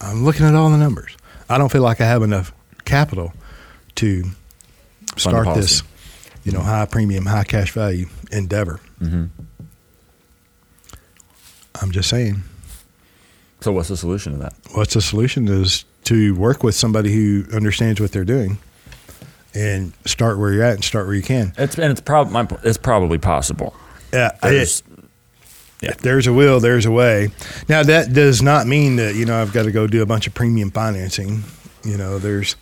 I'm 0.00 0.24
looking 0.24 0.46
at 0.46 0.54
all 0.54 0.70
the 0.70 0.76
numbers. 0.78 1.16
I 1.48 1.58
don't 1.58 1.70
feel 1.70 1.82
like 1.82 2.00
I 2.00 2.06
have 2.06 2.22
enough 2.22 2.52
capital 2.84 3.32
to 3.96 4.24
start 5.16 5.54
this, 5.54 5.82
you 6.44 6.52
know, 6.52 6.60
high 6.60 6.86
premium, 6.86 7.26
high 7.26 7.44
cash 7.44 7.72
value 7.72 8.06
endeavor. 8.30 8.80
Mm-hmm. 9.00 9.26
I'm 11.80 11.90
just 11.90 12.08
saying, 12.08 12.42
So 13.60 13.72
what's 13.72 13.88
the 13.88 13.96
solution 13.96 14.32
to 14.32 14.38
that? 14.38 14.54
what's 14.74 14.94
the 14.94 15.02
solution 15.02 15.48
is 15.48 15.84
to 16.04 16.34
work 16.34 16.62
with 16.62 16.74
somebody 16.74 17.12
who 17.12 17.44
understands 17.54 18.00
what 18.00 18.12
they're 18.12 18.24
doing 18.24 18.58
and 19.54 19.92
start 20.04 20.38
where 20.38 20.52
you're 20.52 20.62
at 20.62 20.74
and 20.74 20.84
start 20.84 21.06
where 21.06 21.14
you 21.16 21.22
can. 21.22 21.52
It's 21.58 21.78
and 21.78 21.90
it's 21.90 22.00
probably 22.00 22.58
it's 22.62 22.78
probably 22.78 23.18
possible. 23.18 23.74
Yeah, 24.12 24.36
There's- 25.80 25.96
If 25.96 26.02
there's 26.02 26.26
a 26.26 26.32
will, 26.32 26.58
there's 26.60 26.86
a 26.86 26.90
way. 26.90 27.30
Now 27.68 27.82
that 27.82 28.12
does 28.12 28.42
not 28.42 28.66
mean 28.66 28.96
that 28.96 29.14
you 29.14 29.24
know 29.26 29.40
I've 29.40 29.52
got 29.52 29.64
to 29.64 29.72
go 29.72 29.86
do 29.86 30.02
a 30.02 30.06
bunch 30.06 30.26
of 30.26 30.34
premium 30.34 30.70
financing. 30.70 31.44
You 31.84 31.96
know, 31.96 32.18
there's 32.18 32.56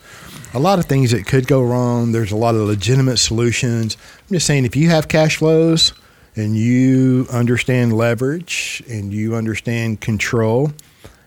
a 0.52 0.58
lot 0.58 0.78
of 0.78 0.84
things 0.86 1.10
that 1.12 1.26
could 1.26 1.46
go 1.46 1.62
wrong. 1.62 2.12
There's 2.12 2.32
a 2.32 2.36
lot 2.36 2.54
of 2.54 2.62
legitimate 2.62 3.16
solutions. 3.18 3.96
I'm 4.28 4.34
just 4.34 4.46
saying 4.46 4.64
if 4.66 4.76
you 4.76 4.90
have 4.90 5.08
cash 5.08 5.36
flows 5.36 5.94
and 6.36 6.56
you 6.56 7.26
understand 7.32 7.92
leverage 7.96 8.82
and 8.88 9.12
you 9.14 9.34
understand 9.34 10.00
control, 10.00 10.72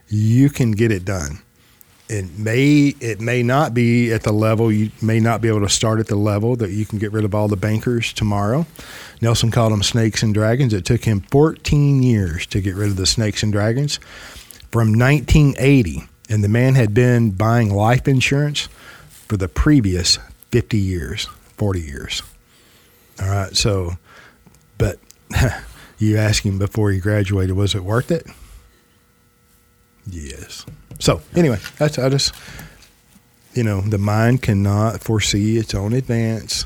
you 0.09 0.49
can 0.49 0.71
get 0.73 0.91
it 0.91 1.05
done. 1.05 1.39
It 2.09 2.37
may 2.37 2.95
it 3.01 3.19
may 3.19 3.43
not 3.43 3.73
be 3.73 4.13
at 4.13 4.23
the 4.23 4.31
level 4.31 4.71
you 4.71 4.91
may 5.01 5.19
not 5.19 5.41
be 5.41 5.49
able 5.49 5.61
to 5.61 5.69
start 5.69 5.99
at 5.99 6.07
the 6.07 6.15
level 6.15 6.55
that 6.55 6.71
you 6.71 6.85
can 6.85 6.99
get 6.99 7.11
rid 7.11 7.25
of 7.25 7.35
all 7.35 7.49
the 7.49 7.57
bankers 7.57 8.13
tomorrow. 8.13 8.65
Nelson 9.21 9.51
called 9.51 9.73
them 9.73 9.83
snakes 9.83 10.23
and 10.23 10.33
dragons. 10.33 10.73
It 10.73 10.85
took 10.85 11.03
him 11.03 11.21
14 11.31 12.01
years 12.01 12.45
to 12.47 12.61
get 12.61 12.75
rid 12.75 12.89
of 12.89 12.95
the 12.95 13.05
snakes 13.05 13.43
and 13.43 13.51
dragons 13.51 13.99
from 14.71 14.93
1980, 14.93 16.03
and 16.29 16.43
the 16.43 16.49
man 16.49 16.75
had 16.75 16.93
been 16.93 17.31
buying 17.31 17.73
life 17.73 18.07
insurance 18.07 18.69
for 19.27 19.35
the 19.35 19.49
previous 19.49 20.17
50 20.51 20.77
years, 20.77 21.25
40 21.57 21.81
years. 21.81 22.23
All 23.21 23.27
right, 23.27 23.55
so, 23.55 23.97
but 24.77 24.99
you 25.97 26.17
ask 26.17 26.45
him 26.45 26.57
before 26.59 26.91
he 26.91 26.99
graduated, 26.99 27.55
was 27.55 27.75
it 27.75 27.83
worth 27.83 28.11
it? 28.11 28.27
Yes. 30.05 30.65
So 30.99 31.21
anyway, 31.35 31.59
that's 31.77 31.97
I 31.99 32.09
just 32.09 32.33
you 33.53 33.63
know 33.63 33.81
the 33.81 33.97
mind 33.97 34.41
cannot 34.41 35.01
foresee 35.01 35.57
its 35.57 35.73
own 35.75 35.93
advance. 35.93 36.65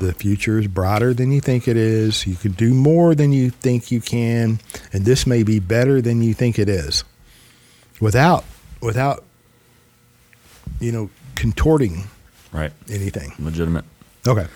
The 0.00 0.12
future 0.12 0.58
is 0.60 0.68
brighter 0.68 1.12
than 1.12 1.32
you 1.32 1.40
think 1.40 1.66
it 1.66 1.76
is. 1.76 2.24
You 2.26 2.36
can 2.36 2.52
do 2.52 2.72
more 2.72 3.14
than 3.16 3.32
you 3.32 3.50
think 3.50 3.90
you 3.90 4.00
can, 4.00 4.60
and 4.92 5.04
this 5.04 5.26
may 5.26 5.42
be 5.42 5.58
better 5.58 6.00
than 6.00 6.22
you 6.22 6.34
think 6.34 6.58
it 6.58 6.68
is. 6.68 7.02
Without 8.00 8.44
without 8.80 9.24
you 10.80 10.92
know 10.92 11.10
contorting 11.34 12.04
Right. 12.52 12.72
anything. 12.90 13.32
Legitimate. 13.38 13.84
Okay. 14.26 14.46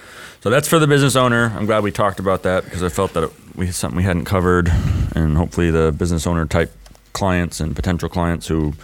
So 0.42 0.50
that's 0.50 0.68
for 0.68 0.78
the 0.78 0.86
business 0.86 1.16
owner. 1.16 1.52
I'm 1.56 1.64
glad 1.66 1.82
we 1.82 1.90
talked 1.90 2.20
about 2.20 2.42
that 2.42 2.64
because 2.64 2.82
I 2.82 2.88
felt 2.90 3.14
that 3.14 3.24
it, 3.24 3.32
we 3.56 3.70
something 3.72 3.96
we 3.96 4.02
hadn't 4.04 4.26
covered, 4.26 4.68
and 5.14 5.36
hopefully 5.36 5.70
the 5.70 5.92
business 5.92 6.26
owner 6.26 6.46
type 6.46 6.72
clients 7.16 7.60
and 7.60 7.74
potential 7.74 8.08
clients 8.08 8.46
who 8.46 8.74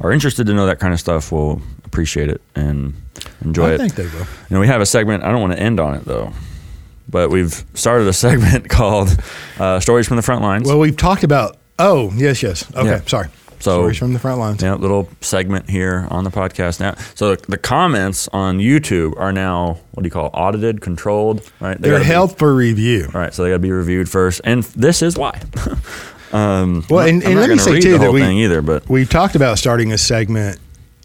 are 0.00 0.12
interested 0.12 0.46
to 0.46 0.54
know 0.54 0.66
that 0.66 0.78
kind 0.78 0.92
of 0.94 1.00
stuff 1.00 1.32
will 1.32 1.60
appreciate 1.84 2.28
it 2.28 2.40
and 2.54 2.94
enjoy 3.44 3.70
I 3.70 3.72
it. 3.72 3.74
I 3.74 3.78
think 3.88 3.94
they 3.96 4.04
will. 4.06 4.26
You 4.48 4.54
know, 4.54 4.60
we 4.60 4.68
have 4.68 4.80
a 4.80 4.86
segment. 4.86 5.24
I 5.24 5.32
don't 5.32 5.40
want 5.40 5.54
to 5.54 5.58
end 5.58 5.80
on 5.80 5.94
it 5.94 6.04
though, 6.04 6.32
but 7.08 7.30
we've 7.30 7.64
started 7.74 8.06
a 8.06 8.12
segment 8.26 8.68
called 8.68 9.08
uh, 9.58 9.80
"Stories 9.80 10.06
from 10.06 10.16
the 10.16 10.22
Front 10.22 10.42
Lines." 10.42 10.68
Well, 10.68 10.78
we've 10.78 10.96
talked 10.96 11.24
about. 11.24 11.56
Oh, 11.80 12.12
yes, 12.16 12.42
yes. 12.42 12.64
Okay, 12.74 12.88
Yeah. 12.88 13.00
sorry. 13.06 13.28
So- 13.60 13.80
Stories 13.80 13.98
from 13.98 14.12
the 14.12 14.18
front 14.20 14.38
lines. 14.38 14.62
Yeah, 14.62 14.74
little 14.74 15.08
segment 15.20 15.68
here 15.68 16.06
on 16.10 16.22
the 16.22 16.30
podcast 16.30 16.78
now. 16.78 16.94
So 17.16 17.34
the, 17.34 17.50
the 17.50 17.58
comments 17.58 18.28
on 18.32 18.58
YouTube 18.58 19.18
are 19.18 19.32
now 19.32 19.78
what 19.92 20.02
do 20.02 20.06
you 20.06 20.12
call 20.12 20.26
it? 20.26 20.32
audited, 20.34 20.80
controlled, 20.80 21.42
right? 21.60 21.76
They 21.80 21.90
be- 21.96 22.04
held 22.04 22.38
for 22.38 22.54
review. 22.54 23.10
All 23.12 23.20
right, 23.20 23.34
so 23.34 23.42
they 23.42 23.48
got 23.50 23.54
to 23.56 23.58
be 23.60 23.72
reviewed 23.72 24.08
first, 24.08 24.40
and 24.44 24.62
this 24.76 25.02
is 25.02 25.16
why. 25.18 25.40
um, 26.32 26.84
Well, 26.90 27.00
I'm 27.00 27.16
and, 27.16 27.22
and 27.24 27.32
I'm 27.34 27.38
let 27.40 27.50
me 27.50 27.58
say 27.58 27.80
too 27.80 27.98
that 27.98 28.12
we 28.12 28.22
either, 28.22 28.62
but 28.62 28.88
we 28.88 29.04
talked 29.04 29.34
about 29.34 29.58
starting 29.58 29.92
a 29.92 29.98
segment, 29.98 30.58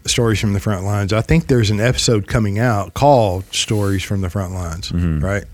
stories 0.06 0.40
from 0.40 0.52
the 0.52 0.60
front 0.60 0.84
lines. 0.84 1.12
I 1.12 1.20
think 1.20 1.46
there's 1.46 1.70
an 1.70 1.80
episode 1.80 2.26
coming 2.26 2.58
out 2.58 2.94
called 2.94 3.44
"Stories 3.52 4.02
from 4.02 4.20
the 4.20 4.30
Front 4.30 4.54
Lines." 4.54 4.90
Mm-hmm. 4.90 5.24
Right? 5.24 5.44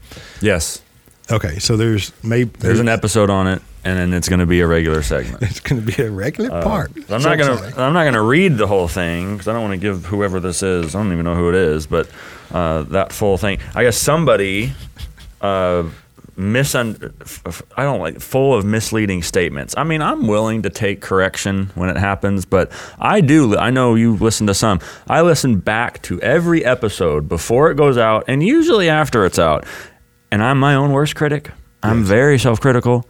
yes, 0.40 0.82
Okay, 1.30 1.58
so 1.60 1.76
there's 1.76 2.12
maybe 2.24 2.50
there's 2.58 2.80
an 2.80 2.88
episode 2.88 3.30
on 3.30 3.46
it, 3.46 3.62
and 3.84 3.96
then 3.96 4.12
it's 4.12 4.28
going 4.28 4.40
to 4.40 4.46
be 4.46 4.60
a 4.60 4.66
regular 4.66 5.00
segment. 5.02 5.42
It's 5.42 5.60
going 5.60 5.84
to 5.84 5.96
be 5.96 6.02
a 6.02 6.10
regular 6.10 6.50
part. 6.62 6.90
Uh, 6.90 7.14
I'm 7.14 7.20
So 7.20 7.28
not 7.28 7.38
gonna. 7.38 7.72
I'm 7.76 7.92
not 7.92 8.04
gonna 8.04 8.22
read 8.22 8.56
the 8.56 8.66
whole 8.66 8.88
thing 8.88 9.34
because 9.34 9.46
I 9.46 9.52
don't 9.52 9.62
want 9.62 9.74
to 9.74 9.78
give 9.78 10.06
whoever 10.06 10.40
this 10.40 10.62
is. 10.62 10.94
I 10.94 11.02
don't 11.02 11.12
even 11.12 11.24
know 11.24 11.36
who 11.36 11.48
it 11.48 11.54
is, 11.54 11.86
but 11.86 12.10
uh, 12.50 12.82
that 12.84 13.12
full 13.12 13.38
thing. 13.38 13.60
I 13.76 13.84
guess 13.84 13.96
somebody 13.96 14.72
uh, 15.40 15.84
misun. 16.40 17.12
I 17.76 17.82
don't 17.82 18.00
like 18.00 18.20
full 18.20 18.54
of 18.54 18.64
misleading 18.64 19.22
statements. 19.22 19.74
I 19.76 19.84
mean, 19.84 20.02
I'm 20.02 20.26
willing 20.26 20.62
to 20.62 20.70
take 20.70 21.00
correction 21.00 21.70
when 21.74 21.90
it 21.90 21.96
happens, 21.96 22.44
but 22.44 22.72
I 22.98 23.20
do. 23.20 23.56
I 23.56 23.70
know 23.70 23.94
you 23.94 24.16
listen 24.16 24.46
to 24.48 24.54
some. 24.54 24.80
I 25.08 25.20
listen 25.20 25.58
back 25.58 26.02
to 26.02 26.20
every 26.20 26.64
episode 26.64 27.28
before 27.28 27.70
it 27.70 27.76
goes 27.76 27.98
out, 27.98 28.24
and 28.26 28.42
usually 28.42 28.88
after 28.88 29.24
it's 29.24 29.38
out. 29.38 29.64
And 30.32 30.42
I'm 30.42 30.58
my 30.58 30.74
own 30.74 30.92
worst 30.92 31.16
critic. 31.16 31.50
I'm 31.82 32.04
very 32.04 32.38
self-critical. 32.38 33.08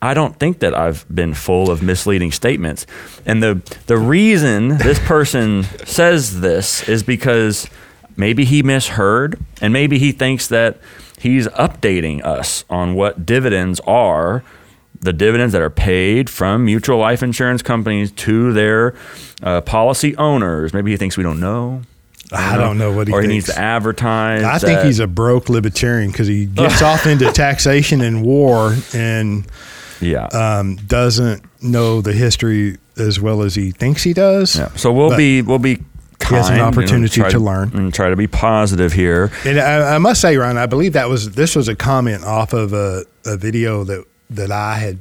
I 0.00 0.14
don't 0.14 0.38
think 0.38 0.60
that 0.60 0.74
I've 0.74 1.04
been 1.12 1.34
full 1.34 1.70
of 1.70 1.82
misleading 1.82 2.30
statements. 2.30 2.86
And 3.26 3.42
the 3.42 3.60
the 3.86 3.98
reason 3.98 4.78
this 4.78 4.98
person 5.00 5.64
says 5.84 6.40
this 6.40 6.88
is 6.88 7.02
because 7.02 7.68
maybe 8.16 8.44
he 8.44 8.62
misheard 8.62 9.38
and 9.60 9.72
maybe 9.72 9.98
he 9.98 10.12
thinks 10.12 10.48
that 10.48 10.78
he's 11.18 11.46
updating 11.48 12.24
us 12.24 12.64
on 12.70 12.94
what 12.94 13.26
dividends 13.26 13.80
are, 13.80 14.42
the 15.00 15.12
dividends 15.12 15.52
that 15.52 15.62
are 15.62 15.70
paid 15.70 16.28
from 16.30 16.64
mutual 16.64 16.98
life 16.98 17.22
insurance 17.22 17.62
companies 17.62 18.10
to 18.12 18.52
their 18.52 18.94
uh, 19.42 19.60
policy 19.60 20.16
owners. 20.16 20.72
Maybe 20.74 20.90
he 20.90 20.96
thinks 20.96 21.16
we 21.16 21.22
don't 21.22 21.40
know. 21.40 21.82
I 22.30 22.58
don't 22.58 22.76
know 22.76 22.92
what 22.92 23.08
he 23.08 23.14
or 23.14 23.22
he 23.22 23.28
thinks. 23.28 23.46
needs 23.48 23.56
to 23.56 23.60
advertise. 23.60 24.42
I 24.44 24.58
think 24.58 24.78
that- 24.80 24.86
he's 24.86 24.98
a 24.98 25.06
broke 25.06 25.48
libertarian 25.48 26.10
because 26.10 26.26
he 26.26 26.44
gets 26.46 26.82
off 26.82 27.06
into 27.06 27.30
taxation 27.32 28.00
and 28.02 28.22
war 28.22 28.74
and 28.92 29.46
yeah. 30.00 30.26
um, 30.26 30.76
doesn't 30.76 31.42
know 31.62 32.00
the 32.02 32.12
history 32.12 32.76
as 32.98 33.18
well 33.18 33.42
as 33.42 33.54
he 33.54 33.70
thinks 33.70 34.02
he 34.02 34.12
does. 34.12 34.56
Yeah. 34.56 34.68
So 34.76 34.92
we'll 34.92 35.10
But- 35.10 35.16
be 35.18 35.40
we'll 35.42 35.58
be 35.58 35.78
kind, 36.18 36.36
has 36.36 36.50
an 36.50 36.60
opportunity 36.60 37.22
to 37.22 37.38
learn. 37.38 37.70
and 37.76 37.92
try 37.94 38.08
to 38.10 38.16
be 38.16 38.26
positive 38.26 38.92
here. 38.92 39.30
And 39.44 39.58
I, 39.58 39.94
I 39.94 39.98
must 39.98 40.20
say, 40.20 40.36
Ryan, 40.36 40.56
I 40.56 40.66
believe 40.66 40.92
that 40.94 41.08
was 41.08 41.32
this 41.32 41.54
was 41.56 41.68
a 41.68 41.74
comment 41.76 42.24
off 42.24 42.52
of 42.52 42.72
a, 42.72 43.04
a 43.24 43.36
video 43.36 43.84
that 43.84 44.04
that 44.30 44.50
I 44.50 44.74
had 44.76 44.98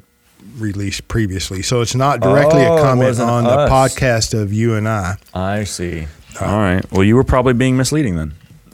released 0.58 1.08
previously. 1.08 1.62
So 1.62 1.82
it's 1.82 1.96
not 1.96 2.20
directly 2.22 2.66
Oh, 2.66 2.78
a 2.78 2.82
comment 2.82 3.20
on 3.20 3.44
the 3.44 3.68
podcast 3.68 4.40
of 4.40 4.54
you 4.54 4.76
and 4.76 4.88
I. 4.88 5.16
I 5.34 5.64
see. 5.66 6.08
All 6.40 6.58
right. 6.58 6.90
Well, 6.92 7.04
you 7.04 7.16
were 7.16 7.24
probably 7.24 7.54
being 7.54 7.76
misleading 7.78 8.16
then. 8.16 8.34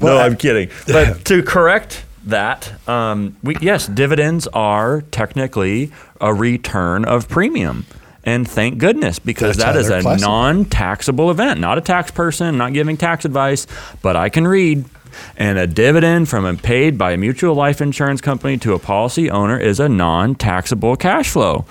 no, 0.00 0.18
I'm 0.18 0.36
kidding. 0.36 0.70
But 0.86 1.24
to 1.26 1.42
correct 1.42 2.04
that, 2.26 2.72
um, 2.88 3.36
we, 3.42 3.56
yes, 3.60 3.86
dividends 3.86 4.46
are 4.48 5.02
technically 5.10 5.92
a 6.20 6.32
return 6.34 7.04
of 7.04 7.28
premium. 7.28 7.86
And 8.26 8.48
thank 8.48 8.78
goodness, 8.78 9.18
because 9.18 9.56
That's 9.56 9.74
that 9.74 9.76
is 9.80 9.90
a 9.90 10.00
classified. 10.00 10.20
non 10.20 10.64
taxable 10.64 11.30
event. 11.30 11.60
Not 11.60 11.76
a 11.78 11.80
tax 11.82 12.10
person, 12.10 12.56
not 12.56 12.72
giving 12.72 12.96
tax 12.96 13.24
advice, 13.24 13.66
but 14.02 14.16
I 14.16 14.28
can 14.30 14.46
read. 14.46 14.84
And 15.36 15.58
a 15.58 15.66
dividend 15.68 16.28
from 16.28 16.44
a 16.44 16.54
paid 16.54 16.98
by 16.98 17.12
a 17.12 17.16
mutual 17.16 17.54
life 17.54 17.80
insurance 17.80 18.20
company 18.20 18.56
to 18.58 18.72
a 18.74 18.78
policy 18.80 19.30
owner 19.30 19.56
is 19.58 19.78
a 19.78 19.88
non 19.88 20.34
taxable 20.34 20.96
cash 20.96 21.28
flow. 21.30 21.66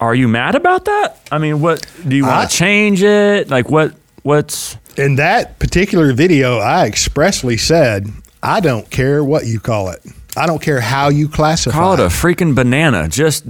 Are 0.00 0.14
you 0.14 0.26
mad 0.28 0.54
about 0.54 0.86
that? 0.86 1.20
I 1.30 1.38
mean, 1.38 1.60
what 1.60 1.86
do 2.08 2.16
you 2.16 2.24
I- 2.26 2.38
want 2.38 2.50
to 2.50 2.56
change 2.56 3.02
it? 3.02 3.50
Like 3.50 3.68
what 3.70 3.94
what's 4.22 4.76
In 4.96 5.16
that 5.16 5.58
particular 5.60 6.12
video, 6.12 6.58
I 6.58 6.86
expressly 6.86 7.56
said, 7.56 8.08
I 8.42 8.60
don't 8.60 8.90
care 8.90 9.22
what 9.22 9.46
you 9.46 9.60
call 9.60 9.90
it. 9.90 10.00
I 10.36 10.46
don't 10.46 10.62
care 10.62 10.80
how 10.80 11.08
you 11.08 11.28
classify 11.28 11.76
it. 11.76 11.80
call 11.80 11.94
it 11.94 12.00
a 12.00 12.04
freaking 12.04 12.54
banana. 12.54 13.08
Just 13.08 13.44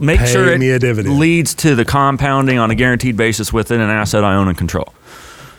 make 0.00 0.20
Pay 0.20 0.26
sure 0.26 0.48
it 0.48 1.06
leads 1.06 1.54
to 1.56 1.74
the 1.74 1.84
compounding 1.84 2.58
on 2.58 2.70
a 2.70 2.74
guaranteed 2.74 3.16
basis 3.16 3.52
within 3.52 3.80
an 3.80 3.90
asset 3.90 4.24
I 4.24 4.34
own 4.34 4.48
and 4.48 4.58
control. 4.58 4.92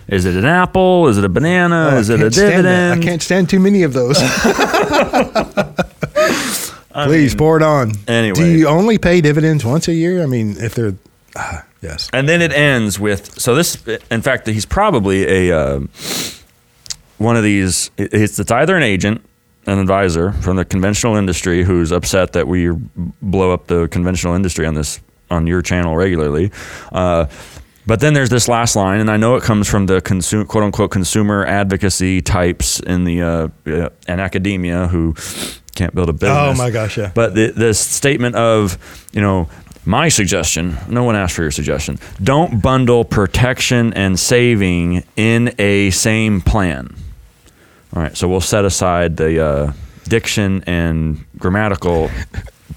Is 0.07 0.25
it 0.25 0.35
an 0.35 0.45
apple? 0.45 1.07
Is 1.07 1.17
it 1.17 1.25
a 1.25 1.29
banana? 1.29 1.91
Oh, 1.93 1.97
is 1.97 2.09
it 2.09 2.21
a 2.21 2.29
dividend? 2.29 3.01
I 3.01 3.03
can't 3.03 3.21
stand 3.21 3.49
too 3.49 3.59
many 3.59 3.83
of 3.83 3.93
those. 3.93 4.17
Please 7.05 7.35
pour 7.35 7.57
it 7.57 7.63
on. 7.63 7.91
Anyway. 8.07 8.35
do 8.35 8.45
you 8.45 8.67
only 8.67 8.97
pay 8.97 9.21
dividends 9.21 9.65
once 9.65 9.87
a 9.87 9.93
year? 9.93 10.23
I 10.23 10.25
mean, 10.25 10.55
if 10.57 10.75
they're 10.75 10.95
ah, 11.35 11.65
yes, 11.81 12.09
And 12.13 12.27
then 12.27 12.41
it 12.41 12.53
ends 12.53 12.99
with 12.99 13.39
so 13.39 13.53
this. 13.53 13.77
In 14.09 14.21
fact, 14.21 14.47
he's 14.47 14.65
probably 14.65 15.49
a 15.49 15.57
uh, 15.57 15.81
one 17.17 17.35
of 17.35 17.43
these. 17.43 17.91
It's 17.97 18.39
it's 18.39 18.51
either 18.51 18.77
an 18.77 18.83
agent 18.83 19.26
an 19.67 19.79
advisor 19.79 20.31
from 20.31 20.55
the 20.57 20.65
conventional 20.65 21.15
industry 21.15 21.63
who's 21.63 21.91
upset 21.91 22.33
that 22.33 22.47
we 22.47 22.71
blow 23.21 23.51
up 23.51 23.67
the 23.67 23.87
conventional 23.89 24.33
industry 24.33 24.65
on 24.65 24.73
this 24.73 24.99
on 25.29 25.45
your 25.45 25.61
channel 25.61 25.95
regularly. 25.95 26.51
Uh, 26.91 27.25
but 27.85 27.99
then 27.99 28.13
there's 28.13 28.29
this 28.29 28.47
last 28.47 28.75
line, 28.75 28.99
and 28.99 29.09
I 29.09 29.17
know 29.17 29.35
it 29.35 29.43
comes 29.43 29.69
from 29.69 29.85
the 29.85 30.01
quote 30.47 30.63
unquote 30.63 30.91
consumer 30.91 31.45
advocacy 31.45 32.21
types 32.21 32.79
in 32.79 33.03
the 33.03 33.21
uh, 33.21 33.47
uh, 33.65 33.89
in 34.07 34.19
academia 34.19 34.87
who 34.87 35.15
can't 35.75 35.93
build 35.93 36.09
a 36.09 36.13
business. 36.13 36.37
Oh 36.37 36.53
my 36.55 36.69
gosh, 36.69 36.97
yeah. 36.97 37.11
But 37.13 37.35
the, 37.35 37.51
this 37.51 37.79
statement 37.79 38.35
of, 38.35 38.77
you 39.13 39.21
know, 39.21 39.47
my 39.85 40.09
suggestion, 40.09 40.75
no 40.89 41.03
one 41.03 41.15
asked 41.15 41.35
for 41.35 41.43
your 41.43 41.51
suggestion. 41.51 41.97
Don't 42.21 42.61
bundle 42.61 43.05
protection 43.05 43.93
and 43.93 44.19
saving 44.19 45.03
in 45.15 45.55
a 45.59 45.91
same 45.91 46.41
plan. 46.41 46.93
All 47.97 48.03
right, 48.03 48.15
so 48.15 48.27
we'll 48.27 48.41
set 48.41 48.63
aside 48.63 49.17
the 49.17 49.43
uh, 49.43 49.73
diction 50.07 50.63
and 50.67 51.25
grammatical 51.39 52.11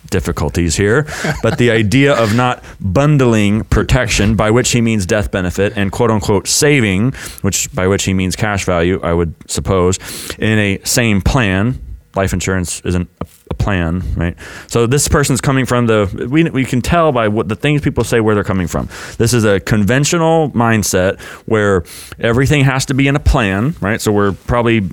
difficulties 0.09 0.77
here, 0.77 1.07
but 1.43 1.59
the 1.59 1.71
idea 1.71 2.15
of 2.15 2.35
not 2.35 2.65
bundling 2.81 3.65
protection, 3.65 4.35
by 4.35 4.51
which 4.51 4.71
he 4.71 4.81
means 4.81 5.05
death 5.05 5.31
benefit, 5.31 5.75
and 5.77 5.93
quote 5.93 6.11
unquote 6.11 6.49
saving, 6.49 7.13
which 7.43 7.71
by 7.75 7.87
which 7.87 8.05
he 8.05 8.15
means 8.15 8.35
cash 8.35 8.65
value, 8.65 8.99
I 9.03 9.13
would 9.13 9.35
suppose, 9.47 9.99
in 10.39 10.59
a 10.59 10.81
same 10.85 11.21
plan. 11.21 11.79
Life 12.15 12.33
insurance 12.33 12.81
isn't 12.81 13.09
a, 13.21 13.27
a 13.51 13.55
plan, 13.55 14.03
right? 14.17 14.37
So 14.67 14.87
this 14.87 15.07
person's 15.07 15.41
coming 15.41 15.65
from 15.65 15.87
the 15.87 16.29
we, 16.31 16.45
we 16.51 16.65
can 16.65 16.83
tell 16.83 17.13
by 17.13 17.29
what 17.29 17.49
the 17.49 17.55
things 17.55 17.83
people 17.83 18.03
say 18.05 18.21
where 18.21 18.35
they're 18.35 18.43
coming 18.45 18.67
from. 18.67 18.89
This 19.17 19.33
is 19.33 19.45
a 19.45 19.61
conventional 19.61 20.51
mindset 20.51 21.21
where 21.47 21.85
everything 22.19 22.65
has 22.65 22.87
to 22.87 22.95
be 22.95 23.07
in 23.07 23.17
a 23.17 23.21
plan, 23.21 23.75
right? 23.81 24.01
So 24.01 24.11
we're 24.11 24.33
probably 24.33 24.89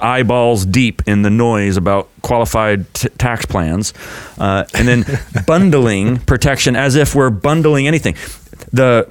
eyeballs 0.00 0.66
deep 0.66 1.02
in 1.06 1.22
the 1.22 1.30
noise 1.30 1.76
about 1.76 2.08
qualified 2.22 2.92
t- 2.94 3.08
tax 3.10 3.46
plans, 3.46 3.94
uh, 4.38 4.64
and 4.74 4.86
then 4.86 5.04
bundling 5.46 6.18
protection 6.18 6.76
as 6.76 6.96
if 6.96 7.14
we're 7.14 7.30
bundling 7.30 7.86
anything. 7.86 8.14
The 8.72 9.10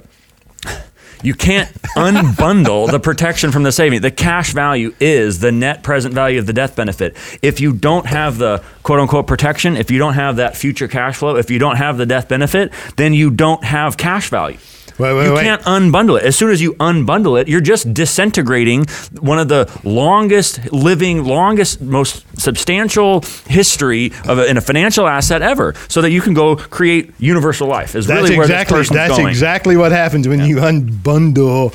you 1.22 1.34
can't 1.34 1.72
unbundle 1.96 2.90
the 2.90 3.00
protection 3.00 3.52
from 3.52 3.62
the 3.62 3.72
saving. 3.72 4.00
The 4.02 4.10
cash 4.10 4.52
value 4.52 4.94
is 5.00 5.40
the 5.40 5.52
net 5.52 5.82
present 5.82 6.14
value 6.14 6.38
of 6.38 6.46
the 6.46 6.52
death 6.52 6.76
benefit. 6.76 7.16
If 7.42 7.60
you 7.60 7.72
don't 7.72 8.06
have 8.06 8.38
the 8.38 8.62
quote 8.82 9.00
unquote 9.00 9.26
protection, 9.26 9.76
if 9.76 9.90
you 9.90 9.98
don't 9.98 10.14
have 10.14 10.36
that 10.36 10.56
future 10.56 10.88
cash 10.88 11.16
flow, 11.16 11.36
if 11.36 11.50
you 11.50 11.58
don't 11.58 11.76
have 11.76 11.98
the 11.98 12.06
death 12.06 12.28
benefit, 12.28 12.72
then 12.96 13.14
you 13.14 13.30
don't 13.30 13.64
have 13.64 13.96
cash 13.96 14.30
value. 14.30 14.58
Wait, 14.98 15.14
wait, 15.14 15.26
you 15.26 15.32
wait. 15.34 15.44
can't 15.44 15.62
unbundle 15.62 16.18
it. 16.18 16.24
As 16.24 16.34
soon 16.36 16.50
as 16.50 16.60
you 16.60 16.74
unbundle 16.74 17.40
it, 17.40 17.46
you're 17.46 17.60
just 17.60 17.94
disintegrating 17.94 18.84
one 19.20 19.38
of 19.38 19.46
the 19.46 19.70
longest 19.84 20.72
living, 20.72 21.24
longest, 21.24 21.80
most 21.80 22.24
substantial 22.38 23.22
history 23.46 24.12
of 24.26 24.38
a, 24.38 24.46
in 24.50 24.56
a 24.56 24.60
financial 24.60 25.06
asset 25.06 25.40
ever, 25.40 25.74
so 25.88 26.02
that 26.02 26.10
you 26.10 26.20
can 26.20 26.34
go 26.34 26.56
create 26.56 27.12
universal 27.18 27.68
life. 27.68 27.94
Is 27.94 28.08
That's 28.08 28.22
really 28.22 28.36
where 28.36 28.44
exactly 28.44 28.78
this 28.78 28.88
person's 28.88 28.96
that's 28.96 29.16
going. 29.16 29.28
exactly 29.28 29.76
what 29.76 29.92
happens 29.92 30.26
when 30.26 30.40
you 30.40 30.56
unbundle 30.56 31.72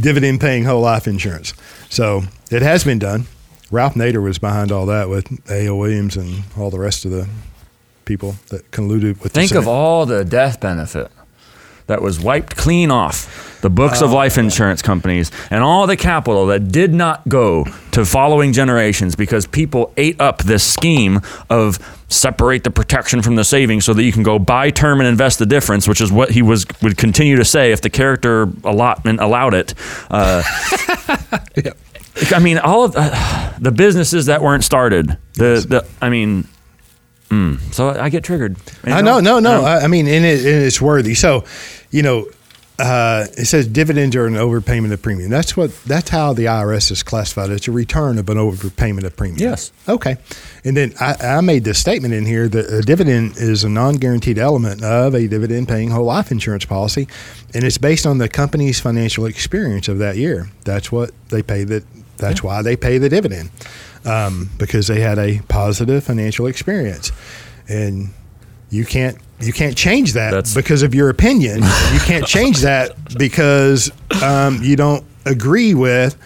dividend 0.00 0.40
paying 0.40 0.64
whole 0.64 0.80
life 0.80 1.06
insurance. 1.06 1.54
So 1.90 2.22
it 2.50 2.62
has 2.62 2.82
been 2.82 2.98
done. 2.98 3.26
Ralph 3.70 3.94
Nader 3.94 4.22
was 4.22 4.38
behind 4.38 4.72
all 4.72 4.86
that 4.86 5.08
with 5.08 5.30
A.L. 5.48 5.78
Williams 5.78 6.16
and 6.16 6.42
all 6.58 6.70
the 6.70 6.78
rest 6.78 7.04
of 7.04 7.12
the 7.12 7.28
people 8.04 8.34
that 8.50 8.70
colluded 8.72 9.22
with. 9.22 9.32
Think 9.32 9.52
the 9.52 9.58
of 9.58 9.68
all 9.68 10.06
the 10.06 10.24
death 10.24 10.60
benefit 10.60 11.10
that 11.86 12.02
was 12.02 12.20
wiped 12.20 12.56
clean 12.56 12.90
off 12.90 13.60
the 13.60 13.70
books 13.70 14.02
of 14.02 14.12
life 14.12 14.36
insurance 14.36 14.82
companies 14.82 15.30
and 15.50 15.64
all 15.64 15.86
the 15.86 15.96
capital 15.96 16.46
that 16.46 16.70
did 16.70 16.92
not 16.92 17.26
go 17.28 17.64
to 17.92 18.04
following 18.04 18.52
generations 18.52 19.16
because 19.16 19.46
people 19.46 19.90
ate 19.96 20.20
up 20.20 20.42
this 20.42 20.62
scheme 20.62 21.20
of 21.48 21.78
separate 22.08 22.62
the 22.62 22.70
protection 22.70 23.22
from 23.22 23.36
the 23.36 23.44
savings 23.44 23.84
so 23.84 23.94
that 23.94 24.02
you 24.02 24.12
can 24.12 24.22
go 24.22 24.38
buy 24.38 24.70
term 24.70 25.00
and 25.00 25.08
invest 25.08 25.38
the 25.38 25.46
difference, 25.46 25.88
which 25.88 26.00
is 26.00 26.12
what 26.12 26.30
he 26.30 26.42
was 26.42 26.66
would 26.82 26.96
continue 26.96 27.36
to 27.36 27.44
say 27.44 27.72
if 27.72 27.80
the 27.80 27.90
character 27.90 28.42
allotment 28.64 29.20
allowed 29.20 29.54
it. 29.54 29.74
Uh, 30.10 30.42
I 32.32 32.38
mean, 32.40 32.58
all 32.58 32.84
of 32.84 32.94
uh, 32.96 33.52
the 33.58 33.72
businesses 33.72 34.26
that 34.26 34.42
weren't 34.42 34.64
started. 34.64 35.18
The 35.34 35.64
the 35.66 35.86
I 36.00 36.10
mean. 36.10 36.48
Mm, 37.28 37.60
so 37.72 37.88
I 37.90 38.08
get 38.08 38.24
triggered. 38.24 38.56
I 38.84 39.02
know, 39.02 39.20
no, 39.20 39.38
no. 39.38 39.60
Um, 39.60 39.64
I, 39.64 39.80
I 39.80 39.86
mean, 39.86 40.06
and, 40.06 40.24
it, 40.24 40.40
and 40.40 40.64
it's 40.64 40.80
worthy. 40.80 41.14
So, 41.14 41.44
you 41.90 42.02
know, 42.02 42.26
uh, 42.78 43.26
it 43.38 43.44
says 43.44 43.68
dividends 43.68 44.16
are 44.16 44.26
an 44.26 44.34
overpayment 44.34 44.92
of 44.92 45.00
premium. 45.00 45.30
That's 45.30 45.56
what. 45.56 45.72
That's 45.84 46.10
how 46.10 46.32
the 46.32 46.46
IRS 46.46 46.90
is 46.90 47.04
classified. 47.04 47.50
It's 47.50 47.68
a 47.68 47.72
return 47.72 48.18
of 48.18 48.28
an 48.28 48.36
overpayment 48.36 49.04
of 49.04 49.16
premium. 49.16 49.38
Yes. 49.38 49.70
Okay. 49.88 50.16
And 50.64 50.76
then 50.76 50.92
I, 51.00 51.14
I 51.20 51.40
made 51.40 51.62
this 51.62 51.78
statement 51.78 52.14
in 52.14 52.26
here 52.26 52.48
that 52.48 52.72
a 52.72 52.82
dividend 52.82 53.36
is 53.36 53.62
a 53.62 53.68
non-guaranteed 53.68 54.38
element 54.38 54.82
of 54.82 55.14
a 55.14 55.28
dividend-paying 55.28 55.90
whole 55.90 56.06
life 56.06 56.32
insurance 56.32 56.64
policy, 56.64 57.06
and 57.54 57.62
it's 57.62 57.78
based 57.78 58.06
on 58.06 58.18
the 58.18 58.28
company's 58.28 58.80
financial 58.80 59.26
experience 59.26 59.86
of 59.86 59.98
that 59.98 60.16
year. 60.16 60.48
That's 60.64 60.90
what 60.90 61.12
they 61.28 61.42
pay. 61.42 61.62
That. 61.64 61.84
That's 62.16 62.42
why 62.42 62.62
they 62.62 62.76
pay 62.76 62.98
the 62.98 63.08
dividend 63.08 63.50
um, 64.04 64.50
because 64.58 64.86
they 64.88 65.00
had 65.00 65.18
a 65.18 65.40
positive 65.48 66.04
financial 66.04 66.46
experience, 66.46 67.12
and 67.68 68.10
you 68.70 68.84
can't 68.84 69.16
you 69.40 69.52
can't 69.52 69.76
change 69.76 70.12
that 70.14 70.30
That's- 70.30 70.54
because 70.54 70.82
of 70.82 70.94
your 70.94 71.08
opinion. 71.10 71.62
you 71.62 72.00
can't 72.00 72.26
change 72.26 72.60
that 72.60 72.92
because 73.18 73.90
um, 74.22 74.60
you 74.62 74.76
don't 74.76 75.04
agree 75.26 75.74
with 75.74 76.16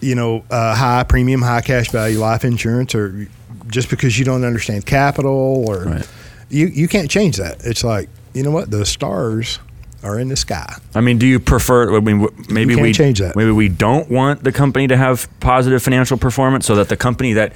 you 0.00 0.14
know 0.14 0.44
uh, 0.50 0.74
high 0.74 1.02
premium, 1.04 1.42
high 1.42 1.60
cash 1.62 1.90
value 1.90 2.18
life 2.18 2.44
insurance, 2.44 2.94
or 2.94 3.28
just 3.68 3.88
because 3.90 4.18
you 4.18 4.24
don't 4.24 4.44
understand 4.44 4.84
capital, 4.86 5.64
or 5.68 5.84
Right. 5.84 6.08
you 6.50 6.66
you 6.66 6.88
can't 6.88 7.10
change 7.10 7.36
that. 7.38 7.64
It's 7.64 7.84
like 7.84 8.08
you 8.34 8.42
know 8.42 8.50
what 8.50 8.70
the 8.70 8.84
stars 8.84 9.58
are 10.04 10.18
in 10.18 10.28
the 10.28 10.36
sky. 10.36 10.76
I 10.94 11.00
mean, 11.00 11.18
do 11.18 11.26
you 11.26 11.40
prefer? 11.40 11.96
I 11.96 12.00
mean, 12.00 12.28
maybe 12.48 12.76
we 12.76 12.92
change 12.92 13.18
that. 13.20 13.34
Maybe 13.36 13.50
we 13.50 13.68
don't 13.68 14.10
want 14.10 14.44
the 14.44 14.52
company 14.52 14.86
to 14.88 14.96
have 14.96 15.28
positive 15.40 15.82
financial 15.82 16.18
performance, 16.18 16.66
so 16.66 16.74
that 16.76 16.88
the 16.88 16.96
company 16.96 17.32
that 17.34 17.52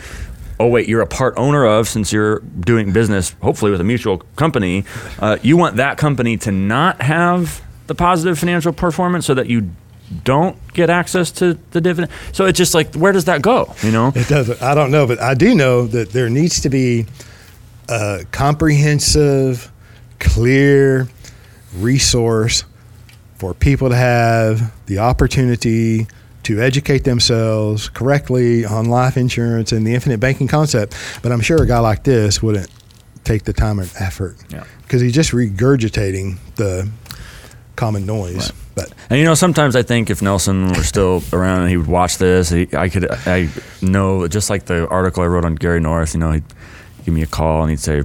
oh 0.61 0.67
wait, 0.67 0.89
you're 0.89 1.03
a 1.03 1.07
part 1.07 1.35
owner 1.37 1.65
of 1.65 1.89
since 1.89 2.13
you're 2.13 2.41
doing 2.41 2.93
business, 2.93 3.35
hopefully 3.43 3.71
with 3.71 3.81
a 3.81 3.85
mutual 3.85 4.19
company, 4.37 4.85
uh, 5.21 5.39
you 5.43 5.57
want 5.57 5.77
that 5.77 5.99
company 5.99 6.37
to 6.37 6.51
not 6.51 7.01
have 7.03 7.63
the 7.87 7.95
positive 7.95 8.39
financial 8.39 8.73
performance, 8.73 9.25
so 9.27 9.35
that 9.35 9.47
you 9.47 9.71
don't 10.25 10.57
get 10.73 10.91
access 10.91 11.31
to 11.31 11.59
the 11.71 11.81
dividend. 11.81 12.11
So 12.33 12.47
it's 12.47 12.57
just 12.57 12.75
like, 12.75 12.95
where 12.95 13.13
does 13.13 13.27
that 13.27 13.43
go? 13.43 13.75
You 13.83 13.93
know? 13.93 14.13
It 14.15 14.27
doesn't. 14.27 14.63
I 14.63 14.75
don't 14.75 14.91
know, 14.91 15.07
but 15.07 15.21
I 15.21 15.35
do 15.35 15.55
know 15.55 15.87
that 15.87 16.11
there 16.11 16.31
needs 16.31 16.61
to 16.63 16.71
be 16.71 17.07
a 17.89 18.25
comprehensive, 18.31 19.71
clear 20.19 21.09
resource 21.83 22.65
for 23.37 23.55
people 23.55 23.89
to 23.89 23.97
have 23.97 24.73
the 24.87 24.99
opportunity 24.99 26.07
to 26.45 26.61
educate 26.61 27.05
themselves 27.05 27.89
correctly 27.89 28.65
on 28.65 28.87
life 28.87 29.17
insurance 29.17 29.71
and 29.73 29.87
the 29.87 29.95
infinite 29.95 30.19
banking 30.19 30.49
concept. 30.49 30.97
But 31.23 31.31
I'm 31.33 31.41
sure 31.41 31.63
a 31.63 31.67
guy 31.67 31.79
like 31.79 32.05
this 32.05 32.43
wouldn't 32.43 32.69
take 33.25 33.45
the 33.45 33.53
time 33.53 33.79
and 33.79 33.93
effort 34.01 34.37
Yeah. 34.49 34.65
because 34.83 35.03
he's 35.03 35.13
just 35.13 35.33
regurgitating 35.33 36.39
the 36.57 36.89
common 37.77 38.07
noise. 38.07 38.51
But 38.75 38.93
And 39.11 39.19
you 39.19 39.25
know, 39.25 39.35
sometimes 39.35 39.77
I 39.77 39.83
think 39.83 40.09
if 40.11 40.23
Nelson 40.23 40.69
were 40.73 40.83
still 40.85 41.23
around 41.33 41.63
and 41.63 41.71
he 41.71 41.77
would 41.77 41.87
watch 41.87 42.17
this, 42.19 42.49
he, 42.49 42.67
I 42.73 42.89
could, 42.89 43.09
I 43.27 43.49
know, 43.83 44.27
just 44.29 44.49
like 44.51 44.65
the 44.65 44.89
article 44.89 45.23
I 45.23 45.27
wrote 45.27 45.45
on 45.45 45.55
Gary 45.57 45.81
North, 45.81 46.15
you 46.15 46.21
know, 46.21 46.33
he'd 46.33 46.45
give 47.05 47.13
me 47.15 47.23
a 47.23 47.27
call 47.27 47.63
and 47.63 47.71
he'd 47.71 47.81
say, 47.81 48.03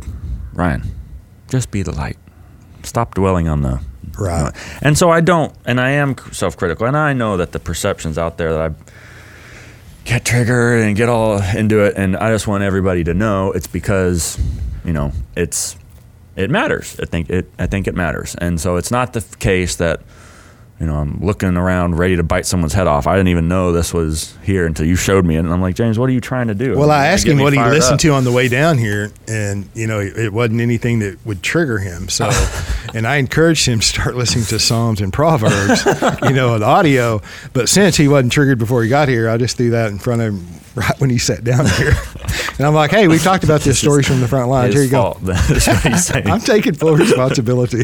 Ryan, 0.54 0.84
just 1.48 1.72
be 1.72 1.82
the 1.82 1.92
light. 1.94 2.18
Stop 2.84 3.16
dwelling 3.16 3.48
on 3.48 3.62
the. 3.62 3.82
Right. 4.18 4.54
And 4.82 4.98
so 4.98 5.10
I 5.10 5.22
don't, 5.22 5.56
and 5.66 5.80
I 5.80 5.92
am 5.92 6.16
self 6.32 6.58
critical, 6.58 6.86
and 6.86 6.96
I 6.96 7.14
know 7.14 7.38
that 7.38 7.52
the 7.52 7.60
perceptions 7.60 8.18
out 8.18 8.38
there 8.38 8.54
that 8.54 8.72
I 8.72 8.76
get 10.06 10.26
triggered 10.26 10.82
and 10.82 10.96
get 10.96 11.10
all 11.10 11.42
into 11.42 11.86
it, 11.86 11.96
and 11.98 12.16
I 12.16 12.32
just 12.32 12.48
want 12.48 12.64
everybody 12.64 13.04
to 13.06 13.14
know 13.14 13.52
it's 13.52 13.68
because, 13.68 14.38
you 14.86 14.94
know, 14.94 15.12
it's, 15.36 15.78
it 16.36 16.50
matters. 16.50 17.00
I 17.00 17.06
think 17.06 17.30
it, 17.30 17.50
I 17.58 17.68
think 17.68 17.88
it 17.88 17.96
matters. 17.96 18.36
And 18.36 18.60
so 18.60 18.76
it's 18.76 18.92
not 18.92 19.14
the 19.14 19.22
case 19.40 19.78
that, 19.78 20.02
you 20.84 20.90
know, 20.90 20.98
I'm 20.98 21.18
looking 21.22 21.56
around 21.56 21.98
ready 21.98 22.18
to 22.18 22.24
bite 22.24 22.46
someone's 22.46 22.74
head 22.74 22.88
off. 22.88 23.08
I 23.08 23.16
didn't 23.16 23.30
even 23.30 23.48
know 23.48 23.72
this 23.72 23.94
was 23.94 24.36
here 24.44 24.66
until 24.66 24.86
you 24.86 24.98
showed 24.98 25.24
me 25.24 25.38
it. 25.38 25.40
And 25.40 25.54
I'm 25.54 25.62
like, 25.62 25.76
James, 25.76 25.98
what 25.98 26.10
are 26.10 26.12
you 26.12 26.20
trying 26.20 26.50
to 26.50 26.54
do? 26.54 26.78
Well, 26.78 26.92
I 26.92 27.08
asked 27.08 27.26
him 27.26 27.40
what 27.40 27.54
he 27.54 27.60
listened 27.60 27.94
up. 27.94 28.00
to 28.02 28.10
on 28.10 28.26
the 28.26 28.34
way 28.34 28.50
down 28.50 28.78
here, 28.78 29.14
and 29.26 29.70
you 29.76 29.88
know, 29.88 30.02
it 30.02 30.34
wasn't 30.34 30.60
anything 30.60 31.00
that 31.00 31.26
would 31.26 31.42
trigger 31.42 31.78
him. 31.78 32.10
So, 32.10 32.30
and 32.94 33.08
I 33.08 33.16
encouraged 33.16 33.66
him 33.66 33.80
to 33.80 33.86
start 33.86 34.18
listening 34.18 34.44
to 34.48 34.60
Psalms 34.60 35.00
and 35.00 35.14
Proverbs, 35.14 35.86
you 36.24 36.34
know, 36.34 36.54
an 36.56 36.64
audio. 36.64 37.22
But 37.54 37.70
since 37.70 37.96
he 37.96 38.10
wasn't 38.10 38.34
triggered 38.34 38.60
before 38.60 38.84
he 38.84 38.90
got 38.90 39.08
here, 39.08 39.30
I 39.30 39.38
just 39.38 39.56
threw 39.56 39.70
that 39.70 39.90
in 39.90 40.00
front 40.00 40.22
of 40.22 40.34
him 40.34 40.46
right 40.76 41.00
when 41.00 41.10
he 41.10 41.18
sat 41.18 41.46
down 41.46 41.66
here. 41.66 41.94
And 42.60 42.68
I'm 42.68 42.76
like, 42.76 42.92
hey, 42.92 43.08
we've 43.08 43.24
talked 43.24 43.44
about 43.44 43.62
this 43.62 43.80
stories 43.80 44.08
from 44.08 44.22
the 44.22 44.28
front 44.28 44.48
lines. 44.48 44.76
Here 44.76 44.84
you 44.84 44.90
go. 44.92 45.14
fault. 45.14 45.18
That's 45.24 45.68
what 45.68 45.82
he's 45.82 46.06
saying. 46.06 46.30
I'm 46.30 46.40
taking 46.40 46.76
full 46.76 46.96
responsibility. 46.96 47.84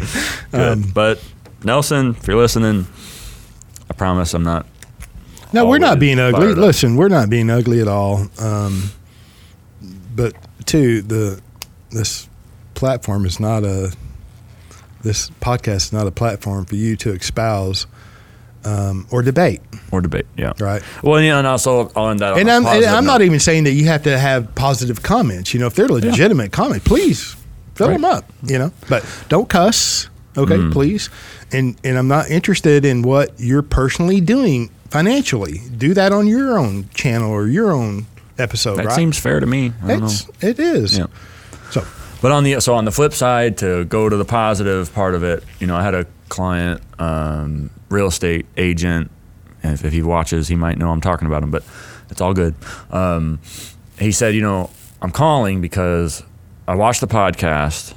Good. 0.51 0.61
Um, 0.61 0.91
but 0.93 1.19
Nelson, 1.63 2.15
if 2.19 2.27
you're 2.27 2.37
listening, 2.37 2.87
I 3.89 3.93
promise 3.93 4.33
I'm 4.33 4.43
not. 4.43 4.65
No, 5.51 5.67
we're 5.67 5.79
not 5.79 5.99
being 5.99 6.19
ugly. 6.19 6.53
Listen, 6.53 6.95
we're 6.95 7.07
not 7.09 7.29
being 7.29 7.49
ugly 7.49 7.81
at 7.81 7.87
all. 7.87 8.27
Um, 8.39 8.91
but 10.15 10.33
two, 10.65 11.01
the 11.01 11.41
this 11.89 12.29
platform 12.75 13.25
is 13.25 13.39
not 13.39 13.63
a 13.63 13.91
this 15.01 15.29
podcast 15.41 15.75
is 15.77 15.93
not 15.93 16.05
a 16.07 16.11
platform 16.11 16.65
for 16.65 16.75
you 16.75 16.95
to 16.97 17.11
espouse 17.13 17.87
um, 18.65 19.07
or 19.11 19.21
debate, 19.21 19.61
or 19.91 20.01
debate. 20.01 20.25
Yeah. 20.37 20.51
right? 20.59 20.83
Well, 21.01 21.19
yeah, 21.21 21.37
and 21.39 21.47
also 21.47 21.89
on 21.95 22.17
that. 22.17 22.37
And 22.37 22.49
on 22.49 22.65
I'm, 22.65 22.75
and 22.77 22.85
I'm 22.85 23.05
not 23.05 23.21
even 23.21 23.39
saying 23.39 23.63
that 23.63 23.71
you 23.71 23.85
have 23.85 24.03
to 24.03 24.17
have 24.19 24.53
positive 24.55 25.01
comments. 25.01 25.53
You 25.53 25.61
know, 25.61 25.67
if 25.67 25.75
they're 25.75 25.87
legitimate 25.87 26.51
comments, 26.51 26.87
please 26.87 27.35
fill 27.75 27.87
Right. 27.87 27.93
them 27.93 28.05
up. 28.05 28.25
You 28.43 28.59
know, 28.59 28.71
but 28.87 29.03
don't 29.29 29.49
cuss. 29.49 30.09
Okay, 30.39 30.57
Mm. 30.57 30.71
please. 30.71 31.09
And 31.51 31.75
and 31.83 31.97
I'm 31.97 32.07
not 32.07 32.29
interested 32.29 32.85
in 32.85 33.01
what 33.03 33.31
you're 33.37 33.61
personally 33.61 34.21
doing 34.21 34.69
financially. 34.89 35.61
Do 35.77 35.93
that 35.93 36.11
on 36.11 36.27
your 36.27 36.57
own 36.57 36.89
channel 36.93 37.31
or 37.31 37.47
your 37.47 37.71
own 37.71 38.05
episode. 38.37 38.77
That 38.77 38.85
right? 38.85 38.95
seems 38.95 39.17
fair 39.19 39.39
to 39.39 39.45
me. 39.45 39.73
I 39.83 39.87
don't 39.87 39.99
know. 39.99 40.05
it's 40.05 40.27
it 40.43 40.59
is. 40.59 40.97
Yeah. 40.97 41.07
So 41.71 41.83
But 42.21 42.31
on 42.31 42.43
the 42.43 42.59
so 42.59 42.73
on 42.73 42.85
the 42.85 42.91
flip 42.91 43.13
side, 43.13 43.57
to 43.59 43.85
go 43.85 44.09
to 44.09 44.17
the 44.17 44.25
positive 44.25 44.93
part 44.93 45.15
of 45.15 45.23
it, 45.23 45.43
you 45.59 45.67
know, 45.67 45.75
I 45.75 45.83
had 45.83 45.93
a 45.95 46.05
client, 46.29 46.81
um, 46.99 47.69
real 47.89 48.07
estate 48.07 48.45
agent. 48.57 49.09
If, 49.63 49.83
if 49.83 49.91
he 49.93 50.01
watches, 50.01 50.47
he 50.47 50.55
might 50.55 50.77
know 50.77 50.89
I'm 50.91 51.01
talking 51.01 51.27
about 51.27 51.43
him. 51.43 51.51
But 51.51 51.63
it's 52.09 52.21
all 52.21 52.33
good. 52.33 52.55
Um, 52.91 53.39
he 53.99 54.11
said, 54.11 54.33
you 54.33 54.41
know, 54.41 54.69
I'm 55.01 55.11
calling 55.11 55.59
because 55.61 56.23
I 56.67 56.75
watched 56.75 57.01
the 57.01 57.07
podcast, 57.07 57.93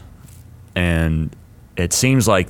and 0.75 1.35
it 1.77 1.93
seems 1.93 2.29
like 2.29 2.49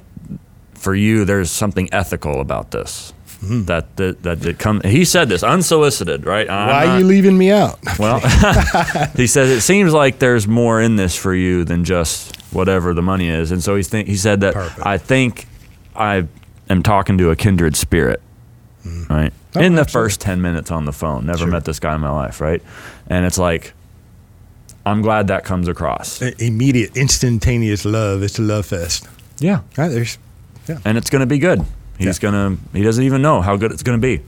for 0.75 0.95
you 0.95 1.25
there's 1.25 1.51
something 1.51 1.89
ethical 1.93 2.41
about 2.41 2.71
this. 2.73 3.13
Hmm. 3.41 3.65
That 3.65 3.97
that 3.97 4.23
that, 4.23 4.41
that 4.41 4.59
come. 4.59 4.81
He 4.83 5.05
said 5.05 5.29
this 5.29 5.43
unsolicited, 5.43 6.25
right? 6.27 6.49
I'm 6.49 6.69
why 6.69 6.85
not- 6.85 6.95
are 6.95 6.99
you 7.01 7.05
leaving 7.05 7.37
me 7.37 7.51
out? 7.51 7.79
well, 7.99 8.21
he 9.17 9.27
says 9.27 9.51
it 9.51 9.63
seems 9.63 9.93
like 9.93 10.21
there's 10.21 10.47
more 10.47 10.81
in 10.81 10.95
this 10.97 11.17
for 11.17 11.35
you 11.35 11.65
than 11.65 11.85
just 11.85 12.37
whatever 12.53 12.95
the 12.95 13.03
money 13.03 13.29
is, 13.29 13.51
and 13.51 13.63
so 13.63 13.75
he 13.75 13.83
think 13.83 14.07
he 14.07 14.17
said 14.17 14.43
that 14.43 14.55
Perfect. 14.55 14.87
I 14.87 14.97
think 14.99 15.47
I 15.97 16.29
am 16.71 16.85
talking 16.85 17.19
to 17.19 17.31
a 17.31 17.37
kindred 17.37 17.75
spirit, 17.75 18.23
hmm. 18.85 19.05
right? 19.11 19.33
Oh, 19.57 19.61
in 19.61 19.75
the 19.75 19.81
absolutely. 19.83 20.09
first 20.09 20.21
ten 20.21 20.41
minutes 20.41 20.71
on 20.71 20.85
the 20.85 20.93
phone, 20.93 21.27
never 21.27 21.39
Sure. 21.41 21.49
met 21.49 21.65
this 21.65 21.81
guy 21.81 21.97
in 21.97 22.01
my 22.01 22.11
life, 22.11 22.41
right? 22.41 22.63
And 23.09 23.27
it's 23.27 23.39
like, 23.39 23.75
I'm 24.85 25.03
glad 25.03 25.29
that 25.29 25.45
comes 25.45 25.69
across. 25.69 26.21
Immediate, 26.23 26.97
instantaneous 26.97 27.85
love. 27.85 28.23
It's 28.23 28.39
a 28.39 28.43
love 28.43 28.67
fest. 28.67 29.09
Yeah, 29.39 29.61
Right 29.77 29.89
there's. 29.89 30.19
and 30.85 30.97
it's 30.99 31.11
gonna 31.11 31.27
be 31.27 31.39
good. 31.39 31.65
He's 31.99 32.19
gonna. 32.19 32.57
He 32.73 32.83
doesn't 32.83 33.05
even 33.05 33.23
know 33.23 33.41
how 33.43 33.57
good 33.57 33.71
it's 33.73 33.83
gonna 33.83 33.99
be. 33.99 34.21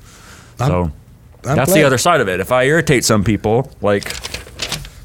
I'm- 0.61 0.71
so 0.71 0.83
I'm 1.47 1.57
that's 1.57 1.73
glad. 1.73 1.81
the 1.81 1.85
other 1.87 1.99
side 1.99 2.21
of 2.21 2.29
it. 2.29 2.41
If 2.41 2.53
I 2.53 2.65
irritate 2.65 3.05
some 3.05 3.25
people, 3.25 3.71
like 3.83 4.15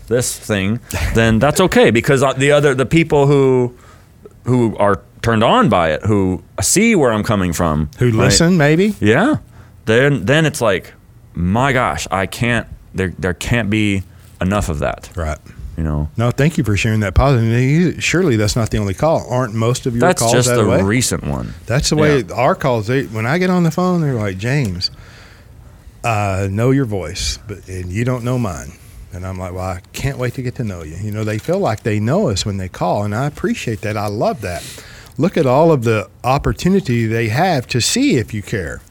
this 0.08 0.38
thing, 0.38 0.80
then 1.16 1.40
that's 1.40 1.60
okay 1.62 1.90
because 1.92 2.22
the 2.38 2.52
other 2.52 2.74
the 2.76 2.86
people 2.86 3.28
who 3.28 3.76
who 4.46 4.76
are 4.78 5.02
turned 5.22 5.44
on 5.44 5.70
by 5.70 5.92
it, 5.92 6.04
who 6.06 6.44
see 6.62 6.96
where 6.96 7.12
I'm 7.12 7.24
coming 7.24 7.54
from, 7.54 7.90
Who 8.00 8.06
right? 8.08 8.14
listen? 8.26 8.58
Maybe. 8.58 8.96
yeah, 9.00 9.38
then 9.86 10.26
then 10.26 10.46
it's 10.46 10.62
like, 10.62 10.94
my 11.34 11.74
gosh, 11.74 12.08
I 12.12 12.26
can't. 12.26 12.68
There 12.94 13.14
there 13.20 13.34
can't 13.34 13.70
be 13.70 14.04
enough 14.42 14.70
of 14.70 14.80
that. 14.80 15.10
Right. 15.16 15.38
You 15.78 15.84
know, 15.86 16.10
No, 16.18 16.30
thank 16.30 16.58
you 16.58 16.64
for 16.66 16.76
sharing 16.76 17.00
that 17.02 17.14
positive. 17.16 18.04
Surely 18.04 18.36
that's 18.36 18.56
not 18.58 18.70
the 18.70 18.78
only 18.80 18.94
call. 18.94 19.26
Aren't 19.30 19.54
most 19.54 19.86
of 19.86 19.94
your 19.94 20.02
that's 20.02 20.22
calls 20.22 20.34
just 20.34 20.50
that 20.50 20.56
the 20.58 20.68
way? 20.68 20.82
recent 20.82 21.24
one. 21.24 21.54
That's 21.68 21.90
the 21.90 21.96
way 21.96 22.20
Yeah. 22.20 22.34
our 22.36 22.54
calls. 22.54 22.88
They, 22.88 23.04
when 23.06 23.26
I 23.26 23.38
get 23.38 23.50
on 23.50 23.64
the 23.64 23.72
phone, 23.72 24.02
they're 24.02 24.14
like, 24.14 24.38
James, 24.38 24.92
I 26.04 26.48
know 26.52 26.72
your 26.72 26.86
voice, 26.86 27.40
but 27.48 27.68
and 27.68 27.92
you 27.92 28.04
don't 28.06 28.24
know 28.24 28.38
mine. 28.38 28.74
And 29.14 29.26
I'm 29.26 29.38
like, 29.40 29.54
well, 29.54 29.64
I 29.66 29.82
can't 29.94 30.18
wait 30.18 30.34
to 30.36 30.42
get 30.42 30.56
to 30.56 30.64
know 30.64 30.84
you. 30.84 30.96
You 30.98 31.12
know, 31.12 31.24
they 31.24 31.40
feel 31.40 31.60
like 31.60 31.84
they 31.84 32.00
know 32.00 32.30
us 32.30 32.46
when 32.46 32.58
they 32.58 32.70
call, 32.70 33.04
and 33.04 33.16
I 33.16 33.26
appreciate 33.26 33.82
that. 33.82 33.98
I 33.98 34.08
love 34.08 34.42
that. 34.42 34.64
Look 35.18 35.36
at 35.36 35.46
all 35.46 35.72
of 35.72 35.84
the 35.84 36.10
opportunity 36.24 37.06
they 37.08 37.30
have 37.30 37.68
to 37.68 37.82
see 37.82 38.18
if 38.18 38.34
you 38.34 38.42
care. 38.42 38.82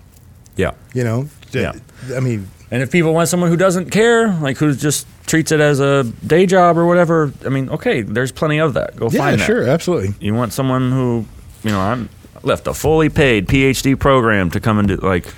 Yeah. 0.57 0.73
You 0.93 1.05
know, 1.05 1.29
Yeah. 1.53 1.73
I 2.15 2.21
mean, 2.21 2.49
And 2.71 2.83
if 2.83 2.91
people 2.91 3.15
want 3.15 3.29
someone 3.31 3.49
who 3.49 3.57
doesn't 3.57 3.91
care, 3.91 4.29
like 4.41 4.59
who's 4.59 4.79
just 4.81 5.07
treats 5.29 5.53
it 5.53 5.61
as 5.61 5.81
a 5.81 6.05
day 6.27 6.47
job 6.47 6.77
or 6.77 6.87
whatever, 6.87 7.33
I 7.45 7.51
mean, 7.51 7.69
okay, 7.71 8.03
there's 8.03 8.33
plenty 8.33 8.59
of 8.59 8.75
that. 8.75 8.97
Go 8.97 9.09
yeah, 9.11 9.19
find 9.19 9.35
that. 9.35 9.41
Yeah, 9.41 9.47
sure, 9.47 9.69
absolutely. 9.69 10.15
You 10.21 10.35
want 10.35 10.53
someone 10.53 10.91
who, 10.91 11.27
you 11.63 11.71
know, 11.71 11.81
I'm 11.81 12.09
left 12.43 12.67
a 12.67 12.75
fully 12.75 13.09
paid 13.09 13.47
PhD 13.47 13.99
program 13.99 14.51
to 14.51 14.61
come 14.61 14.79
and 14.79 14.89
do 14.89 14.97
like 14.97 15.33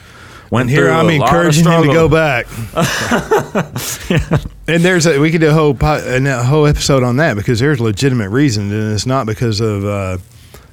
went 0.51 0.69
And 0.69 0.71
here 0.71 0.91
I'm 0.91 1.09
encouraging 1.09 1.65
him 1.65 1.83
to 1.83 1.93
go 1.93 2.09
back. 2.09 2.47
And 4.71 4.85
there's 4.85 5.05
a, 5.05 5.19
we 5.19 5.33
could 5.33 5.41
do 5.41 5.49
a 5.49 5.53
whole 5.53 5.75
po- 5.75 6.01
a 6.07 6.45
whole 6.45 6.65
episode 6.65 7.03
on 7.03 7.17
that 7.17 7.37
because 7.37 7.59
there's 7.59 7.81
legitimate 7.81 8.29
reasons, 8.29 8.73
and 8.73 8.93
it's 8.93 9.05
not 9.05 9.27
because 9.27 9.59
of 9.59 9.85
uh, 9.85 10.19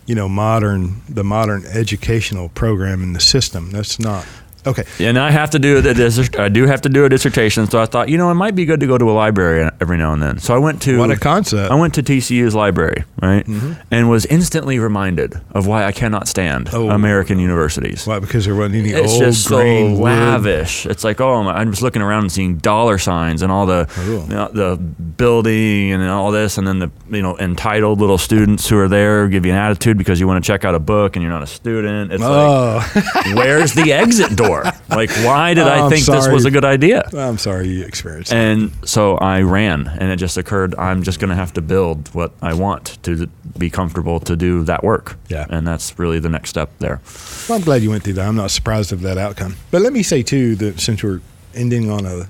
you 0.06 0.14
know 0.14 0.30
modern 0.30 1.02
the 1.10 1.23
modern 1.23 1.65
educational 1.65 2.49
program 2.49 3.02
in 3.02 3.14
the 3.14 3.19
system. 3.19 3.72
That's 3.72 3.99
not 3.99 4.27
okay. 4.69 4.84
And 4.99 5.18
I 5.18 5.31
have 5.31 5.49
to 5.52 5.60
do 5.60 5.77
a 5.80 6.41
I 6.44 6.49
do 6.49 6.65
have 6.68 6.81
to 6.81 6.89
do 6.89 7.06
a 7.06 7.10
dissertation, 7.10 7.69
so 7.69 7.80
I 7.81 7.85
thought, 7.85 8.10
you 8.10 8.18
know, 8.18 8.30
it 8.31 8.35
might 8.35 8.56
be 8.56 8.65
good 8.65 8.80
to 8.81 8.88
go 8.88 8.98
to 8.98 9.10
a 9.10 9.14
library 9.14 9.69
every 9.81 9.98
now 9.98 10.14
and 10.14 10.22
then. 10.22 10.38
So 10.39 10.53
I 10.56 10.57
went 10.60 10.81
to 10.84 10.98
What 10.99 11.11
a 11.11 11.18
concept! 11.18 11.72
I 11.72 11.76
went 11.76 11.94
to 11.95 12.03
TCU's 12.03 12.56
library, 12.56 13.03
right, 13.22 13.45
mm-hmm. 13.45 13.73
and 13.91 14.10
was 14.10 14.26
instantly 14.27 14.80
reminded 14.80 15.34
of 15.52 15.68
why 15.68 15.85
I 15.85 15.91
cannot 15.91 16.27
stand 16.27 16.69
Oh. 16.73 16.89
American 16.89 17.39
universities. 17.39 18.06
Why? 18.07 18.19
Because 18.19 18.45
they're 18.45 18.53
running 18.53 18.84
the 18.84 18.94
It's 18.94 19.11
old 19.14 19.22
just 19.23 19.44
so 19.45 19.57
grain 19.57 19.94
wood. 19.94 20.02
lavish. 20.03 20.85
It's 20.85 21.03
like, 21.03 21.19
oh, 21.22 21.44
my, 21.44 21.53
I'm 21.53 21.72
just 21.72 21.81
looking 21.81 22.02
around 22.02 22.23
and 22.23 22.31
seeing 22.31 22.57
dollar 22.57 22.98
signs 22.98 23.41
and 23.41 23.52
all 23.52 23.65
the 23.65 23.88
oh, 23.89 23.94
Cool. 24.06 24.22
you 24.23 24.35
know, 24.35 24.49
the 24.53 24.77
building 24.77 25.91
and 25.91 26.03
all 26.10 26.31
this, 26.31 26.57
and 26.57 26.68
then 26.68 26.80
the 26.80 26.91
you 27.10 27.22
know 27.22 27.38
entitled 27.38 27.99
little 27.99 28.18
students 28.18 28.68
who 28.69 28.77
are 28.77 28.88
there 28.88 29.27
give 29.27 29.45
you 29.45 29.52
an 29.52 29.57
attitude 29.57 29.98
because 29.98 30.19
you 30.19 30.27
want 30.27 30.44
to 30.44 30.48
check 30.48 30.65
out 30.65 30.76
a 30.76 30.80
book 30.80 31.15
and 31.15 31.23
you're 31.23 31.31
not 31.31 31.44
a 31.44 31.48
student. 31.48 32.11
It's 32.11 32.23
Oh, 32.23 32.81
like, 32.95 33.26
where's 33.35 33.73
the 33.73 33.94
exit 33.94 34.35
door? 34.35 34.57
Like, 34.90 35.10
why 35.26 35.54
did 35.54 35.68
I 35.68 35.90
think 35.90 36.06
this 36.06 36.28
was 36.28 36.46
a 36.46 36.52
good 36.52 36.66
idea? 36.66 37.08
I'm 37.14 37.38
sorry 37.38 37.68
you 37.68 37.84
experienced. 37.86 38.32
that. 38.32 38.38
And 38.38 38.72
so 38.86 39.16
I 39.18 39.42
ran, 39.42 39.88
and 39.88 40.12
it 40.12 40.18
just 40.18 40.38
occurred 40.38 40.74
I'm 40.76 41.04
just 41.04 41.20
going 41.20 41.30
to 41.30 41.36
have 41.36 41.54
to 41.54 41.62
build 41.62 42.08
what 42.14 42.32
I 42.42 42.54
want 42.54 42.98
to 43.04 43.28
be 43.58 43.70
comfortable 43.70 44.20
to 44.22 44.36
do 44.36 44.64
that 44.64 44.84
work. 44.84 45.18
Yeah. 45.30 45.46
And 45.50 45.68
that's 45.68 45.98
really 46.00 46.20
the 46.20 46.30
next 46.30 46.50
step 46.50 46.70
there. 46.80 47.02
Well, 47.50 47.58
I'm 47.58 47.64
glad 47.64 47.82
you 47.82 47.90
went 47.90 48.04
through 48.04 48.14
that. 48.14 48.28
I'm 48.28 48.36
not 48.36 48.52
surprised 48.52 48.92
of 48.94 49.02
that 49.02 49.18
outcome. 49.18 49.56
But 49.72 49.82
let 49.82 49.94
me 49.94 50.04
say 50.04 50.24
too 50.24 50.56
that 50.58 50.80
since 50.80 51.04
we're 51.04 51.22
ending 51.54 51.90
on 51.92 52.06
a 52.06 52.28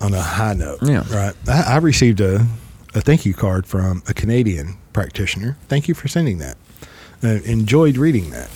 on 0.00 0.14
a 0.14 0.22
high 0.22 0.54
note, 0.54 0.78
Yeah. 0.82 1.02
right? 1.12 1.34
I, 1.48 1.74
I 1.74 1.76
received 1.78 2.20
a 2.20 2.46
a 2.94 3.00
thank 3.00 3.26
you 3.26 3.34
card 3.34 3.66
from 3.66 4.02
a 4.08 4.14
Canadian 4.14 4.76
practitioner. 4.92 5.56
Thank 5.68 5.88
you 5.88 5.94
for 5.94 6.08
sending 6.08 6.38
that. 6.38 6.56
Uh, 7.22 7.28
enjoyed 7.44 7.96
reading 7.98 8.30
that, 8.30 8.48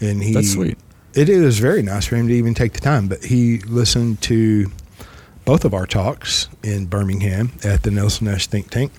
and 0.00 0.22
he 0.22 0.32
That's 0.32 0.52
sweet. 0.52 0.78
It 1.14 1.28
is 1.28 1.58
very 1.58 1.82
nice 1.82 2.06
for 2.06 2.16
him 2.16 2.28
to 2.28 2.34
even 2.34 2.54
take 2.54 2.72
the 2.72 2.80
time. 2.80 3.08
But 3.08 3.24
he 3.24 3.58
listened 3.60 4.20
to 4.22 4.70
both 5.44 5.64
of 5.64 5.74
our 5.74 5.86
talks 5.86 6.48
in 6.62 6.86
Birmingham 6.86 7.52
at 7.64 7.82
the 7.82 7.90
Nelson 7.90 8.26
Nash 8.26 8.46
Think 8.46 8.70
Tank, 8.70 8.92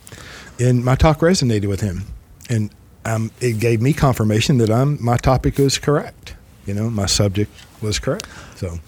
and 0.60 0.84
my 0.84 0.96
talk 0.96 1.20
resonated 1.20 1.68
with 1.70 1.82
him, 1.82 2.04
and 2.50 2.70
um, 3.06 3.32
it 3.40 3.60
gave 3.60 3.82
me 3.82 3.94
confirmation 3.94 4.58
that 4.58 4.70
I'm 4.70 5.04
my 5.04 5.18
topic 5.18 5.58
was 5.58 5.78
correct. 5.78 6.36
You 6.66 6.74
know, 6.74 6.90
my 6.90 7.06
subject 7.06 7.52
was 7.82 7.98
correct. 8.00 8.28
So, 8.56 8.80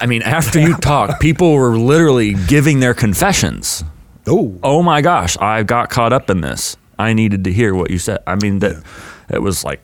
I 0.00 0.06
mean, 0.06 0.22
after 0.22 0.58
you 0.58 0.74
talked, 0.76 1.20
people 1.20 1.52
were 1.52 1.76
literally 1.78 2.34
giving 2.48 2.80
their 2.80 2.94
confessions. 2.94 3.84
oh, 4.26 4.58
Oh 4.62 4.82
my 4.82 5.00
gosh, 5.00 5.36
I 5.38 5.62
got 5.62 5.90
caught 5.90 6.12
up 6.12 6.30
in 6.30 6.40
this. 6.40 6.76
I 6.98 7.12
needed 7.12 7.44
to 7.44 7.52
hear 7.52 7.74
what 7.74 7.90
you 7.90 7.98
said. 7.98 8.18
I 8.26 8.34
mean, 8.36 8.58
that 8.60 8.82
it 9.28 9.40
was 9.40 9.64
like 9.64 9.80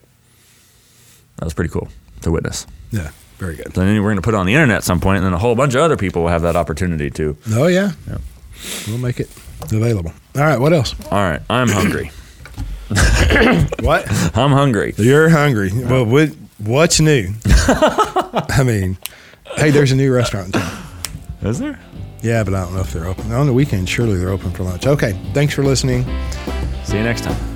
that 1.37 1.45
was 1.45 1.55
pretty 1.55 1.71
cool 1.71 1.89
to 2.23 2.31
witness. 2.31 2.67
Yeah, 2.91 3.11
very 3.39 3.57
good. 3.57 3.73
Then 3.73 3.95
we're 4.03 4.09
going 4.11 4.17
to 4.17 4.23
put 4.23 4.35
it 4.35 4.39
on 4.39 4.47
the 4.47 4.55
internet 4.55 4.79
at 4.79 4.85
some 4.85 5.01
point, 5.01 5.19
and 5.19 5.27
then 5.27 5.33
a 5.35 5.39
whole 5.39 5.55
bunch 5.55 5.75
of 5.75 5.81
other 5.83 5.97
people 5.97 6.23
will 6.23 6.29
have 6.31 6.43
that 6.43 6.57
opportunity 6.57 7.11
too. 7.11 7.37
Oh 7.53 7.67
yeah, 7.67 7.93
Yeah. 8.09 8.19
we'll 8.89 8.99
make 8.99 9.21
it 9.21 9.29
available. 9.73 10.13
All 10.35 10.43
right, 10.43 10.59
what 10.61 10.73
else? 10.73 10.95
All 11.11 11.19
right, 11.23 11.41
I'm 11.51 11.69
hungry. 11.69 12.11
What? 13.81 14.07
I'm 14.37 14.53
hungry. 14.53 14.95
You're 14.97 15.29
hungry. 15.29 15.71
Well, 15.75 16.05
what, 16.07 16.31
what's 16.59 17.01
new? 17.01 17.33
I 17.47 18.63
mean, 18.65 18.97
hey, 19.57 19.71
there's 19.71 19.93
a 19.93 19.97
new 19.97 20.13
restaurant 20.15 20.47
in 20.47 20.53
town. 20.61 20.83
Is 21.43 21.59
there? 21.59 21.79
Yeah, 22.23 22.43
but 22.45 22.55
I 22.55 22.63
don't 22.65 22.75
know 22.75 22.81
if 22.81 22.93
they're 22.93 23.07
open. 23.07 23.31
On 23.33 23.47
the 23.47 23.53
weekend, 23.53 23.89
surely 23.89 24.17
they're 24.17 24.31
open 24.31 24.51
for 24.53 24.63
lunch. 24.63 24.87
Okay, 24.87 25.13
thanks 25.35 25.53
for 25.55 25.63
listening. 25.63 26.05
See 26.85 26.97
you 26.97 27.03
next 27.03 27.25
time. 27.25 27.56